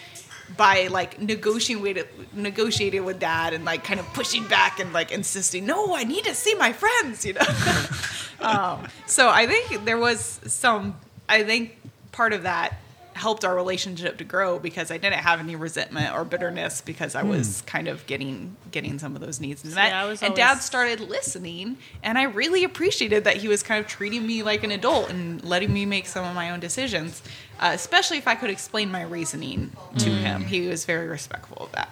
by 0.55 0.87
like 0.87 1.19
negotiating 1.19 1.83
with 1.83 2.07
negotiating 2.33 3.03
with 3.03 3.19
dad 3.19 3.53
and 3.53 3.65
like 3.65 3.83
kind 3.83 3.99
of 3.99 4.05
pushing 4.13 4.47
back 4.47 4.79
and 4.79 4.93
like 4.93 5.11
insisting, 5.11 5.65
no, 5.65 5.95
I 5.95 6.03
need 6.03 6.23
to 6.25 6.33
see 6.33 6.55
my 6.55 6.71
friends, 6.71 7.25
you 7.25 7.33
know. 7.33 7.41
um, 8.39 8.87
so 9.05 9.29
I 9.29 9.45
think 9.47 9.85
there 9.85 9.97
was 9.97 10.39
some. 10.45 10.95
I 11.29 11.43
think 11.43 11.77
part 12.11 12.31
of 12.31 12.43
that 12.43 12.77
helped 13.17 13.43
our 13.43 13.55
relationship 13.55 14.17
to 14.17 14.23
grow 14.23 14.59
because 14.59 14.91
I 14.91 14.97
didn't 14.97 15.19
have 15.19 15.39
any 15.39 15.55
resentment 15.55 16.15
or 16.15 16.23
bitterness 16.23 16.81
because 16.81 17.15
I 17.15 17.23
was 17.23 17.61
kind 17.65 17.87
of 17.87 18.05
getting 18.05 18.55
getting 18.71 18.99
some 18.99 19.15
of 19.15 19.21
those 19.21 19.39
needs 19.39 19.63
met. 19.65 19.93
I 19.93 20.05
was 20.05 20.23
and 20.23 20.35
Dad 20.35 20.59
started 20.59 20.99
listening, 20.99 21.77
and 22.03 22.17
I 22.17 22.23
really 22.23 22.63
appreciated 22.63 23.23
that 23.25 23.37
he 23.37 23.47
was 23.47 23.63
kind 23.63 23.83
of 23.83 23.87
treating 23.87 24.25
me 24.25 24.43
like 24.43 24.63
an 24.63 24.71
adult 24.71 25.09
and 25.09 25.43
letting 25.43 25.73
me 25.73 25.85
make 25.85 26.07
some 26.07 26.25
of 26.25 26.35
my 26.35 26.51
own 26.51 26.59
decisions, 26.59 27.21
uh, 27.59 27.71
especially 27.73 28.17
if 28.17 28.27
I 28.27 28.35
could 28.35 28.49
explain 28.49 28.91
my 28.91 29.03
reasoning 29.03 29.71
to 29.99 30.09
him. 30.09 30.45
He 30.45 30.67
was 30.67 30.85
very 30.85 31.07
respectful 31.07 31.65
of 31.65 31.71
that. 31.73 31.89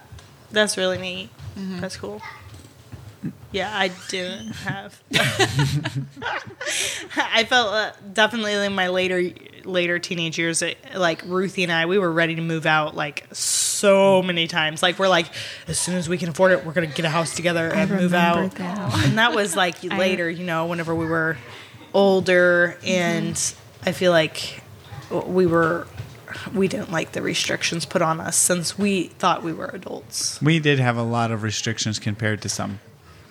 That's 0.52 0.76
really 0.76 0.98
neat. 0.98 1.30
Mm-hmm. 1.58 1.80
That's 1.80 1.96
cool. 1.96 2.22
Yeah, 3.52 3.70
I 3.72 3.90
didn't 4.08 4.52
have. 4.52 5.00
I 7.16 7.44
felt 7.44 7.72
uh, 7.72 7.92
definitely 8.12 8.54
in 8.54 8.74
my 8.74 8.88
later 8.88 9.30
later 9.66 9.98
teenage 9.98 10.38
years, 10.38 10.62
it, 10.62 10.78
like 10.94 11.22
Ruthie 11.24 11.62
and 11.62 11.72
I, 11.72 11.86
we 11.86 11.98
were 11.98 12.10
ready 12.12 12.34
to 12.36 12.42
move 12.42 12.66
out 12.66 12.94
like 12.96 13.26
so 13.32 14.22
many 14.22 14.46
times. 14.46 14.82
Like 14.82 14.98
we're 14.98 15.08
like, 15.08 15.26
as 15.68 15.78
soon 15.78 15.96
as 15.96 16.08
we 16.08 16.18
can 16.18 16.28
afford 16.28 16.52
it, 16.52 16.64
we're 16.64 16.72
gonna 16.72 16.86
get 16.86 17.04
a 17.04 17.10
house 17.10 17.34
together 17.34 17.72
and 17.72 17.90
move 17.90 18.14
out. 18.14 18.52
that. 18.52 19.06
And 19.06 19.18
that 19.18 19.34
was 19.34 19.56
like 19.56 19.82
later, 19.84 20.28
you 20.30 20.44
know, 20.44 20.66
whenever 20.66 20.94
we 20.94 21.06
were 21.06 21.36
older, 21.94 22.78
and 22.84 23.36
I 23.84 23.92
feel 23.92 24.12
like 24.12 24.62
we 25.10 25.46
were. 25.46 25.86
We 26.52 26.68
didn't 26.68 26.92
like 26.92 27.12
the 27.12 27.22
restrictions 27.22 27.86
put 27.86 28.02
on 28.02 28.20
us 28.20 28.36
since 28.36 28.76
we 28.76 29.04
thought 29.04 29.42
we 29.42 29.54
were 29.54 29.70
adults. 29.72 30.40
we 30.42 30.58
did 30.58 30.78
have 30.78 30.96
a 30.98 31.02
lot 31.02 31.30
of 31.30 31.42
restrictions 31.42 31.98
compared 31.98 32.42
to 32.42 32.48
some 32.50 32.80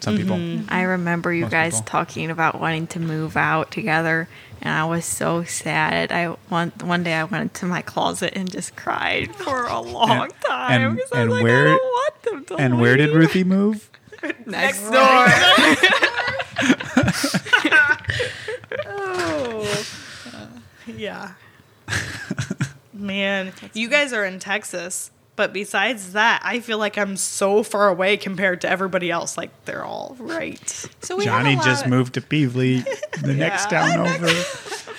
some 0.05 0.17
Mm-hmm. 0.17 0.57
people. 0.59 0.73
I 0.73 0.83
remember 0.83 1.33
you 1.33 1.43
Most 1.43 1.51
guys 1.51 1.73
people. 1.73 1.85
talking 1.87 2.31
about 2.31 2.59
wanting 2.61 2.87
to 2.87 2.99
move 2.99 3.35
out 3.35 3.71
together, 3.71 4.29
and 4.61 4.73
I 4.73 4.85
was 4.85 5.05
so 5.05 5.43
sad. 5.43 6.11
I 6.11 6.27
one 6.49 6.71
one 6.81 7.03
day 7.03 7.13
I 7.15 7.23
went 7.25 7.41
into 7.43 7.65
my 7.65 7.81
closet 7.81 8.33
and 8.35 8.49
just 8.49 8.75
cried 8.75 9.35
for 9.35 9.65
a 9.65 9.79
long 9.81 10.09
And- 10.21 10.33
time 10.45 10.81
and- 10.81 10.95
because 10.95 11.11
I 11.11 11.21
and 11.21 11.29
was 11.29 11.35
like, 11.37 11.43
where- 11.43 11.67
I 11.67 11.71
don't 11.71 11.83
want 11.83 12.23
them 12.23 12.45
to 12.45 12.55
And 12.63 12.79
where 12.79 12.95
did. 12.97 13.13
Ruthie 13.13 13.43
move? 13.43 13.89
Next 14.45 14.81
door. 14.89 15.27
Oh. 18.87 19.85
Yeah. 20.87 21.33
Man, 22.93 23.51
you 23.73 23.89
guys 23.89 24.13
are 24.13 24.23
in 24.25 24.39
Texas, 24.39 25.11
but 25.35 25.53
besides 25.53 26.13
that, 26.13 26.41
I 26.43 26.59
feel 26.59 26.77
like 26.77 26.97
I'm 26.97 27.17
so 27.17 27.63
far 27.63 27.89
away 27.89 28.17
compared 28.17 28.61
to 28.61 28.69
everybody 28.69 29.11
else. 29.11 29.37
Like 29.37 29.51
they're 29.65 29.85
all 29.85 30.15
right. 30.19 30.87
So 31.01 31.17
we 31.17 31.25
Johnny 31.25 31.55
just 31.57 31.85
of- 31.85 31.89
moved 31.89 32.13
to 32.15 32.21
Beevely, 32.21 32.83
the 33.21 33.33
next 33.33 33.69
town 33.69 33.99
over. 33.99 34.27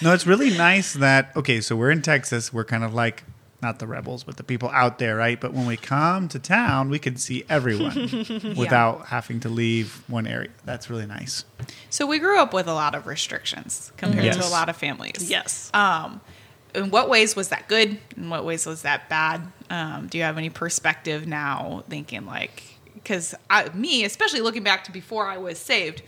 No, 0.03 0.13
it's 0.13 0.27
really 0.27 0.57
nice 0.57 0.95
that 0.95 1.35
okay, 1.37 1.61
so 1.61 1.77
we're 1.77 1.91
in 1.91 2.03
Texas. 2.03 2.53
We're 2.53 2.65
kind 2.65 2.85
of 2.85 2.93
like 2.95 3.25
not 3.63 3.79
the 3.79 3.87
rebels, 3.87 4.23
but 4.23 4.37
the 4.37 4.45
people 4.45 4.69
out 4.71 4.99
there, 4.99 5.17
right? 5.17 5.41
But 5.41 5.55
when 5.55 5.67
we 5.67 5.77
come 5.77 6.29
to 6.29 6.39
town, 6.39 6.91
we 6.91 6.99
can 6.99 7.17
see 7.17 7.45
everyone 7.49 8.55
without 8.57 9.07
having 9.07 9.41
to 9.41 9.49
leave 9.49 10.03
one 10.09 10.27
area. 10.27 10.51
That's 10.65 10.91
really 10.91 11.07
nice. 11.07 11.45
So 11.89 12.07
we 12.07 12.19
grew 12.19 12.39
up 12.39 12.53
with 12.53 12.67
a 12.67 12.75
lot 12.75 12.95
of 12.95 13.07
restrictions 13.07 13.93
compared 13.97 14.35
to 14.35 14.47
a 14.47 14.51
lot 14.51 14.69
of 14.69 14.77
families. 14.77 15.31
Yes. 15.31 15.71
Um, 15.73 16.21
in 16.77 16.91
what 16.91 17.09
ways 17.09 17.35
was 17.35 17.49
that 17.49 17.69
good? 17.69 17.99
In 18.17 18.31
what 18.31 18.45
ways 18.45 18.67
was 18.67 18.83
that 18.83 19.09
bad? 19.09 19.43
Um, 19.71 20.07
do 20.09 20.19
you 20.19 20.25
have 20.25 20.39
any 20.39 20.51
perspective 20.51 21.27
now, 21.27 21.83
thinking 21.89 22.27
like, 22.27 22.63
because 22.95 23.35
me, 23.75 24.05
especially 24.05 24.41
looking 24.41 24.63
back 24.63 24.85
to 24.85 24.93
before 24.93 25.27
I 25.27 25.39
was 25.39 25.59
saved, 25.59 26.03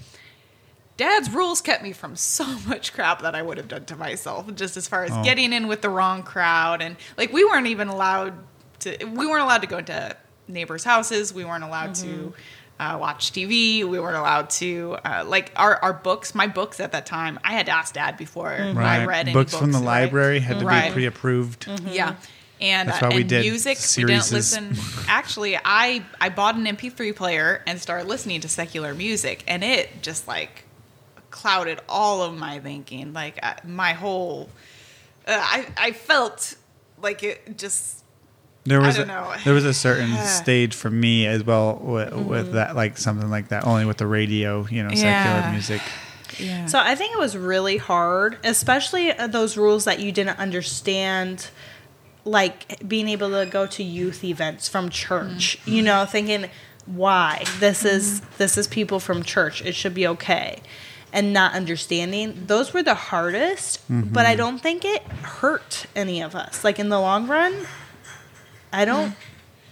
Dad's 0.97 1.31
rules 1.31 1.61
kept 1.61 1.83
me 1.83 1.93
from 1.93 2.17
so 2.17 2.45
much 2.67 2.93
crap 2.93 3.23
that 3.23 3.35
I 3.35 3.43
would 3.43 3.57
have 3.57 3.69
done 3.69 3.85
to 3.87 3.97
myself. 3.97 4.53
Just 4.55 4.77
as 4.77 4.87
far 4.89 5.05
as 5.05 5.11
Oh. 5.13 5.23
getting 5.25 5.53
in 5.53 5.69
with 5.69 5.81
the 5.83 5.91
wrong 5.91 6.23
crowd, 6.23 6.83
and 6.83 6.97
like 7.17 7.33
we 7.33 7.45
weren't 7.45 7.69
even 7.69 7.89
allowed 7.89 8.35
to. 8.81 9.05
We 9.05 9.27
weren't 9.27 9.43
allowed 9.43 9.63
to 9.63 9.67
go 9.69 9.79
into 9.79 10.17
neighbors' 10.49 10.85
houses. 10.85 11.33
We 11.33 11.45
weren't 11.45 11.65
allowed 11.65 11.95
to. 11.97 12.33
Uh, 12.81 12.97
watch 13.01 13.33
TV. 13.33 13.83
We 13.85 13.99
weren't 13.99 14.17
allowed 14.17 14.51
to 14.51 14.97
uh, 15.05 15.25
like 15.27 15.53
our, 15.57 15.77
our 15.83 15.93
books. 15.93 16.35
My 16.35 16.47
books 16.47 16.79
at 16.79 16.93
that 16.93 17.07
time, 17.07 17.41
I 17.43 17.53
had 17.53 17.67
to 17.67 17.73
ask 17.73 17.93
Dad 17.95 18.17
before 18.17 18.49
I 18.51 19.05
read 19.05 19.27
any 19.27 19.33
books, 19.33 19.53
from 19.55 19.73
the 19.73 19.79
right? 19.79 20.03
library 20.05 20.39
had 20.39 20.61
to 20.61 20.65
Right. 20.65 20.89
be 20.89 20.93
pre-approved. 20.95 21.67
Yeah. 21.87 22.15
And, 22.61 22.89
That's 22.89 23.03
uh, 23.03 23.11
we 23.13 23.21
and 23.23 23.29
did 23.29 23.43
music, 23.45 23.79
we 23.97 24.05
didn't 24.05 24.31
listen. 24.33 24.77
Actually, 25.09 25.57
I 25.65 26.05
I 26.21 26.29
bought 26.29 26.57
an 26.57 26.65
MP3 26.67 27.15
player 27.15 27.63
and 27.67 27.81
started 27.81 28.09
listening 28.09 28.41
to 28.43 28.49
secular 28.49 28.95
music, 28.95 29.45
and 29.47 29.63
it 29.63 30.03
just 30.03 30.27
like 30.29 30.65
clouded 31.31 31.81
all 31.89 32.23
of 32.23 32.37
my 32.37 32.59
thinking. 32.59 33.13
Like 33.13 33.39
uh, 33.45 33.55
my 33.65 33.93
whole, 33.93 34.51
uh, 35.27 35.37
I 35.39 35.67
I 35.77 35.93
felt 35.93 36.57
like 37.01 37.23
it 37.23 37.57
just 37.59 38.03
There 38.69 38.81
was 38.81 38.97
don't 38.97 39.05
a, 39.05 39.13
know. 39.13 39.35
there 39.45 39.55
was 39.55 39.65
a 39.65 39.75
certain 39.75 40.17
stage 40.27 40.75
for 40.75 40.91
me 40.91 41.27
as 41.27 41.43
well 41.45 41.77
with, 41.77 42.11
Mm-hmm. 42.11 42.29
with 42.29 42.53
that, 42.53 42.77
like 42.77 42.99
something 42.99 43.31
like 43.31 43.49
that, 43.49 43.65
only 43.67 43.85
with 43.85 43.97
the 43.99 44.07
radio, 44.07 44.67
you 44.71 44.83
know, 44.83 44.91
secular 44.91 45.11
Yeah. 45.13 45.51
music. 45.53 45.83
yeah. 46.39 46.67
So 46.67 46.79
I 46.79 46.95
think 46.95 47.13
it 47.15 47.19
was 47.19 47.37
really 47.37 47.77
hard, 47.79 48.39
especially 48.45 49.13
uh, 49.13 49.27
those 49.27 49.57
rules 49.57 49.85
that 49.85 49.99
you 50.01 50.13
didn't 50.13 50.39
understand, 50.39 51.49
like 52.25 52.87
being 52.87 53.09
able 53.09 53.31
to 53.31 53.47
go 53.51 53.67
to 53.67 53.83
youth 53.83 54.23
events 54.25 54.69
from 54.69 54.89
church. 54.91 55.59
You 55.65 55.83
know, 55.83 56.05
thinking 56.05 56.51
why 56.87 57.45
this 57.61 57.85
is 57.85 58.21
this 58.39 58.57
is 58.59 58.67
people 58.67 59.01
from 59.01 59.23
church. 59.23 59.63
It 59.65 59.75
should 59.75 59.95
be 59.95 60.07
okay, 60.07 60.61
and 61.13 61.33
not 61.33 61.55
understanding. 61.55 62.45
Those 62.47 62.73
were 62.73 62.83
the 62.83 62.95
hardest, 62.95 63.81
but 63.89 64.27
I 64.27 64.37
don't 64.37 64.59
think 64.59 64.85
it 64.85 65.03
hurt 65.03 65.87
any 65.97 66.21
of 66.23 66.35
us. 66.35 66.65
Like 66.65 66.79
in 66.79 66.89
the 66.89 67.01
long 67.01 67.27
run, 67.27 67.67
I 68.73 68.85
don't. 68.85 69.15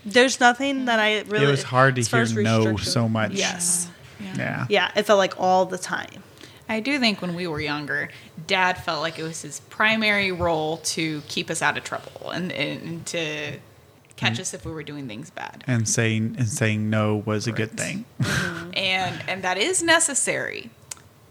There's 0.04 0.38
nothing 0.38 0.84
that 0.84 1.00
I 1.00 1.20
really. 1.22 1.44
it 1.44 1.50
was 1.50 1.62
hard 1.64 1.96
to 1.96 2.00
as 2.00 2.08
far 2.08 2.18
hear 2.18 2.24
as 2.24 2.34
no 2.34 2.58
restrictions- 2.58 2.92
so 2.92 3.08
much. 3.08 3.32
Yes. 3.32 3.90
Yeah. 4.36 4.66
Yeah, 4.68 4.90
it 4.96 5.02
felt 5.04 5.18
like 5.18 5.38
all 5.38 5.66
the 5.66 5.78
time. 5.78 6.22
I 6.68 6.80
do 6.80 6.98
think 6.98 7.20
when 7.22 7.34
we 7.34 7.46
were 7.46 7.60
younger, 7.60 8.08
Dad 8.46 8.78
felt 8.78 9.00
like 9.00 9.18
it 9.18 9.22
was 9.22 9.42
his 9.42 9.60
primary 9.60 10.32
role 10.32 10.78
to 10.78 11.22
keep 11.28 11.48
us 11.50 11.62
out 11.62 11.76
of 11.78 11.84
trouble 11.84 12.30
and, 12.30 12.50
and 12.50 13.06
to 13.06 13.58
catch 14.16 14.34
mm. 14.34 14.40
us 14.40 14.52
if 14.54 14.64
we 14.64 14.72
were 14.72 14.82
doing 14.82 15.06
things 15.06 15.30
bad. 15.30 15.62
And 15.66 15.88
saying 15.88 16.36
and 16.38 16.48
saying 16.48 16.90
no 16.90 17.16
was 17.16 17.46
a 17.46 17.52
good 17.52 17.70
Right. 17.70 17.78
thing. 17.78 18.04
Mm-hmm. 18.20 18.70
and 18.76 19.22
and 19.28 19.42
that 19.44 19.58
is 19.58 19.82
necessary. 19.82 20.70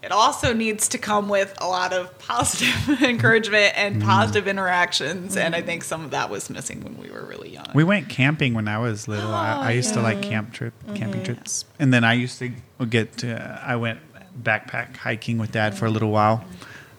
It 0.06 0.12
also 0.12 0.54
needs 0.54 0.88
to 0.90 1.00
come 1.00 1.30
with 1.30 1.58
a 1.60 1.68
lot 1.68 1.92
of 1.92 2.16
positive 2.20 3.02
encouragement 3.02 3.76
and 3.76 4.04
positive 4.04 4.48
interactions, 4.48 5.36
and 5.36 5.56
I 5.56 5.64
think 5.64 5.84
some 5.84 6.06
of 6.06 6.12
that 6.12 6.30
was 6.30 6.48
missing 6.48 6.84
when 6.84 6.96
we 7.00 7.10
were 7.10 7.26
really 7.26 7.50
young. 7.50 7.66
We 7.74 7.84
went 7.84 8.08
camping 8.08 8.54
when 8.54 8.68
I 8.68 8.78
was 8.78 9.08
little. 9.08 9.34
I, 9.34 9.70
I 9.70 9.72
used 9.72 9.96
to 9.96 10.02
like 10.02 10.22
camp 10.22 10.54
trip, 10.54 10.76
camping 10.94 11.24
trips, 11.24 11.66
and 11.80 11.92
then 11.92 12.04
I 12.04 12.14
used 12.14 12.38
to 12.38 12.52
get. 12.88 13.18
To, 13.18 13.60
I 13.66 13.78
went 13.78 14.00
backpack 14.44 14.96
hiking 14.98 15.40
with 15.40 15.52
Dad 15.52 15.76
for 15.76 15.88
a 15.88 15.90
little 15.90 16.12
while 16.12 16.46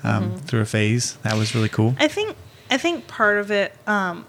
um, 0.03 0.37
through 0.39 0.63
a 0.63 0.67
phase. 0.67 1.15
That 1.23 1.37
was 1.37 1.55
really 1.55 1.69
cool. 1.69 1.95
I 2.01 2.09
think 2.09 2.37
I 2.71 2.77
think 2.77 3.07
part 3.07 3.39
of 3.39 3.53
it, 3.53 3.73
um, 3.87 4.27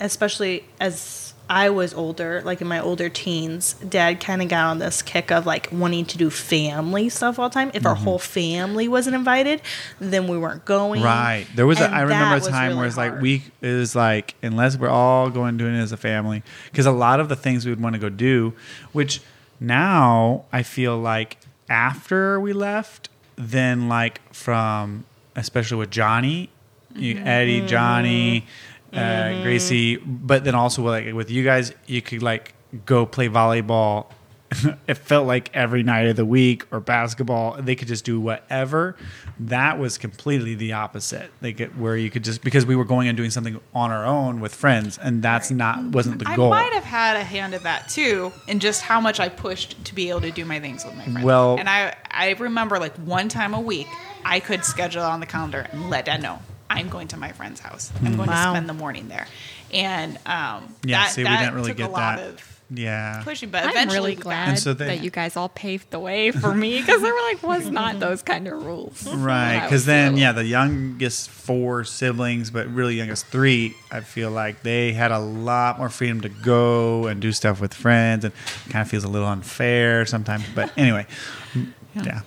especially 0.00 0.64
as 0.80 1.32
I 1.48 1.70
was 1.70 1.94
older, 1.94 2.42
like 2.44 2.60
in 2.60 2.66
my 2.66 2.80
older 2.80 3.08
teens, 3.08 3.74
Dad 3.74 4.20
kind 4.20 4.42
of 4.42 4.48
got 4.48 4.66
on 4.66 4.78
this 4.78 5.00
kick 5.00 5.30
of 5.30 5.46
like 5.46 5.68
wanting 5.70 6.04
to 6.06 6.18
do 6.18 6.28
family 6.28 7.08
stuff 7.08 7.38
all 7.38 7.48
the 7.48 7.54
time. 7.54 7.70
If 7.72 7.86
our 7.86 7.94
whole 7.94 8.18
family 8.18 8.88
wasn't 8.88 9.14
invited, 9.14 9.62
then 10.00 10.26
we 10.26 10.38
weren't 10.38 10.64
going. 10.64 11.02
Right. 11.02 11.46
There 11.54 11.66
was. 11.66 11.80
A, 11.80 11.88
I 11.88 12.02
remember 12.02 12.44
a 12.44 12.50
time 12.50 12.68
really 12.68 12.78
where 12.78 12.86
it's 12.86 12.96
like 12.96 13.20
we 13.20 13.44
it 13.60 13.72
was 13.72 13.94
like 13.94 14.34
unless 14.42 14.76
we're 14.76 14.88
all 14.88 15.30
going 15.30 15.56
doing 15.56 15.74
it 15.74 15.80
as 15.80 15.92
a 15.92 15.96
family 15.96 16.42
because 16.70 16.86
a 16.86 16.92
lot 16.92 17.20
of 17.20 17.28
the 17.28 17.36
things 17.36 17.64
we 17.64 17.70
would 17.70 17.80
want 17.80 17.94
to 17.94 18.00
go 18.00 18.08
do, 18.08 18.52
which 18.92 19.20
now 19.60 20.44
I 20.52 20.64
feel 20.64 20.98
like 20.98 21.38
after 21.68 22.40
we 22.40 22.52
left, 22.52 23.08
then 23.36 23.88
like 23.88 24.20
from 24.34 25.04
especially 25.36 25.78
with 25.78 25.90
Johnny, 25.90 26.50
Mm-hmm. 26.96 27.26
Eddie, 27.26 27.66
Johnny, 27.66 28.46
uh, 28.92 29.42
Gracie, 29.42 29.96
but 29.96 30.44
then 30.44 30.54
also 30.54 30.82
with, 30.82 30.92
like 30.92 31.14
with 31.14 31.30
you 31.30 31.44
guys, 31.44 31.72
you 31.86 32.02
could 32.02 32.22
like 32.22 32.54
go 32.84 33.06
play 33.06 33.28
volleyball. 33.28 34.06
It 34.86 34.94
felt 34.94 35.26
like 35.26 35.50
every 35.54 35.82
night 35.82 36.06
of 36.06 36.14
the 36.14 36.24
week 36.24 36.64
or 36.70 36.78
basketball 36.78 37.60
they 37.60 37.74
could 37.74 37.88
just 37.88 38.04
do 38.04 38.20
whatever. 38.20 38.96
That 39.40 39.80
was 39.80 39.98
completely 39.98 40.54
the 40.54 40.72
opposite. 40.74 41.32
Like 41.42 41.60
where 41.72 41.96
you 41.96 42.10
could 42.10 42.22
just 42.22 42.42
because 42.42 42.64
we 42.64 42.76
were 42.76 42.84
going 42.84 43.08
and 43.08 43.16
doing 43.16 43.30
something 43.30 43.60
on 43.74 43.90
our 43.90 44.06
own 44.06 44.40
with 44.40 44.54
friends 44.54 44.98
and 44.98 45.20
that's 45.20 45.50
not 45.50 45.82
wasn't 45.86 46.20
the 46.20 46.28
I 46.28 46.36
goal. 46.36 46.52
I 46.52 46.62
might 46.62 46.72
have 46.74 46.84
had 46.84 47.16
a 47.16 47.24
hand 47.24 47.54
in 47.54 47.62
that 47.64 47.88
too, 47.88 48.32
in 48.46 48.60
just 48.60 48.82
how 48.82 49.00
much 49.00 49.18
I 49.18 49.28
pushed 49.28 49.84
to 49.84 49.94
be 49.94 50.10
able 50.10 50.20
to 50.20 50.30
do 50.30 50.44
my 50.44 50.60
things 50.60 50.84
with 50.84 50.94
my 50.96 51.02
friends. 51.02 51.24
Well- 51.24 51.56
and 51.58 51.68
I 51.68 51.96
I 52.12 52.30
remember 52.34 52.78
like 52.78 52.96
one 52.98 53.28
time 53.28 53.52
a 53.52 53.60
week 53.60 53.88
I 54.24 54.38
could 54.38 54.64
schedule 54.64 55.02
on 55.02 55.18
the 55.18 55.26
calendar 55.26 55.66
and 55.72 55.90
let 55.90 56.04
Dad 56.04 56.22
know 56.22 56.38
I'm 56.70 56.88
going 56.88 57.08
to 57.08 57.16
my 57.16 57.32
friend's 57.32 57.60
house. 57.60 57.92
I'm 58.04 58.16
going 58.16 58.28
Wow. 58.28 58.44
to 58.44 58.50
spend 58.56 58.68
the 58.68 58.74
morning 58.74 59.08
there, 59.08 59.26
and 59.72 60.16
um, 60.26 60.74
yeah 60.84 61.02
that, 61.04 61.10
see 61.12 61.22
we 61.22 61.28
that 61.28 61.40
didn't 61.40 61.54
really 61.54 61.74
get 61.74 61.88
a 61.88 61.92
lot 61.92 62.16
that 62.18 62.28
of 62.28 62.52
yeah 62.68 63.20
pushing, 63.22 63.48
but 63.50 63.62
I'm 63.62 63.70
eventually 63.70 63.98
really 64.10 64.14
glad 64.16 64.48
And 64.48 64.58
so 64.58 64.74
they- 64.74 64.86
that 64.86 65.00
you 65.04 65.10
guys 65.10 65.36
all 65.36 65.48
paved 65.48 65.88
the 65.92 66.00
way 66.00 66.32
for 66.32 66.52
me 66.52 66.80
because 66.80 67.00
there 67.00 67.12
were 67.14 67.20
like 67.20 67.40
was 67.44 67.70
not 67.70 68.00
those 68.00 68.22
kind 68.22 68.48
of 68.48 68.64
rules. 68.64 69.06
right 69.06 69.62
because 69.62 69.84
then 69.84 70.14
little. 70.14 70.18
yeah 70.20 70.32
the 70.32 70.44
youngest 70.44 71.30
four 71.30 71.84
siblings 71.84 72.50
but 72.50 72.66
really 72.66 72.96
youngest 72.96 73.26
three 73.26 73.76
i 73.92 74.00
feel 74.00 74.32
like 74.32 74.64
they 74.64 74.92
had 74.92 75.12
a 75.12 75.20
lot 75.20 75.78
more 75.78 75.88
freedom 75.88 76.20
to 76.22 76.28
go 76.28 77.06
and 77.06 77.22
do 77.22 77.30
stuff 77.30 77.60
with 77.60 77.72
friends 77.72 78.24
and 78.24 78.34
kind 78.70 78.82
of 78.82 78.88
feels 78.90 79.04
a 79.04 79.08
little 79.08 79.28
unfair 79.28 80.04
sometimes 80.04 80.42
but 80.52 80.72
anyway 80.76 81.06
yeah 81.94 82.22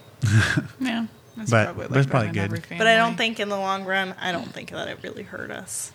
Yeah, 0.79 1.05
that's 1.39 1.51
But- 1.51 1.65
probably 1.65 1.87
but 1.87 1.97
it's 1.97 2.07
probably 2.09 2.29
good. 2.31 2.63
But 2.77 2.87
I 2.87 2.95
don't 2.95 3.15
think 3.15 3.39
in 3.39 3.49
the 3.49 3.57
long 3.57 3.85
run, 3.85 4.13
I 4.21 4.31
don't 4.31 4.53
think 4.53 4.71
that 4.71 4.87
it 4.87 4.99
really 5.01 5.23
hurt 5.23 5.49
us. 5.51 5.91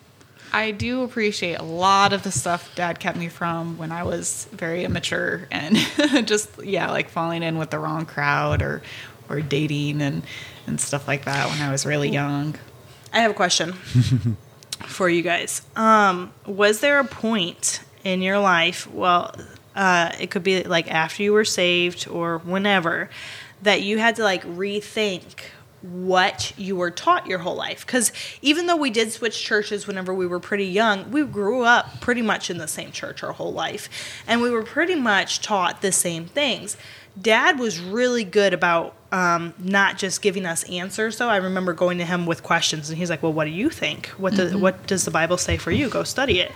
I 0.53 0.71
do 0.71 1.03
appreciate 1.03 1.59
a 1.59 1.65
lot 1.65 2.13
of 2.13 2.23
the 2.23 2.31
stuff 2.31 2.73
Dad 2.77 3.01
kept 3.01 3.17
me 3.19 3.29
from 3.29 3.77
when 3.77 3.91
I 3.91 4.05
was 4.05 4.47
very 4.53 4.85
immature 4.85 5.49
and 5.51 5.77
just 6.27 6.49
yeah, 6.63 6.91
like 6.91 7.09
falling 7.09 7.43
in 7.43 7.59
with 7.59 7.71
the 7.71 7.79
wrong 7.79 8.07
crowd 8.07 8.63
or 8.63 8.83
or 9.29 9.41
dating 9.41 10.01
and 10.03 10.23
and 10.67 10.81
stuff 10.81 11.09
like 11.09 11.25
that 11.25 11.49
when 11.51 11.61
I 11.61 11.71
was 11.73 11.85
really 11.85 12.09
young. 12.11 12.55
I 13.13 13.21
have 13.21 13.31
a 13.31 13.35
question 13.35 13.73
for 14.87 15.09
you 15.09 15.23
guys. 15.23 15.63
Um, 15.77 16.33
was 16.47 16.81
there 16.81 16.99
a 17.01 17.05
point 17.05 17.81
in 18.05 18.23
your 18.23 18.39
life, 18.39 18.91
well, 18.93 19.35
uh, 19.75 20.13
it 20.21 20.31
could 20.31 20.43
be 20.45 20.63
like 20.63 20.91
after 20.91 21.23
you 21.23 21.33
were 21.33 21.45
saved 21.45 22.07
or 22.09 22.39
whenever, 22.39 23.11
that 23.65 23.83
you 23.83 23.99
had 23.99 24.17
to 24.17 24.23
like 24.23 24.45
rethink 24.45 25.25
what 25.83 26.55
you 26.57 26.77
were 26.77 26.91
taught 26.91 27.27
your 27.27 27.41
whole 27.41 27.57
life? 27.57 27.85
Because 27.85 28.13
even 28.41 28.67
though 28.67 28.77
we 28.77 28.91
did 28.91 29.13
switch 29.13 29.43
churches 29.43 29.87
whenever 29.87 30.15
we 30.15 30.27
were 30.27 30.41
pretty 30.41 30.67
young, 30.67 31.11
we 31.11 31.25
grew 31.25 31.63
up 31.63 32.01
pretty 32.01 32.23
much 32.23 32.49
in 32.49 32.59
the 32.59 32.69
same 32.69 32.93
church 32.93 33.23
our 33.23 33.33
whole 33.33 33.53
life. 33.53 33.89
And 34.27 34.41
we 34.41 34.51
were 34.51 34.63
pretty 34.63 34.95
much 34.95 35.41
taught 35.41 35.83
the 35.83 35.93
same 35.93 36.27
things. 36.27 36.77
Dad 37.21 37.59
was 37.59 37.81
really 37.81 38.25
good 38.25 38.55
about 38.55 38.95
um, 39.13 39.55
not 39.59 39.99
just 39.99 40.21
giving 40.21 40.45
us 40.45 40.65
answers. 40.65 41.17
So 41.17 41.29
I 41.29 41.37
remember 41.37 41.73
going 41.73 41.99
to 41.99 42.05
him 42.05 42.27
with 42.27 42.43
questions, 42.43 42.89
and 42.91 42.99
he's 42.99 43.09
like, 43.09 43.23
"Well, 43.23 43.33
what 43.33 43.45
do 43.45 43.51
you 43.51 43.71
think? 43.71 44.09
What 44.09 44.35
does 44.35 44.57
what 44.57 44.89
does 44.89 45.05
the 45.05 45.13
Bible 45.13 45.37
say 45.37 45.57
for 45.57 45.71
you? 45.71 45.89
Go 45.89 46.03
study 46.03 46.41
it." 46.41 46.51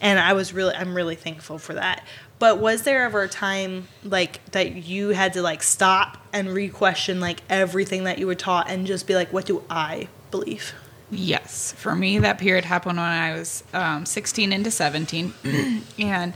And 0.00 0.18
I 0.18 0.32
was 0.32 0.52
really, 0.52 0.74
I'm 0.74 0.94
really 0.94 1.14
thankful 1.14 1.58
for 1.58 1.74
that. 1.74 2.04
But 2.40 2.58
was 2.58 2.82
there 2.82 3.04
ever 3.04 3.22
a 3.22 3.28
time 3.28 3.86
like 4.02 4.44
that 4.52 4.74
you 4.74 5.10
had 5.10 5.34
to 5.34 5.42
like 5.42 5.62
stop 5.62 6.16
and 6.32 6.48
re-question 6.48 7.20
like 7.20 7.42
everything 7.50 8.04
that 8.04 8.18
you 8.18 8.26
were 8.26 8.34
taught 8.34 8.68
and 8.68 8.86
just 8.86 9.06
be 9.06 9.14
like, 9.14 9.32
"What 9.32 9.44
do 9.44 9.62
I 9.70 10.08
believe?" 10.32 10.72
Yes, 11.10 11.72
for 11.76 11.94
me, 11.94 12.18
that 12.20 12.38
period 12.38 12.64
happened 12.64 12.96
when 12.96 13.06
I 13.06 13.34
was 13.34 13.62
um, 13.74 14.06
16 14.06 14.52
into 14.52 14.70
17, 14.70 15.34
and 15.98 16.32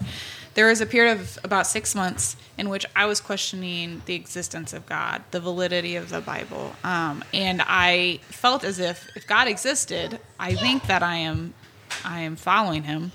there 0.55 0.66
was 0.66 0.80
a 0.80 0.86
period 0.86 1.18
of 1.18 1.38
about 1.44 1.66
six 1.66 1.94
months 1.94 2.36
in 2.59 2.68
which 2.68 2.84
I 2.94 3.07
was 3.07 3.20
questioning 3.20 4.02
the 4.07 4.14
existence 4.14 4.72
of 4.72 4.84
God, 4.84 5.22
the 5.30 5.40
validity 5.40 5.96
of 5.96 6.11
the 6.11 6.20
Bible, 6.20 6.74
um, 6.84 7.24
and 7.32 7.62
I 7.64 8.18
felt 8.24 8.62
as 8.62 8.78
if 8.78 9.09
if 9.16 9.26
God 9.26 9.48
existed, 9.48 10.20
I 10.38 10.55
think 10.55 10.86
that 10.86 11.02
I 11.02 11.16
am, 11.16 11.55
I 12.05 12.20
am 12.20 12.36
following 12.36 12.82
Him. 12.82 13.12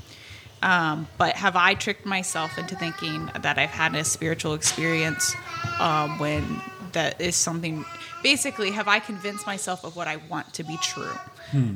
Um, 0.61 1.07
but 1.17 1.35
have 1.35 1.55
I 1.55 1.73
tricked 1.73 2.05
myself 2.05 2.57
into 2.57 2.75
thinking 2.75 3.29
that 3.41 3.57
I've 3.57 3.69
had 3.69 3.95
a 3.95 4.03
spiritual 4.03 4.53
experience 4.53 5.35
um, 5.79 6.19
when 6.19 6.61
that 6.91 7.19
is 7.21 7.35
something? 7.35 7.85
Basically, 8.23 8.71
have 8.71 8.87
I 8.87 8.99
convinced 8.99 9.45
myself 9.45 9.83
of 9.85 9.95
what 9.95 10.07
I 10.07 10.17
want 10.29 10.53
to 10.55 10.63
be 10.63 10.77
true? 10.81 11.11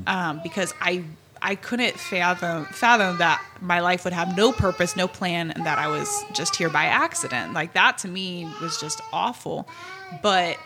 Um, 0.08 0.42
because 0.44 0.74
I 0.82 1.04
I 1.42 1.56
couldn't 1.56 2.00
fathom 2.00 2.66
fathom 2.66 3.18
that 3.18 3.44
my 3.62 3.80
life 3.80 4.04
would 4.04 4.14
have 4.14 4.36
no 4.38 4.52
purpose, 4.52 4.96
no 4.96 5.08
plan, 5.08 5.52
and 5.52 5.66
that 5.66 5.78
I 5.80 5.88
was 5.88 6.24
just 6.34 6.56
here 6.56 6.70
by 6.70 6.86
accident. 6.86 7.54
Like 7.54 7.74
that 7.74 7.98
to 8.00 8.08
me 8.08 8.52
was 8.62 8.80
just 8.80 9.02
awful. 9.12 9.68
But 10.22 10.58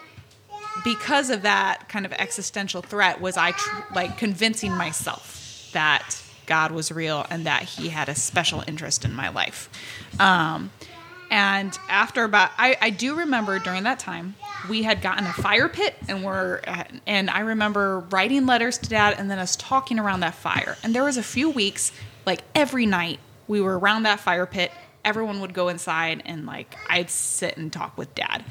because 0.83 1.29
of 1.29 1.43
that 1.43 1.89
kind 1.89 2.05
of 2.05 2.13
existential 2.13 2.81
threat 2.81 3.19
was 3.19 3.37
i 3.37 3.51
tr- 3.51 3.93
like 3.95 4.17
convincing 4.17 4.71
myself 4.71 5.69
that 5.73 6.21
god 6.47 6.71
was 6.71 6.91
real 6.91 7.25
and 7.29 7.45
that 7.45 7.63
he 7.63 7.89
had 7.89 8.09
a 8.09 8.15
special 8.15 8.63
interest 8.67 9.05
in 9.05 9.13
my 9.13 9.29
life. 9.29 9.69
Um, 10.19 10.71
and 11.29 11.77
after 11.89 12.23
about 12.23 12.51
I, 12.57 12.77
I 12.81 12.89
do 12.89 13.15
remember 13.15 13.59
during 13.59 13.83
that 13.83 13.99
time 13.99 14.35
we 14.69 14.83
had 14.83 15.01
gotten 15.01 15.25
a 15.25 15.33
fire 15.33 15.67
pit 15.69 15.95
and 16.07 16.23
we're 16.23 16.61
and 17.05 17.29
i 17.29 17.41
remember 17.41 17.99
writing 18.11 18.45
letters 18.45 18.77
to 18.77 18.89
dad 18.89 19.15
and 19.17 19.29
then 19.29 19.37
us 19.37 19.55
talking 19.55 19.99
around 19.99 20.21
that 20.21 20.35
fire. 20.35 20.77
And 20.83 20.95
there 20.95 21.03
was 21.03 21.17
a 21.17 21.23
few 21.23 21.49
weeks 21.49 21.91
like 22.25 22.41
every 22.55 22.85
night 22.85 23.19
we 23.47 23.61
were 23.61 23.77
around 23.77 24.03
that 24.03 24.19
fire 24.19 24.45
pit 24.45 24.71
everyone 25.07 25.39
would 25.39 25.53
go 25.53 25.69
inside 25.69 26.21
and 26.25 26.45
like 26.45 26.75
I'd 26.89 27.09
sit 27.09 27.55
and 27.55 27.71
talk 27.71 27.97
with 27.97 28.13
dad. 28.13 28.43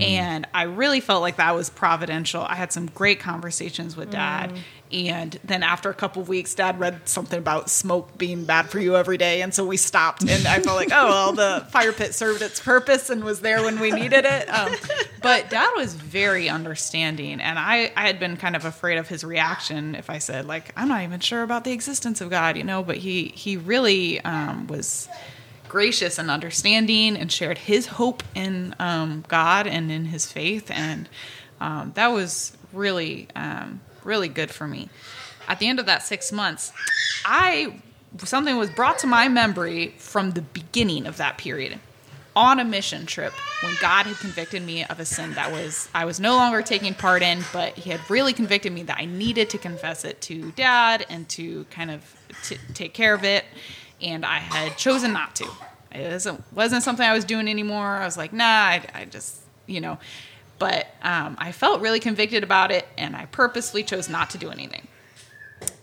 And 0.00 0.46
I 0.54 0.62
really 0.62 1.00
felt 1.00 1.22
like 1.22 1.36
that 1.36 1.54
was 1.56 1.70
providential. 1.70 2.42
I 2.42 2.54
had 2.54 2.72
some 2.72 2.86
great 2.86 3.18
conversations 3.18 3.96
with 3.96 4.12
dad. 4.12 4.52
And 4.92 5.36
then 5.42 5.64
after 5.64 5.90
a 5.90 5.94
couple 5.94 6.22
of 6.22 6.28
weeks, 6.28 6.54
dad 6.54 6.78
read 6.78 7.08
something 7.08 7.36
about 7.36 7.68
smoke 7.68 8.16
being 8.16 8.44
bad 8.44 8.70
for 8.70 8.78
you 8.78 8.94
every 8.96 9.16
day. 9.18 9.42
And 9.42 9.52
so 9.52 9.66
we 9.66 9.76
stopped. 9.76 10.22
And 10.22 10.46
I 10.46 10.60
felt 10.60 10.76
like, 10.76 10.90
oh, 10.92 11.08
well, 11.08 11.32
the 11.32 11.66
fire 11.70 11.92
pit 11.92 12.14
served 12.14 12.42
its 12.42 12.60
purpose 12.60 13.10
and 13.10 13.24
was 13.24 13.40
there 13.40 13.60
when 13.62 13.80
we 13.80 13.90
needed 13.90 14.24
it. 14.24 14.48
Um, 14.48 14.72
but 15.20 15.50
dad 15.50 15.72
was 15.74 15.94
very 15.94 16.48
understanding. 16.48 17.40
And 17.40 17.58
I, 17.58 17.92
I 17.96 18.06
had 18.06 18.20
been 18.20 18.36
kind 18.36 18.54
of 18.54 18.64
afraid 18.64 18.98
of 18.98 19.08
his 19.08 19.24
reaction 19.24 19.96
if 19.96 20.10
I 20.10 20.18
said, 20.18 20.46
like, 20.46 20.72
I'm 20.76 20.86
not 20.86 21.02
even 21.02 21.18
sure 21.18 21.42
about 21.42 21.64
the 21.64 21.72
existence 21.72 22.20
of 22.20 22.30
God, 22.30 22.56
you 22.56 22.62
know, 22.62 22.84
but 22.84 22.98
he, 22.98 23.32
he 23.34 23.56
really 23.56 24.20
um, 24.20 24.68
was 24.68 25.08
gracious 25.74 26.18
and 26.18 26.30
understanding 26.30 27.16
and 27.16 27.32
shared 27.32 27.58
his 27.58 27.86
hope 27.86 28.22
in 28.32 28.72
um, 28.78 29.24
God 29.26 29.66
and 29.66 29.90
in 29.90 30.04
his 30.04 30.30
faith. 30.30 30.70
And 30.70 31.08
um, 31.60 31.90
that 31.96 32.12
was 32.12 32.56
really, 32.72 33.26
um, 33.34 33.80
really 34.04 34.28
good 34.28 34.52
for 34.52 34.68
me. 34.68 34.88
At 35.48 35.58
the 35.58 35.66
end 35.66 35.80
of 35.80 35.86
that 35.86 36.04
six 36.04 36.30
months, 36.30 36.72
I 37.24 37.80
something 38.18 38.56
was 38.56 38.70
brought 38.70 39.00
to 39.00 39.08
my 39.08 39.26
memory 39.26 39.96
from 39.98 40.30
the 40.30 40.42
beginning 40.42 41.08
of 41.08 41.16
that 41.16 41.38
period 41.38 41.80
on 42.36 42.60
a 42.60 42.64
mission 42.64 43.04
trip 43.04 43.32
when 43.64 43.74
God 43.80 44.06
had 44.06 44.16
convicted 44.18 44.62
me 44.62 44.84
of 44.84 45.00
a 45.00 45.04
sin 45.04 45.34
that 45.34 45.50
was 45.50 45.88
I 45.92 46.04
was 46.04 46.20
no 46.20 46.36
longer 46.36 46.62
taking 46.62 46.94
part 46.94 47.22
in, 47.22 47.42
but 47.52 47.72
He 47.74 47.90
had 47.90 48.08
really 48.08 48.32
convicted 48.32 48.72
me 48.72 48.84
that 48.84 48.98
I 49.00 49.06
needed 49.06 49.50
to 49.50 49.58
confess 49.58 50.04
it 50.04 50.20
to 50.22 50.52
Dad 50.52 51.04
and 51.10 51.28
to 51.30 51.64
kind 51.72 51.90
of 51.90 52.14
t- 52.44 52.58
take 52.74 52.94
care 52.94 53.12
of 53.12 53.24
it, 53.24 53.44
and 54.04 54.24
I 54.24 54.38
had 54.38 54.76
chosen 54.76 55.12
not 55.12 55.34
to. 55.36 55.48
It 55.92 56.12
wasn't, 56.12 56.44
wasn't 56.52 56.82
something 56.82 57.06
I 57.06 57.14
was 57.14 57.24
doing 57.24 57.48
anymore. 57.48 57.86
I 57.86 58.04
was 58.04 58.16
like, 58.16 58.32
nah, 58.32 58.44
I, 58.44 58.82
I 58.94 59.04
just 59.06 59.40
you 59.66 59.80
know, 59.80 59.98
but 60.58 60.86
um, 61.02 61.36
I 61.38 61.50
felt 61.52 61.80
really 61.80 62.00
convicted 62.00 62.44
about 62.44 62.70
it, 62.70 62.86
and 62.96 63.16
I 63.16 63.26
purposely 63.26 63.82
chose 63.82 64.08
not 64.08 64.30
to 64.30 64.38
do 64.38 64.50
anything 64.50 64.86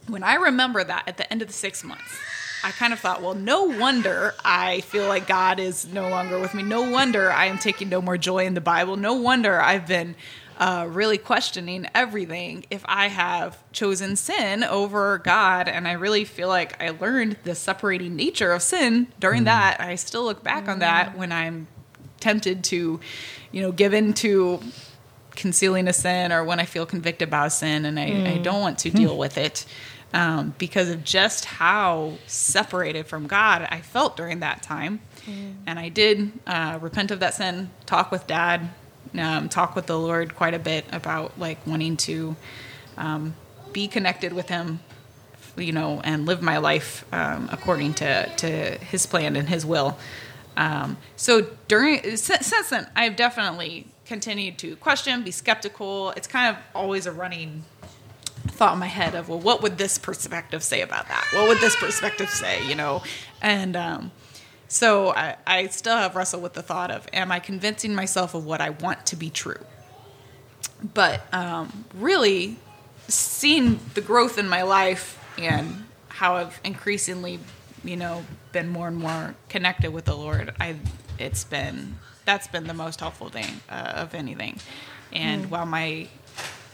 when 0.07 0.23
I 0.23 0.35
remember 0.35 0.83
that 0.83 1.07
at 1.07 1.17
the 1.17 1.31
end 1.31 1.41
of 1.41 1.47
the 1.47 1.53
six 1.53 1.83
months, 1.83 2.19
I 2.63 2.71
kind 2.71 2.93
of 2.93 2.99
thought, 2.99 3.21
well, 3.21 3.33
no 3.33 3.63
wonder 3.63 4.35
I 4.43 4.81
feel 4.81 5.07
like 5.07 5.25
God 5.27 5.59
is 5.59 5.87
no 5.87 6.09
longer 6.09 6.39
with 6.39 6.53
me. 6.53 6.61
No 6.61 6.87
wonder 6.89 7.31
I 7.31 7.45
am 7.45 7.57
taking 7.57 7.89
no 7.89 8.01
more 8.01 8.17
joy 8.17 8.45
in 8.45 8.53
the 8.53 8.61
Bible. 8.61 8.97
No 8.97 9.13
wonder 9.13 9.59
I've 9.59 9.87
been 9.87 10.15
uh, 10.61 10.85
really 10.87 11.17
questioning 11.17 11.87
everything 11.95 12.63
if 12.69 12.85
I 12.85 13.07
have 13.07 13.57
chosen 13.71 14.15
sin 14.15 14.63
over 14.63 15.17
God. 15.17 15.67
And 15.67 15.87
I 15.87 15.93
really 15.93 16.23
feel 16.23 16.49
like 16.49 16.79
I 16.79 16.91
learned 16.91 17.37
the 17.43 17.55
separating 17.55 18.15
nature 18.15 18.51
of 18.51 18.61
sin 18.61 19.07
during 19.19 19.45
that. 19.45 19.81
I 19.81 19.95
still 19.95 20.23
look 20.23 20.43
back 20.43 20.67
on 20.67 20.77
that 20.77 21.17
when 21.17 21.31
I'm 21.31 21.65
tempted 22.19 22.63
to, 22.65 22.99
you 23.51 23.61
know, 23.63 23.71
give 23.71 23.95
in 23.95 24.13
to 24.13 24.59
concealing 25.31 25.87
a 25.87 25.93
sin 25.93 26.31
or 26.31 26.43
when 26.43 26.59
I 26.59 26.65
feel 26.65 26.85
convicted 26.85 27.29
about 27.29 27.47
a 27.47 27.49
sin 27.49 27.83
and 27.85 27.99
I, 27.99 28.33
I 28.33 28.37
don't 28.37 28.61
want 28.61 28.77
to 28.79 28.91
deal 28.91 29.17
with 29.17 29.39
it 29.39 29.65
um, 30.13 30.53
because 30.59 30.89
of 30.89 31.03
just 31.03 31.45
how 31.45 32.19
separated 32.27 33.07
from 33.07 33.25
God 33.25 33.67
I 33.71 33.81
felt 33.81 34.15
during 34.15 34.41
that 34.41 34.61
time. 34.61 35.01
And 35.65 35.79
I 35.79 35.89
did 35.89 36.33
uh, 36.45 36.77
repent 36.79 37.09
of 37.09 37.19
that 37.21 37.33
sin, 37.33 37.71
talk 37.87 38.11
with 38.11 38.27
dad, 38.27 38.69
um, 39.17 39.49
talk 39.49 39.75
with 39.75 39.87
the 39.87 39.97
Lord 39.97 40.35
quite 40.35 40.53
a 40.53 40.59
bit 40.59 40.85
about 40.91 41.37
like 41.39 41.65
wanting 41.65 41.97
to 41.97 42.35
um, 42.97 43.35
be 43.73 43.87
connected 43.87 44.33
with 44.33 44.49
Him, 44.49 44.79
you 45.57 45.71
know, 45.71 46.01
and 46.03 46.25
live 46.25 46.41
my 46.41 46.57
life 46.57 47.05
um, 47.13 47.49
according 47.51 47.93
to, 47.95 48.29
to 48.37 48.47
His 48.77 49.05
plan 49.05 49.35
and 49.35 49.49
His 49.49 49.65
will. 49.65 49.97
Um, 50.57 50.97
so 51.15 51.47
during 51.67 52.17
since, 52.17 52.47
since 52.47 52.69
then, 52.69 52.89
I've 52.95 53.15
definitely 53.15 53.87
continued 54.05 54.57
to 54.59 54.75
question, 54.75 55.23
be 55.23 55.31
skeptical. 55.31 56.11
It's 56.11 56.27
kind 56.27 56.55
of 56.55 56.61
always 56.75 57.05
a 57.05 57.11
running 57.11 57.63
thought 58.47 58.73
in 58.73 58.79
my 58.79 58.87
head 58.87 59.15
of, 59.15 59.29
well, 59.29 59.39
what 59.39 59.61
would 59.61 59.77
this 59.77 59.97
perspective 59.97 60.63
say 60.63 60.81
about 60.81 61.07
that? 61.07 61.25
What 61.33 61.47
would 61.47 61.59
this 61.59 61.75
perspective 61.75 62.29
say? 62.29 62.67
You 62.67 62.75
know, 62.75 63.03
and 63.41 63.75
um, 63.75 64.11
so 64.71 65.09
I, 65.09 65.35
I 65.45 65.67
still 65.67 65.97
have 65.97 66.15
wrestled 66.15 66.41
with 66.41 66.53
the 66.53 66.61
thought 66.61 66.91
of, 66.91 67.05
am 67.11 67.29
I 67.29 67.39
convincing 67.39 67.93
myself 67.93 68.33
of 68.33 68.45
what 68.45 68.61
I 68.61 68.69
want 68.69 69.05
to 69.07 69.17
be 69.17 69.29
true? 69.29 69.59
But 70.81 71.21
um, 71.33 71.83
really, 71.93 72.55
seeing 73.09 73.81
the 73.95 73.99
growth 73.99 74.37
in 74.37 74.47
my 74.47 74.61
life 74.61 75.21
and 75.37 75.83
how 76.07 76.37
I've 76.37 76.57
increasingly, 76.63 77.41
you 77.83 77.97
know, 77.97 78.23
been 78.53 78.69
more 78.69 78.87
and 78.87 78.95
more 78.95 79.35
connected 79.49 79.91
with 79.91 80.05
the 80.05 80.15
Lord, 80.15 80.53
I 80.57 80.77
it's 81.19 81.43
been 81.43 81.97
that's 82.23 82.47
been 82.47 82.67
the 82.67 82.73
most 82.73 83.01
helpful 83.01 83.27
thing 83.27 83.59
uh, 83.69 83.91
of 83.95 84.15
anything. 84.15 84.57
And 85.11 85.51
while 85.51 85.65
my 85.65 86.07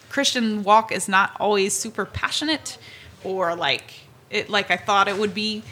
Christian 0.09 0.61
walk 0.61 0.91
is 0.91 1.09
not 1.09 1.35
always 1.39 1.73
super 1.73 2.05
passionate 2.05 2.77
or 3.23 3.55
like 3.55 3.91
it 4.29 4.51
like 4.51 4.69
I 4.69 4.77
thought 4.77 5.07
it 5.07 5.17
would 5.17 5.33
be, 5.33 5.63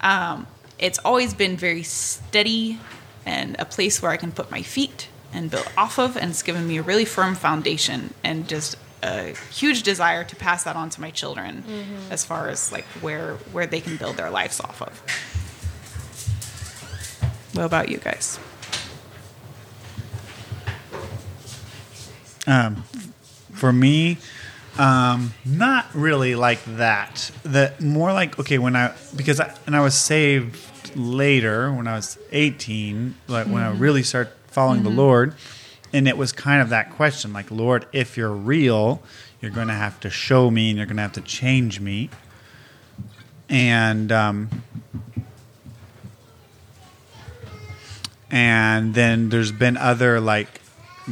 um, 0.00 0.46
it's 0.78 0.98
always 1.04 1.34
been 1.34 1.56
very 1.56 1.82
steady 1.82 2.78
and 3.26 3.56
a 3.58 3.64
place 3.64 4.02
where 4.02 4.10
I 4.10 4.16
can 4.16 4.32
put 4.32 4.50
my 4.50 4.62
feet 4.62 5.08
and 5.32 5.50
build 5.50 5.68
off 5.76 5.98
of, 5.98 6.16
and 6.16 6.30
it's 6.30 6.42
given 6.42 6.66
me 6.66 6.76
a 6.78 6.82
really 6.82 7.04
firm 7.04 7.34
foundation 7.34 8.14
and 8.22 8.48
just 8.48 8.76
a 9.02 9.34
huge 9.50 9.82
desire 9.82 10.24
to 10.24 10.36
pass 10.36 10.64
that 10.64 10.76
on 10.76 10.88
to 10.90 11.00
my 11.00 11.10
children 11.10 11.62
as 12.10 12.24
far 12.24 12.48
as 12.48 12.72
like 12.72 12.84
where 13.02 13.34
where 13.52 13.66
they 13.66 13.80
can 13.80 13.96
build 13.96 14.16
their 14.16 14.30
lives 14.30 14.60
off 14.60 14.80
of. 14.80 15.00
What 17.54 17.64
about 17.64 17.88
you 17.88 17.98
guys? 17.98 18.38
Um, 22.46 22.84
for 23.52 23.72
me, 23.72 24.18
um, 24.78 25.32
not 25.44 25.86
really 25.94 26.34
like 26.34 26.64
that. 26.64 27.30
That 27.44 27.80
more 27.80 28.12
like 28.12 28.38
okay 28.38 28.58
when 28.58 28.76
I 28.76 28.94
because 29.14 29.40
I, 29.40 29.56
and 29.66 29.76
I 29.76 29.80
was 29.80 29.94
saved 29.94 30.96
later 30.96 31.72
when 31.72 31.86
I 31.86 31.94
was 31.94 32.18
eighteen, 32.32 33.14
like 33.28 33.46
when 33.46 33.62
I 33.62 33.70
really 33.70 34.02
started 34.02 34.32
following 34.48 34.82
the 34.82 34.90
Lord, 34.90 35.34
and 35.92 36.08
it 36.08 36.16
was 36.16 36.32
kind 36.32 36.60
of 36.60 36.70
that 36.70 36.90
question 36.90 37.32
like 37.32 37.50
Lord, 37.50 37.86
if 37.92 38.16
you're 38.16 38.32
real, 38.32 39.02
you're 39.40 39.52
going 39.52 39.68
to 39.68 39.74
have 39.74 40.00
to 40.00 40.10
show 40.10 40.50
me 40.50 40.70
and 40.70 40.76
you're 40.76 40.86
going 40.86 40.96
to 40.96 41.02
have 41.02 41.12
to 41.12 41.20
change 41.20 41.78
me, 41.80 42.10
and 43.48 44.10
um, 44.10 44.62
and 48.34 48.94
then 48.94 49.28
there's 49.28 49.52
been 49.52 49.76
other 49.76 50.20
like 50.20 50.60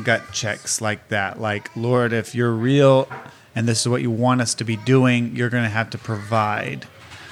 gut 0.03 0.33
checks 0.33 0.81
like 0.81 1.09
that 1.09 1.39
like 1.39 1.71
lord 1.77 2.15
if 2.15 2.35
you're 2.35 2.51
real 2.51 3.07
and 3.55 3.69
this 3.69 3.81
is 3.81 3.89
what 3.89 4.03
you 4.03 4.11
want 4.11 4.41
us 4.41 4.55
to 4.55 4.65
be 4.65 4.77
doing 4.77 5.35
you're 5.37 5.51
going 5.51 5.65
to 5.65 5.70
have 5.70 5.91
to 5.91 5.99
provide. 5.99 6.87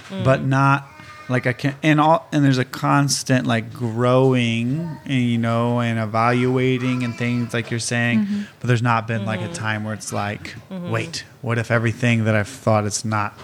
Mm. 0.09 0.24
But 0.24 0.42
not 0.44 0.86
like 1.28 1.47
i 1.47 1.52
can 1.52 1.76
and 1.80 2.01
all 2.01 2.26
and 2.32 2.44
there's 2.44 2.59
a 2.59 2.64
constant 2.64 3.47
like 3.47 3.72
growing 3.72 4.98
and 5.05 5.22
you 5.22 5.38
know 5.38 5.78
and 5.78 5.97
evaluating 5.97 7.05
and 7.05 7.16
things 7.16 7.55
like 7.55 7.70
you're 7.70 7.78
saying 7.78 8.18
mm-hmm. 8.18 8.42
but 8.59 8.66
there's 8.66 8.82
not 8.82 9.06
been 9.06 9.24
like 9.24 9.38
a 9.38 9.44
mm-hmm. 9.44 9.52
time 9.52 9.84
where 9.84 9.94
it's 9.94 10.12
like 10.12 10.56
mm-hmm. 10.68 10.90
wait 10.90 11.24
what 11.40 11.56
if 11.56 11.70
everything 11.70 12.24
that 12.24 12.34
i've 12.34 12.48
thought 12.48 12.84
is 12.84 13.05
not 13.05 13.38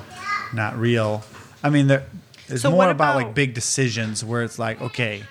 not 0.52 0.76
real? 0.76 1.22
I 1.62 1.70
mean 1.70 1.86
there 1.86 2.06
it's 2.48 2.62
So 2.62 2.70
more 2.70 2.78
what 2.78 2.90
about, 2.90 3.14
like 3.14 3.34
big 3.34 3.54
decisions 3.54 4.24
where 4.24 4.42
it's 4.42 4.58
like 4.58 4.80
okay 4.80 5.22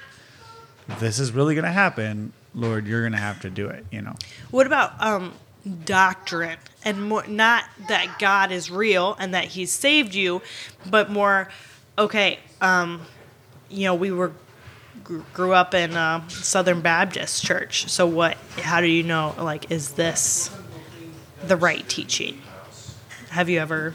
this 0.99 1.19
is 1.19 1.31
really 1.31 1.55
going 1.55 1.65
to 1.65 1.71
happen, 1.71 2.31
Lord, 2.53 2.87
you're 2.87 3.01
going 3.01 3.13
to 3.13 3.17
have 3.17 3.41
to 3.41 3.49
do 3.49 3.67
it, 3.67 3.85
you 3.91 4.01
know. 4.01 4.15
What 4.51 4.67
about 4.67 5.01
um, 5.01 5.33
doctrine 5.85 6.57
and 6.83 7.09
more, 7.09 7.25
not 7.27 7.65
that 7.87 8.19
God 8.19 8.51
is 8.51 8.69
real 8.69 9.15
and 9.19 9.33
that 9.33 9.45
He's 9.45 9.71
saved 9.71 10.13
you, 10.13 10.41
but 10.89 11.09
more, 11.09 11.49
okay, 11.97 12.39
um, 12.61 13.01
you 13.69 13.85
know, 13.85 13.95
we 13.95 14.11
were 14.11 14.31
grew 15.33 15.53
up 15.53 15.73
in 15.73 15.95
uh, 15.95 16.27
Southern 16.29 16.81
Baptist 16.81 17.45
church. 17.45 17.89
So 17.89 18.07
what? 18.07 18.37
How 18.57 18.81
do 18.81 18.87
you 18.87 19.03
know? 19.03 19.35
Like, 19.37 19.71
is 19.71 19.91
this 19.91 20.55
the 21.43 21.55
right 21.55 21.87
teaching? 21.87 22.41
Have 23.29 23.49
you 23.49 23.59
ever 23.59 23.93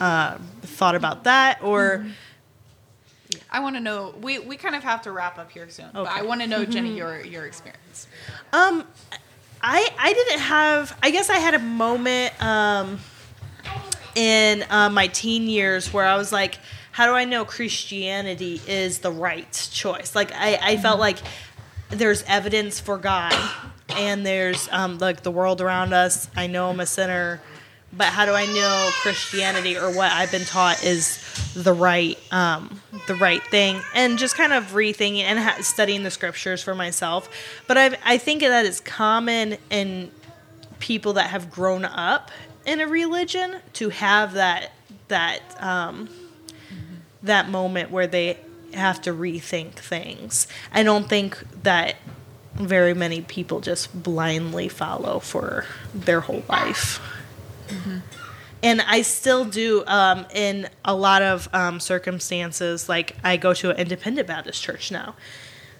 uh, 0.00 0.38
thought 0.62 0.94
about 0.94 1.24
that, 1.24 1.62
or? 1.62 2.06
I 3.50 3.60
want 3.60 3.76
to 3.76 3.80
know. 3.80 4.14
We, 4.20 4.38
we 4.38 4.56
kind 4.56 4.74
of 4.74 4.82
have 4.82 5.02
to 5.02 5.12
wrap 5.12 5.38
up 5.38 5.50
here 5.50 5.68
soon, 5.68 5.88
but 5.92 6.08
I 6.08 6.22
want 6.22 6.40
to 6.42 6.46
know, 6.46 6.64
Gennie, 6.64 6.96
your 6.96 7.20
your 7.20 7.46
experience. 7.46 8.06
Um, 8.52 8.84
I 9.62 9.88
I 9.98 10.12
didn't 10.12 10.40
have. 10.40 10.96
I 11.02 11.10
guess 11.10 11.30
I 11.30 11.38
had 11.38 11.54
a 11.54 11.58
moment 11.58 12.40
um, 12.42 12.98
in 14.14 14.64
uh, 14.70 14.90
my 14.90 15.08
teen 15.08 15.48
years 15.48 15.92
where 15.92 16.04
I 16.04 16.16
was 16.16 16.32
like, 16.32 16.58
"How 16.92 17.06
do 17.06 17.12
I 17.12 17.24
know 17.24 17.44
Christianity 17.44 18.60
is 18.66 19.00
the 19.00 19.10
right 19.10 19.68
choice?" 19.72 20.14
Like 20.14 20.32
I, 20.34 20.58
I 20.60 20.76
felt 20.76 21.00
like 21.00 21.18
there's 21.90 22.22
evidence 22.24 22.78
for 22.78 22.98
God, 22.98 23.34
and 23.90 24.24
there's 24.24 24.68
um, 24.70 24.98
like 24.98 25.22
the 25.22 25.30
world 25.30 25.60
around 25.60 25.92
us. 25.92 26.28
I 26.36 26.46
know 26.46 26.70
I'm 26.70 26.80
a 26.80 26.86
sinner, 26.86 27.40
but 27.92 28.08
how 28.08 28.26
do 28.26 28.32
I 28.32 28.46
know 28.46 28.90
Christianity 29.02 29.76
or 29.76 29.90
what 29.90 30.12
I've 30.12 30.30
been 30.30 30.44
taught 30.44 30.84
is 30.84 31.24
the 31.54 31.72
right 31.72 32.18
um, 32.32 32.80
the 33.06 33.14
right 33.14 33.42
thing? 33.42 33.80
And 33.94 34.18
just 34.18 34.36
kind 34.36 34.52
of 34.52 34.72
rethinking 34.72 35.22
and 35.22 35.38
ha- 35.38 35.58
studying 35.60 36.02
the 36.02 36.10
scriptures 36.10 36.62
for 36.62 36.74
myself. 36.74 37.28
But 37.66 37.78
I 37.78 37.98
I 38.04 38.18
think 38.18 38.42
that 38.42 38.66
is 38.66 38.80
common 38.80 39.56
in 39.70 40.10
people 40.78 41.14
that 41.14 41.30
have 41.30 41.50
grown 41.50 41.84
up 41.84 42.30
in 42.64 42.80
a 42.80 42.86
religion 42.86 43.60
to 43.74 43.88
have 43.88 44.34
that 44.34 44.72
that 45.08 45.40
um, 45.60 46.08
that 47.22 47.48
moment 47.48 47.90
where 47.90 48.06
they 48.06 48.38
have 48.74 49.00
to 49.02 49.12
rethink 49.12 49.72
things. 49.74 50.46
I 50.72 50.82
don't 50.82 51.08
think 51.08 51.42
that 51.62 51.96
very 52.54 52.94
many 52.94 53.22
people 53.22 53.60
just 53.60 54.02
blindly 54.02 54.68
follow 54.68 55.18
for 55.18 55.64
their 55.94 56.20
whole 56.20 56.42
life. 56.48 57.00
And 58.62 58.80
I 58.82 59.02
still 59.02 59.44
do 59.44 59.84
um, 59.86 60.26
in 60.34 60.68
a 60.84 60.94
lot 60.94 61.22
of 61.22 61.48
um, 61.54 61.78
circumstances. 61.80 62.88
Like 62.88 63.16
I 63.22 63.36
go 63.36 63.54
to 63.54 63.70
an 63.70 63.76
independent 63.76 64.26
Baptist 64.26 64.62
church 64.62 64.90
now. 64.90 65.14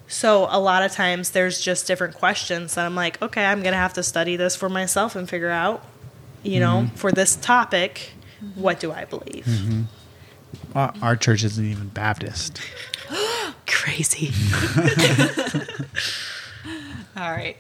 So 0.07 0.47
a 0.51 0.59
lot 0.59 0.83
of 0.83 0.93
times 0.93 1.31
there's 1.31 1.61
just 1.61 1.87
different 1.87 2.15
questions 2.15 2.75
that 2.77 2.87
I'm 2.87 2.95
like, 2.95 3.21
okay, 3.21 3.45
I'm 3.45 3.63
gonna 3.63 3.77
have 3.77 3.93
to 3.95 4.03
study 4.03 4.37
this 4.37 4.57
for 4.57 4.69
myself 4.69 5.15
and 5.17 5.29
figure 5.29 5.51
out, 5.51 5.85
you 6.43 6.61
know, 6.61 6.89
for 6.95 7.13
this 7.13 7.37
topic, 7.37 8.13
what 8.55 8.81
do 8.81 8.91
I 8.93 9.05
believe? 9.05 9.47
Our, 10.75 10.95
our 11.03 11.17
church 11.17 11.45
isn't 11.45 11.65
even 11.65 11.89
Baptist. 11.89 12.61
Crazy. 13.67 14.33
All 17.17 17.31
right. 17.31 17.57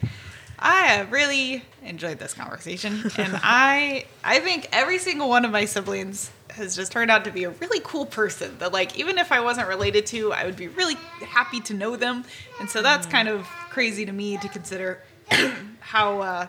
I 0.59 0.87
have 0.87 1.13
really 1.13 1.63
enjoyed 1.85 2.19
this 2.19 2.35
conversation, 2.35 3.11
and 3.17 3.39
I 3.43 4.07
I 4.25 4.41
think 4.41 4.69
every 4.73 4.99
single 4.99 5.29
one 5.29 5.45
of 5.45 5.51
my 5.51 5.65
siblings 5.65 6.31
has 6.51 6.75
just 6.75 6.91
turned 6.91 7.11
out 7.11 7.25
to 7.25 7.31
be 7.31 7.45
a 7.45 7.51
really 7.51 7.81
cool 7.85 8.07
person. 8.07 8.59
That 8.59 8.73
like 8.73 8.99
even 8.99 9.19
if 9.19 9.31
I 9.33 9.41
wasn't 9.41 9.69
related 9.69 10.07
to, 10.07 10.33
I 10.33 10.45
would 10.45 10.57
be 10.57 10.69
really 10.69 10.97
happy 11.27 11.61
to 11.61 11.75
know 11.75 11.97
them, 11.97 12.25
and 12.61 12.69
so 12.69 12.83
that's 12.83 13.07
kind 13.07 13.29
of 13.29 13.47
crazy 13.71 14.05
to 14.07 14.13
me 14.13 14.37
to 14.39 14.49
consider 14.49 15.01
how 15.81 16.21
uh, 16.21 16.47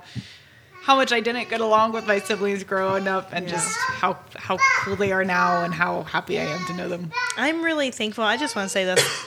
how 0.81 0.95
much 0.95 1.11
I 1.11 1.19
didn't 1.19 1.49
get 1.49 1.61
along 1.61 1.91
with 1.91 2.07
my 2.07 2.19
siblings 2.19 2.63
growing 2.63 3.07
up, 3.07 3.29
and 3.31 3.47
just 3.47 3.77
how 3.77 4.17
how 4.35 4.57
cool 4.79 4.95
they 4.95 5.11
are 5.11 5.23
now, 5.25 5.63
and 5.63 5.73
how 5.73 6.03
happy 6.03 6.39
I 6.39 6.45
am 6.45 6.65
to 6.67 6.73
know 6.73 6.89
them. 6.89 7.11
I'm 7.37 7.61
really 7.61 7.91
thankful. 7.91 8.23
I 8.23 8.37
just 8.37 8.55
want 8.55 8.65
to 8.65 8.69
say 8.69 8.85
this 8.85 9.25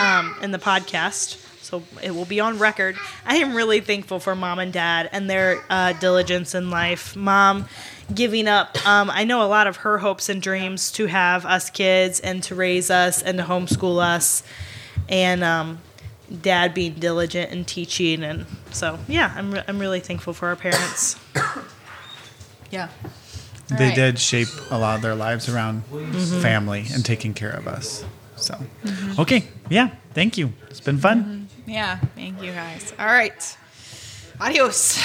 um, 0.00 0.34
in 0.40 0.50
the 0.50 0.58
podcast, 0.58 1.43
so 1.64 1.82
it 2.02 2.14
will 2.14 2.24
be 2.24 2.40
on 2.40 2.58
record. 2.58 2.96
I 3.24 3.36
am 3.36 3.54
really 3.54 3.80
thankful 3.80 4.20
for 4.20 4.34
mom 4.34 4.58
and 4.58 4.72
dad 4.72 5.08
and 5.12 5.28
their 5.28 5.62
uh, 5.70 5.94
diligence 5.94 6.54
in 6.54 6.70
life. 6.70 7.16
Mom 7.16 7.66
giving 8.12 8.48
up, 8.48 8.76
um, 8.86 9.10
I 9.10 9.24
know 9.24 9.42
a 9.42 9.48
lot 9.48 9.66
of 9.66 9.78
her 9.78 9.98
hopes 9.98 10.28
and 10.28 10.42
dreams 10.42 10.92
to 10.92 11.06
have 11.06 11.46
us 11.46 11.70
kids 11.70 12.20
and 12.20 12.42
to 12.44 12.54
raise 12.54 12.90
us 12.90 13.22
and 13.22 13.38
to 13.38 13.44
homeschool 13.44 14.02
us, 14.02 14.42
and 15.08 15.42
um, 15.42 15.80
dad 16.42 16.74
being 16.74 16.94
diligent 16.94 17.50
in 17.52 17.64
teaching. 17.64 18.22
And 18.22 18.46
so, 18.70 18.98
yeah, 19.08 19.32
I'm, 19.34 19.52
re- 19.52 19.64
I'm 19.66 19.78
really 19.78 20.00
thankful 20.00 20.34
for 20.34 20.48
our 20.48 20.56
parents. 20.56 21.16
Yeah. 22.70 22.88
They 23.68 23.86
right. 23.86 23.94
did 23.94 24.18
shape 24.18 24.48
a 24.70 24.78
lot 24.78 24.96
of 24.96 25.02
their 25.02 25.14
lives 25.14 25.48
around 25.48 25.84
family 26.42 26.86
and 26.92 27.04
taking 27.04 27.34
care 27.34 27.52
of 27.52 27.68
us. 27.68 28.04
So, 28.36 28.58
okay, 29.18 29.44
yeah, 29.70 29.90
thank 30.12 30.36
you. 30.36 30.52
It's 30.68 30.80
been 30.80 30.98
fun. 30.98 31.43
Yeah. 31.66 31.96
Thank 32.14 32.42
you 32.42 32.52
guys. 32.52 32.92
All 32.98 33.06
right. 33.06 33.56
Adios. 34.40 34.98